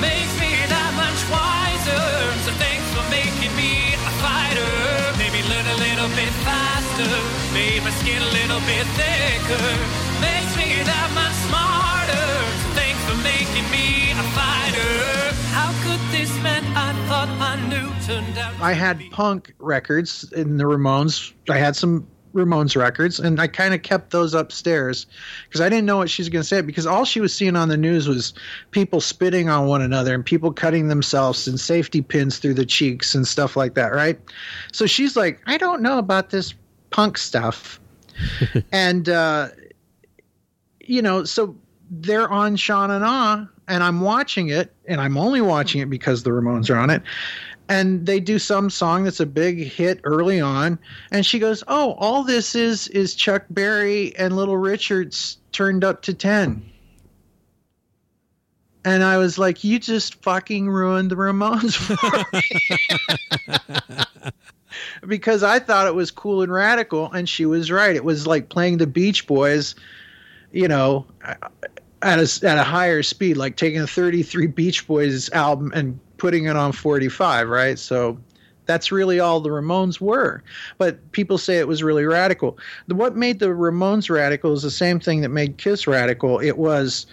Makes 0.00 0.34
me 0.40 0.56
that 0.72 0.92
much 0.96 1.20
wiser. 1.28 2.08
So 2.48 2.50
thanks 2.56 2.88
for 2.96 3.04
making 3.12 3.52
me 3.60 3.92
a 3.92 4.12
fighter. 4.24 4.72
Made 5.20 5.32
me 5.36 5.44
learn 5.52 5.68
a 5.68 5.78
little 5.78 6.08
bit 6.16 6.32
faster. 6.48 7.12
Made 7.52 7.84
my 7.84 7.92
skin 8.00 8.24
a 8.24 8.32
little 8.32 8.62
bit 8.64 8.88
thicker. 8.96 9.68
Makes 10.24 10.52
me 10.56 10.80
that 10.88 11.08
much 11.12 11.36
smarter. 11.44 12.28
So 12.64 12.66
thanks 12.72 13.02
for 13.04 13.18
making 13.20 13.68
me 13.68 14.16
a 14.16 14.24
fighter. 14.32 14.96
How 15.52 15.70
could 15.84 16.00
this 16.08 16.32
man 16.40 16.64
I 16.72 16.96
thought 17.04 17.28
I 17.28 17.60
knew 17.68 17.84
out? 18.38 18.54
I 18.60 18.72
had 18.72 19.00
punk 19.10 19.54
records 19.58 20.32
in 20.32 20.56
the 20.56 20.64
Ramones. 20.64 21.32
I 21.48 21.58
had 21.58 21.76
some 21.76 22.06
Ramones 22.34 22.76
records, 22.76 23.18
and 23.18 23.40
I 23.40 23.46
kind 23.46 23.72
of 23.72 23.82
kept 23.82 24.10
those 24.10 24.34
upstairs 24.34 25.06
because 25.48 25.60
I 25.60 25.68
didn't 25.68 25.86
know 25.86 25.96
what 25.96 26.10
she 26.10 26.22
was 26.22 26.28
going 26.28 26.42
to 26.42 26.48
say. 26.48 26.60
Because 26.60 26.86
all 26.86 27.04
she 27.04 27.20
was 27.20 27.32
seeing 27.32 27.56
on 27.56 27.68
the 27.68 27.76
news 27.76 28.08
was 28.08 28.34
people 28.72 29.00
spitting 29.00 29.48
on 29.48 29.66
one 29.66 29.80
another 29.80 30.14
and 30.14 30.24
people 30.24 30.52
cutting 30.52 30.88
themselves 30.88 31.46
and 31.46 31.58
safety 31.58 32.02
pins 32.02 32.38
through 32.38 32.54
the 32.54 32.66
cheeks 32.66 33.14
and 33.14 33.26
stuff 33.26 33.56
like 33.56 33.74
that, 33.74 33.92
right? 33.92 34.18
So 34.72 34.86
she's 34.86 35.16
like, 35.16 35.40
I 35.46 35.56
don't 35.56 35.80
know 35.80 35.98
about 35.98 36.30
this 36.30 36.54
punk 36.90 37.16
stuff, 37.16 37.80
and 38.72 39.08
uh, 39.08 39.48
you 40.80 41.00
know, 41.00 41.24
so 41.24 41.56
they're 41.90 42.28
on 42.28 42.56
Sean 42.56 42.90
and 42.90 43.04
Ah, 43.04 43.46
and 43.68 43.82
I'm 43.82 44.00
watching 44.00 44.48
it, 44.48 44.72
and 44.86 45.00
I'm 45.00 45.16
only 45.16 45.40
watching 45.40 45.80
it 45.80 45.88
because 45.88 46.22
the 46.22 46.30
Ramones 46.30 46.70
are 46.70 46.76
on 46.76 46.90
it. 46.90 47.02
And 47.68 48.04
they 48.04 48.20
do 48.20 48.38
some 48.38 48.68
song 48.68 49.04
that's 49.04 49.20
a 49.20 49.26
big 49.26 49.58
hit 49.58 50.00
early 50.04 50.40
on, 50.40 50.78
and 51.10 51.24
she 51.24 51.38
goes, 51.38 51.64
"Oh, 51.66 51.94
all 51.98 52.22
this 52.22 52.54
is 52.54 52.88
is 52.88 53.14
Chuck 53.14 53.44
Berry 53.48 54.14
and 54.16 54.36
Little 54.36 54.58
Richards 54.58 55.38
turned 55.52 55.82
up 55.82 56.02
to 56.02 56.12
10." 56.12 56.62
And 58.84 59.02
I 59.02 59.16
was 59.16 59.38
like, 59.38 59.64
"You 59.64 59.78
just 59.78 60.22
fucking 60.22 60.68
ruined 60.68 61.10
the 61.10 61.16
Ramones 61.16 61.74
for 61.74 62.24
me." 62.36 64.32
because 65.06 65.42
I 65.42 65.58
thought 65.58 65.86
it 65.86 65.94
was 65.94 66.10
cool 66.10 66.42
and 66.42 66.52
radical, 66.52 67.10
and 67.12 67.28
she 67.28 67.46
was 67.46 67.70
right. 67.70 67.94
It 67.96 68.04
was 68.04 68.26
like 68.26 68.48
playing 68.48 68.78
the 68.78 68.86
Beach 68.86 69.26
Boys, 69.26 69.74
you 70.52 70.68
know, 70.68 71.06
at 72.02 72.18
a 72.18 72.46
at 72.46 72.58
a 72.58 72.62
higher 72.62 73.02
speed, 73.02 73.36
like 73.36 73.56
taking 73.56 73.80
a 73.80 73.86
33 73.86 74.46
Beach 74.48 74.86
Boys 74.86 75.30
album 75.30 75.72
and 75.74 75.98
putting 76.16 76.46
it 76.46 76.56
on 76.56 76.72
45, 76.72 77.48
right? 77.48 77.78
So 77.78 78.18
that's 78.66 78.90
really 78.90 79.20
all 79.20 79.40
the 79.40 79.50
Ramones 79.50 80.00
were. 80.00 80.42
But 80.78 81.12
people 81.12 81.38
say 81.38 81.58
it 81.58 81.68
was 81.68 81.82
really 81.82 82.04
radical. 82.04 82.58
The, 82.86 82.94
what 82.94 83.16
made 83.16 83.38
the 83.38 83.46
Ramones 83.48 84.08
radical 84.08 84.52
is 84.52 84.62
the 84.62 84.70
same 84.70 85.00
thing 85.00 85.20
that 85.20 85.28
made 85.28 85.58
Kiss 85.58 85.86
radical. 85.86 86.38
It 86.38 86.58
was 86.58 87.06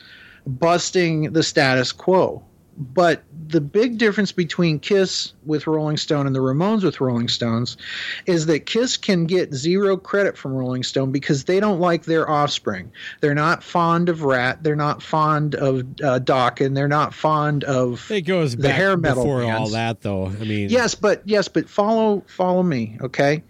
busting 0.46 1.34
the 1.34 1.44
status 1.44 1.92
quo. 1.92 2.44
But 2.82 3.24
the 3.48 3.62
big 3.62 4.00
difference 4.00 4.32
between 4.32 4.80
Kiss 4.80 5.34
with 5.46 5.68
Rolling 5.68 5.98
Stone 5.98 6.26
and 6.26 6.36
the 6.36 6.40
Ramones 6.40 6.84
with 6.84 7.00
Rolling 7.00 7.28
Stones 7.28 7.78
is 8.26 8.48
that 8.48 8.66
Kiss 8.66 8.98
can 8.98 9.26
get 9.26 9.54
zero 9.54 9.98
credit 9.98 10.36
from 10.36 10.54
Rolling 10.54 10.82
Stone 10.82 11.12
because 11.12 11.44
they 11.44 11.60
don't 11.60 11.80
like 11.80 12.06
their 12.06 12.28
offspring. 12.28 12.92
They're 13.20 13.36
not 13.36 13.64
fond 13.64 14.10
of 14.10 14.24
Ratt. 14.24 14.64
They're 14.64 14.76
not 14.76 15.04
fond 15.04 15.54
of 15.54 15.82
uh, 16.02 16.20
Dokken. 16.20 16.74
They're 16.74 16.88
not 16.88 17.14
fond 17.14 17.64
of 17.66 18.10
It 18.10 18.22
goes 18.22 18.56
the 18.56 18.64
back 18.64 18.76
hair 18.76 18.98
metal 18.98 19.24
before 19.24 19.44
all 19.44 19.70
that, 19.70 20.02
though. 20.02 20.26
I 20.26 20.30
mean, 20.30 20.70
Yes, 20.70 20.96
but 20.96 21.22
yes, 21.26 21.48
but 21.48 21.70
follow 21.70 22.24
follow 22.28 22.64
me, 22.64 22.98
okay? 23.02 23.44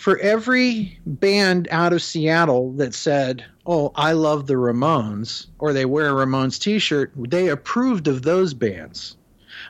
For 0.00 0.16
every 0.20 0.98
band 1.04 1.68
out 1.70 1.92
of 1.92 2.00
Seattle 2.02 2.72
that 2.78 2.94
said, 2.94 3.44
"Oh, 3.66 3.92
I 3.96 4.12
love 4.12 4.46
the 4.46 4.54
Ramones," 4.54 5.46
or 5.58 5.74
they 5.74 5.84
wear 5.84 6.08
a 6.08 6.26
Ramones 6.26 6.58
T-shirt, 6.58 7.12
they 7.28 7.48
approved 7.48 8.08
of 8.08 8.22
those 8.22 8.54
bands. 8.54 9.16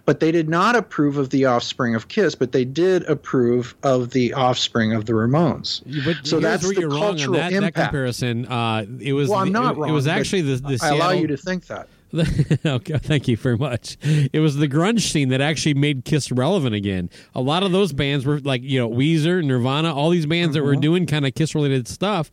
but 0.07 0.21
they 0.21 0.31
did 0.31 0.49
not 0.49 0.77
approve 0.77 1.17
of 1.17 1.31
the 1.31 1.45
offspring 1.47 1.95
of 1.97 2.07
Kiss, 2.09 2.35
but 2.37 2.53
they 2.53 2.65
did 2.65 3.03
approve 3.05 3.75
of 3.83 4.11
the 4.11 4.33
offspring 4.33 4.93
of 4.93 5.05
the 5.07 5.13
Ramones. 5.13 5.83
But 6.05 6.25
So 6.27 6.39
that's 6.39 6.63
where 6.63 6.75
the 6.75 6.83
you're 6.83 6.91
wrong 6.91 7.03
on 7.03 7.09
cultural 7.17 7.35
that, 7.35 7.53
that 7.53 7.75
comparison. 7.75 8.47
Uh, 8.47 8.87
it 9.01 9.13
was 9.15 9.29
Well, 9.29 9.41
I'm 9.41 9.51
not 9.53 9.75
it, 9.75 9.79
wrong. 9.81 9.89
it 9.91 9.93
was 9.93 10.07
actually 10.07 10.43
the, 10.43 10.57
the 10.57 10.79
I 10.81 10.91
allow 10.91 11.11
you 11.11 11.27
to 11.27 11.37
think 11.37 11.67
that. 11.67 11.89
okay, 12.67 12.99
thank 12.99 13.29
you 13.29 13.37
very 13.37 13.57
much. 13.57 13.97
It 14.33 14.41
was 14.41 14.57
the 14.57 14.69
grunge 14.69 15.01
scene 15.13 15.29
that 15.31 15.41
actually 15.41 15.75
made 15.75 16.05
Kiss 16.05 16.33
relevant 16.33 16.75
again. 16.75 17.11
A 17.35 17.41
lot 17.41 17.63
of 17.63 17.73
those 17.73 17.93
bands 17.93 18.27
were 18.27 18.41
like, 18.41 18.63
you 18.63 18.79
know, 18.81 18.89
Weezer, 18.91 19.45
Nirvana, 19.45 19.95
all 19.95 20.11
these 20.11 20.27
bands 20.27 20.55
that 20.55 20.63
were 20.63 20.73
Mm-hmm. 20.73 20.81
doing 20.81 21.07
kind 21.07 21.27
of 21.27 21.35
Kiss 21.35 21.55
related 21.55 21.87
stuff 21.89 22.31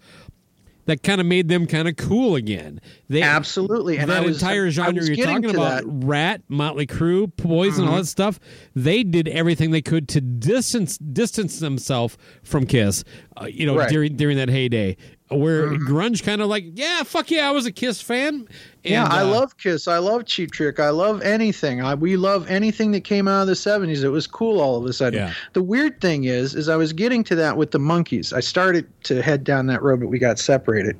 that 0.85 1.03
kind 1.03 1.19
of 1.19 1.27
made 1.27 1.49
them 1.49 1.67
kind 1.67 1.87
of 1.89 1.97
cool 1.97 2.35
again. 2.35 2.79
They 3.09 3.21
Absolutely, 3.21 3.97
and 3.97 4.09
that 4.09 4.23
was- 4.23 4.41
entire 4.41 4.69
genre 4.71 5.03
you're 5.03 5.25
talking 5.25 5.49
about, 5.49 5.69
that. 5.69 5.83
Mm-hmm. 5.83 6.07
Ratt, 6.07 6.41
Motley 6.47 6.87
Crue, 6.87 7.29
Poison, 7.35 7.87
all 7.89 7.97
that 7.97 8.05
stuff. 8.07 8.39
They 8.73 9.03
did 9.03 9.27
everything 9.27 9.71
they 9.71 9.81
could 9.81 10.07
to 10.09 10.21
distance 10.21 10.97
distance 10.97 11.59
themselves 11.59 12.17
from 12.43 12.65
Kiss. 12.65 13.03
Uh, 13.39 13.45
you 13.47 13.65
know, 13.65 13.75
Right. 13.75 13.87
Mm-hmm. 13.87 13.93
during 13.93 14.15
during 14.15 14.37
that 14.37 14.47
heyday, 14.49 14.95
where 15.29 15.71
grunge 15.71 16.23
kind 16.23 16.41
of 16.41 16.47
like, 16.47 16.65
yeah, 16.73 17.03
fuck 17.03 17.29
yeah, 17.29 17.47
I 17.47 17.51
was 17.51 17.65
a 17.65 17.71
Kiss 17.71 18.01
fan. 18.01 18.35
And, 18.35 18.47
yeah, 18.83 19.05
I 19.05 19.21
uh, 19.21 19.27
love 19.27 19.57
Kiss. 19.57 19.87
I 19.87 19.97
love 19.97 20.25
Cheap 20.25 20.51
Trick. 20.51 20.79
I 20.79 20.89
love 20.89 21.21
anything. 21.21 21.81
I, 21.81 21.95
we 21.95 22.15
love 22.15 22.47
anything 22.47 22.91
that 22.91 23.01
came 23.01 23.27
out 23.27 23.41
of 23.41 23.47
the 23.47 23.53
'70s. 23.53 24.03
It 24.03 24.09
was 24.09 24.27
cool 24.27 24.61
all 24.61 24.77
of 24.77 24.85
a 24.85 24.93
sudden. 24.93 25.19
Yeah. 25.19 25.33
The 25.53 25.61
weird 25.61 25.99
thing 25.99 26.23
is, 26.23 26.55
is 26.55 26.69
I 26.69 26.77
was 26.77 26.93
getting 26.93 27.23
to 27.25 27.35
that 27.35 27.57
with 27.57 27.71
the 27.71 27.79
Monkees. 27.79 28.31
I 28.31 28.39
started 28.39 28.87
to 29.03 29.21
head 29.21 29.43
down 29.43 29.67
that 29.67 29.81
road, 29.81 29.99
but 29.99 30.07
we 30.07 30.19
got 30.19 30.39
separated. 30.39 30.97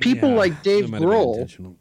People 0.00 0.30
yeah, 0.30 0.36
like 0.36 0.62
Dave 0.62 0.90
that 0.90 0.90
might 0.90 1.00
have 1.02 1.08
been 1.10 1.66
Grohl, 1.66 1.76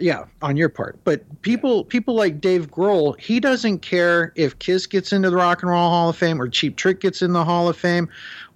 yeah, 0.00 0.24
on 0.42 0.56
your 0.56 0.68
part, 0.68 0.98
but 1.04 1.42
people 1.42 1.84
people 1.84 2.14
like 2.14 2.40
Dave 2.40 2.70
Grohl, 2.70 3.18
he 3.20 3.40
doesn't 3.40 3.80
care 3.80 4.32
if 4.36 4.58
Kiss 4.58 4.86
gets 4.86 5.12
into 5.12 5.30
the 5.30 5.36
Rock 5.36 5.62
and 5.62 5.70
Roll 5.70 5.88
Hall 5.90 6.08
of 6.08 6.16
Fame 6.16 6.40
or 6.40 6.48
Cheap 6.48 6.76
Trick 6.76 7.00
gets 7.00 7.22
in 7.22 7.32
the 7.32 7.44
Hall 7.44 7.68
of 7.68 7.76
Fame, 7.76 8.08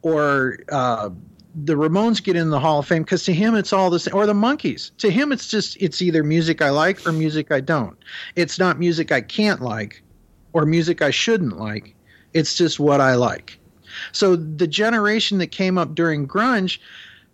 or 0.03 0.59
uh, 0.71 1.11
the 1.55 1.75
Ramones 1.75 2.23
get 2.23 2.37
in 2.37 2.51
the 2.51 2.61
Hall 2.61 2.79
of 2.79 2.87
Fame 2.87 3.03
because 3.03 3.25
to 3.25 3.33
him 3.33 3.55
it's 3.55 3.73
all 3.73 3.91
the 3.91 3.99
same. 3.99 4.15
Or 4.15 4.27
the 4.27 4.33
Monkees, 4.33 4.91
to 4.99 5.11
him 5.11 5.33
it's 5.33 5.49
just 5.49 5.77
it's 5.81 6.01
either 6.01 6.25
music 6.25 6.63
I 6.63 6.71
like 6.71 7.07
or 7.07 7.13
music 7.13 7.53
I 7.53 7.61
don't. 7.61 7.97
It's 8.37 8.59
not 8.59 8.79
music 8.79 9.13
I 9.13 9.21
can't 9.21 9.61
like, 9.61 10.03
or 10.53 10.65
music 10.65 11.03
I 11.03 11.11
shouldn't 11.11 11.59
like. 11.59 11.95
It's 12.33 12.57
just 12.57 12.81
what 12.81 13.01
I 13.01 13.15
like. 13.15 13.59
So 14.13 14.37
the 14.37 14.67
generation 14.67 15.39
that 15.39 15.49
came 15.49 15.77
up 15.77 15.95
during 15.95 16.27
grunge, 16.27 16.79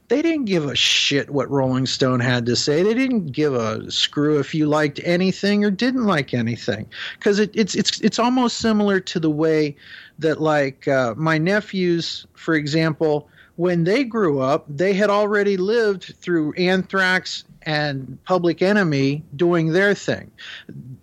they 0.09 0.23
didn't 0.23 0.47
give 0.47 0.65
a 0.65 0.75
shit 0.75 1.31
what 1.31 1.49
Rolling 1.51 1.87
Stone 1.87 2.19
had 2.19 2.47
to 2.47 2.57
say. 2.57 2.83
They 2.83 2.95
didn't 2.95 3.27
give 3.27 3.55
a 3.55 3.89
screw 3.91 4.41
if 4.41 4.55
you 4.55 4.67
liked 4.67 5.01
anything 5.05 5.65
or 5.65 5.71
didn't 5.71 6.07
like 6.07 6.35
anything, 6.35 6.89
because 7.19 7.39
it, 7.39 7.53
it's 7.55 7.77
it's 7.77 8.01
it's 8.01 8.19
almost 8.19 8.59
similar 8.59 8.99
to 9.01 9.21
the 9.21 9.31
way 9.31 9.77
that 10.19 10.41
like 10.41 10.89
uh, 10.89 11.15
my 11.17 11.39
nephews, 11.39 12.27
for 12.35 12.55
example, 12.55 13.29
when 13.59 13.83
they 13.83 14.05
grew 14.05 14.39
up, 14.39 14.65
they 14.69 14.95
had 14.95 15.11
already 15.11 15.57
lived 15.57 16.15
through 16.21 16.53
Anthrax 16.53 17.43
and 17.63 18.17
Public 18.25 18.63
Enemy 18.63 19.25
doing 19.35 19.73
their 19.73 19.95
thing. 19.95 20.31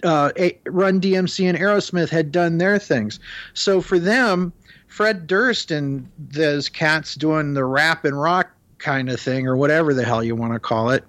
Uh, 0.06 0.32
A- 0.40 0.58
Run 0.66 1.02
DMC 1.02 1.50
and 1.50 1.58
Aerosmith 1.58 2.08
had 2.08 2.32
done 2.32 2.58
their 2.58 2.80
things. 2.80 3.20
So 3.56 3.82
for 3.82 4.00
them, 4.00 4.54
Fred 4.88 5.28
Durst 5.28 5.70
and 5.70 6.10
those 6.18 6.70
cats 6.70 7.16
doing 7.16 7.56
the 7.56 7.66
rap 7.66 8.06
and 8.06 8.18
rock 8.20 8.50
kind 8.78 9.10
of 9.10 9.20
thing, 9.20 9.48
or 9.48 9.58
whatever 9.58 9.94
the 9.94 10.06
hell 10.06 10.24
you 10.24 10.34
want 10.34 10.54
to 10.54 10.60
call 10.60 10.92
it, 10.92 11.04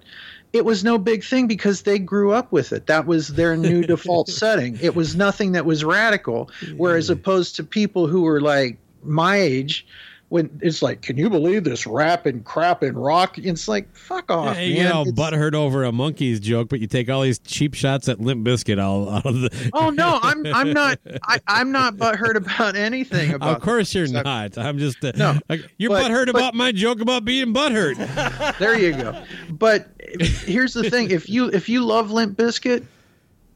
it 0.51 0.65
was 0.65 0.83
no 0.83 0.97
big 0.97 1.23
thing 1.23 1.47
because 1.47 1.83
they 1.83 1.97
grew 1.97 2.33
up 2.33 2.51
with 2.51 2.73
it. 2.73 2.87
That 2.87 3.05
was 3.05 3.29
their 3.29 3.55
new 3.55 3.83
default 3.87 4.27
setting. 4.27 4.77
It 4.81 4.97
was 4.97 5.15
nothing 5.15 5.53
that 5.53 5.65
was 5.65 5.85
radical. 5.85 6.49
Whereas 6.75 7.09
opposed 7.09 7.55
to 7.55 7.63
people 7.63 8.07
who 8.07 8.23
were 8.23 8.41
like 8.41 8.77
my 9.01 9.37
age, 9.37 9.87
when 10.29 10.49
it's 10.61 10.81
like, 10.81 11.01
can 11.01 11.15
you 11.15 11.29
believe 11.29 11.63
this 11.63 11.87
rap 11.87 12.25
and 12.25 12.43
crap 12.43 12.83
and 12.83 12.97
rock? 13.01 13.37
It's 13.37 13.69
like, 13.69 13.87
fuck 13.95 14.29
off, 14.29 14.57
Yeah, 14.57 14.61
you 14.63 14.73
man. 14.75 14.83
get 14.83 14.91
all 14.93 15.07
It's- 15.07 15.15
butthurt 15.33 15.53
over 15.53 15.85
a 15.85 15.91
Monkees 15.91 16.41
joke, 16.41 16.67
but 16.67 16.81
you 16.81 16.87
take 16.87 17.09
all 17.09 17.21
these 17.21 17.39
cheap 17.39 17.73
shots 17.73 18.09
at 18.09 18.19
Limp 18.19 18.45
Bizkit 18.45 18.81
all 18.83 19.09
out 19.09 19.25
of 19.25 19.39
the. 19.39 19.69
Oh 19.73 19.89
no, 19.89 20.19
I'm 20.23 20.45
I'm 20.47 20.73
not 20.73 20.99
I, 21.23 21.39
I'm 21.47 21.71
not 21.71 21.95
butthurt 21.95 22.35
about 22.35 22.75
anything 22.75 23.33
about. 23.33 23.55
of 23.55 23.61
course 23.61 23.95
you're 23.95 24.07
this. 24.07 24.23
not. 24.23 24.57
I'm 24.57 24.77
just 24.79 25.01
uh, 25.03 25.13
No, 25.15 25.39
like, 25.47 25.61
you're 25.77 25.91
but- 25.91 26.03
butthurt 26.11 26.25
but- 26.25 26.35
about 26.35 26.55
my 26.55 26.73
joke 26.73 26.99
about 26.99 27.23
being 27.23 27.53
butthurt. 27.53 27.95
There 28.59 28.77
you 28.77 28.91
go. 28.93 29.23
But 29.49 29.87
here's 30.19 30.73
the 30.73 30.89
thing: 30.89 31.09
if 31.11 31.29
you 31.29 31.49
if 31.51 31.69
you 31.69 31.85
love 31.85 32.11
Limp 32.11 32.37
Bizkit, 32.37 32.85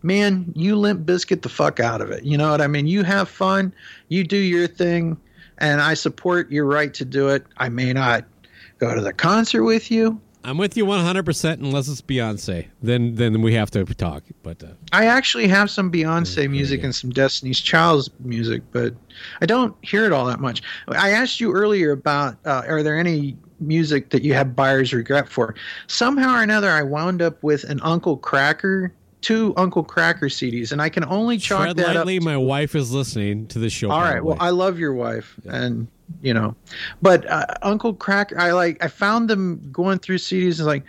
man, 0.04 0.52
you 0.56 0.76
Limp 0.76 1.06
Bizkit 1.06 1.42
the 1.42 1.50
fuck 1.50 1.80
out 1.82 2.00
of 2.02 2.12
it. 2.12 2.24
You 2.24 2.38
know 2.38 2.50
what 2.52 2.62
I 2.62 2.68
mean? 2.68 2.88
You 2.88 3.04
have 3.04 3.28
fun, 3.30 3.74
you 4.10 4.24
do 4.24 4.38
your 4.38 4.68
thing, 4.68 5.18
and 5.62 5.80
I 5.80 5.94
support 5.94 6.52
your 6.52 6.66
right 6.66 6.94
to 6.96 7.06
do 7.06 7.30
it. 7.30 7.46
I 7.58 7.70
may 7.70 7.94
not 7.94 8.26
go 8.80 8.94
to 8.94 9.00
the 9.00 9.14
concert 9.14 9.64
with 9.64 9.92
you. 9.92 10.20
I'm 10.44 10.58
with 10.58 10.76
you 10.76 10.88
100 10.88 11.24
percent 11.24 11.62
unless 11.62 11.88
it's 11.88 12.02
Beyonce. 12.02 12.68
Then 12.82 13.14
then 13.14 13.44
we 13.44 13.54
have 13.54 13.70
to 13.72 13.86
talk. 13.86 14.24
But 14.42 14.64
uh, 14.64 14.70
I 14.92 15.06
actually 15.06 15.48
have 15.48 15.70
some 15.70 15.92
Beyonce 15.92 16.50
music 16.50 16.84
and 16.84 16.94
some 16.94 17.12
Destiny's 17.12 17.60
Child's 17.60 18.10
music, 18.20 18.64
but 18.72 18.96
I 19.40 19.46
don't 19.46 19.76
hear 19.86 20.06
it 20.06 20.12
all 20.12 20.26
that 20.26 20.40
much. 20.40 20.64
I 20.88 21.12
asked 21.12 21.40
you 21.40 21.54
earlier 21.54 21.92
about 21.92 22.38
uh, 22.46 22.64
are 22.68 22.82
there 22.82 22.98
any 22.98 23.38
music 23.60 24.10
that 24.10 24.24
you 24.24 24.34
have 24.34 24.56
buyer's 24.56 24.94
regret 24.94 25.30
for? 25.30 25.54
Somehow 25.86 26.40
or 26.40 26.42
another, 26.42 26.72
I 26.72 26.82
wound 26.82 27.22
up 27.22 27.44
with 27.44 27.64
an 27.66 27.80
Uncle 27.82 28.18
Kracker, 28.18 28.92
two 29.22 29.54
Uncle 29.58 29.84
Kracker 29.84 30.24
CDs, 30.24 30.72
and 30.72 30.82
I 30.82 30.90
can 30.90 31.06
only 31.06 31.38
chalk 31.38 31.62
tread 31.64 31.78
that 31.78 31.96
lightly. 31.96 32.18
up. 32.18 32.24
My 32.24 32.38
wife 32.38 32.76
is 32.76 32.92
listening 32.92 33.48
to 33.48 33.60
the 33.60 33.70
show. 33.70 33.90
all 33.90 34.02
right, 34.02 34.24
well. 34.24 34.38
I 34.40 34.50
love 34.50 34.80
your 34.80 34.94
wife, 34.94 35.40
and 35.46 35.88
you 36.22 36.34
know, 36.34 36.56
but 37.02 37.30
uh, 37.30 37.46
Uncle 37.62 37.94
Kracker, 37.94 38.38
I 38.38 38.52
like. 38.54 38.84
I 38.84 38.88
found 38.88 39.30
them 39.30 39.70
going 39.72 40.00
through 40.00 40.18
CDs 40.18 40.60
and 40.60 40.68
like 40.68 40.84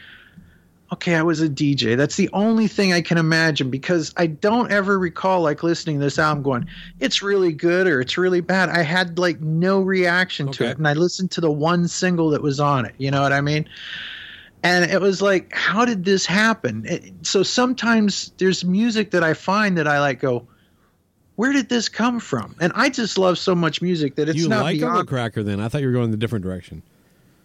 okay, 0.93 1.14
I 1.14 1.22
was 1.22 1.41
a 1.41 1.49
DJ. 1.49 1.97
That's 1.97 2.16
the 2.16 2.28
only 2.35 2.68
thing 2.68 2.93
I 2.93 3.01
can 3.01 3.16
imagine 3.16 3.70
because 3.70 4.12
I 4.18 4.26
don't 4.26 4.70
ever 4.70 4.99
recall 4.99 5.41
like 5.41 5.62
listening 5.62 5.99
to 5.99 6.05
this 6.05 6.18
album 6.18 6.43
going, 6.43 6.68
it's 7.01 7.22
really 7.22 7.53
good 7.53 7.87
or 7.87 8.01
it's 8.01 8.18
really 8.18 8.43
bad. 8.43 8.68
I 8.68 8.83
had 8.83 9.18
like 9.18 9.41
no 9.41 9.80
reaction 9.80 10.53
to 10.53 10.68
it. 10.68 10.76
And 10.76 10.87
I 10.87 10.93
listened 10.93 11.30
to 11.33 11.41
the 11.41 11.51
one 11.51 11.89
single 11.89 12.30
that 12.30 12.43
was 12.43 12.61
on 12.61 12.85
it. 12.85 12.95
You 12.99 13.11
know 13.11 13.22
what 13.22 13.33
I 13.33 13.41
mean? 13.41 13.66
And 14.63 14.91
it 14.91 15.01
was 15.01 15.21
like, 15.21 15.53
how 15.53 15.85
did 15.85 16.05
this 16.05 16.25
happen? 16.25 16.85
It, 16.87 17.13
so 17.27 17.43
sometimes 17.43 18.33
there's 18.39 18.65
music 18.65 19.11
that 19.11 19.25
I 19.25 19.35
find 19.35 19.79
that 19.79 19.89
I 19.89 19.99
like 20.01 20.21
go, 20.21 20.47
where 21.35 21.53
did 21.53 21.69
this 21.69 21.89
come 21.89 22.21
from? 22.21 22.55
And 22.61 22.73
I 22.77 22.89
just 22.89 23.19
love 23.19 23.39
so 23.39 23.55
much 23.55 23.83
music 23.83 24.15
that 24.17 24.29
it's 24.29 24.39
you 24.39 24.49
not 24.49 24.63
like 24.63 24.79
beyond. 24.79 25.09
Kracker? 25.09 25.45
Then 25.45 25.59
I 25.61 25.69
thought 25.69 25.81
you 25.81 25.89
were 25.89 25.93
going 25.93 26.09
in 26.09 26.15
a 26.15 26.19
different 26.19 26.45
direction. 26.45 26.83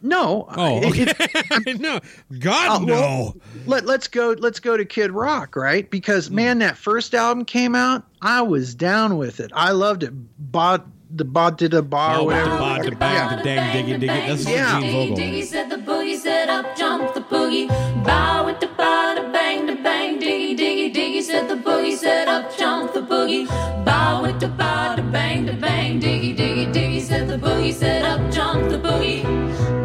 no, 0.03 0.45
Oh, 0.55 0.81
it- 0.83 1.09
okay. 1.19 1.73
no, 1.79 1.99
God 2.37 2.81
Uh, 2.83 2.85
no. 2.85 2.93
well, 2.93 3.37
let, 3.65 3.85
let's 3.85 4.07
go 4.09 4.35
let's 4.37 4.59
go 4.59 4.77
to 4.77 4.85
Kid 4.85 5.11
Rock, 5.11 5.55
right? 5.55 5.89
Because 5.89 6.29
man, 6.29 6.59
that 6.59 6.77
first 6.77 7.15
album 7.15 7.45
came 7.45 7.73
out, 7.73 8.03
I 8.21 8.43
was 8.43 8.75
down 8.75 9.17
with 9.17 9.39
it. 9.39 9.49
I 9.55 9.71
loved 9.71 10.03
it. 10.03 10.11
Bought 10.51 10.85
the 11.09 11.23
bought 11.25 11.57
did 11.57 11.73
a 11.73 11.81
bar 11.81 12.17
Oh, 12.17 12.21
or 12.23 12.27
with 12.27 12.35
whatever. 12.35 12.51
the 12.51 12.57
bod, 12.59 12.85
the 12.85 12.91
bang, 12.95 13.37
the 13.37 13.43
dang, 13.43 13.85
diggy, 13.85 13.95
diggy. 14.01 14.27
That's 14.27 14.45
Yeah. 14.49 14.79
Gene 14.79 14.89
Diggy, 14.89 14.91
Vogel. 15.09 15.17
diggy, 15.17 15.43
said 15.45 15.69
the 15.69 15.77
boogie, 15.77 16.17
said 16.17 16.49
up, 16.49 16.75
jump 16.77 17.13
the 17.13 17.21
boogie. 17.21 17.67
Bow 18.03 18.45
with 18.45 18.59
the 18.59 18.67
bow, 18.67 19.15
the 19.15 19.21
bang, 19.31 19.65
the 19.65 19.75
bang, 19.75 20.19
diggy, 20.19 20.55
diggy, 20.57 20.93
diggy, 20.93 21.21
said 21.21 21.47
the 21.49 21.55
boogie, 21.55 21.95
said 21.97 22.27
up, 22.27 22.55
jump 22.57 22.93
the 22.93 23.01
boogie. 23.01 23.47
Bow 23.85 24.21
with 24.23 24.39
the 24.39 24.47
bow, 24.49 24.95
the 24.95 25.01
bang, 25.03 25.45
the 25.45 25.53
bang, 25.53 25.99
diggy, 26.01 26.35
diggy, 26.35 26.71
diggy, 26.73 27.01
said 27.01 27.27
the 27.27 27.37
boogie, 27.37 27.73
said 27.73 28.03
up, 28.03 28.29
jump 28.31 28.69
the 28.69 28.77
boogie. 28.77 29.23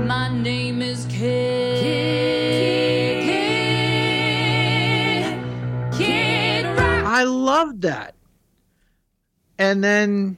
My 0.07 0.29
name 0.37 0.83
is 0.83 1.07
Kid. 1.07 1.81
Kid, 4.73 5.97
Kid 5.97 6.67
Rock. 6.79 7.05
I 7.07 7.23
loved 7.25 7.83
that. 7.83 8.15
And 9.59 9.83
then 9.85 10.37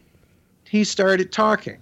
he 0.75 0.83
started 0.83 1.31
talking. 1.31 1.79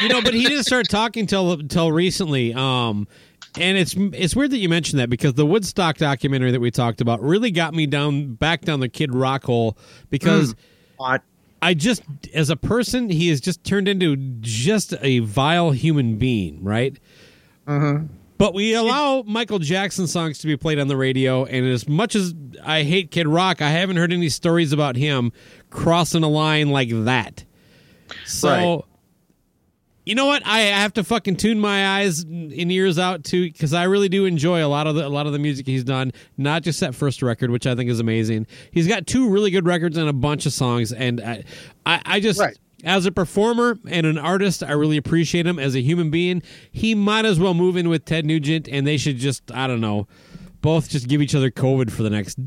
you 0.00 0.08
know, 0.08 0.22
but 0.22 0.32
he 0.32 0.44
didn't 0.44 0.62
start 0.62 0.88
talking 0.88 1.26
till 1.26 1.58
till 1.64 1.90
recently. 1.90 2.54
Um, 2.54 3.08
and 3.58 3.76
it's 3.76 3.96
it's 3.96 4.36
weird 4.36 4.52
that 4.52 4.58
you 4.58 4.68
mentioned 4.68 5.00
that 5.00 5.10
because 5.10 5.34
the 5.34 5.44
Woodstock 5.44 5.96
documentary 5.96 6.52
that 6.52 6.60
we 6.60 6.70
talked 6.70 7.00
about 7.00 7.20
really 7.20 7.50
got 7.50 7.74
me 7.74 7.86
down 7.86 8.34
back 8.34 8.60
down 8.60 8.78
the 8.78 8.88
Kid 8.88 9.12
Rock 9.12 9.44
hole 9.44 9.76
because. 10.08 10.54
Hot. 11.00 11.22
I 11.62 11.74
just, 11.74 12.02
as 12.32 12.48
a 12.48 12.56
person, 12.56 13.10
he 13.10 13.28
has 13.28 13.38
just 13.38 13.62
turned 13.64 13.86
into 13.86 14.16
just 14.40 14.94
a 15.02 15.18
vile 15.18 15.72
human 15.72 16.16
being, 16.16 16.64
right? 16.64 16.98
But 18.38 18.54
we 18.54 18.72
allow 18.72 19.24
Michael 19.26 19.58
Jackson 19.58 20.06
songs 20.06 20.38
to 20.38 20.46
be 20.46 20.56
played 20.56 20.78
on 20.78 20.88
the 20.88 20.96
radio, 20.96 21.44
and 21.44 21.66
as 21.66 21.86
much 21.86 22.14
as 22.14 22.34
I 22.64 22.84
hate 22.84 23.10
Kid 23.10 23.28
Rock, 23.28 23.60
I 23.60 23.68
haven't 23.68 23.98
heard 23.98 24.10
any 24.10 24.30
stories 24.30 24.72
about 24.72 24.96
him 24.96 25.32
crossing 25.68 26.22
a 26.22 26.28
line 26.30 26.70
like 26.70 26.88
that. 26.90 27.44
So, 28.24 28.48
Right. 28.48 28.84
You 30.06 30.14
know 30.14 30.26
what? 30.26 30.44
I 30.46 30.60
have 30.62 30.94
to 30.94 31.04
fucking 31.04 31.36
tune 31.36 31.60
my 31.60 31.98
eyes 31.98 32.20
and 32.24 32.72
ears 32.72 32.98
out 32.98 33.22
too 33.22 33.44
because 33.44 33.74
I 33.74 33.84
really 33.84 34.08
do 34.08 34.24
enjoy 34.24 34.64
a 34.64 34.66
lot 34.66 34.86
of 34.86 34.94
the 34.96 35.06
a 35.06 35.08
lot 35.08 35.26
of 35.26 35.32
the 35.32 35.38
music 35.38 35.66
he's 35.66 35.84
done. 35.84 36.12
Not 36.38 36.62
just 36.62 36.80
that 36.80 36.94
first 36.94 37.22
record, 37.22 37.50
which 37.50 37.66
I 37.66 37.76
think 37.76 37.90
is 37.90 38.00
amazing. 38.00 38.46
He's 38.72 38.88
got 38.88 39.06
two 39.06 39.28
really 39.28 39.50
good 39.50 39.66
records 39.66 39.96
and 39.98 40.08
a 40.08 40.12
bunch 40.12 40.46
of 40.46 40.52
songs, 40.52 40.92
and 40.92 41.20
I, 41.20 41.44
I, 41.86 42.02
I 42.04 42.20
just. 42.20 42.40
Right. 42.40 42.58
As 42.82 43.04
a 43.04 43.12
performer 43.12 43.78
and 43.88 44.06
an 44.06 44.16
artist, 44.16 44.62
I 44.62 44.72
really 44.72 44.96
appreciate 44.96 45.46
him. 45.46 45.58
As 45.58 45.76
a 45.76 45.82
human 45.82 46.08
being, 46.10 46.42
he 46.72 46.94
might 46.94 47.26
as 47.26 47.38
well 47.38 47.52
move 47.52 47.76
in 47.76 47.90
with 47.90 48.06
Ted 48.06 48.24
Nugent, 48.24 48.68
and 48.70 48.86
they 48.86 48.96
should 48.96 49.18
just, 49.18 49.52
I 49.52 49.66
don't 49.66 49.82
know, 49.82 50.08
both 50.62 50.88
just 50.88 51.06
give 51.06 51.20
each 51.20 51.34
other 51.34 51.50
COVID 51.50 51.90
for 51.90 52.02
the 52.02 52.08
next 52.08 52.38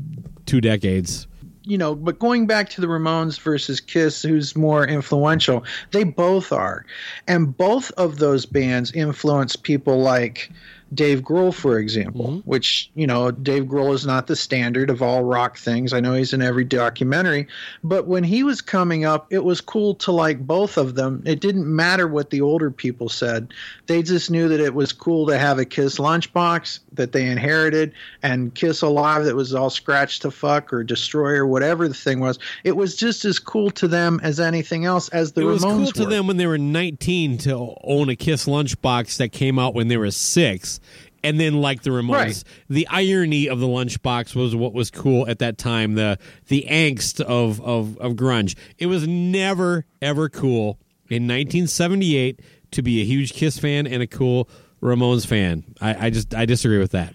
two 0.44 0.60
decades. 0.60 1.28
You 1.66 1.78
know, 1.78 1.94
but 1.94 2.18
going 2.18 2.46
back 2.46 2.68
to 2.70 2.80
the 2.80 2.86
Ramones 2.86 3.40
versus 3.40 3.80
Kiss, 3.80 4.22
who's 4.22 4.54
more 4.54 4.86
influential, 4.86 5.64
they 5.92 6.04
both 6.04 6.52
are. 6.52 6.84
And 7.26 7.56
both 7.56 7.90
of 7.92 8.18
those 8.18 8.46
bands 8.46 8.92
influence 8.92 9.56
people 9.56 10.00
like 10.00 10.50
Dave 10.94 11.22
Grohl, 11.22 11.52
for 11.52 11.78
example, 11.78 12.26
mm-hmm. 12.26 12.48
which, 12.48 12.90
you 12.94 13.06
know, 13.06 13.30
Dave 13.30 13.64
Grohl 13.64 13.94
is 13.94 14.06
not 14.06 14.26
the 14.26 14.36
standard 14.36 14.90
of 14.90 15.02
all 15.02 15.22
rock 15.24 15.58
things. 15.58 15.92
I 15.92 16.00
know 16.00 16.14
he's 16.14 16.32
in 16.32 16.42
every 16.42 16.64
documentary, 16.64 17.48
but 17.82 18.06
when 18.06 18.24
he 18.24 18.42
was 18.42 18.60
coming 18.60 19.04
up, 19.04 19.26
it 19.30 19.44
was 19.44 19.60
cool 19.60 19.94
to 19.96 20.12
like 20.12 20.46
both 20.46 20.76
of 20.76 20.94
them. 20.94 21.22
It 21.26 21.40
didn't 21.40 21.66
matter 21.66 22.06
what 22.06 22.30
the 22.30 22.40
older 22.40 22.70
people 22.70 23.08
said. 23.08 23.52
They 23.86 24.02
just 24.02 24.30
knew 24.30 24.48
that 24.48 24.60
it 24.60 24.74
was 24.74 24.92
cool 24.92 25.26
to 25.26 25.38
have 25.38 25.58
a 25.58 25.64
Kiss 25.64 25.98
lunchbox 25.98 26.80
that 26.92 27.12
they 27.12 27.26
inherited 27.26 27.92
and 28.22 28.54
Kiss 28.54 28.82
Alive 28.82 29.24
that 29.24 29.34
was 29.34 29.54
all 29.54 29.70
scratched 29.70 30.22
to 30.22 30.30
fuck 30.30 30.72
or 30.72 30.84
destroy 30.84 31.32
or 31.32 31.46
whatever 31.46 31.88
the 31.88 31.94
thing 31.94 32.20
was. 32.20 32.38
It 32.62 32.76
was 32.76 32.96
just 32.96 33.24
as 33.24 33.38
cool 33.38 33.70
to 33.72 33.88
them 33.88 34.20
as 34.22 34.40
anything 34.40 34.84
else 34.84 35.08
as 35.08 35.32
the 35.32 35.42
it 35.42 35.44
was 35.44 35.62
Ramones 35.62 35.84
cool 35.84 35.92
to 35.92 36.06
them 36.06 36.26
when 36.26 36.36
they 36.36 36.46
were 36.46 36.58
19 36.58 37.38
to 37.38 37.74
own 37.82 38.08
a 38.08 38.16
Kiss 38.16 38.46
lunchbox 38.46 39.16
that 39.18 39.32
came 39.32 39.58
out 39.58 39.74
when 39.74 39.88
they 39.88 39.96
were 39.96 40.10
six. 40.10 40.80
And 41.22 41.40
then, 41.40 41.54
like 41.62 41.82
the 41.82 41.90
Ramones, 41.90 42.12
Right. 42.12 42.44
the 42.68 42.86
irony 42.90 43.48
of 43.48 43.58
the 43.58 43.66
lunchbox 43.66 44.34
was 44.34 44.54
what 44.54 44.74
was 44.74 44.90
cool 44.90 45.26
at 45.26 45.38
that 45.38 45.56
time. 45.56 45.94
The 45.94 46.18
the 46.48 46.66
angst 46.70 47.20
of, 47.22 47.60
of, 47.62 47.96
of 47.98 48.12
grunge. 48.12 48.54
It 48.78 48.86
was 48.86 49.08
never 49.08 49.86
ever 50.02 50.28
cool 50.28 50.78
in 51.08 51.22
1978 51.26 52.40
to 52.72 52.82
be 52.82 53.00
a 53.00 53.04
huge 53.04 53.32
Kiss 53.32 53.58
fan 53.58 53.86
and 53.86 54.02
a 54.02 54.06
cool 54.06 54.48
Ramones 54.82 55.26
fan. 55.26 55.64
I, 55.80 56.06
I 56.06 56.10
just 56.10 56.34
I 56.34 56.44
disagree 56.44 56.78
with 56.78 56.90
that. 56.92 57.14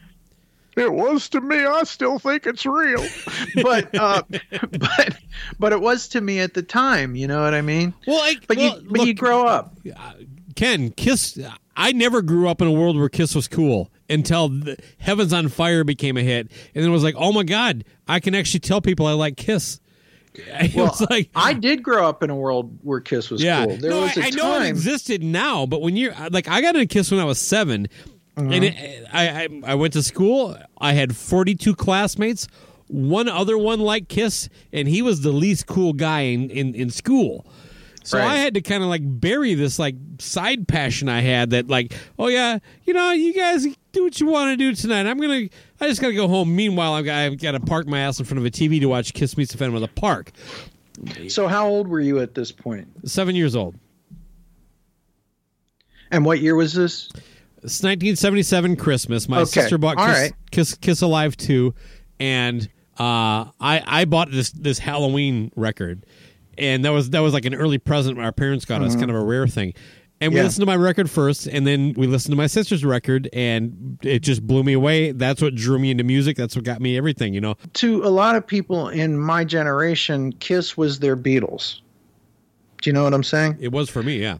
It 0.75 0.91
was 0.93 1.27
to 1.29 1.41
me. 1.41 1.57
I 1.65 1.83
still 1.83 2.17
think 2.19 2.47
it's 2.47 2.65
real. 2.65 3.05
but 3.63 3.93
uh, 3.95 4.23
but 4.71 5.17
but 5.59 5.71
it 5.73 5.81
was 5.81 6.07
to 6.09 6.21
me 6.21 6.39
at 6.39 6.53
the 6.55 6.63
time, 6.63 7.15
you 7.15 7.27
know 7.27 7.43
what 7.43 7.53
I 7.53 7.61
mean? 7.61 7.93
Well, 8.07 8.21
I, 8.21 8.35
But 8.47 8.57
well, 8.57 8.79
you 8.81 8.87
but 8.89 9.05
you 9.05 9.13
grow 9.13 9.45
up. 9.45 9.75
Ken, 10.55 10.89
Kiss. 10.91 11.37
I 11.79 11.93
never 11.93 12.21
grew 12.21 12.47
up 12.49 12.61
in 12.61 12.67
a 12.67 12.71
world 12.71 12.97
where 12.97 13.09
Kiss 13.09 13.33
was 13.33 13.47
cool 13.47 13.89
until 14.09 14.49
the 14.49 14.77
Heaven's 14.99 15.33
on 15.33 15.47
Fire 15.47 15.83
became 15.83 16.17
a 16.17 16.21
hit, 16.21 16.51
and 16.75 16.83
then 16.83 16.89
it 16.89 16.93
was 16.93 17.03
like, 17.03 17.15
oh 17.17 17.31
my 17.31 17.43
god, 17.43 17.85
I 18.07 18.19
can 18.19 18.35
actually 18.35 18.59
tell 18.59 18.81
people 18.81 19.07
I 19.07 19.13
like 19.13 19.37
Kiss. 19.37 19.79
It 20.35 20.75
Well, 20.75 20.85
was 20.85 21.01
like, 21.09 21.29
I 21.35 21.53
did 21.53 21.81
grow 21.81 22.07
up 22.07 22.21
in 22.21 22.29
a 22.29 22.35
world 22.35 22.77
where 22.83 22.99
Kiss 22.99 23.29
was 23.31 23.41
yeah, 23.41 23.65
cool. 23.65 23.77
There 23.77 23.89
no, 23.91 24.01
was 24.01 24.15
a 24.17 24.23
I, 24.23 24.27
I 24.27 24.29
know 24.29 24.61
it 24.61 24.67
existed 24.69 25.23
now, 25.23 25.65
but 25.65 25.81
when 25.81 25.95
you're 25.97 26.13
like, 26.31 26.47
I 26.47 26.61
got 26.61 26.75
into 26.75 26.85
Kiss 26.87 27.09
when 27.11 27.19
I 27.19 27.23
was 27.25 27.39
7 27.39 27.87
Uh-huh. 28.37 28.49
and 28.49 28.63
it, 28.63 29.05
I, 29.11 29.29
I 29.45 29.47
I 29.71 29.75
went 29.75 29.93
to 29.93 30.03
school. 30.03 30.55
I 30.79 30.93
had 30.93 31.15
42 31.15 31.75
classmates. 31.75 32.47
One 32.87 33.27
other 33.27 33.57
one 33.57 33.79
liked 33.79 34.07
Kiss, 34.09 34.49
and 34.71 34.87
he 34.87 35.01
was 35.01 35.21
the 35.21 35.31
least 35.31 35.65
cool 35.65 35.93
guy 35.93 36.21
in 36.21 36.49
in, 36.51 36.75
in 36.75 36.89
school. 36.89 37.45
So 38.03 38.17
Right. 38.17 38.27
I 38.27 38.35
had 38.37 38.53
to 38.55 38.61
kind 38.61 38.81
of 38.81 38.89
like 38.89 39.01
bury 39.03 39.53
this 39.53 39.77
like 39.77 39.95
side 40.19 40.67
passion 40.67 41.09
I 41.09 41.21
had 41.21 41.51
that 41.51 41.67
like, 41.67 41.93
oh 42.17 42.27
yeah, 42.27 42.59
you 42.85 42.93
know, 42.93 43.11
you 43.11 43.33
guys 43.33 43.67
do 43.91 44.03
what 44.03 44.19
you 44.19 44.27
want 44.27 44.51
to 44.51 44.57
do 44.57 44.73
tonight. 44.73 45.05
I'm 45.05 45.19
gonna, 45.19 45.47
I 45.81 45.87
just 45.87 46.01
gotta 46.01 46.13
go 46.13 46.27
home. 46.27 46.55
Meanwhile, 46.55 46.93
I've 46.93 47.05
got, 47.05 47.15
I've 47.17 47.39
got 47.41 47.51
to 47.51 47.59
park 47.59 47.87
my 47.87 47.99
ass 47.99 48.19
in 48.19 48.25
front 48.25 48.39
of 48.39 48.45
a 48.45 48.51
TV 48.51 48.79
to 48.79 48.87
watch 48.87 49.13
Kiss 49.13 49.37
Meets 49.37 49.51
the 49.51 49.57
Phantom 49.57 49.75
of 49.75 49.81
the 49.81 49.87
Park. 49.87 50.31
So 51.27 51.47
how 51.47 51.67
old 51.67 51.87
were 51.87 51.99
you 52.01 52.19
at 52.19 52.35
this 52.35 52.51
point? 52.51 52.87
Seven 53.07 53.35
years 53.35 53.55
old. 53.55 53.75
And 56.11 56.25
what 56.25 56.39
year 56.39 56.55
was 56.55 56.73
this? 56.73 57.09
It's 57.61 57.83
1977 57.83 58.75
Christmas. 58.77 59.29
My 59.29 59.39
Okay, 59.41 59.61
sister 59.61 59.77
bought 59.77 59.97
Kiss, 59.97 60.07
right. 60.07 60.33
Kiss, 60.51 60.75
Kiss 60.75 61.01
Alive 61.01 61.35
2, 61.37 61.73
and 62.19 62.63
uh, 62.97 63.45
I 63.59 63.83
I 63.85 64.05
bought 64.05 64.31
this 64.31 64.51
this 64.51 64.79
Halloween 64.79 65.51
record, 65.55 66.05
and 66.59 66.85
that 66.85 66.91
was 66.91 67.09
that 67.11 67.19
was 67.21 67.33
like 67.33 67.45
an 67.45 67.55
early 67.55 67.77
present 67.77 68.19
our 68.19 68.31
parents 68.31 68.65
got 68.65 68.81
us, 68.81 68.95
kind 68.95 69.09
of 69.09 69.15
a 69.15 69.23
rare 69.23 69.47
thing. 69.47 69.73
And 70.21 70.33
we 70.33 70.35
Mm-hmm. 70.35 70.37
Yeah. 70.37 70.43
listened 70.43 70.61
to 70.63 70.65
my 70.65 70.75
record 70.75 71.09
first, 71.09 71.47
and 71.47 71.65
then 71.65 71.93
we 71.95 72.05
listened 72.05 72.33
to 72.33 72.35
my 72.37 72.47
sister's 72.47 72.83
record, 72.83 73.29
and 73.31 73.97
it 74.03 74.19
just 74.19 74.45
blew 74.45 74.63
me 74.63 74.73
away. 74.73 75.13
That's 75.13 75.41
what 75.41 75.55
drew 75.55 75.79
me 75.79 75.91
into 75.91 76.03
music. 76.03 76.35
That's 76.35 76.57
what 76.57 76.65
got 76.65 76.81
me 76.81 76.97
everything. 76.97 77.33
You 77.33 77.39
know, 77.39 77.55
To 77.75 78.03
a 78.03 78.09
lot 78.09 78.35
of 78.35 78.45
people 78.45 78.89
in 78.89 79.17
my 79.17 79.45
generation, 79.45 80.33
Kiss 80.33 80.75
was 80.75 80.99
their 80.99 81.15
Beatles. 81.15 81.79
Do 82.81 82.89
you 82.89 82.93
know 82.93 83.03
what 83.05 83.13
I'm 83.13 83.23
saying? 83.23 83.57
it 83.61 83.71
was 83.71 83.89
for 83.89 84.03
me. 84.03 84.17
Yeah. 84.17 84.39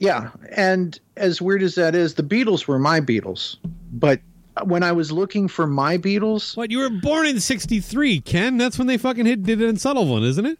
Yeah, 0.00 0.30
and 0.56 0.98
as 1.16 1.40
weird 1.40 1.62
as 1.62 1.76
that 1.76 1.94
is, 1.94 2.14
the 2.14 2.24
Beatles 2.24 2.66
were 2.66 2.80
my 2.80 3.00
Beatles. 3.00 3.56
But 3.92 4.20
when 4.64 4.82
I 4.82 4.90
was 4.90 5.12
looking 5.12 5.46
for 5.46 5.68
my 5.68 5.96
Beatles, 5.98 6.56
What 6.56 6.72
you 6.72 6.78
were 6.78 6.90
born 6.90 7.26
in 7.28 7.38
'63, 7.38 8.20
Ken? 8.22 8.56
That's 8.56 8.76
when 8.76 8.88
they 8.88 8.98
fucking 8.98 9.26
hit 9.26 9.44
did 9.44 9.60
it 9.60 9.68
in 9.68 9.76
Sullivan, 9.76 10.24
isn't 10.24 10.44
it? 10.46 10.58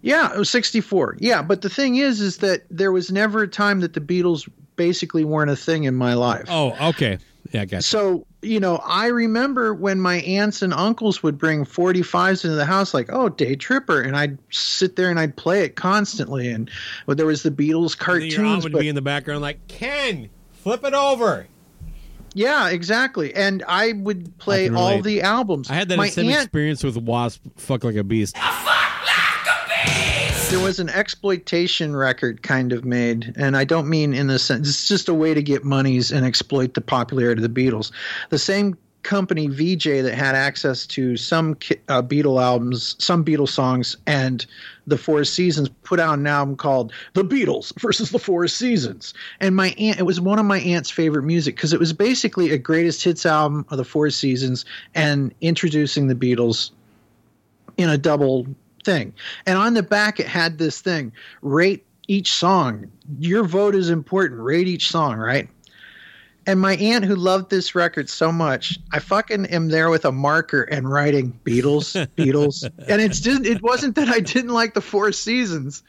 Yeah, 0.00 0.32
it 0.32 0.38
was 0.38 0.50
64. 0.50 1.16
Yeah, 1.20 1.42
but 1.42 1.62
the 1.62 1.68
thing 1.68 1.96
is 1.96 2.20
is 2.20 2.38
that 2.38 2.62
there 2.70 2.92
was 2.92 3.10
never 3.12 3.42
a 3.42 3.48
time 3.48 3.80
that 3.80 3.92
the 3.94 4.00
Beatles 4.00 4.48
basically 4.76 5.24
weren't 5.24 5.50
a 5.50 5.56
thing 5.56 5.84
in 5.84 5.94
my 5.94 6.14
life. 6.14 6.46
Oh, 6.48 6.74
okay. 6.90 7.18
Yeah, 7.50 7.62
I 7.62 7.64
got. 7.64 7.82
So, 7.84 8.26
you 8.42 8.60
know, 8.60 8.76
I 8.84 9.06
remember 9.06 9.72
when 9.72 10.00
my 10.00 10.16
aunts 10.16 10.60
and 10.60 10.74
uncles 10.74 11.22
would 11.22 11.38
bring 11.38 11.64
45s 11.64 12.44
into 12.44 12.56
the 12.56 12.66
house, 12.66 12.92
like, 12.92 13.08
oh, 13.10 13.30
Day 13.30 13.56
Tripper. 13.56 14.02
And 14.02 14.16
I'd 14.16 14.36
sit 14.50 14.96
there 14.96 15.08
and 15.10 15.18
I'd 15.18 15.34
play 15.36 15.62
it 15.64 15.74
constantly. 15.74 16.48
And 16.50 16.70
well, 17.06 17.14
there 17.16 17.24
was 17.26 17.42
the 17.42 17.50
Beatles 17.50 17.96
And 17.98 18.22
Your 18.30 18.40
aunt 18.40 18.62
cartoons. 18.62 18.64
would 18.64 18.72
But, 18.72 18.80
be 18.80 18.88
in 18.88 18.94
the 18.94 19.02
background 19.02 19.40
like, 19.40 19.66
Ken, 19.66 20.28
flip 20.52 20.84
it 20.84 20.92
over. 20.94 21.46
yeah, 22.34 22.68
exactly. 22.68 23.34
And 23.34 23.64
I 23.66 23.92
would 23.92 24.36
play 24.38 24.66
can 24.66 24.76
all 24.76 25.00
the 25.00 25.22
albums. 25.22 25.70
I 25.70 25.74
had 25.74 25.88
that 25.88 25.96
my 25.96 26.10
same 26.10 26.28
aunt, 26.30 26.44
experience 26.44 26.84
with 26.84 26.98
Wasp, 26.98 27.42
Fuck 27.56 27.82
Like 27.84 27.96
a 27.96 28.04
Beast. 28.04 28.36
There 30.50 30.60
was 30.60 30.78
an 30.78 30.88
exploitation 30.88 31.94
record 31.94 32.42
kind 32.42 32.72
of 32.72 32.84
made, 32.84 33.34
and 33.36 33.54
I 33.54 33.64
don't 33.64 33.88
mean 33.88 34.14
in 34.14 34.28
the 34.28 34.38
sense, 34.38 34.68
it's 34.68 34.88
just 34.88 35.08
a 35.08 35.14
way 35.14 35.34
to 35.34 35.42
get 35.42 35.62
monies 35.62 36.10
and 36.10 36.24
exploit 36.24 36.72
the 36.72 36.80
popularity 36.80 37.44
of 37.44 37.54
the 37.54 37.60
Beatles. 37.62 37.92
The 38.30 38.38
same 38.38 38.76
company, 39.02 39.46
Vee-Jay, 39.46 40.00
that 40.00 40.14
had 40.14 40.34
access 40.34 40.86
to 40.86 41.16
some 41.16 41.52
uh, 41.88 42.02
Beatle 42.02 42.42
albums, 42.42 42.96
some 42.98 43.24
Beatles 43.24 43.50
songs, 43.50 43.96
and 44.06 44.44
the 44.86 44.98
Four 44.98 45.24
Seasons 45.24 45.68
put 45.82 46.00
out 46.00 46.18
an 46.18 46.26
album 46.26 46.56
called 46.56 46.92
The 47.12 47.24
Beatles 47.24 47.78
versus 47.78 48.10
the 48.10 48.18
Four 48.18 48.48
Seasons. 48.48 49.14
And 49.40 49.54
my 49.54 49.74
aunt, 49.78 49.98
it 49.98 50.04
was 50.04 50.20
one 50.20 50.38
of 50.38 50.46
my 50.46 50.60
aunt's 50.60 50.90
favorite 50.90 51.24
music 51.24 51.56
because 51.56 51.72
it 51.72 51.80
was 51.80 51.92
basically 51.92 52.52
a 52.52 52.58
greatest 52.58 53.04
hits 53.04 53.26
album 53.26 53.66
of 53.70 53.76
the 53.76 53.84
Four 53.84 54.10
Seasons 54.10 54.64
and 54.94 55.34
introducing 55.40 56.08
the 56.08 56.14
Beatles 56.14 56.70
in 57.76 57.88
a 57.88 57.98
double 57.98 58.46
thing. 58.84 59.14
And 59.46 59.58
on 59.58 59.74
the 59.74 59.82
back, 59.82 60.20
it 60.20 60.26
had 60.26 60.58
this 60.58 60.80
thing 60.80 61.12
rate 61.42 61.84
each 62.06 62.32
song. 62.32 62.90
Your 63.18 63.44
vote 63.44 63.74
is 63.74 63.90
important. 63.90 64.40
Rate 64.40 64.68
each 64.68 64.90
song, 64.90 65.18
right? 65.18 65.48
And 66.46 66.58
my 66.58 66.76
aunt, 66.76 67.04
who 67.04 67.14
loved 67.14 67.50
this 67.50 67.74
record 67.74 68.08
so 68.08 68.32
much, 68.32 68.78
I 68.90 69.00
fucking 69.00 69.44
am 69.46 69.68
there 69.68 69.90
with 69.90 70.06
a 70.06 70.12
marker 70.12 70.62
and 70.62 70.90
writing 70.90 71.38
Beatles, 71.44 72.08
Beatles. 72.16 72.64
And 72.88 73.02
it's 73.02 73.20
just, 73.20 73.44
it 73.44 73.62
wasn't 73.62 73.96
that 73.96 74.08
I 74.08 74.20
didn't 74.20 74.54
like 74.54 74.72
the 74.72 74.80
Four 74.80 75.12
Seasons. 75.12 75.82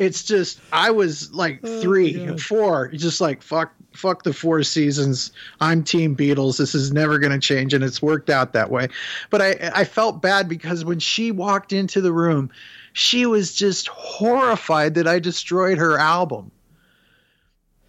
It's 0.00 0.24
just, 0.24 0.60
I 0.72 0.90
was 0.90 1.32
like 1.32 1.60
oh, 1.62 1.80
three, 1.80 2.36
four, 2.38 2.88
just 2.88 3.20
like, 3.20 3.40
fuck, 3.40 3.72
fuck 3.92 4.22
the 4.22 4.32
Four 4.32 4.62
Seasons. 4.62 5.32
I'm 5.60 5.82
Team 5.82 6.16
Beatles. 6.16 6.58
This 6.58 6.74
is 6.74 6.92
never 6.92 7.18
going 7.18 7.32
to 7.32 7.38
change. 7.38 7.74
And 7.74 7.84
it's 7.84 8.02
worked 8.02 8.30
out 8.30 8.52
that 8.52 8.70
way. 8.70 8.88
But 9.30 9.42
I, 9.42 9.70
I 9.74 9.84
felt 9.84 10.22
bad 10.22 10.48
because 10.48 10.84
when 10.84 10.98
she 10.98 11.30
walked 11.32 11.72
into 11.72 12.00
the 12.00 12.12
room, 12.12 12.50
she 12.92 13.26
was 13.26 13.54
just 13.54 13.88
horrified 13.88 14.94
that 14.94 15.06
I 15.06 15.18
destroyed 15.18 15.78
her 15.78 15.98
album. 15.98 16.50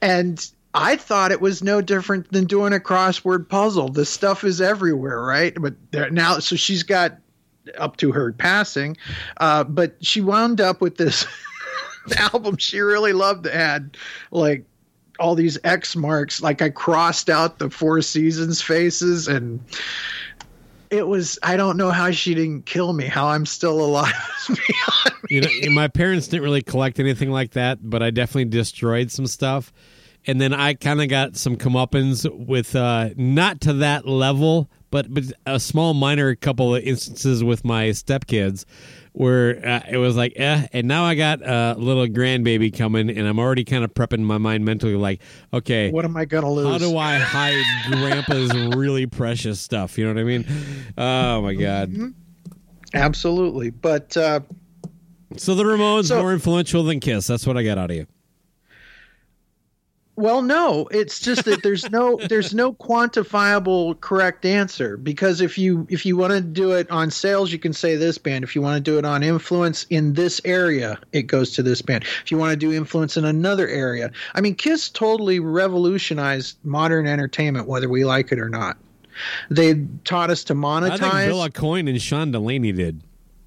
And 0.02 0.46
I 0.74 0.96
thought 0.96 1.32
it 1.32 1.42
was 1.42 1.64
no 1.64 1.82
different 1.82 2.32
than 2.32 2.46
doing 2.46 2.74
a 2.74 2.80
crossword 2.80 3.50
puzzle. 3.50 3.90
The 3.90 4.06
stuff 4.06 4.44
is 4.44 4.62
everywhere, 4.62 5.22
right? 5.22 5.56
But 5.60 5.76
now, 6.12 6.40
so 6.40 6.56
she's 6.56 6.84
got 6.84 7.18
up 7.78 7.98
to 7.98 8.12
her 8.12 8.32
passing, 8.32 8.98
uh, 9.38 9.64
but 9.64 9.96
she 10.04 10.22
wound 10.22 10.62
up 10.62 10.82
with 10.82 10.98
this 10.98 11.28
album 12.18 12.58
she 12.58 12.80
really 12.80 13.14
loved 13.14 13.44
that 13.44 13.54
had 13.54 13.98
like 14.32 14.66
all 15.22 15.36
these 15.36 15.58
X 15.64 15.96
marks. 15.96 16.42
Like 16.42 16.62
I 16.62 16.70
crossed 16.70 17.30
out 17.30 17.60
the 17.60 17.70
Four 17.70 18.02
Seasons 18.02 18.62
faces 18.62 19.28
and 19.28 19.62
it 20.90 21.08
was 21.08 21.40
I 21.44 21.56
don't 21.56 21.78
know 21.78 21.92
how 21.92 22.12
she 22.12 22.34
didn't 22.34 22.66
kill 22.66 22.92
me, 22.92 23.06
how 23.06 23.28
I'm 23.28 23.46
still 23.46 23.80
alive. 23.80 24.14
you 25.30 25.42
know, 25.42 25.50
my 25.72 25.88
parents 25.88 26.28
didn't 26.28 26.44
really 26.44 26.64
collect 26.64 27.00
anything 27.00 27.30
like 27.30 27.52
that, 27.52 27.78
but 27.82 28.04
I 28.04 28.10
definitely 28.10 28.46
destroyed 28.46 29.12
some 29.12 29.28
stuff. 29.28 29.72
And 30.28 30.40
then 30.40 30.54
I 30.54 30.74
kind 30.74 31.02
of 31.02 31.08
got 31.08 31.36
some 31.36 31.56
comeuppance 31.56 32.30
with 32.46 32.76
uh, 32.76 33.10
not 33.16 33.62
to 33.62 33.74
that 33.74 34.08
level, 34.08 34.70
but 34.90 35.14
but 35.14 35.24
a 35.46 35.60
small 35.60 35.94
minor 35.94 36.36
couple 36.36 36.76
of 36.76 36.84
instances 36.84 37.44
with 37.44 37.64
my 37.64 37.90
stepkids 37.90 38.66
where 39.14 39.66
uh, 39.68 39.82
it 39.90 39.98
was 39.98 40.16
like, 40.16 40.34
eh. 40.38 40.68
And 40.74 40.88
now 40.88 41.04
I 41.04 41.16
got 41.16 41.42
a 41.42 41.76
little 41.78 42.08
grandbaby 42.08 42.76
coming, 42.78 43.10
and 43.10 43.28
I'm 43.28 43.40
already 43.40 43.64
kind 43.66 43.84
of 43.84 43.94
prepping 43.94 44.20
my 44.22 44.38
mind 44.38 44.64
mentally, 44.64 44.96
like, 44.96 45.22
okay, 45.54 45.92
What 45.92 46.06
am 46.06 46.16
I 46.16 46.26
gonna 46.26 46.50
lose? 46.52 46.68
how 46.68 46.78
do 46.78 46.98
I 46.98 47.18
hide 47.18 47.64
Grandpa's 47.92 48.54
really 48.76 49.06
precious 49.08 49.60
stuff? 49.60 49.98
You 49.98 50.06
know 50.06 50.14
what 50.14 50.22
I 50.22 50.24
mean? 50.24 50.46
Oh 50.98 51.42
my 51.42 51.54
god! 51.54 51.94
Absolutely, 52.94 53.70
but 53.70 54.16
uh, 54.18 54.42
So 55.38 55.56
the 55.56 55.64
Ramones 55.64 56.06
So- 56.08 56.22
more 56.22 56.34
influential 56.34 56.84
than 56.84 57.00
Kiss. 57.00 57.28
That's 57.28 57.46
what 57.48 57.58
I 57.58 57.64
got 57.64 57.78
out 57.78 57.90
of 57.92 57.96
you. 57.98 58.08
Well, 60.22 60.44
no, 60.44 60.88
it's 60.92 61.20
just 61.20 61.46
that 61.46 61.64
there's 61.64 61.90
no 61.90 62.20
there's 62.30 62.54
no 62.54 62.74
quantifiable 62.74 64.00
correct 64.02 64.46
answer 64.46 64.96
because 64.96 65.42
if 65.42 65.58
you 65.58 65.88
if 65.90 66.06
you 66.06 66.16
want 66.16 66.34
to 66.34 66.42
do 66.42 66.74
it 66.74 66.90
on 66.92 67.10
sales, 67.10 67.52
you 67.52 67.58
can 67.58 67.74
say 67.74 67.96
this 67.96 68.20
band. 68.20 68.44
If 68.44 68.56
you 68.56 68.62
want 68.62 68.76
to 68.76 68.82
do 68.92 69.00
it 69.00 69.06
on 69.06 69.24
influence 69.24 69.88
in 69.90 70.14
this 70.14 70.40
area, 70.46 71.00
it 71.12 71.24
goes 71.24 71.54
to 71.54 71.64
this 71.64 71.82
band. 71.82 72.04
If 72.24 72.30
you 72.30 72.38
want 72.38 72.52
to 72.52 72.56
do 72.56 72.72
influence 72.72 73.18
in 73.18 73.26
another 73.26 73.68
area, 73.68 74.12
I 74.36 74.42
mean, 74.42 74.54
Kiss 74.54 74.90
totally 74.90 75.40
revolutionized 75.40 76.56
modern 76.64 77.08
entertainment, 77.08 77.68
whether 77.68 77.90
we 77.90 78.06
like 78.06 78.32
it 78.32 78.38
or 78.38 78.50
not. 78.50 78.78
They 79.50 79.86
taught 80.06 80.30
us 80.30 80.44
to 80.46 80.54
monetize. 80.54 81.02
I 81.02 81.26
think 81.26 81.32
Bill 81.32 81.50
Aucoin 81.50 81.90
and 81.90 82.00
Sean 82.00 82.30
Delaney 82.32 82.74
did. 82.74 83.02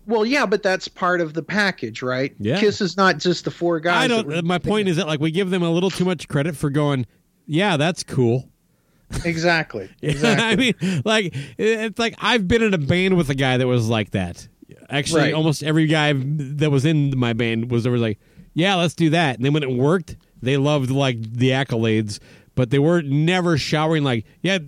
Well, 0.06 0.26
yeah, 0.26 0.44
but 0.46 0.62
that's 0.62 0.86
part 0.88 1.20
of 1.20 1.32
the 1.34 1.42
package, 1.42 2.02
right? 2.02 2.34
Yeah. 2.38 2.60
Kiss 2.60 2.80
is 2.80 2.96
not 2.96 3.18
just 3.18 3.44
the 3.44 3.50
four 3.50 3.80
guys. 3.80 4.04
I 4.04 4.08
don't. 4.08 4.44
My 4.44 4.58
point 4.58 4.88
is 4.88 4.96
that 4.96 5.06
like 5.06 5.20
we 5.20 5.30
give 5.30 5.50
them 5.50 5.62
a 5.62 5.70
little 5.70 5.90
too 5.90 6.04
much 6.04 6.28
credit 6.28 6.56
for 6.56 6.70
going. 6.70 7.06
Yeah, 7.46 7.76
that's 7.76 8.02
cool. 8.02 8.48
exactly. 9.24 9.90
Exactly. 10.02 10.44
I 10.44 10.56
mean, 10.56 11.02
like 11.04 11.34
it's 11.58 11.98
like 11.98 12.14
I've 12.18 12.48
been 12.48 12.62
in 12.62 12.74
a 12.74 12.78
band 12.78 13.16
with 13.16 13.30
a 13.30 13.34
guy 13.34 13.56
that 13.56 13.66
was 13.66 13.88
like 13.88 14.10
that. 14.10 14.48
Actually, 14.90 15.22
Right. 15.22 15.34
almost 15.34 15.62
every 15.62 15.86
guy 15.86 16.12
that 16.14 16.70
was 16.70 16.84
in 16.84 17.16
my 17.18 17.32
band 17.32 17.70
was 17.70 17.86
was 17.86 18.00
like, 18.00 18.18
"Yeah, 18.54 18.74
let's 18.76 18.94
do 18.94 19.10
that." 19.10 19.36
And 19.36 19.44
then 19.44 19.52
when 19.52 19.62
it 19.62 19.70
worked, 19.70 20.16
they 20.42 20.56
loved 20.56 20.90
like 20.90 21.20
the 21.22 21.50
accolades, 21.50 22.18
but 22.54 22.70
they 22.70 22.78
were 22.78 23.02
never 23.02 23.56
showering 23.56 24.04
like, 24.04 24.24
"Yeah, 24.42 24.58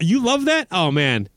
you 0.00 0.22
love 0.24 0.44
that? 0.46 0.68
Oh 0.70 0.90
man, 0.90 1.28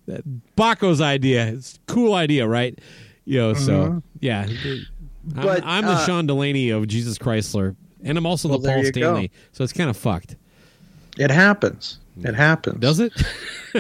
Bakko's 0.57 1.01
idea. 1.01 1.47
It's 1.47 1.75
a 1.87 1.91
cool 1.93 2.13
idea, 2.13 2.47
right?" 2.47 2.77
You 3.25 3.39
know, 3.39 3.53
so 3.53 4.01
yeah. 4.19 4.45
Mm-hmm. 4.45 5.41
But, 5.41 5.63
I'm, 5.63 5.69
I'm 5.69 5.85
the 5.85 5.91
uh, 5.91 6.05
Sean 6.05 6.25
Delaney 6.25 6.71
of 6.71 6.87
Jesus 6.87 7.17
Chrysler, 7.19 7.75
and 8.03 8.17
I'm 8.17 8.25
also 8.25 8.49
Well, 8.49 8.57
the 8.59 8.69
Paul 8.69 8.77
you 8.83 8.91
go. 8.91 9.01
Stanley. 9.01 9.31
So 9.51 9.63
it's 9.63 9.73
kind 9.73 9.89
of 9.89 9.95
fucked. 9.97 10.35
it 11.19 11.29
happens. 11.31 11.99
It 12.23 12.33
happens. 12.35 12.79
Does 12.79 12.99
it? 12.99 13.13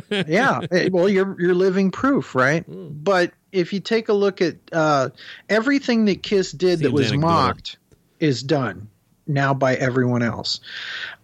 yeah 0.27 0.61
well 0.91 1.09
you're 1.09 1.35
you're 1.39 1.53
living 1.53 1.91
proof 1.91 2.33
right 2.33 2.63
Hmm. 2.65 2.87
but 2.91 3.33
if 3.51 3.73
you 3.73 3.81
take 3.81 4.07
a 4.07 4.13
look 4.13 4.39
at 4.41 4.55
uh, 4.71 5.09
everything 5.49 6.05
that 6.05 6.23
kiss 6.23 6.53
did 6.53 6.79
that 6.79 6.93
was 6.93 7.07
anecdotal. 7.07 7.29
mocked 7.29 7.77
is 8.21 8.41
done 8.41 8.87
now 9.27 9.53
by 9.53 9.75
everyone 9.75 10.21
else 10.23 10.61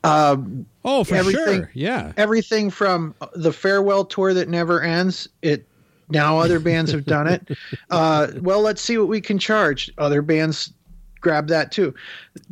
um, 0.03 0.65
oh, 0.83 1.05
for 1.05 1.15
Everything- 1.15 1.61
sure. 1.61 1.71
Yeah. 1.73 2.11
everything 2.17 2.69
from 2.69 3.15
the 3.35 3.53
farewell 3.53 4.03
tour 4.03 4.33
that 4.33 4.49
never 4.49 4.81
ends 4.81 5.29
it 5.41 5.65
now 6.09 6.37
other 6.39 6.59
bands 6.59 6.91
have 6.91 7.05
done 7.05 7.27
it. 7.27 7.57
Uh, 7.89 8.27
well 8.41 8.61
let's 8.61 8.81
see 8.81 8.97
what 8.97 9.07
we 9.07 9.21
can 9.21 9.37
charge. 9.39 9.91
Other 9.97 10.21
bands 10.21 10.71
grab 11.19 11.47
that 11.47 11.71
too. 11.71 11.93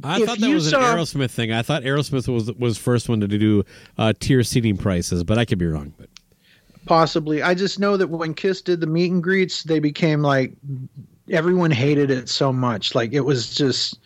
I 0.03 0.19
If 0.19 0.25
thought 0.27 0.39
that 0.39 0.53
was 0.53 0.69
saw- 0.69 0.79
an 0.93 0.97
Aerosmith 0.97 1.31
thing. 1.31 1.51
I 1.51 1.61
thought 1.61 1.83
Aerosmith 1.83 2.27
was 2.27 2.51
was 2.53 2.77
first 2.77 3.07
one 3.09 3.19
to 3.21 3.27
do 3.27 3.63
uh, 3.97 4.13
tier 4.19 4.43
seating 4.43 4.77
prices, 4.77 5.23
but 5.23 5.37
I 5.37 5.45
could 5.45 5.57
be 5.59 5.67
wrong. 5.67 5.93
But. 5.97 6.09
Possibly. 6.85 7.41
I 7.41 7.53
just 7.55 7.79
know 7.79 7.97
that 7.97 8.07
when 8.07 8.33
kiss 8.33 8.61
did 8.61 8.79
the 8.81 8.87
meet 8.87 9.11
and 9.11 9.23
greets 9.23 9.63
they 9.63 9.79
became 9.79 10.21
like 10.21 10.53
everyone 11.31 11.71
hated 11.71 12.11
it 12.11 12.29
so 12.29 12.53
much. 12.53 12.93
Like 12.93 13.11
it 13.13 13.21
was 13.21 13.55
just 13.55 13.97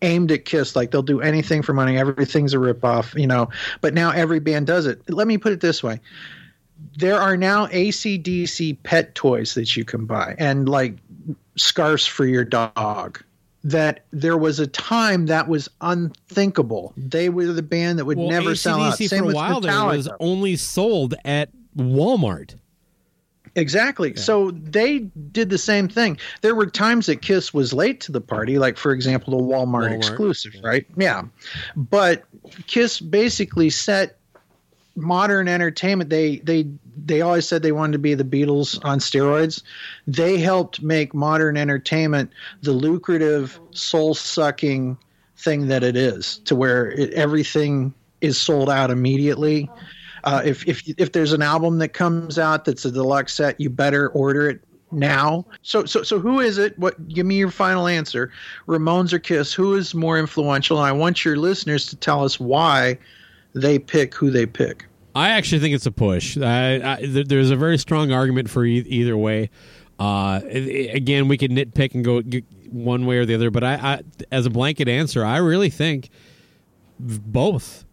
aimed 0.00 0.32
at 0.32 0.44
kiss. 0.46 0.74
Like 0.74 0.90
they'll 0.90 1.02
do 1.02 1.20
anything 1.20 1.62
for 1.62 1.74
money. 1.74 1.98
Everything's 1.98 2.54
a 2.54 2.56
ripoff 2.58 3.18
you 3.20 3.26
know. 3.26 3.48
But 3.82 3.92
now 3.94 4.10
every 4.12 4.40
band 4.40 4.66
does 4.66 4.86
it. 4.86 5.02
Let 5.10 5.26
me 5.26 5.36
put 5.36 5.52
it 5.52 5.60
this 5.60 5.82
way 5.82 6.00
there 6.96 7.20
are 7.20 7.36
now 7.36 7.68
AC/DC 7.70 8.82
pet 8.82 9.14
toys 9.14 9.54
that 9.54 9.76
you 9.76 9.84
can 9.84 10.06
buy 10.06 10.34
and 10.38 10.68
like 10.68 10.96
scarves 11.56 12.06
for 12.06 12.24
your 12.24 12.44
dog 12.44 13.22
that 13.64 14.04
there 14.10 14.36
was 14.36 14.58
a 14.58 14.66
time 14.66 15.26
that 15.26 15.48
was 15.48 15.68
unthinkable 15.80 16.92
they 16.96 17.28
were 17.28 17.46
the 17.46 17.62
band 17.62 17.98
that 17.98 18.04
would 18.04 18.18
well, 18.18 18.28
never 18.28 18.54
sell 18.54 18.80
out 18.80 18.96
Same 18.96 19.08
for 19.08 19.16
a 19.16 19.26
with 19.26 19.34
while 19.36 19.60
there 19.60 19.84
was 19.84 20.08
only 20.20 20.56
sold 20.56 21.14
at 21.24 21.50
Walmart. 21.76 22.54
Exactly. 23.54 24.16
So 24.16 24.50
they 24.52 25.00
did 25.00 25.50
the 25.50 25.58
same 25.58 25.88
thing. 25.88 26.16
There 26.40 26.54
were 26.54 26.66
times 26.66 27.06
that 27.06 27.20
Kiss 27.20 27.52
was 27.52 27.72
late 27.72 28.00
to 28.00 28.12
the 28.12 28.20
party, 28.20 28.58
like 28.58 28.78
for 28.78 28.92
example, 28.92 29.36
the 29.36 29.44
Walmart, 29.44 29.90
Walmart, 29.90 29.96
exclusive, 29.96 30.54
right? 30.62 30.86
Yeah. 30.96 31.24
But 31.76 32.24
Kiss 32.66 33.00
basically 33.00 33.68
set 33.68 34.18
modern 34.94 35.48
entertainment. 35.48 36.10
They 36.10 36.38
they 36.38 36.66
they 37.04 37.20
always 37.20 37.46
said 37.46 37.62
they 37.62 37.72
wanted 37.72 37.92
to 37.92 37.98
be 37.98 38.14
the 38.14 38.24
Beatles 38.24 38.82
on 38.84 38.98
steroids. 38.98 39.62
They 40.06 40.38
helped 40.38 40.82
make 40.82 41.14
modern 41.14 41.56
entertainment 41.56 42.30
the 42.62 42.72
lucrative, 42.72 43.58
soul 43.70 44.14
sucking 44.14 44.98
thing 45.36 45.68
that 45.68 45.82
it 45.82 45.96
is, 45.96 46.38
to 46.44 46.54
where 46.54 46.90
it, 46.92 47.12
everything 47.14 47.94
is 48.20 48.38
sold 48.38 48.70
out 48.70 48.90
immediately. 48.90 49.70
Uh, 50.24 50.42
if 50.44 50.66
if 50.68 50.82
if 50.98 51.12
there's 51.12 51.32
an 51.32 51.42
album 51.42 51.78
that 51.78 51.88
comes 51.88 52.38
out 52.38 52.64
that's 52.64 52.84
a 52.84 52.90
deluxe 52.90 53.34
set, 53.34 53.60
you 53.60 53.68
better 53.68 54.08
order 54.10 54.48
it 54.48 54.60
now. 54.92 55.44
So 55.62 55.84
so 55.84 56.02
so 56.02 56.20
who 56.20 56.38
is 56.38 56.58
it? 56.58 56.78
What? 56.78 57.08
Give 57.08 57.26
me 57.26 57.36
your 57.36 57.50
final 57.50 57.88
answer. 57.88 58.30
Ramones 58.68 59.12
or 59.12 59.18
Kiss? 59.18 59.52
Who 59.52 59.74
is 59.74 59.94
more 59.94 60.18
influential? 60.18 60.78
And 60.78 60.86
I 60.86 60.92
want 60.92 61.24
your 61.24 61.36
listeners 61.36 61.86
to 61.86 61.96
tell 61.96 62.24
us 62.24 62.38
why 62.38 62.98
they 63.54 63.78
pick 63.78 64.14
who 64.14 64.30
they 64.30 64.46
pick. 64.46 64.86
I 65.14 65.30
actually 65.30 65.58
think 65.60 65.74
it's 65.74 65.86
a 65.86 65.92
push. 65.92 66.38
I, 66.38 66.76
I, 66.96 67.06
there- 67.06 67.24
there's 67.24 67.50
a 67.50 67.56
very 67.56 67.78
strong 67.78 68.12
argument 68.12 68.48
for 68.48 68.64
e- 68.64 68.78
either 68.86 69.16
way. 69.16 69.50
Uh, 69.98 70.40
again, 70.50 71.28
we 71.28 71.36
could 71.36 71.50
nitpick 71.50 71.94
and 71.94 72.04
go 72.04 72.22
one 72.70 73.04
way 73.06 73.18
or 73.18 73.26
the 73.26 73.34
other, 73.34 73.50
but 73.50 73.62
I, 73.62 73.74
I, 73.74 74.00
as 74.32 74.46
a 74.46 74.50
blanket 74.50 74.88
answer, 74.88 75.24
I 75.24 75.36
really 75.36 75.68
think 75.70 76.08
both. 76.98 77.84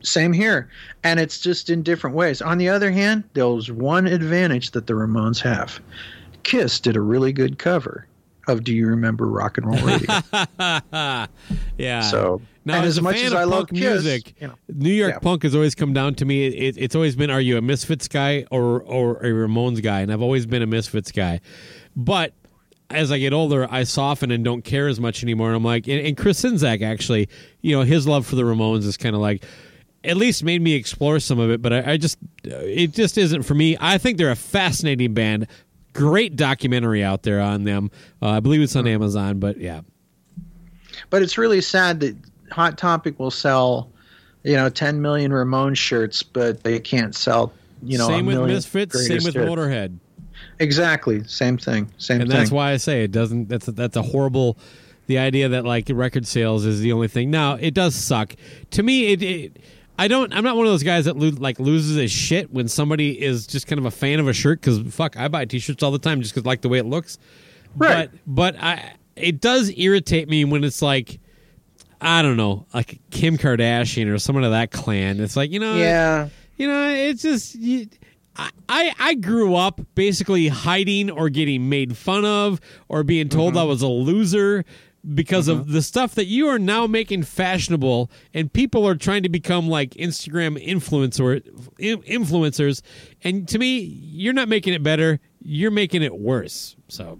Same 0.00 0.32
here, 0.32 0.70
and 1.04 1.20
it's 1.20 1.38
just 1.38 1.68
in 1.68 1.82
different 1.82 2.16
ways. 2.16 2.40
On 2.40 2.56
the 2.56 2.68
other 2.70 2.90
hand, 2.90 3.24
there's 3.34 3.70
one 3.70 4.06
advantage 4.06 4.70
that 4.70 4.86
the 4.86 4.94
Ramones 4.94 5.38
have. 5.42 5.80
Kiss 6.44 6.80
did 6.80 6.96
a 6.96 7.00
really 7.02 7.30
good 7.32 7.58
cover 7.58 8.06
of 8.48 8.64
"Do 8.64 8.74
You 8.74 8.86
Remember 8.86 9.26
Rock 9.26 9.58
and 9.58 9.66
Roll 9.66 9.78
Radio." 9.84 10.22
yeah. 11.76 12.00
So, 12.00 12.40
now, 12.64 12.76
and 12.76 12.84
as, 12.84 12.94
as 12.94 12.98
a 12.98 13.02
much 13.02 13.16
fan 13.16 13.26
as 13.26 13.32
of 13.32 13.38
I 13.38 13.44
love 13.44 13.68
punk 13.68 13.70
Kiss, 13.70 14.04
music, 14.04 14.34
you 14.40 14.48
know, 14.48 14.54
New 14.68 14.92
York 14.92 15.14
yeah. 15.14 15.18
punk 15.18 15.42
has 15.42 15.54
always 15.54 15.74
come 15.74 15.92
down 15.92 16.14
to 16.16 16.24
me. 16.24 16.46
It, 16.46 16.76
it's 16.78 16.94
always 16.94 17.16
been, 17.16 17.30
are 17.30 17.40
you 17.40 17.56
a 17.56 17.62
Misfits 17.62 18.08
guy 18.08 18.44
or 18.50 18.82
or 18.82 19.16
a 19.18 19.30
Ramones 19.30 19.82
guy? 19.82 20.00
And 20.00 20.12
I've 20.12 20.22
always 20.22 20.46
been 20.46 20.62
a 20.62 20.66
Misfits 20.66 21.12
guy. 21.12 21.40
But 21.96 22.32
as 22.90 23.10
I 23.10 23.18
get 23.18 23.32
older, 23.32 23.66
I 23.70 23.84
soften 23.84 24.30
and 24.30 24.44
don't 24.44 24.62
care 24.62 24.88
as 24.88 25.00
much 25.00 25.22
anymore. 25.22 25.48
And 25.48 25.56
I'm 25.56 25.64
like, 25.64 25.88
and, 25.88 26.06
and 26.06 26.16
Chris 26.16 26.42
Sinzak 26.42 26.82
actually, 26.82 27.28
you 27.60 27.76
know, 27.76 27.82
his 27.82 28.06
love 28.06 28.26
for 28.26 28.36
the 28.36 28.42
Ramones 28.42 28.84
is 28.84 28.96
kind 28.96 29.14
of 29.14 29.20
like. 29.20 29.44
At 30.04 30.16
least 30.16 30.42
made 30.42 30.60
me 30.60 30.74
explore 30.74 31.20
some 31.20 31.38
of 31.38 31.48
it, 31.52 31.62
but 31.62 31.72
I, 31.72 31.92
I 31.92 31.96
just 31.96 32.18
it 32.42 32.90
just 32.90 33.16
isn't 33.16 33.44
for 33.44 33.54
me. 33.54 33.76
I 33.78 33.98
think 33.98 34.18
they're 34.18 34.32
a 34.32 34.34
fascinating 34.34 35.14
band. 35.14 35.46
Great 35.92 36.34
documentary 36.34 37.04
out 37.04 37.22
there 37.22 37.38
on 37.40 37.62
them. 37.62 37.88
Uh, 38.20 38.30
I 38.30 38.40
believe 38.40 38.62
it's 38.62 38.74
on 38.74 38.88
Amazon, 38.88 39.38
but 39.38 39.58
yeah, 39.58 39.82
But 41.10 41.22
it's 41.22 41.38
really 41.38 41.60
sad 41.60 42.00
that 42.00 42.16
Hot 42.52 42.78
Topic 42.78 43.18
will 43.18 43.30
sell, 43.30 43.90
you 44.42 44.54
know, 44.54 44.68
10 44.68 45.02
million 45.02 45.30
Ramones 45.32 45.76
shirts, 45.76 46.22
but 46.22 46.62
they 46.62 46.78
can't 46.78 47.14
sell, 47.14 47.52
you 47.82 47.98
know, 47.98 48.08
same 48.08 48.26
with 48.26 48.38
Misfits, 48.38 49.06
same 49.06 49.24
with 49.24 49.34
hits. 49.34 49.36
Motorhead. 49.36 49.98
Exactly, 50.58 51.24
same 51.24 51.58
thing, 51.58 51.90
same 51.98 52.20
and 52.20 52.30
thing. 52.30 52.38
that's 52.38 52.50
why 52.50 52.72
I 52.72 52.76
say 52.76 53.04
it 53.04 53.12
doesn't. 53.12 53.48
That's 53.48 53.68
a, 53.68 53.72
that's 53.72 53.96
a 53.96 54.02
horrible. 54.02 54.58
The 55.06 55.18
idea 55.18 55.48
that 55.50 55.64
like 55.64 55.90
record 55.92 56.26
sales 56.26 56.64
is 56.64 56.80
the 56.80 56.92
only 56.92 57.08
thing. 57.08 57.30
Now 57.30 57.54
it 57.54 57.74
does 57.74 57.94
suck. 57.94 58.34
To 58.72 58.82
me, 58.82 59.12
it. 59.12 59.22
it 59.22 59.56
I 59.98 60.08
don't. 60.08 60.32
I'm 60.32 60.42
not 60.42 60.56
one 60.56 60.66
of 60.66 60.72
those 60.72 60.82
guys 60.82 61.04
that 61.04 61.16
lo- 61.16 61.32
like 61.36 61.60
loses 61.60 61.96
his 61.96 62.10
shit 62.10 62.52
when 62.52 62.66
somebody 62.66 63.20
is 63.20 63.46
just 63.46 63.66
kind 63.66 63.78
of 63.78 63.84
a 63.84 63.90
fan 63.90 64.20
of 64.20 64.28
a 64.28 64.32
shirt 64.32 64.60
because 64.60 64.80
fuck, 64.92 65.16
I 65.16 65.28
buy 65.28 65.44
t-shirts 65.44 65.82
all 65.82 65.90
the 65.90 65.98
time 65.98 66.22
just 66.22 66.34
because 66.34 66.46
like 66.46 66.62
the 66.62 66.68
way 66.68 66.78
it 66.78 66.86
looks. 66.86 67.18
Right. 67.76 68.10
But 68.26 68.54
but 68.54 68.62
I 68.62 68.94
it 69.16 69.40
does 69.40 69.70
irritate 69.76 70.28
me 70.28 70.44
when 70.44 70.64
it's 70.64 70.82
like 70.82 71.20
I 72.02 72.22
don't 72.22 72.36
know, 72.36 72.66
like 72.74 73.00
Kim 73.10 73.38
Kardashian 73.38 74.12
or 74.12 74.18
someone 74.18 74.44
of 74.44 74.50
that 74.50 74.70
clan. 74.70 75.20
It's 75.20 75.36
like 75.36 75.50
you 75.50 75.60
know, 75.60 75.76
yeah, 75.76 76.28
you 76.56 76.66
know, 76.68 76.90
it's 76.90 77.22
just 77.22 77.54
you, 77.54 77.86
I, 78.36 78.94
I 78.98 79.14
grew 79.14 79.54
up 79.54 79.80
basically 79.94 80.48
hiding 80.48 81.10
or 81.10 81.28
getting 81.28 81.68
made 81.68 81.96
fun 81.96 82.24
of 82.24 82.60
or 82.88 83.02
being 83.02 83.28
told 83.28 83.54
mm-hmm. 83.54 83.60
I 83.60 83.64
was 83.64 83.82
a 83.82 83.88
loser 83.88 84.64
because 85.14 85.48
of 85.48 85.58
mm-hmm. 85.58 85.72
the 85.72 85.82
stuff 85.82 86.14
that 86.14 86.26
you 86.26 86.46
are 86.48 86.58
now 86.58 86.86
making 86.86 87.24
fashionable 87.24 88.10
and 88.32 88.52
people 88.52 88.86
are 88.86 88.94
trying 88.94 89.24
to 89.24 89.28
become 89.28 89.68
like 89.68 89.90
Instagram 89.90 90.64
influencer 90.64 91.42
influencers. 91.78 92.82
And 93.22 93.46
to 93.48 93.58
me 93.58 93.78
you're 93.80 94.32
not 94.32 94.48
making 94.48 94.74
it 94.74 94.82
better. 94.82 95.20
You're 95.42 95.72
making 95.72 96.02
it 96.02 96.14
worse. 96.14 96.76
So 96.88 97.18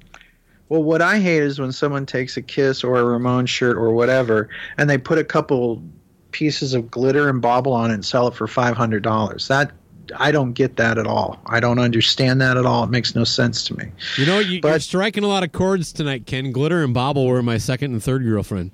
Well, 0.72 0.82
what 0.82 1.02
I 1.02 1.18
hate 1.18 1.42
is 1.42 1.58
when 1.58 1.70
someone 1.70 2.06
takes 2.06 2.38
a 2.38 2.40
Kiss 2.40 2.82
or 2.82 2.96
a 2.96 3.04
Ramon 3.04 3.44
shirt 3.44 3.76
or 3.76 3.92
whatever, 3.92 4.48
and 4.78 4.88
they 4.88 4.96
put 4.96 5.18
a 5.18 5.24
couple 5.24 5.82
pieces 6.30 6.72
of 6.72 6.90
glitter 6.90 7.28
and 7.28 7.42
bauble 7.42 7.74
on 7.74 7.90
it 7.90 7.94
and 7.94 8.02
sell 8.02 8.26
it 8.28 8.32
for 8.32 8.46
five 8.46 8.74
hundred 8.74 9.02
dollars. 9.02 9.48
That 9.48 9.70
I 10.16 10.32
don't 10.32 10.54
get 10.54 10.76
that 10.76 10.96
at 10.96 11.06
all. 11.06 11.38
I 11.44 11.60
don't 11.60 11.78
understand 11.78 12.40
that 12.40 12.56
at 12.56 12.64
all. 12.64 12.84
It 12.84 12.88
makes 12.90 13.14
no 13.14 13.24
sense 13.24 13.64
to 13.64 13.76
me. 13.76 13.84
you 14.16 14.24
know 14.24 14.38
you, 14.38 14.60
you're 14.64 14.80
striking 14.80 15.24
a 15.24 15.28
lot 15.28 15.42
of 15.44 15.52
chords 15.52 15.92
tonight 15.92 16.24
Ken 16.24 16.52
Glitter 16.52 16.82
and 16.82 16.94
Bobble 16.94 17.26
were 17.26 17.42
my 17.42 17.58
second 17.58 17.92
and 17.92 18.02
third 18.02 18.24
girlfriend 18.24 18.70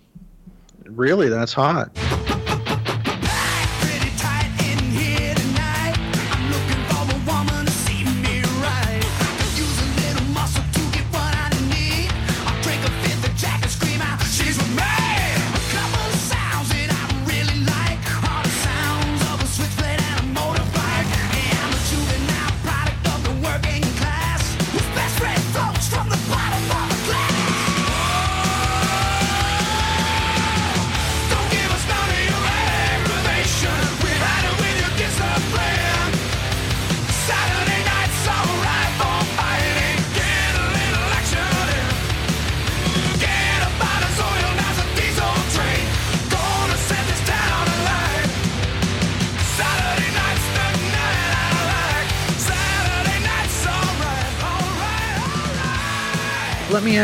Really, 0.85 1.29
that's 1.29 1.53
hot. 1.53 1.91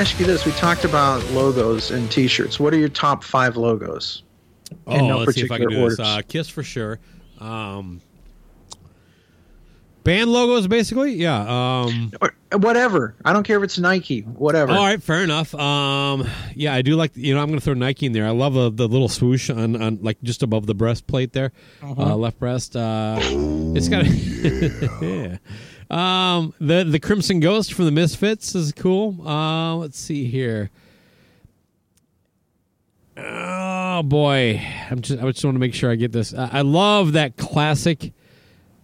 Ask 0.05 0.21
you 0.21 0.27
this: 0.27 0.45
We 0.45 0.53
talked 0.53 0.85
about 0.85 1.25
logos 1.31 1.91
and 1.91 2.11
T-shirts. 2.11 2.61
What 2.61 2.75
are 2.75 2.77
your 2.77 2.91
top 2.91 3.25
five 3.25 3.57
logos? 3.57 4.23
Oh, 4.87 4.97
no 4.99 5.19
let's 5.21 5.35
see 5.35 5.41
if 5.41 5.51
I 5.51 5.57
can 5.57 5.71
do 5.71 5.89
this. 5.89 5.99
Uh, 5.99 6.21
Kiss 6.29 6.47
for 6.47 6.63
sure. 6.63 6.99
Um, 7.39 8.03
band 10.03 10.31
logos, 10.31 10.67
basically. 10.67 11.15
Yeah. 11.15 11.85
Um, 11.85 12.13
whatever. 12.53 13.15
I 13.25 13.33
don't 13.33 13.45
care 13.45 13.57
if 13.57 13.65
it's 13.65 13.79
Nike. 13.79 14.21
Whatever. 14.21 14.73
all 14.73 14.85
right, 14.85 15.03
fair 15.03 15.23
enough. 15.23 15.55
Um, 15.55 16.29
yeah, 16.55 16.75
I 16.75 16.83
do 16.83 16.97
like. 16.97 17.13
You 17.17 17.35
know, 17.35 17.41
I'm 17.41 17.49
going 17.49 17.59
to 17.59 17.65
throw 17.65 17.73
Nike 17.73 18.05
in 18.05 18.13
there. 18.13 18.27
I 18.27 18.31
love 18.33 18.53
the, 18.53 18.69
the 18.69 18.87
little 18.87 19.09
swoosh 19.09 19.49
on, 19.49 19.81
on 19.81 20.01
like 20.03 20.21
just 20.23 20.43
above 20.43 20.67
the 20.67 20.75
breastplate 20.75 21.33
there, 21.33 21.51
uh, 21.83 22.15
left 22.15 22.39
breast. 22.39 22.77
Uh, 22.77 23.19
it's 23.23 23.89
got. 23.89 24.05
yeah. 25.03 25.39
Um, 25.91 26.55
the 26.61 26.85
the 26.85 26.99
Crimson 27.01 27.41
Ghost 27.41 27.73
from 27.75 27.85
the 27.85 27.91
Misfits 27.93 28.55
is 28.55 28.73
cool. 28.73 29.27
Uh, 29.27 29.77
let's 29.77 29.99
see 29.99 30.25
here. 30.27 30.71
Oh 33.17 34.03
boy, 34.03 34.61
I'm 34.91 35.01
just 35.01 35.23
I 35.23 35.31
just 35.31 35.45
want 35.45 35.55
to 35.55 35.59
make 35.61 35.75
sure 35.75 35.91
I 35.91 35.95
get 35.95 36.11
this. 36.13 36.35
I, 36.35 36.49
I 36.53 36.61
love 36.63 37.13
that 37.13 37.37
classic 37.37 38.13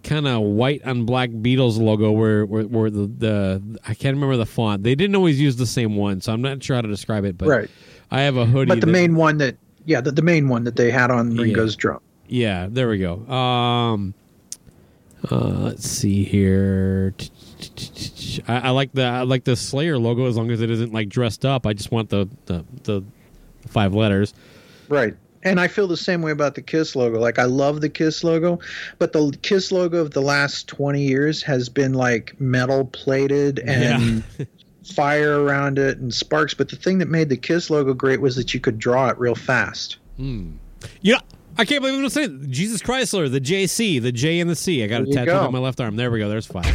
kind 0.04 0.26
of 0.28 0.40
white 0.42 0.84
on 0.86 1.04
black 1.04 1.30
Beatles 1.30 1.78
logo 1.78 2.12
where 2.12 2.46
where, 2.46 2.62
where 2.64 2.90
the, 2.90 3.06
the 3.06 3.78
I 3.86 3.94
can't 3.94 4.14
remember 4.14 4.36
the 4.36 4.46
font. 4.46 4.84
They 4.84 4.94
didn't 4.94 5.16
always 5.16 5.40
use 5.40 5.56
the 5.56 5.66
same 5.66 5.96
one, 5.96 6.20
so 6.20 6.32
I'm 6.32 6.42
not 6.42 6.62
sure 6.62 6.76
how 6.76 6.82
to 6.82 6.88
describe 6.88 7.24
it. 7.24 7.36
But 7.36 7.48
Right. 7.48 7.70
I 8.12 8.20
have 8.22 8.36
a 8.36 8.46
hoodie. 8.46 8.68
but 8.68 8.80
the 8.80 8.86
that- 8.86 8.92
main 8.92 9.14
one 9.16 9.38
that, 9.38 9.56
yeah, 9.84 10.00
the, 10.00 10.10
the 10.12 10.22
main 10.22 10.48
one 10.48 10.64
that 10.64 10.76
they 10.76 10.90
had 10.90 11.10
on 11.10 11.36
Ringo's 11.36 11.74
drum. 11.76 12.00
Yeah, 12.28 12.68
there 12.70 12.88
we 12.88 12.98
go. 12.98 13.26
Um, 13.32 14.14
uh, 15.30 15.36
let's 15.36 15.88
see 15.88 16.24
here. 16.24 17.14
I, 18.46 18.58
I 18.58 18.70
like 18.70 18.92
the 18.92 19.04
I 19.04 19.22
like 19.22 19.44
the 19.44 19.56
Slayer 19.56 19.98
logo 19.98 20.26
as 20.26 20.36
long 20.36 20.50
as 20.50 20.60
it 20.60 20.70
isn't 20.70 20.92
like 20.92 21.08
dressed 21.08 21.44
up. 21.44 21.66
I 21.66 21.72
just 21.72 21.90
want 21.90 22.10
the 22.10 22.28
the, 22.46 22.64
the 22.84 23.04
five 23.66 23.94
letters. 23.94 24.34
Right. 24.88 25.14
And 25.42 25.58
I 25.58 25.68
feel 25.68 25.88
the 25.88 25.96
same 25.96 26.20
way 26.20 26.32
about 26.32 26.54
the 26.54 26.62
Kiss 26.62 26.94
logo. 26.94 27.18
Like 27.18 27.38
I 27.38 27.44
love 27.44 27.80
the 27.80 27.88
Kiss 27.88 28.22
logo, 28.22 28.58
but 28.98 29.12
the 29.12 29.36
Kiss 29.40 29.72
logo 29.72 29.98
of 29.98 30.10
the 30.10 30.20
last 30.20 30.68
20 30.68 31.02
years 31.02 31.42
has 31.42 31.70
been 31.70 31.94
like 31.94 32.38
metal 32.38 32.84
plated 32.84 33.58
and 33.60 34.22
fire 34.94 35.42
around 35.42 35.78
it 35.78 35.98
and 35.98 36.12
sparks, 36.12 36.52
but 36.52 36.68
the 36.68 36.76
thing 36.76 36.98
that 36.98 37.08
made 37.08 37.30
the 37.30 37.36
Kiss 37.36 37.70
logo 37.70 37.94
great 37.94 38.20
was 38.20 38.36
that 38.36 38.52
you 38.52 38.60
could 38.60 38.78
draw 38.78 39.08
it 39.08 39.18
real 39.18 39.34
fast. 39.34 39.96
Yeah, 41.00 41.20
I 41.60 41.66
can't 41.66 41.82
believe 41.82 41.92
I'm 41.94 42.00
gonna 42.00 42.08
say 42.08 42.24
it. 42.24 42.48
Jesus 42.48 42.80
Chrysler, 42.80 43.30
the 43.30 43.38
JC, 43.38 44.00
the 44.00 44.10
J 44.10 44.40
and 44.40 44.48
the 44.48 44.56
C. 44.56 44.82
I 44.82 44.86
got 44.86 45.02
it 45.02 45.08
you 45.08 45.12
tattooed 45.12 45.34
go. 45.34 45.40
on 45.40 45.52
my 45.52 45.58
left 45.58 45.78
arm. 45.78 45.94
There 45.94 46.10
we 46.10 46.18
go. 46.18 46.26
There's 46.26 46.46
five. 46.46 46.74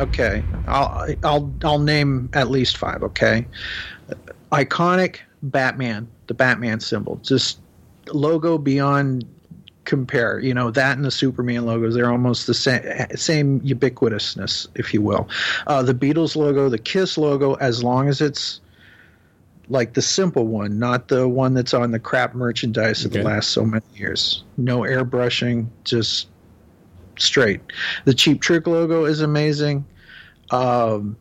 Okay. 0.00 0.42
I'll 0.66 1.14
I'll 1.22 1.52
I'll 1.62 1.78
name 1.78 2.30
at 2.32 2.50
least 2.50 2.78
5, 2.78 3.02
okay? 3.02 3.46
Iconic 4.50 5.18
Batman, 5.42 6.08
the 6.26 6.32
Batman 6.32 6.80
symbol. 6.80 7.20
Just 7.22 7.58
logo 8.14 8.56
beyond 8.56 9.26
compare. 9.84 10.38
You 10.38 10.54
know 10.54 10.70
that 10.70 10.96
and 10.96 11.04
the 11.04 11.10
Superman 11.10 11.66
logos. 11.66 11.94
They're 11.94 12.10
almost 12.10 12.46
the 12.46 12.54
same, 12.54 12.82
same 13.16 13.60
ubiquitousness, 13.60 14.68
if 14.74 14.94
you 14.94 15.02
will. 15.02 15.28
Uh, 15.66 15.82
the 15.82 15.92
Beatles 15.94 16.34
logo, 16.34 16.70
the 16.70 16.78
Kiss 16.78 17.18
logo, 17.18 17.54
as 17.56 17.84
long 17.84 18.08
as 18.08 18.22
it's 18.22 18.62
like 19.68 19.94
the 19.94 20.02
simple 20.02 20.46
one, 20.46 20.78
not 20.78 21.08
the 21.08 21.28
one 21.28 21.54
that's 21.54 21.74
on 21.74 21.90
the 21.90 21.98
crap 21.98 22.34
merchandise 22.34 23.04
of 23.04 23.12
the 23.12 23.22
last 23.22 23.50
so 23.50 23.64
many 23.64 23.84
years. 23.94 24.44
No 24.56 24.80
airbrushing, 24.80 25.66
just 25.84 26.28
straight. 27.18 27.60
The 28.04 28.14
Cheap 28.14 28.40
Trick 28.40 28.66
logo 28.66 29.04
is 29.04 29.20
amazing. 29.20 29.84
Um, 30.50 31.16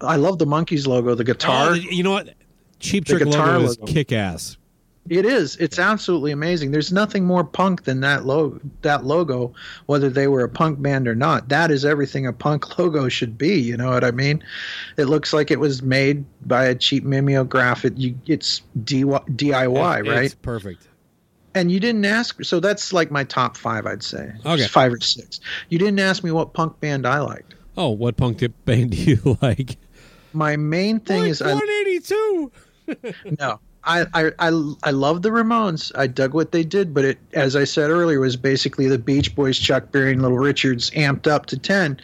I 0.00 0.16
love 0.16 0.38
the 0.38 0.46
Monkees 0.46 0.86
logo. 0.86 1.14
The 1.14 1.24
guitar. 1.24 1.70
Oh, 1.70 1.72
you 1.72 2.02
know 2.02 2.12
what? 2.12 2.34
Cheap 2.80 3.06
Trick 3.06 3.24
logo 3.24 3.62
is 3.62 3.78
kick 3.86 4.12
ass. 4.12 4.57
It 5.10 5.24
is. 5.24 5.56
It's 5.56 5.78
absolutely 5.78 6.32
amazing. 6.32 6.70
There's 6.70 6.92
nothing 6.92 7.24
more 7.24 7.44
punk 7.44 7.84
than 7.84 8.00
that 8.00 8.26
logo. 8.26 8.60
That 8.82 9.04
logo, 9.04 9.52
whether 9.86 10.10
they 10.10 10.26
were 10.28 10.42
a 10.42 10.48
punk 10.48 10.82
band 10.82 11.08
or 11.08 11.14
not, 11.14 11.48
that 11.48 11.70
is 11.70 11.84
everything 11.84 12.26
a 12.26 12.32
punk 12.32 12.78
logo 12.78 13.08
should 13.08 13.38
be. 13.38 13.58
You 13.60 13.76
know 13.76 13.90
what 13.90 14.04
I 14.04 14.10
mean? 14.10 14.42
It 14.96 15.04
looks 15.04 15.32
like 15.32 15.50
it 15.50 15.60
was 15.60 15.82
made 15.82 16.24
by 16.46 16.64
a 16.66 16.74
cheap 16.74 17.04
mimeograph. 17.04 17.84
It, 17.84 17.96
you, 17.96 18.18
it's 18.26 18.62
DIY, 18.84 20.00
It's 20.00 20.08
right? 20.08 20.42
perfect. 20.42 20.86
And 21.54 21.72
you 21.72 21.80
didn't 21.80 22.04
ask. 22.04 22.44
So 22.44 22.60
that's 22.60 22.92
like 22.92 23.10
my 23.10 23.24
top 23.24 23.56
five, 23.56 23.86
I'd 23.86 24.02
say. 24.02 24.32
Okay. 24.44 24.66
Five 24.66 24.92
or 24.92 25.00
six. 25.00 25.40
You 25.70 25.78
didn't 25.78 25.98
ask 25.98 26.22
me 26.22 26.30
what 26.30 26.52
punk 26.52 26.78
band 26.80 27.06
I 27.06 27.20
liked. 27.20 27.54
Oh, 27.76 27.90
what 27.90 28.16
punk 28.16 28.42
band 28.64 28.90
do 28.92 28.96
you 28.96 29.38
like? 29.40 29.76
My 30.32 30.56
main 30.56 31.00
thing 31.00 31.24
is 31.24 31.40
I 31.40 31.54
182. 31.54 32.52
no. 33.40 33.60
I, 33.88 34.06
I, 34.14 34.30
I, 34.38 34.72
I 34.84 34.90
love 34.90 35.22
the 35.22 35.30
Ramones. 35.30 35.90
I 35.96 36.06
dug 36.06 36.34
what 36.34 36.52
they 36.52 36.62
did, 36.62 36.92
but 36.94 37.04
it, 37.04 37.18
as 37.32 37.56
I 37.56 37.64
said 37.64 37.90
earlier, 37.90 38.20
was 38.20 38.36
basically 38.36 38.86
the 38.86 38.98
Beach 38.98 39.34
Boys, 39.34 39.58
Chuck 39.58 39.90
Berry, 39.90 40.12
and 40.12 40.22
Little 40.22 40.38
Richards 40.38 40.90
amped 40.90 41.26
up 41.26 41.46
to 41.46 41.58
10. 41.58 41.98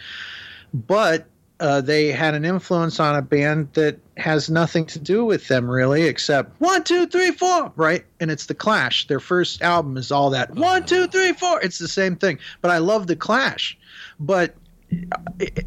But 0.73 1.27
uh, 1.61 1.81
they 1.82 2.11
had 2.11 2.35
an 2.35 2.44
influence 2.44 2.98
on 2.98 3.15
a 3.15 3.23
band 3.23 3.69
that 3.74 3.98
has 4.16 4.48
nothing 4.51 4.86
to 4.86 4.98
do 4.98 5.24
with 5.24 5.47
them, 5.48 5.70
really, 5.70 6.05
except 6.05 6.61
one, 6.61 6.82
two, 6.85 7.06
three, 7.06 7.31
four, 7.31 7.70
right? 7.77 8.05
And 8.19 8.31
it's 8.31 8.47
The 8.47 8.55
Clash. 8.55 9.06
Their 9.06 9.20
first 9.20 9.62
album 9.62 9.97
is 9.97 10.11
all 10.11 10.31
that 10.31 10.51
one, 10.55 10.85
two, 10.86 11.06
three, 11.06 11.32
four. 11.35 11.61
It's 11.61 11.78
the 11.78 11.89
same 11.89 12.16
thing. 12.16 12.39
But 12.62 12.70
I 12.70 12.78
love 12.78 13.06
The 13.06 13.16
Clash. 13.16 13.77
But 14.19 14.55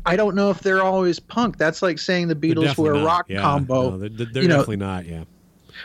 I- 0.06 0.16
don't 0.16 0.36
know 0.36 0.50
if 0.50 0.62
they're 0.62 0.84
always 0.84 1.20
punk. 1.20 1.58
That's 1.58 1.82
like 1.82 2.00
saying 2.00 2.28
the 2.28 2.36
Beatles 2.36 2.78
were 2.78 2.94
a 2.94 3.04
rock 3.04 3.26
Yeah, 3.30 3.42
combo. 3.42 3.92
no, 3.92 3.98
they're 3.98 4.10
they're 4.10 4.44
You 4.44 4.50
know, 4.50 4.56
definitely 4.58 4.78
not. 4.78 5.06
Yeah. 5.06 5.24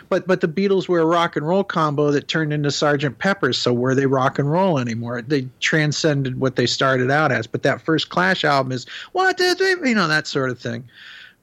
But 0.09 0.27
but 0.27 0.41
the 0.41 0.49
Beatles 0.49 0.89
were 0.89 1.01
a 1.01 1.07
rock 1.07 1.37
and 1.37 1.47
roll 1.47 1.65
combo 1.65 2.11
that 2.11 2.29
turned 2.29 2.53
into 2.53 2.71
Sergeant 2.71 3.19
Pepper's. 3.19 3.59
So 3.59 3.73
were 3.73 3.95
they 3.95 4.07
rock 4.07 4.39
and 4.39 4.51
roll 4.51 4.79
anymore? 4.79 5.23
They 5.23 5.49
transcended 5.61 6.41
what 6.41 6.57
they 6.57 6.67
started 6.67 7.11
out 7.11 7.33
as. 7.33 7.47
But 7.47 7.63
that 7.63 7.83
first 7.83 8.09
Clash 8.09 8.45
album 8.45 8.73
is 8.73 8.87
one, 9.13 9.35
two, 9.35 9.55
three, 9.55 9.77
you 9.89 9.95
know 9.95 10.09
that 10.09 10.27
sort 10.27 10.51
of 10.51 10.59
thing. 10.59 10.85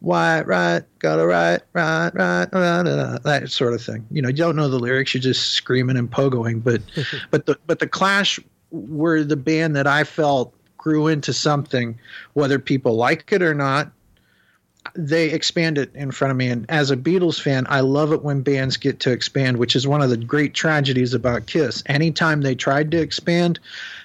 White, 0.01 0.47
right, 0.47 0.83
gotta 0.99 1.25
right, 1.25 1.61
right, 1.73 2.09
right, 2.13 2.47
right, 2.53 2.83
right, 2.83 3.23
that 3.23 3.51
sort 3.51 3.73
of 3.73 3.81
thing. 3.81 4.05
You 4.11 4.21
know, 4.21 4.29
you 4.29 4.35
don't 4.35 4.55
know 4.55 4.69
the 4.69 4.79
lyrics, 4.79 5.13
you're 5.13 5.21
just 5.21 5.53
screaming 5.53 5.97
and 5.97 6.09
pogoing. 6.09 6.63
But 6.63 6.81
but 7.31 7.45
the 7.45 7.57
but 7.67 7.79
the 7.79 7.87
Clash 7.87 8.39
were 8.71 9.23
the 9.23 9.35
band 9.35 9.75
that 9.75 9.87
I 9.87 10.03
felt 10.03 10.53
grew 10.77 11.07
into 11.07 11.33
something, 11.33 11.99
whether 12.33 12.57
people 12.57 12.95
like 12.95 13.31
it 13.31 13.41
or 13.41 13.53
not. 13.53 13.91
They 14.95 15.29
expand 15.29 15.77
it 15.77 15.93
in 15.93 16.11
front 16.11 16.31
of 16.31 16.37
me, 16.37 16.47
and 16.47 16.65
as 16.69 16.89
a 16.89 16.97
Beatles 16.97 17.39
fan, 17.39 17.67
I 17.69 17.81
love 17.81 18.11
it 18.11 18.23
when 18.23 18.41
bands 18.41 18.77
get 18.77 18.99
to 19.01 19.11
expand, 19.11 19.57
which 19.57 19.75
is 19.75 19.85
one 19.85 20.01
of 20.01 20.09
the 20.09 20.17
great 20.17 20.53
tragedies 20.53 21.13
about 21.13 21.45
Kiss. 21.45 21.83
Anytime 21.85 22.41
they 22.41 22.55
tried 22.55 22.91
to 22.91 22.97
expand, 22.97 23.59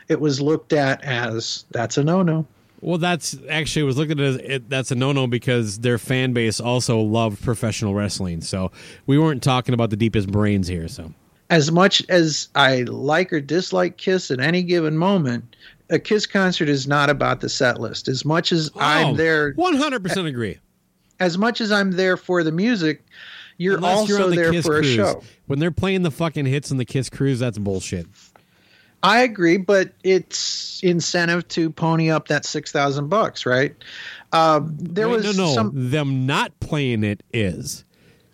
it 0.08 0.20
was 0.20 0.40
looked 0.40 0.72
at 0.72 1.02
as 1.04 1.64
that's 1.70 1.96
a 1.96 2.04
no-no. 2.04 2.46
Well, 2.80 2.98
that's 2.98 3.36
actually 3.48 3.82
it 3.82 3.86
was 3.86 3.96
looked 3.96 4.10
at 4.10 4.20
as 4.20 4.36
it, 4.36 4.68
that's 4.68 4.90
a 4.90 4.94
no 4.94 5.12
no 5.12 5.26
because 5.26 5.78
their 5.78 5.96
fan 5.96 6.34
base 6.34 6.60
also 6.60 7.00
loved 7.00 7.42
professional 7.42 7.94
wrestling. 7.94 8.42
So 8.42 8.72
we 9.06 9.16
weren't 9.16 9.42
talking 9.42 9.72
about 9.72 9.88
the 9.88 9.96
deepest 9.96 10.30
brains 10.30 10.68
here. 10.68 10.88
So 10.88 11.14
as 11.48 11.72
much 11.72 12.04
as 12.10 12.48
I 12.54 12.82
like 12.82 13.32
or 13.32 13.40
dislike 13.40 13.96
Kiss 13.96 14.30
at 14.30 14.38
any 14.38 14.62
given 14.62 14.98
moment, 14.98 15.56
a 15.88 15.98
Kiss 15.98 16.26
concert 16.26 16.68
is 16.68 16.86
not 16.86 17.08
about 17.08 17.40
the 17.40 17.48
set 17.48 17.80
list. 17.80 18.06
As 18.06 18.24
much 18.24 18.52
as 18.52 18.70
I'm 18.76 19.06
oh, 19.06 19.14
there, 19.14 19.52
one 19.52 19.76
hundred 19.76 20.02
percent 20.02 20.26
agree. 20.26 20.58
As 21.20 21.38
much 21.38 21.60
as 21.60 21.72
I'm 21.72 21.92
there 21.92 22.16
for 22.16 22.42
the 22.42 22.52
music, 22.52 23.04
you're 23.56 23.76
Unless 23.76 23.98
also 23.98 24.18
you're 24.18 24.30
the 24.30 24.36
there 24.36 24.52
Kiss 24.52 24.66
for 24.66 24.80
cruise. 24.80 24.92
a 24.92 24.96
show. 24.96 25.22
When 25.46 25.58
they're 25.58 25.70
playing 25.70 26.02
the 26.02 26.10
fucking 26.10 26.46
hits 26.46 26.70
on 26.72 26.78
the 26.78 26.84
Kiss 26.84 27.08
cruise, 27.08 27.38
that's 27.38 27.58
bullshit. 27.58 28.06
I 29.02 29.20
agree, 29.20 29.58
but 29.58 29.92
it's 30.02 30.82
incentive 30.82 31.46
to 31.48 31.68
pony 31.70 32.10
up 32.10 32.28
that 32.28 32.46
six 32.46 32.72
thousand 32.72 33.08
bucks, 33.08 33.44
right? 33.44 33.74
Um, 34.32 34.74
there 34.80 35.08
Wait, 35.08 35.24
was 35.24 35.36
no, 35.36 35.44
no. 35.44 35.54
some. 35.54 35.90
Them 35.90 36.26
not 36.26 36.58
playing 36.60 37.04
it 37.04 37.22
is. 37.32 37.84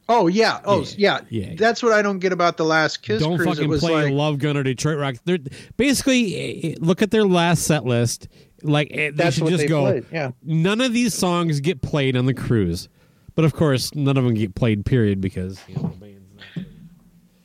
Oh 0.09 0.27
yeah, 0.27 0.61
oh 0.65 0.85
yeah. 0.97 1.21
yeah. 1.29 1.55
That's 1.57 1.83
what 1.83 1.93
I 1.93 2.03
don't 2.03 2.19
get 2.19 2.33
about 2.33 2.57
the 2.57 2.65
last 2.65 3.03
Kiss 3.03 3.21
cruise. 3.21 3.23
Don't 3.23 3.37
cruise. 3.37 3.49
fucking 3.49 3.65
it 3.65 3.69
was 3.69 3.81
play 3.81 4.05
like, 4.05 4.13
Love 4.13 4.39
Gun 4.39 4.57
or 4.57 4.63
Detroit 4.63 4.99
Rock. 4.99 5.17
They're 5.25 5.39
basically 5.77 6.73
eh, 6.73 6.75
look 6.81 7.03
at 7.03 7.11
their 7.11 7.25
last 7.25 7.65
set 7.65 7.85
list. 7.85 8.29
Like 8.63 8.89
eh, 8.93 8.97
they 8.97 9.11
That's 9.11 9.37
should 9.37 9.45
what 9.45 9.51
just 9.51 9.63
they 9.63 9.69
go. 9.69 9.83
played, 9.83 10.05
yeah. 10.13 10.31
None 10.43 10.81
of 10.81 10.93
these 10.93 11.15
songs 11.15 11.61
get 11.61 11.83
played 11.83 12.17
on 12.17 12.27
the 12.27 12.35
cruise, 12.35 12.89
but 13.35 13.45
of 13.45 13.55
course, 13.55 13.95
none 13.95 14.17
of 14.17 14.25
them 14.25 14.35
get 14.35 14.55
played. 14.55 14.85
Period, 14.85 15.21
because 15.21 15.61
you 15.69 15.77
know, 15.77 15.83
the 15.83 15.89
band's 16.07 16.21
not- 16.57 16.65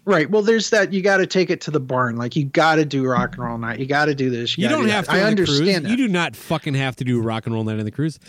Right. 0.08 0.30
Well, 0.30 0.44
there's 0.44 0.70
that. 0.70 0.94
You 0.94 1.02
got 1.02 1.18
to 1.18 1.26
take 1.26 1.50
it 1.50 1.62
to 1.62 1.72
the 1.72 1.80
barn. 1.80 2.16
Like 2.16 2.36
you 2.36 2.46
got 2.46 2.76
to 2.76 2.86
do 2.86 3.04
rock 3.08 3.34
and 3.38 3.44
roll 3.44 3.58
night. 3.58 3.80
You 3.80 3.88
got 3.88 4.06
to 4.06 4.14
do 4.14 4.30
this. 4.30 4.56
you 4.56 4.64
gotta 4.66 4.76
don't 4.76 4.86
do 4.86 4.92
have 4.92 5.08
that. 5.08 5.14
to. 5.14 5.18
I 5.18 5.24
on 5.24 5.30
the 5.32 5.36
cruise. 5.38 5.50
understand 5.60 5.86
that. 5.86 5.90
You 5.90 5.98
do 5.98 6.08
not 6.08 6.36
fucking 6.36 6.76
have 6.76 6.96
to 6.98 7.04
do 7.04 7.20
rock 7.22 7.48
and 7.48 7.56
roll 7.56 7.64
night 7.64 7.80
on 7.80 7.86
the 7.86 7.92
cruise. 7.92 8.20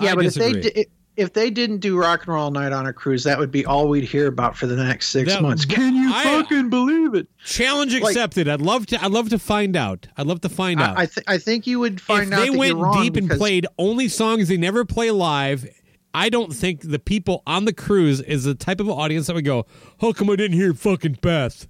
yeah, 0.00 0.10
I 0.12 0.14
but 0.16 0.24
if 0.26 0.34
disagree. 0.34 0.60
they 0.62 0.70
di- 0.70 0.86
if 1.16 1.32
they 1.32 1.48
didn't 1.50 1.78
do 1.78 1.96
rock 1.96 2.26
and 2.26 2.34
roll 2.34 2.50
night 2.50 2.72
on 2.72 2.86
a 2.86 2.92
cruise, 2.92 3.22
that 3.24 3.38
would 3.38 3.50
be 3.50 3.64
all 3.64 3.88
we'd 3.88 4.04
hear 4.04 4.26
about 4.26 4.56
for 4.56 4.66
the 4.66 4.76
next 4.76 5.08
six 5.08 5.32
That- 5.32 5.42
months. 5.42 5.64
Can 5.64 5.94
you 5.94 6.10
I- 6.12 6.24
fucking 6.24 6.70
believe 6.70 7.14
it? 7.14 7.28
Challenge 7.44 7.92
Like- 7.94 8.02
accepted. 8.12 8.48
I'd 8.48 8.60
love 8.60 8.86
to. 8.86 9.02
I'd 9.04 9.10
love 9.12 9.28
to 9.30 9.38
find 9.38 9.76
out. 9.76 10.08
I'd 10.16 10.26
love 10.26 10.40
to 10.42 10.48
find 10.48 10.80
out. 10.80 10.96
I 10.98 11.02
I, 11.02 11.06
th- 11.06 11.24
I 11.28 11.38
think 11.38 11.66
you 11.66 11.78
would 11.80 12.00
find 12.00 12.28
if 12.28 12.32
out 12.32 12.40
they 12.40 12.48
that 12.50 12.58
went 12.76 12.94
deep 13.02 13.16
and 13.16 13.30
played 13.30 13.66
only 13.78 14.08
songs 14.08 14.48
they 14.48 14.56
never 14.56 14.84
play 14.84 15.10
live, 15.10 15.66
I 16.12 16.28
don't 16.28 16.52
think 16.52 16.80
the 16.82 16.98
people 16.98 17.42
on 17.46 17.64
the 17.64 17.72
cruise 17.72 18.20
is 18.20 18.44
the 18.44 18.54
type 18.54 18.80
of 18.80 18.88
audience 18.88 19.26
that 19.26 19.34
would 19.34 19.44
go, 19.44 19.66
"How 20.00 20.12
come 20.12 20.30
I 20.30 20.36
didn't 20.36 20.56
hear 20.56 20.72
fucking 20.74 21.18
Beth?" 21.22 21.66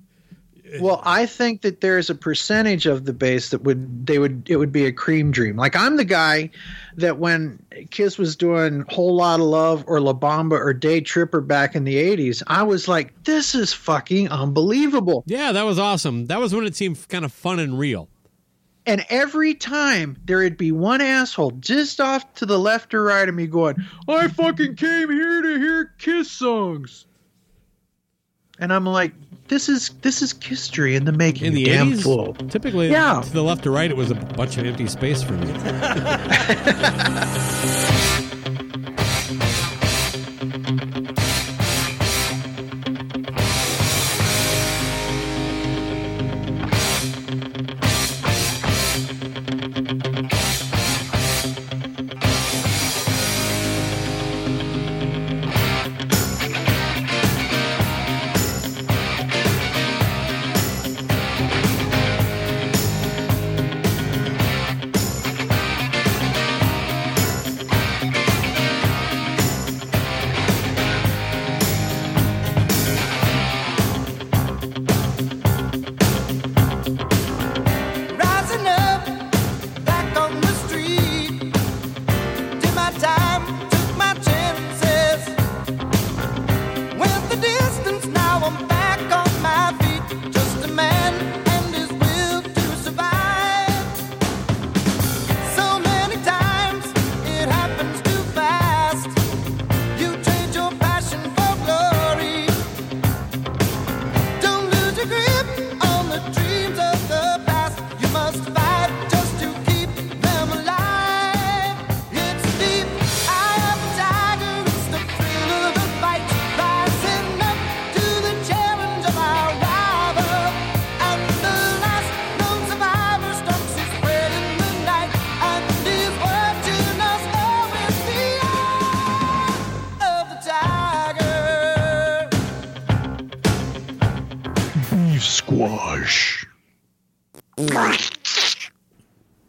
Well, 0.80 1.00
I 1.04 1.26
think 1.26 1.62
that 1.62 1.80
there's 1.80 2.10
a 2.10 2.14
percentage 2.14 2.86
of 2.86 3.04
the 3.04 3.12
base 3.12 3.50
that 3.50 3.62
would 3.62 4.06
they 4.06 4.18
would 4.18 4.48
it 4.48 4.56
would 4.56 4.72
be 4.72 4.86
a 4.86 4.92
cream 4.92 5.30
dream. 5.30 5.56
Like 5.56 5.76
I'm 5.76 5.96
the 5.96 6.04
guy 6.04 6.50
that 6.96 7.18
when 7.18 7.62
Kiss 7.90 8.18
was 8.18 8.36
doing 8.36 8.84
Whole 8.88 9.16
Lot 9.16 9.40
of 9.40 9.46
Love 9.46 9.84
or 9.86 10.00
La 10.00 10.12
Bamba 10.12 10.52
or 10.52 10.72
Day 10.72 11.00
Tripper 11.00 11.40
back 11.40 11.74
in 11.74 11.84
the 11.84 11.96
80s, 11.96 12.42
I 12.46 12.62
was 12.62 12.88
like, 12.88 13.24
this 13.24 13.54
is 13.54 13.72
fucking 13.72 14.28
unbelievable. 14.28 15.24
Yeah, 15.26 15.52
that 15.52 15.64
was 15.64 15.78
awesome. 15.78 16.26
That 16.26 16.40
was 16.40 16.54
when 16.54 16.64
it 16.64 16.76
seemed 16.76 17.08
kind 17.08 17.24
of 17.24 17.32
fun 17.32 17.58
and 17.58 17.78
real. 17.78 18.08
And 18.86 19.04
every 19.08 19.54
time 19.54 20.16
there'd 20.24 20.58
be 20.58 20.70
one 20.70 21.00
asshole 21.00 21.52
just 21.52 22.00
off 22.00 22.34
to 22.34 22.46
the 22.46 22.58
left 22.58 22.92
or 22.92 23.02
right 23.02 23.28
of 23.28 23.34
me 23.34 23.46
going, 23.46 23.76
I 24.06 24.28
fucking 24.28 24.76
came 24.76 25.10
here 25.10 25.40
to 25.40 25.58
hear 25.58 25.92
Kiss 25.98 26.30
songs. 26.30 27.06
And 28.58 28.72
I'm 28.72 28.84
like, 28.84 29.12
this 29.54 29.68
is 29.68 29.90
this 30.02 30.20
is 30.20 30.34
history 30.42 30.96
in 30.96 31.04
the 31.04 31.12
making. 31.12 31.46
In 31.46 31.54
the 31.54 31.64
damn 31.66 31.86
eighties, 31.88 32.02
fool. 32.02 32.34
typically, 32.48 32.90
Yeah. 32.90 33.20
to 33.20 33.32
the 33.32 33.42
left 33.42 33.64
or 33.68 33.70
right, 33.70 33.88
it 33.88 33.96
was 33.96 34.10
a 34.10 34.16
bunch 34.16 34.58
of 34.58 34.66
empty 34.66 34.88
space 34.88 35.22
for 35.22 35.34
me. 35.34 35.46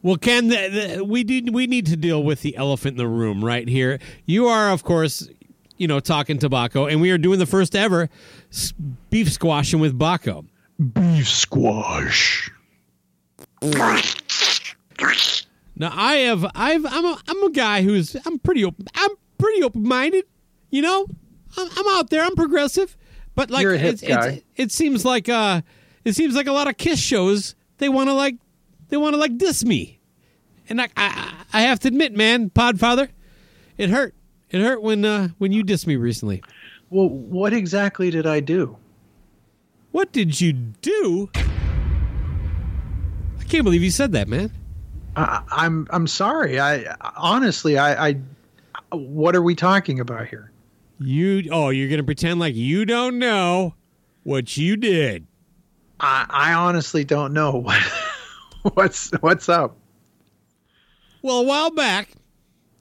Well, 0.05 0.17
Ken, 0.17 0.49
the, 0.49 0.97
the, 0.97 1.03
we 1.03 1.23
do 1.23 1.51
we 1.51 1.65
need 1.65 1.87
to 1.87 1.97
deal 1.97 2.21
with 2.23 2.43
the 2.43 2.55
elephant 2.57 2.91
in 2.93 2.97
the 2.99 3.07
room 3.07 3.43
right 3.43 3.67
here. 3.67 3.97
You 4.27 4.45
are, 4.45 4.69
of 4.69 4.83
course, 4.83 5.27
you 5.77 5.87
know, 5.87 5.99
talking 5.99 6.37
to 6.39 6.47
Bakko, 6.47 6.91
and 6.91 7.01
we 7.01 7.09
are 7.09 7.17
doing 7.17 7.39
the 7.39 7.47
first 7.47 7.75
ever 7.75 8.07
beef 9.09 9.31
squashing 9.31 9.79
with 9.79 9.97
Bakko. 9.97 10.45
Beef 10.93 11.27
squash. 11.27 12.51
Now, 15.75 15.91
I 15.91 16.17
have, 16.17 16.45
I've, 16.53 16.85
I'm 16.85 17.05
a, 17.05 17.17
I'm 17.27 17.43
a 17.45 17.49
guy 17.51 17.81
who's, 17.81 18.15
I'm 18.27 18.37
pretty, 18.37 18.63
open, 18.63 18.85
I'm 18.93 19.09
pretty 19.39 19.63
open 19.63 19.81
minded. 19.87 20.25
You 20.69 20.83
know, 20.83 21.07
I'm, 21.57 21.67
I'm 21.77 21.97
out 21.97 22.11
there. 22.11 22.23
I'm 22.23 22.35
progressive, 22.35 22.95
but 23.33 23.49
like, 23.49 23.63
You're 23.63 23.73
a 23.73 23.79
hip 23.79 23.93
it's, 23.93 24.03
it's- 24.03 24.39
it 24.55 24.71
seems 24.71 25.03
like, 25.03 25.29
uh, 25.29 25.61
it 26.03 26.13
seems 26.13 26.35
like 26.35 26.45
a 26.45 26.51
lot 26.53 26.67
of 26.67 26.77
Kiss 26.77 26.99
shows. 26.99 27.55
They 27.79 27.89
want 27.89 28.07
to 28.09 28.13
like, 28.13 28.35
they 28.89 28.97
want 28.97 29.13
to 29.13 29.19
like 29.19 29.37
diss 29.37 29.63
me, 29.65 29.99
and 30.69 30.81
I, 30.81 30.89
I, 30.95 31.33
I 31.53 31.61
have 31.61 31.79
to 31.81 31.87
admit, 31.87 32.13
man, 32.13 32.49
Podfather, 32.49 33.09
it 33.77 33.89
hurt. 33.89 34.15
It 34.51 34.61
hurt 34.61 34.81
when, 34.81 35.03
uh, 35.03 35.29
when 35.37 35.51
you 35.51 35.63
dissed 35.63 35.87
me 35.87 35.95
recently. 35.95 36.43
Well, 36.89 37.09
what 37.09 37.51
exactly 37.51 38.09
did 38.09 38.27
I 38.27 38.39
do? 38.39 38.77
What 39.91 40.11
did 40.11 40.39
you 40.39 40.53
do? 40.53 41.29
I 43.39 43.43
can't 43.47 43.63
believe 43.63 43.83
you 43.83 43.91
said 43.91 44.11
that, 44.13 44.27
man. 44.27 44.51
I, 45.15 45.41
I'm 45.49 45.87
I'm 45.89 46.07
sorry. 46.07 46.59
I 46.59 46.95
honestly, 47.15 47.77
I, 47.77 48.09
I, 48.09 48.17
what 48.91 49.35
are 49.35 49.41
we 49.41 49.55
talking 49.55 49.99
about 49.99 50.27
here? 50.27 50.51
You, 50.99 51.49
oh, 51.51 51.69
you're 51.69 51.89
gonna 51.89 52.03
pretend 52.03 52.39
like 52.39 52.55
you 52.55 52.85
don't 52.85 53.19
know 53.19 53.75
what 54.23 54.57
you 54.57 54.75
did. 54.77 55.27
I, 55.99 56.25
I 56.29 56.53
honestly 56.53 57.03
don't 57.03 57.33
know 57.33 57.51
what 57.51 57.81
what's 58.73 59.11
what's 59.21 59.47
up. 59.49 59.77
Well, 61.21 61.39
a 61.39 61.43
while 61.43 61.71
back, 61.71 62.09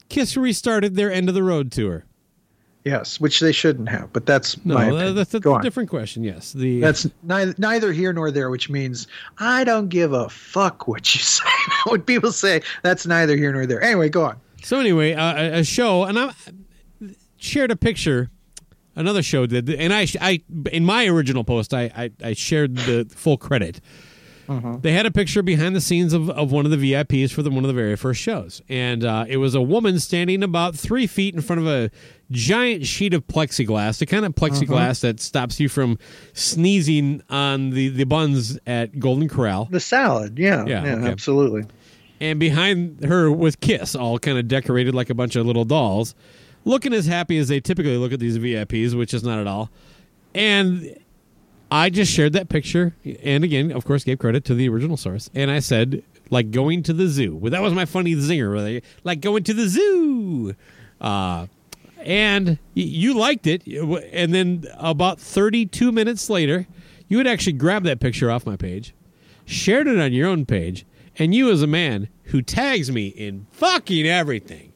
Kiss 0.09 0.37
restarted 0.37 0.95
their 0.95 1.11
end 1.11 1.29
of 1.29 1.35
the 1.35 1.43
road 1.43 1.71
tour. 1.71 2.05
Yes, 2.83 3.19
which 3.19 3.39
they 3.39 3.51
shouldn't 3.51 3.89
have, 3.89 4.13
but 4.13 4.27
that's 4.27 4.63
No, 4.63 4.75
my 4.75 4.85
opinion. 4.85 5.15
that's, 5.15 5.31
that's 5.31 5.45
a 5.45 5.49
on. 5.49 5.63
different 5.63 5.89
question. 5.89 6.23
Yes, 6.23 6.53
the 6.53 6.79
That's 6.79 7.09
neither, 7.23 7.55
neither 7.57 7.91
here 7.91 8.13
nor 8.13 8.29
there, 8.29 8.51
which 8.51 8.69
means 8.69 9.07
I 9.39 9.63
don't 9.63 9.89
give 9.89 10.13
a 10.13 10.29
fuck 10.29 10.87
what 10.87 11.15
you 11.15 11.21
say. 11.21 11.43
when 11.87 12.03
people 12.03 12.31
say 12.31 12.61
that's 12.83 13.07
neither 13.07 13.35
here 13.35 13.51
nor 13.51 13.65
there. 13.65 13.81
Anyway, 13.81 14.09
go 14.09 14.25
on. 14.25 14.37
So 14.63 14.79
anyway, 14.79 15.13
uh, 15.13 15.33
a- 15.35 15.59
a 15.61 15.63
show, 15.63 16.03
and 16.03 16.19
I 16.19 16.33
shared 17.37 17.71
a 17.71 17.75
picture. 17.75 18.29
Another 18.97 19.23
show 19.23 19.45
did, 19.47 19.67
and 19.69 19.91
I, 19.91 20.07
I 20.21 20.41
in 20.71 20.85
my 20.85 21.07
original 21.07 21.43
post, 21.43 21.73
I, 21.73 21.91
I, 21.97 22.11
I 22.23 22.33
shared 22.33 22.75
the 22.77 23.05
full 23.13 23.37
credit. 23.37 23.81
They 24.47 24.91
had 24.91 25.05
a 25.05 25.11
picture 25.11 25.41
behind 25.41 25.75
the 25.75 25.81
scenes 25.81 26.13
of, 26.13 26.29
of 26.29 26.51
one 26.51 26.65
of 26.65 26.71
the 26.71 26.77
VIPs 26.93 27.31
for 27.31 27.41
the, 27.41 27.49
one 27.49 27.63
of 27.63 27.67
the 27.67 27.73
very 27.73 27.95
first 27.95 28.21
shows, 28.21 28.61
and 28.69 29.03
uh, 29.03 29.25
it 29.27 29.37
was 29.37 29.55
a 29.55 29.61
woman 29.61 29.99
standing 29.99 30.43
about 30.43 30.75
three 30.75 31.07
feet 31.07 31.33
in 31.35 31.41
front 31.41 31.61
of 31.61 31.67
a 31.67 31.89
giant 32.31 32.85
sheet 32.85 33.13
of 33.13 33.25
plexiglass, 33.27 33.97
the 33.99 34.05
kind 34.05 34.25
of 34.25 34.33
plexiglass 34.35 35.01
that 35.01 35.19
stops 35.19 35.59
you 35.59 35.69
from 35.69 35.97
sneezing 36.33 37.21
on 37.29 37.71
the, 37.71 37.89
the 37.89 38.03
buns 38.03 38.57
at 38.67 38.99
Golden 38.99 39.27
Corral. 39.27 39.65
The 39.71 39.79
salad, 39.79 40.37
yeah, 40.37 40.65
Yeah, 40.65 40.83
yeah, 40.85 40.95
okay. 40.95 41.07
absolutely. 41.07 41.65
and 42.19 42.39
behind 42.39 43.03
her 43.03 43.31
was 43.31 43.55
Kiss, 43.55 43.95
all 43.95 44.19
kind 44.19 44.37
of 44.37 44.47
decorated 44.47 44.93
like 44.95 45.09
a 45.09 45.15
bunch 45.15 45.35
of 45.35 45.45
little 45.45 45.65
dolls, 45.65 46.15
looking 46.65 46.93
as 46.93 47.05
happy 47.05 47.37
as 47.37 47.47
they 47.47 47.59
typically 47.59 47.97
look 47.97 48.13
at 48.13 48.19
these 48.19 48.37
VIPs, 48.37 48.95
which 48.97 49.13
is 49.13 49.23
not 49.23 49.39
at 49.39 49.47
all. 49.47 49.69
And 50.33 50.97
I 51.71 51.89
just 51.89 52.11
shared 52.11 52.33
that 52.33 52.49
picture, 52.49 52.95
and 53.23 53.43
again, 53.43 53.71
of 53.71 53.85
course, 53.85 54.03
gave 54.03 54.19
credit 54.19 54.45
to 54.45 54.55
the 54.55 54.69
original 54.69 54.97
source. 54.97 55.29
And 55.33 55.49
I 55.49 55.59
said, 55.59 56.03
like 56.29 56.51
going 56.51 56.83
to 56.83 56.93
the 56.93 57.07
zoo. 57.07 57.35
Well, 57.35 57.51
that 57.51 57.61
was 57.61 57.73
my 57.73 57.85
funny 57.85 58.15
zinger. 58.15 58.81
Like 59.03 59.21
going 59.21 59.43
to 59.43 59.53
the 59.53 59.67
zoo. 59.67 60.55
Uh, 61.01 61.47
and 61.99 62.59
you 62.73 63.13
liked 63.15 63.47
it. 63.47 63.65
And 63.65 64.33
then 64.33 64.65
about 64.77 65.19
32 65.19 65.91
minutes 65.91 66.29
later, 66.29 66.67
you 67.07 67.17
had 67.17 67.27
actually 67.27 67.53
grabbed 67.53 67.85
that 67.85 67.99
picture 67.99 68.31
off 68.31 68.45
my 68.45 68.55
page, 68.55 68.93
shared 69.45 69.87
it 69.87 69.99
on 69.99 70.13
your 70.13 70.27
own 70.27 70.45
page, 70.45 70.85
and 71.17 71.33
you, 71.33 71.51
as 71.51 71.61
a 71.61 71.67
man 71.67 72.09
who 72.25 72.41
tags 72.41 72.91
me 72.91 73.07
in 73.07 73.47
fucking 73.51 74.05
everything. 74.05 74.73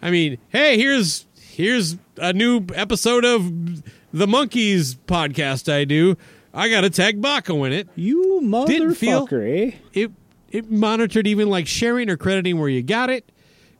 I 0.00 0.10
mean, 0.10 0.38
hey, 0.48 0.76
here's 0.76 1.26
here's 1.36 1.96
a 2.16 2.32
new 2.32 2.66
episode 2.74 3.24
of 3.24 3.82
the 4.12 4.26
Monkees 4.26 4.96
podcast 5.06 5.72
I 5.72 5.84
do. 5.84 6.16
I 6.54 6.68
got 6.68 6.82
to 6.82 6.90
tag 6.90 7.20
Bakko 7.22 7.66
in 7.66 7.72
it. 7.72 7.88
You 7.96 8.40
Didn't 8.66 8.94
feel- 8.94 9.26
motherfucker, 9.26 9.68
eh? 9.72 9.76
It 9.92 10.10
it 10.50 10.70
monitored 10.70 11.26
even 11.26 11.48
like 11.48 11.66
sharing 11.66 12.10
or 12.10 12.16
crediting 12.18 12.58
where 12.60 12.68
you 12.68 12.82
got 12.82 13.08
it 13.08 13.30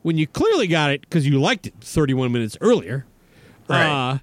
when 0.01 0.17
you 0.17 0.25
clearly 0.25 0.65
got 0.67 0.89
it 0.91 1.01
because 1.01 1.25
you 1.27 1.39
liked 1.39 1.67
it 1.67 1.73
31 1.81 2.31
minutes 2.31 2.57
earlier. 2.61 3.05
Right. 3.69 3.85
Uh, 4.13 4.17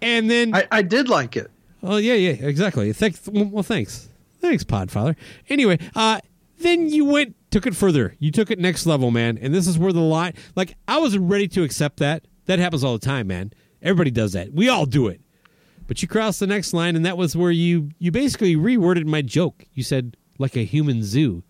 and 0.00 0.28
then 0.28 0.52
I, 0.54 0.66
I 0.70 0.82
did 0.82 1.08
like 1.08 1.36
it. 1.36 1.48
Oh 1.82 1.96
yeah, 1.96 2.14
yeah, 2.14 2.32
exactly. 2.46 2.92
Thanks. 2.92 3.20
Well, 3.32 3.62
thanks, 3.62 4.08
thanks, 4.40 4.64
Podfather. 4.64 5.14
Anyway, 5.48 5.78
uh, 5.94 6.20
then 6.58 6.88
you 6.88 7.04
went, 7.04 7.34
took 7.50 7.66
it 7.66 7.74
further. 7.76 8.14
You 8.18 8.30
took 8.30 8.50
it 8.50 8.58
next 8.58 8.84
level, 8.86 9.10
man. 9.10 9.38
And 9.40 9.54
this 9.54 9.66
is 9.66 9.78
where 9.78 9.92
the 9.92 10.00
line, 10.00 10.34
like, 10.54 10.74
I 10.86 10.98
was 10.98 11.16
ready 11.18 11.48
to 11.48 11.62
accept 11.64 11.96
that. 11.98 12.24
That 12.46 12.58
happens 12.58 12.84
all 12.84 12.92
the 12.92 13.04
time, 13.04 13.26
man. 13.28 13.52
Everybody 13.80 14.10
does 14.10 14.32
that. 14.34 14.52
We 14.52 14.68
all 14.68 14.86
do 14.86 15.08
it. 15.08 15.20
But 15.92 16.00
you 16.00 16.08
crossed 16.08 16.40
the 16.40 16.46
next 16.46 16.72
line, 16.72 16.96
and 16.96 17.04
that 17.04 17.18
was 17.18 17.36
where 17.36 17.50
you 17.50 17.90
you 17.98 18.10
basically 18.10 18.56
reworded 18.56 19.04
my 19.04 19.20
joke. 19.20 19.66
You 19.74 19.82
said 19.82 20.16
like 20.38 20.56
a 20.56 20.64
human 20.64 21.02
zoo, 21.04 21.42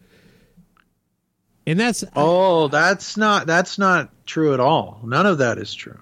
and 1.64 1.78
that's 1.78 2.02
Oh, 2.16 2.66
that's 2.66 3.16
not 3.16 3.46
that's 3.46 3.78
not 3.78 4.10
true 4.26 4.52
at 4.52 4.58
all. 4.58 4.98
None 5.04 5.26
of 5.26 5.38
that 5.38 5.58
is 5.58 5.72
true. 5.72 5.96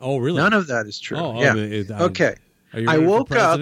oh 0.00 0.16
really 0.16 0.38
None 0.40 0.54
of 0.54 0.68
that 0.68 0.86
is 0.86 0.98
true. 0.98 1.18
Oh, 1.18 1.42
yeah. 1.42 1.52
I 1.52 1.84
I- 1.94 2.02
okay. 2.04 2.36
Are 2.72 2.80
you 2.80 2.88
I 2.88 2.96
woke 2.96 3.30
up-? 3.32 3.60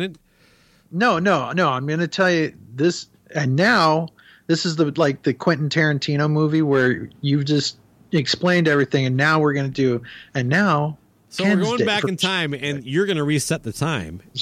No, 0.93 1.19
no, 1.19 1.51
no. 1.51 1.69
I'm 1.69 1.89
going 1.89 1.99
to 1.99 2.07
tell 2.07 2.31
you 2.31 2.55
this, 2.77 3.09
and 3.35 3.57
now 3.57 4.07
this 4.47 4.65
is 4.65 4.77
the 4.77 4.93
like 4.97 5.25
the 5.25 5.35
Quentin 5.35 5.69
Tarantino 5.69 6.31
movie 6.31 6.63
where 6.63 7.11
you've 7.23 7.45
just 7.45 7.77
explained 8.13 8.69
everything, 8.69 9.05
and 9.05 9.17
now 9.17 9.41
we're 9.41 9.55
going 9.55 9.67
to 9.67 9.99
do, 9.99 10.01
and 10.33 10.49
now. 10.49 10.97
So 11.31 11.45
we're 11.45 11.57
going 11.57 11.87
back 11.87 12.05
in 12.05 12.17
time, 12.17 12.55
and 12.55 12.85
you're 12.85 13.07
going 13.07 13.17
to 13.17 13.25
reset 13.25 13.63
the 13.63 13.73
time. 13.73 14.21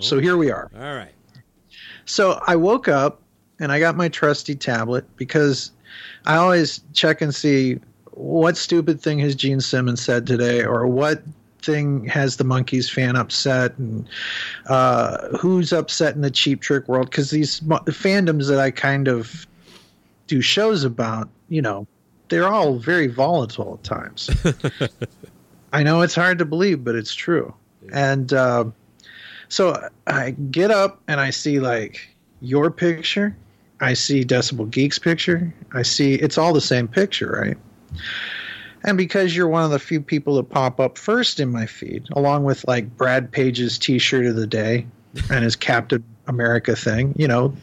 So 0.00 0.18
here 0.18 0.36
we 0.36 0.50
are. 0.50 0.70
All 0.74 0.94
right. 0.94 1.12
So 2.06 2.40
I 2.46 2.56
woke 2.56 2.88
up 2.88 3.20
and 3.60 3.70
I 3.70 3.78
got 3.78 3.96
my 3.96 4.08
trusty 4.08 4.54
tablet 4.54 5.04
because 5.16 5.70
I 6.24 6.36
always 6.36 6.80
check 6.94 7.20
and 7.20 7.34
see 7.34 7.78
what 8.12 8.56
stupid 8.56 9.00
thing 9.00 9.18
has 9.20 9.34
Gene 9.34 9.60
Simmons 9.60 10.02
said 10.02 10.26
today 10.26 10.64
or 10.64 10.86
what 10.86 11.22
thing 11.60 12.04
has 12.06 12.36
the 12.38 12.44
Monkees 12.44 12.90
fan 12.90 13.14
upset 13.14 13.76
and 13.78 14.08
uh, 14.66 15.28
who's 15.36 15.72
upset 15.72 16.14
in 16.14 16.22
the 16.22 16.30
cheap 16.30 16.60
trick 16.60 16.88
world 16.88 17.10
because 17.10 17.30
these 17.30 17.62
mo- 17.62 17.78
fandoms 17.86 18.48
that 18.48 18.58
I 18.58 18.70
kind 18.70 19.06
of 19.06 19.46
do 20.26 20.40
shows 20.40 20.82
about, 20.82 21.28
you 21.48 21.62
know, 21.62 21.86
they're 22.28 22.48
all 22.48 22.78
very 22.78 23.06
volatile 23.06 23.74
at 23.74 23.84
times. 23.84 24.30
I 25.72 25.82
know 25.82 26.02
it's 26.02 26.14
hard 26.14 26.38
to 26.38 26.44
believe, 26.44 26.84
but 26.84 26.94
it's 26.94 27.14
true. 27.14 27.54
And 27.92 28.32
uh, 28.32 28.64
so 29.48 29.88
I 30.06 30.30
get 30.50 30.70
up 30.70 31.00
and 31.08 31.20
I 31.20 31.30
see 31.30 31.60
like 31.60 32.08
your 32.40 32.70
picture. 32.70 33.36
I 33.80 33.94
see 33.94 34.24
Decibel 34.24 34.70
Geek's 34.70 34.98
picture. 34.98 35.52
I 35.74 35.82
see 35.82 36.14
it's 36.14 36.38
all 36.38 36.52
the 36.52 36.60
same 36.60 36.86
picture, 36.88 37.30
right? 37.32 37.56
And 38.84 38.96
because 38.98 39.34
you're 39.36 39.48
one 39.48 39.64
of 39.64 39.70
the 39.70 39.78
few 39.78 40.00
people 40.00 40.36
that 40.36 40.44
pop 40.50 40.80
up 40.80 40.98
first 40.98 41.40
in 41.40 41.50
my 41.50 41.66
feed, 41.66 42.06
along 42.12 42.44
with 42.44 42.66
like 42.68 42.96
Brad 42.96 43.30
Page's 43.30 43.78
t 43.78 43.98
shirt 43.98 44.26
of 44.26 44.36
the 44.36 44.46
day 44.46 44.86
and 45.30 45.44
his 45.44 45.56
Captain 45.56 46.02
America 46.26 46.74
thing, 46.76 47.14
you 47.16 47.26
know, 47.28 47.54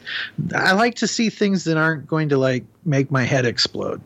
I 0.56 0.73
like 0.73 0.95
to 0.95 1.07
see 1.07 1.30
things 1.30 1.64
that 1.65 1.77
aren't 1.77 2.07
going 2.07 2.30
to 2.30 2.38
like 2.38 2.64
make 2.86 3.11
my 3.11 3.23
head 3.23 3.45
explode 3.45 4.02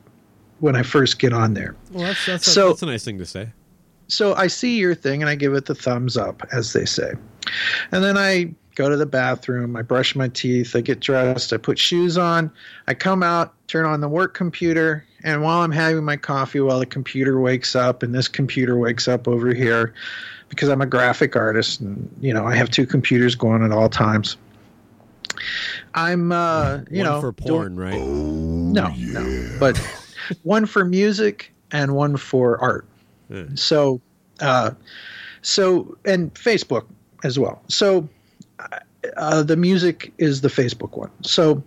when 0.60 0.76
I 0.76 0.82
first 0.84 1.20
get 1.20 1.34
on 1.34 1.54
there. 1.54 1.76
Well, 1.92 2.06
that's 2.06 2.26
that's, 2.26 2.52
So- 2.52 2.70
that's 2.70 2.84
a 2.84 2.88
nice 2.88 3.04
thing 3.06 3.18
to 3.20 3.26
say. 3.26 3.50
So 4.14 4.36
I 4.36 4.46
see 4.48 4.78
your 4.78 4.94
thing 4.94 5.24
and 5.24 5.30
I 5.30 5.34
give 5.36 5.56
it 5.56 5.66
the 5.66 5.74
thumbs 5.74 6.18
up, 6.18 6.44
as 6.52 6.74
they 6.74 6.86
say. 6.86 7.14
And 7.92 8.04
then 8.04 8.16
I 8.16 8.54
go 8.76 8.88
to 8.88 8.96
the 8.96 9.08
bathroom, 9.08 9.76
I 9.76 9.82
brush 9.82 10.16
my 10.16 10.28
teeth, 10.28 10.76
I 10.76 10.82
get 10.82 11.00
dressed, 11.00 11.52
I 11.52 11.58
put 11.58 11.80
shoes 11.80 12.16
on, 12.18 12.52
I 12.88 12.94
come 12.94 13.24
out, 13.24 13.54
turn 13.68 13.86
on 13.86 14.02
the 14.02 14.08
work 14.10 14.36
computer, 14.36 15.04
and 15.24 15.42
while 15.42 15.62
I'm 15.62 15.72
having 15.72 16.04
my 16.04 16.18
coffee, 16.18 16.60
while 16.60 16.80
the 16.80 16.86
computer 16.86 17.40
wakes 17.40 17.76
up, 17.76 18.04
and 18.04 18.14
this 18.14 18.28
computer 18.28 18.78
wakes 18.78 19.08
up 19.08 19.28
over 19.28 19.52
here, 19.54 19.94
because 20.50 20.70
I'm 20.70 20.82
a 20.82 20.86
graphic 20.86 21.36
artist 21.36 21.82
and 21.82 22.08
you 22.22 22.34
know 22.34 22.46
I 22.46 22.56
have 22.56 22.70
two 22.70 22.86
computers 22.86 23.34
going 23.34 23.64
at 23.64 23.72
all 23.72 23.90
times. 23.90 24.38
I'm 25.96 26.32
uh 26.32 26.82
you 26.92 27.00
One 27.04 27.06
know 27.06 27.22
for 27.22 27.32
doing- 27.32 27.76
porn, 27.76 27.76
right? 27.78 28.00
no, 28.00 28.94
no. 28.96 29.58
But 29.60 29.78
one 30.44 30.68
for 30.68 30.86
music 30.86 31.52
and 31.72 31.96
one 31.96 32.18
for 32.18 32.60
art. 32.62 32.86
Yeah. 33.30 33.44
So, 33.56 34.02
uh, 34.40 34.72
so 35.42 35.98
and 36.06 36.34
Facebook 36.34 36.86
as 37.24 37.40
well. 37.40 37.62
So, 37.68 38.08
uh, 39.18 39.44
the 39.44 39.58
music 39.58 40.14
is 40.18 40.42
the 40.42 40.48
Facebook 40.48 40.98
one. 40.98 41.12
So, 41.22 41.64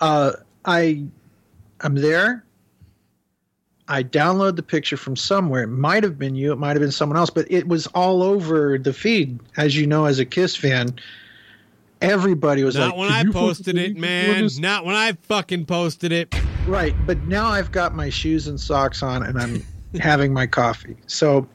uh, 0.00 0.32
I, 0.64 1.04
I'm 1.80 1.94
there. 1.96 2.44
I 3.88 4.02
download 4.02 4.56
the 4.56 4.62
picture 4.62 4.96
from 4.96 5.14
somewhere. 5.14 5.62
It 5.62 5.68
might 5.68 6.02
have 6.02 6.18
been 6.18 6.34
you. 6.34 6.52
It 6.52 6.56
might 6.56 6.70
have 6.70 6.80
been 6.80 6.90
someone 6.90 7.16
else. 7.16 7.30
But 7.30 7.50
it 7.50 7.68
was 7.68 7.86
all 7.88 8.22
over 8.22 8.78
the 8.78 8.92
feed, 8.92 9.38
as 9.56 9.76
you 9.76 9.86
know, 9.86 10.06
as 10.06 10.18
a 10.18 10.24
Kiss 10.24 10.56
fan. 10.56 10.94
Everybody 12.00 12.64
was 12.64 12.74
Not 12.76 12.96
like, 12.96 12.98
when 12.98 13.12
I 13.12 13.30
posted 13.32 13.78
it, 13.78 13.96
man. 13.96 14.42
this?" 14.42 14.58
Not 14.58 14.84
when 14.84 14.96
I 14.96 15.12
fucking 15.12 15.66
posted 15.66 16.12
it. 16.12 16.34
Right, 16.66 16.94
but 17.06 17.16
now 17.28 17.46
I've 17.46 17.70
got 17.70 17.94
my 17.94 18.10
shoes 18.10 18.48
and 18.48 18.60
socks 18.60 19.02
on, 19.02 19.22
and 19.22 19.38
I'm 19.38 19.62
having 20.00 20.32
my 20.32 20.46
coffee. 20.46 20.96
So, 21.06 21.46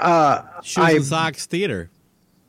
uh, 0.00 0.42
Shoes 0.62 0.84
I 0.84 0.90
and 0.92 1.04
socks 1.04 1.46
theater. 1.46 1.90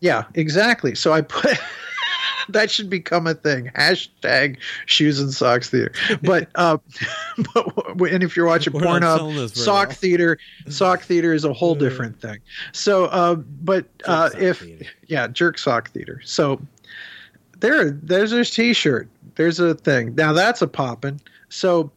yeah, 0.01 0.23
exactly. 0.35 0.95
So 0.95 1.13
I 1.13 1.21
put 1.21 1.57
that 2.49 2.69
should 2.71 2.89
become 2.89 3.27
a 3.27 3.33
thing. 3.33 3.71
Hashtag 3.75 4.57
shoes 4.85 5.19
and 5.19 5.33
socks 5.33 5.69
theater. 5.69 5.91
But 6.23 6.49
uh, 6.55 6.77
but 7.53 8.11
and 8.11 8.23
if 8.23 8.35
you're 8.35 8.45
watching 8.45 8.73
We're 8.73 8.81
selling 8.81 9.03
Pornhub, 9.03 9.55
sock 9.55 9.87
well. 9.89 9.95
theater, 9.95 10.37
sock 10.67 11.01
theater 11.01 11.33
is 11.33 11.43
a 11.45 11.53
whole 11.53 11.75
different 11.75 12.19
thing. 12.21 12.39
So, 12.71 13.05
uh, 13.05 13.35
but 13.35 13.85
uh, 14.05 14.29
if 14.37 14.59
theater. 14.59 14.85
yeah, 15.07 15.27
jerk 15.27 15.57
sock 15.57 15.89
theater. 15.91 16.21
So 16.23 16.61
there, 17.59 17.91
there's 17.91 18.31
a 18.31 18.45
t-shirt. 18.45 19.07
There's 19.35 19.59
a 19.59 19.73
thing. 19.75 20.15
Now 20.15 20.33
that's 20.33 20.61
a 20.61 20.67
poppin'. 20.67 21.19
So 21.49 21.91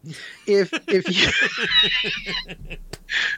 if 0.46 0.72
if 0.88 1.08
you 1.08 2.76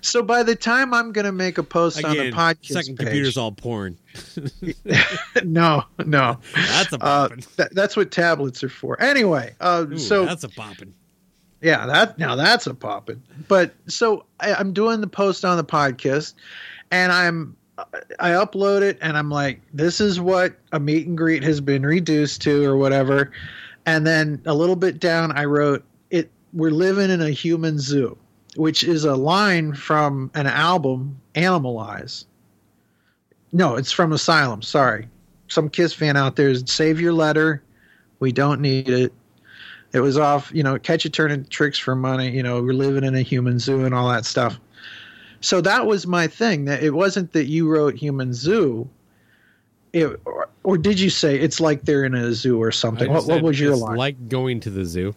so 0.01 0.23
by 0.23 0.43
the 0.43 0.55
time 0.55 0.95
I'm 0.95 1.13
gonna 1.13 1.33
make 1.33 1.59
a 1.59 1.63
post 1.63 2.05
on 2.05 2.17
the 2.17 2.31
podcast 2.31 2.67
second 2.67 2.97
page, 2.97 3.07
computer's 3.07 3.37
all 3.37 3.53
porn. 3.53 3.99
no, 5.45 5.85
no, 6.05 6.39
That's 6.55 6.93
a 6.93 6.97
uh, 6.97 7.29
poppin'. 7.29 7.45
that, 7.57 7.75
that's 7.75 7.97
what 7.97 8.11
tablets 8.11 8.63
are 8.63 8.69
for. 8.69 9.01
Anyway, 9.03 9.55
uh, 9.61 9.87
Ooh, 9.91 9.99
so 9.99 10.25
that's 10.25 10.45
a 10.45 10.49
poppin'. 10.49 10.95
Yeah, 11.61 11.87
that 11.87 12.19
now 12.19 12.37
that's 12.37 12.67
a 12.67 12.75
poppin'. 12.75 13.23
But 13.49 13.75
so 13.87 14.25
I, 14.41 14.55
I'm 14.55 14.73
doing 14.73 15.01
the 15.01 15.07
post 15.07 15.45
on 15.45 15.57
the 15.57 15.65
podcast, 15.65 16.35
and 16.91 17.11
I'm 17.11 17.57
I 18.21 18.31
upload 18.31 18.83
it, 18.83 18.99
and 19.01 19.17
I'm 19.17 19.31
like, 19.31 19.61
this 19.73 20.01
is 20.01 20.21
what 20.21 20.55
a 20.73 20.79
meet 20.79 21.07
and 21.07 21.19
greet 21.19 21.43
has 21.43 21.61
been 21.61 21.85
reduced 21.85 22.43
to, 22.43 22.65
or 22.65 22.77
whatever. 22.77 23.33
And 23.87 24.07
then 24.07 24.41
a 24.47 24.55
little 24.55 24.77
bit 24.77 25.01
down, 25.01 25.33
I 25.33 25.45
wrote. 25.45 25.85
We're 26.55 26.71
living 26.71 27.11
in 27.11 27.21
a 27.21 27.31
human 27.31 27.79
zoo, 27.79 28.17
which 28.57 28.85
is 28.85 29.05
a 29.05 29.17
line 29.17 29.75
from 29.75 30.31
an 30.35 30.47
album, 30.47 31.21
Animalize. 31.35 32.25
No, 33.53 33.77
it's 33.77 33.93
from 33.93 34.13
Asylum. 34.13 34.63
Sorry, 34.63 35.09
some 35.49 35.69
Kiss 35.69 35.93
fan 35.93 36.17
out 36.17 36.37
there. 36.37 36.55
Save 36.55 37.01
your 37.01 37.13
letter. 37.13 37.63
We 38.21 38.33
don't 38.33 38.61
need 38.61 38.89
it. 38.89 39.13
It 39.93 40.01
was 40.01 40.17
off, 40.19 40.51
you 40.53 40.63
know, 40.63 40.79
catch 40.79 41.05
a 41.05 41.11
turning 41.11 41.45
tricks 41.47 41.79
for 41.79 41.95
money. 41.95 42.31
You 42.31 42.43
know, 42.43 42.63
we're 42.63 42.73
living 42.73 43.05
in 43.05 43.15
a 43.15 43.23
human 43.23 43.59
zoo 43.59 43.85
and 43.85 43.95
all 43.95 44.09
that 44.09 44.25
stuff. 44.25 44.59
So 45.41 45.61
that 45.61 45.87
was 45.87 46.07
my 46.07 46.27
thing. 46.27 46.65
That 46.65 46.83
it 46.83 46.95
wasn't 46.95 47.33
that 47.33 47.47
you 47.47 47.69
wrote 47.69 47.95
human 47.95 48.33
zoo. 48.33 48.89
It, 49.93 50.21
or, 50.25 50.49
or 50.65 50.79
did 50.79 50.99
you 50.99 51.11
say 51.11 51.39
it's 51.39 51.61
like 51.61 51.83
they're 51.83 52.05
in 52.05 52.15
a 52.15 52.33
zoo 52.33 52.61
or 52.61 52.73
something? 52.73 53.13
What, 53.13 53.27
what 53.27 53.43
was 53.43 53.61
your 53.61 53.75
it's 53.75 53.83
line? 53.83 53.97
Like 53.97 54.29
going 54.29 54.59
to 54.61 54.71
the 54.71 54.85
zoo. 54.85 55.15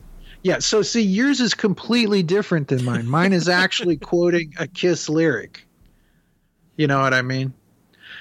Yeah, 0.48 0.60
so 0.60 0.82
see, 0.82 1.02
yours 1.02 1.42
is 1.42 1.54
completely 1.54 2.24
different 2.24 2.70
than 2.70 2.86
mine. 2.86 3.06
Mine 3.06 3.34
is 3.34 3.50
actually 3.50 3.98
quoting 4.12 4.54
a 4.58 4.66
Kiss 4.66 5.10
lyric. 5.10 5.68
You 6.78 6.88
know 6.88 7.02
what 7.02 7.14
I 7.14 7.22
mean? 7.22 7.54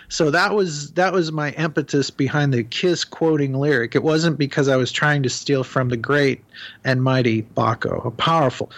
So 0.09 0.33
that 0.33 0.53
was 0.53 0.91
that 0.95 1.13
was 1.13 1.31
my 1.31 1.53
impetus 1.53 2.11
behind 2.11 2.53
the 2.53 2.65
Kiss 2.65 3.05
quoting 3.05 3.55
lyric. 3.55 3.95
It 3.95 4.03
wasn't 4.03 4.39
because 4.39 4.67
I 4.67 4.75
was 4.75 4.91
trying 4.91 5.23
to 5.23 5.31
steal 5.31 5.63
from 5.63 5.89
the 5.89 5.97
great 5.97 6.43
and 6.83 7.01
mighty 7.01 7.43
Bakko, 7.43 8.05
a 8.05 8.11
powerful 8.11 8.73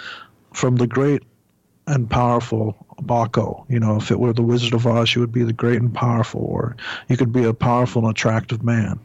from 0.52 0.76
the 0.76 0.86
great 0.86 1.22
and 1.86 2.10
powerful 2.10 2.76
Bakko. 3.00 3.64
You 3.70 3.80
know, 3.80 3.96
if 3.96 4.10
it 4.10 4.20
were 4.20 4.34
the 4.34 4.42
Wizard 4.42 4.74
of 4.74 4.86
Oz, 4.86 5.14
you 5.14 5.22
would 5.22 5.32
be 5.32 5.42
the 5.42 5.54
great 5.54 5.80
and 5.80 5.94
powerful, 5.94 6.42
or 6.42 6.76
you 7.08 7.16
could 7.16 7.32
be 7.32 7.44
a 7.44 7.54
powerful 7.54 8.02
and 8.02 8.10
attractive 8.10 8.62
man. 8.62 9.00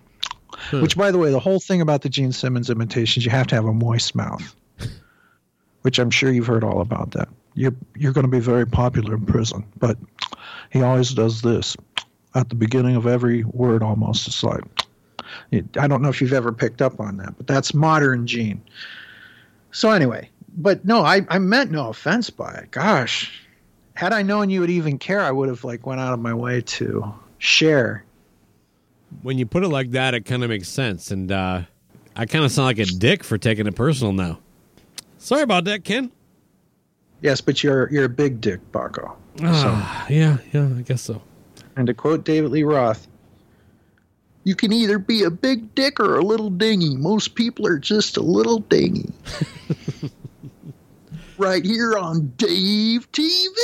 Hmm. 0.70 0.82
Which, 0.82 0.98
by 0.98 1.12
the 1.12 1.18
way, 1.18 1.32
the 1.32 1.40
whole 1.40 1.60
thing 1.60 1.82
about 1.82 2.02
the 2.02 2.10
Gene 2.10 2.32
Simmons 2.32 2.70
imitations, 2.70 3.26
you 3.26 3.32
have 3.32 3.48
to 3.48 3.56
have 3.56 3.66
a 3.66 3.74
moist 3.74 4.16
mouth. 4.16 4.56
Which 5.82 6.00
I'm 6.00 6.10
sure 6.10 6.32
you've 6.32 6.48
heard 6.48 6.64
all 6.64 6.82
about 6.82 7.12
that. 7.12 7.30
You're 7.56 7.76
you're 7.96 8.14
going 8.14 8.26
to 8.26 8.32
be 8.32 8.40
very 8.40 8.66
popular 8.66 9.16
in 9.16 9.26
prison, 9.26 9.66
but 9.78 9.98
he 10.72 10.82
always 10.82 11.12
does 11.12 11.42
this 11.42 11.76
at 12.36 12.50
the 12.50 12.56
beginning 12.56 12.96
of 12.96 13.06
every 13.06 13.44
word. 13.44 13.84
Almost, 13.84 14.28
it's 14.28 14.44
like 14.44 14.64
I 15.78 15.88
don't 15.88 16.02
know 16.02 16.10
if 16.10 16.22
you've 16.22 16.34
ever 16.34 16.52
picked 16.52 16.82
up 16.82 17.00
on 17.00 17.18
that, 17.18 17.38
but 17.38 17.48
that's 17.48 17.74
modern 17.74 18.26
Gene. 18.28 18.62
So 19.72 19.92
anyway, 19.92 20.30
but 20.58 20.86
no, 20.86 21.04
I 21.04 21.22
I 21.30 21.40
meant 21.40 21.72
no 21.72 21.90
offense 21.90 22.30
by 22.30 22.54
it. 22.54 22.72
Gosh, 22.72 23.32
had 23.96 24.14
I 24.14 24.22
known 24.22 24.50
you 24.50 24.62
would 24.62 24.70
even 24.70 24.98
care, 24.98 25.22
I 25.22 25.32
would 25.32 25.50
have 25.50 25.64
like 25.64 25.86
went 25.86 26.00
out 26.00 26.14
of 26.14 26.20
my 26.20 26.34
way 26.34 26.62
to 26.62 27.14
share. 27.38 28.04
When 29.22 29.38
you 29.38 29.46
put 29.46 29.64
it 29.64 29.70
like 29.70 29.92
that, 29.92 30.14
it 30.14 30.22
kind 30.22 30.44
of 30.44 30.50
makes 30.50 30.68
sense. 30.68 31.12
And 31.12 31.32
uh, 31.32 31.64
I 32.16 32.26
kind 32.26 32.46
of 32.46 32.52
sound 32.52 32.66
like 32.66 32.80
a 32.80 32.86
dick 32.86 33.24
for 33.24 33.38
taking 33.38 33.68
it 33.68 33.76
personal 33.76 34.14
now. 34.14 34.40
Sorry 35.18 35.42
about 35.42 35.66
that, 35.66 35.84
Ken. 35.84 36.12
Yes, 37.22 37.40
but 37.40 37.64
you're 37.64 37.90
you're 37.92 38.06
a 38.06 38.10
big 38.10 38.42
dick, 38.42 38.60
Bakko. 38.72 39.16
Ah, 39.42 40.06
yeah, 40.10 40.38
yeah, 40.52 40.66
I 40.66 40.82
guess 40.82 41.02
so. 41.02 41.22
And 41.76 41.88
to 41.88 41.94
quote 41.94 42.26
David 42.26 42.52
Lee 42.52 42.64
Roth, 42.64 43.08
you 44.44 44.56
can 44.56 44.74
either 44.74 45.00
be 45.00 45.24
a 45.24 45.32
big 45.32 45.74
dick 45.74 46.00
or 46.00 46.20
a 46.20 46.22
little 46.22 46.50
dingy. 46.50 46.98
Most 46.98 47.36
people 47.36 47.66
are 47.66 47.80
just 47.80 48.18
a 48.18 48.22
little 48.22 48.60
dingy. 48.60 49.12
right 51.38 51.66
here 51.66 51.98
on 51.98 52.34
Dave 52.38 53.12
TV. 53.12 53.56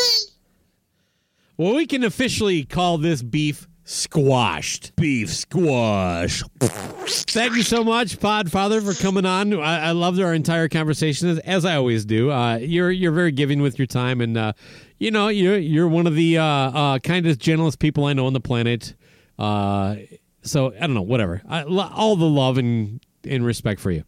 Well, 1.57 1.75
we 1.75 1.85
can 1.85 2.03
officially 2.03 2.63
call 2.63 2.97
this 2.97 3.21
beef 3.21 3.67
squashed. 3.89 4.95
Beef 4.95 5.33
squash. 5.33 6.43
Thank 6.59 7.55
you 7.55 7.63
so 7.63 7.83
much, 7.83 8.19
Podfather, 8.19 8.83
for 8.83 8.99
coming 9.01 9.25
on. 9.25 9.53
I, 9.53 9.87
I 9.87 9.91
loved 9.91 10.19
our 10.19 10.33
entire 10.33 10.69
conversation, 10.69 11.27
as, 11.29 11.39
as 11.39 11.65
I 11.65 11.75
always 11.75 12.05
do. 12.05 12.31
Uh, 12.31 12.57
you're 12.57 12.91
you're 12.91 13.11
very 13.11 13.31
giving 13.31 13.61
with 13.61 13.79
your 13.79 13.87
time, 13.87 14.21
and 14.21 14.37
uh, 14.37 14.53
you 14.99 15.11
know 15.11 15.27
you're 15.29 15.57
you're 15.57 15.87
one 15.87 16.05
of 16.05 16.15
the 16.15 16.37
uh, 16.37 16.43
uh, 16.43 16.99
kindest, 16.99 17.39
gentlest 17.39 17.79
people 17.79 18.05
I 18.05 18.13
know 18.13 18.27
on 18.27 18.33
the 18.33 18.39
planet. 18.39 18.93
Uh, 19.39 19.95
so 20.43 20.73
I 20.73 20.81
don't 20.81 20.93
know, 20.93 21.01
whatever. 21.01 21.41
I, 21.47 21.63
all 21.63 22.15
the 22.15 22.29
love 22.29 22.57
and 22.57 23.03
and 23.23 23.45
respect 23.45 23.81
for 23.81 23.91
you. 23.91 24.03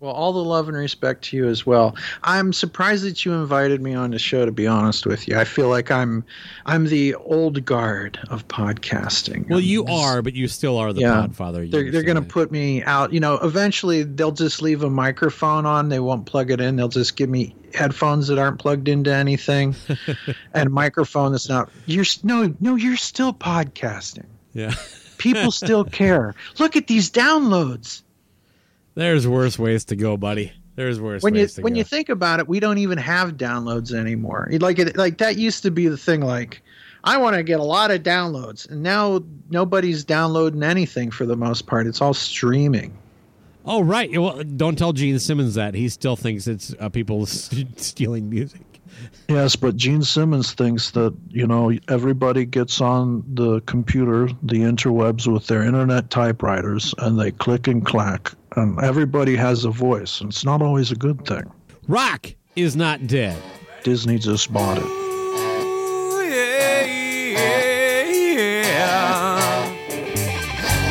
Well, 0.00 0.12
all 0.12 0.32
the 0.32 0.42
love 0.42 0.66
and 0.68 0.76
respect 0.78 1.24
to 1.24 1.36
you 1.36 1.46
as 1.46 1.66
well. 1.66 1.94
I'm 2.22 2.54
surprised 2.54 3.04
that 3.04 3.26
you 3.26 3.34
invited 3.34 3.82
me 3.82 3.92
on 3.92 4.12
the 4.12 4.18
show. 4.18 4.46
To 4.46 4.50
be 4.50 4.66
honest 4.66 5.04
with 5.04 5.28
you, 5.28 5.36
I 5.36 5.44
feel 5.44 5.68
like 5.68 5.90
I'm 5.90 6.24
I'm 6.64 6.86
the 6.86 7.14
old 7.16 7.62
guard 7.66 8.18
of 8.30 8.48
podcasting. 8.48 9.46
Well, 9.50 9.60
you 9.60 9.84
just- 9.84 10.02
are, 10.02 10.22
but 10.22 10.32
you 10.32 10.48
still 10.48 10.78
are 10.78 10.94
the 10.94 11.02
Yeah. 11.02 11.26
Podfather. 11.28 11.70
They're, 11.70 11.90
they're 11.90 12.02
going 12.02 12.16
to 12.16 12.22
put 12.22 12.50
me 12.50 12.82
out. 12.82 13.12
You 13.12 13.20
know, 13.20 13.34
eventually 13.34 14.02
they'll 14.02 14.32
just 14.32 14.62
leave 14.62 14.82
a 14.82 14.88
microphone 14.88 15.66
on. 15.66 15.90
They 15.90 16.00
won't 16.00 16.24
plug 16.24 16.50
it 16.50 16.62
in. 16.62 16.76
They'll 16.76 16.88
just 16.88 17.14
give 17.16 17.28
me 17.28 17.54
headphones 17.74 18.28
that 18.28 18.38
aren't 18.38 18.58
plugged 18.58 18.88
into 18.88 19.12
anything, 19.14 19.74
and 20.54 20.66
a 20.66 20.70
microphone 20.70 21.32
that's 21.32 21.50
not. 21.50 21.68
You're 21.84 22.06
no, 22.22 22.54
no. 22.58 22.74
You're 22.74 22.96
still 22.96 23.34
podcasting. 23.34 24.24
Yeah. 24.54 24.72
People 25.18 25.50
still 25.50 25.84
care. 26.00 26.34
Look 26.58 26.74
at 26.76 26.86
these 26.86 27.10
downloads. 27.10 28.00
There's 29.00 29.26
worse 29.26 29.58
ways 29.58 29.86
to 29.86 29.96
go, 29.96 30.18
buddy. 30.18 30.52
There's 30.76 31.00
worse 31.00 31.22
when 31.22 31.34
you 31.34 31.46
to 31.46 31.62
when 31.62 31.72
go. 31.72 31.78
you 31.78 31.84
think 31.84 32.10
about 32.10 32.38
it, 32.38 32.46
we 32.48 32.60
don't 32.60 32.76
even 32.76 32.98
have 32.98 33.38
downloads 33.38 33.94
anymore. 33.94 34.46
Like 34.52 34.78
it, 34.78 34.94
like 34.94 35.16
that 35.18 35.36
used 35.38 35.62
to 35.62 35.70
be 35.70 35.88
the 35.88 35.96
thing. 35.96 36.20
Like, 36.20 36.60
I 37.02 37.16
want 37.16 37.34
to 37.36 37.42
get 37.42 37.60
a 37.60 37.64
lot 37.64 37.90
of 37.90 38.02
downloads, 38.02 38.68
and 38.70 38.82
now 38.82 39.22
nobody's 39.48 40.04
downloading 40.04 40.62
anything 40.62 41.10
for 41.10 41.24
the 41.24 41.34
most 41.34 41.66
part. 41.66 41.86
It's 41.86 42.02
all 42.02 42.12
streaming. 42.12 42.92
oh, 43.64 43.82
right. 43.82 44.10
Well, 44.12 44.42
don't 44.44 44.76
tell 44.76 44.92
Gene 44.92 45.18
Simmons 45.18 45.54
that. 45.54 45.72
He 45.74 45.88
still 45.88 46.16
thinks 46.16 46.46
it's 46.46 46.74
uh, 46.78 46.90
people 46.90 47.22
s- 47.22 47.50
stealing 47.76 48.28
music. 48.28 48.60
Yes, 49.30 49.56
but 49.56 49.76
Gene 49.76 50.02
Simmons 50.02 50.52
thinks 50.52 50.90
that, 50.90 51.14
you 51.30 51.46
know, 51.46 51.72
everybody 51.88 52.44
gets 52.44 52.82
on 52.82 53.24
the 53.34 53.60
computer, 53.62 54.26
the 54.42 54.58
interwebs 54.60 55.26
with 55.32 55.46
their 55.46 55.62
internet 55.62 56.10
typewriters, 56.10 56.94
and 56.98 57.18
they 57.18 57.30
click 57.30 57.66
and 57.66 57.84
clack, 57.86 58.32
and 58.56 58.78
everybody 58.82 59.36
has 59.36 59.64
a 59.64 59.70
voice, 59.70 60.20
and 60.20 60.30
it's 60.30 60.44
not 60.44 60.62
always 60.62 60.90
a 60.90 60.96
good 60.96 61.24
thing. 61.26 61.50
Rock 61.88 62.34
is 62.56 62.76
not 62.76 63.06
dead. 63.06 63.40
Disney 63.82 64.18
just 64.18 64.52
bought 64.52 64.78
it. 64.78 64.84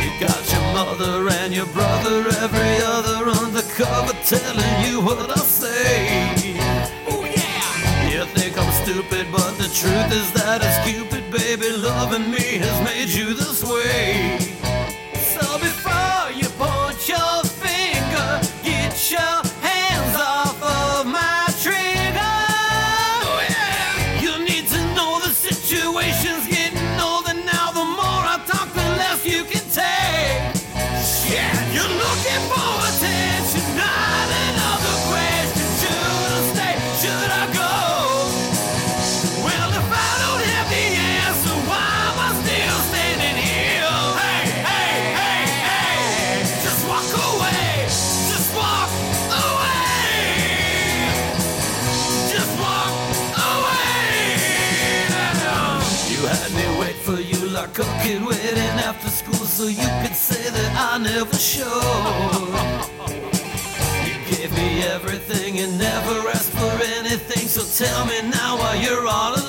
You 0.02 0.10
got 0.20 0.52
your 0.52 0.62
mother 0.74 1.30
and 1.30 1.54
your 1.54 1.68
brother, 1.68 2.28
every 2.42 2.78
other 2.84 3.30
undercover 3.30 4.14
telling 4.26 4.86
you 4.86 5.00
what 5.02 5.30
I 5.30 5.40
say. 5.40 6.58
Oh 7.08 7.24
yeah. 7.24 8.10
You 8.10 8.26
think 8.36 8.58
I'm 8.58 8.72
stupid, 8.84 9.28
but 9.32 9.52
the 9.58 9.70
truth 9.72 10.12
is 10.12 10.32
that 10.34 10.62
it's 10.62 10.80
Cupid, 10.90 11.32
baby. 11.32 11.70
Loving 11.78 12.32
me 12.32 12.58
has 12.58 12.84
made 12.84 12.99
never 61.04 61.36
showed. 61.36 61.70
You 64.06 64.36
gave 64.36 64.52
me 64.54 64.84
everything 64.84 65.60
and 65.60 65.78
never 65.78 66.30
asked 66.30 66.52
for 66.52 66.84
anything, 67.00 67.48
so 67.48 67.64
tell 67.86 68.06
me 68.06 68.22
now 68.30 68.58
why 68.58 68.76
you're 68.76 69.08
all 69.08 69.36
alone. 69.36 69.49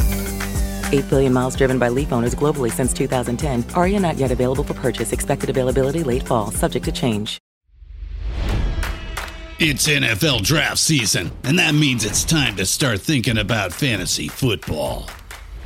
8 0.91 1.09
billion 1.09 1.33
miles 1.33 1.55
driven 1.55 1.79
by 1.79 1.89
Leaf 1.89 2.13
owners 2.13 2.35
globally 2.35 2.71
since 2.71 2.93
2010. 2.93 3.63
Ariya 3.73 3.99
not 3.99 4.17
yet 4.17 4.31
available 4.31 4.63
for 4.63 4.73
purchase. 4.73 5.11
Expected 5.11 5.49
availability 5.49 6.03
late 6.03 6.23
fall, 6.23 6.51
subject 6.51 6.85
to 6.85 6.91
change. 6.91 7.39
It's 9.63 9.87
NFL 9.87 10.41
draft 10.41 10.79
season, 10.79 11.31
and 11.43 11.59
that 11.59 11.75
means 11.75 12.03
it's 12.03 12.25
time 12.25 12.55
to 12.55 12.65
start 12.65 12.99
thinking 12.99 13.37
about 13.37 13.71
fantasy 13.71 14.27
football. 14.27 15.07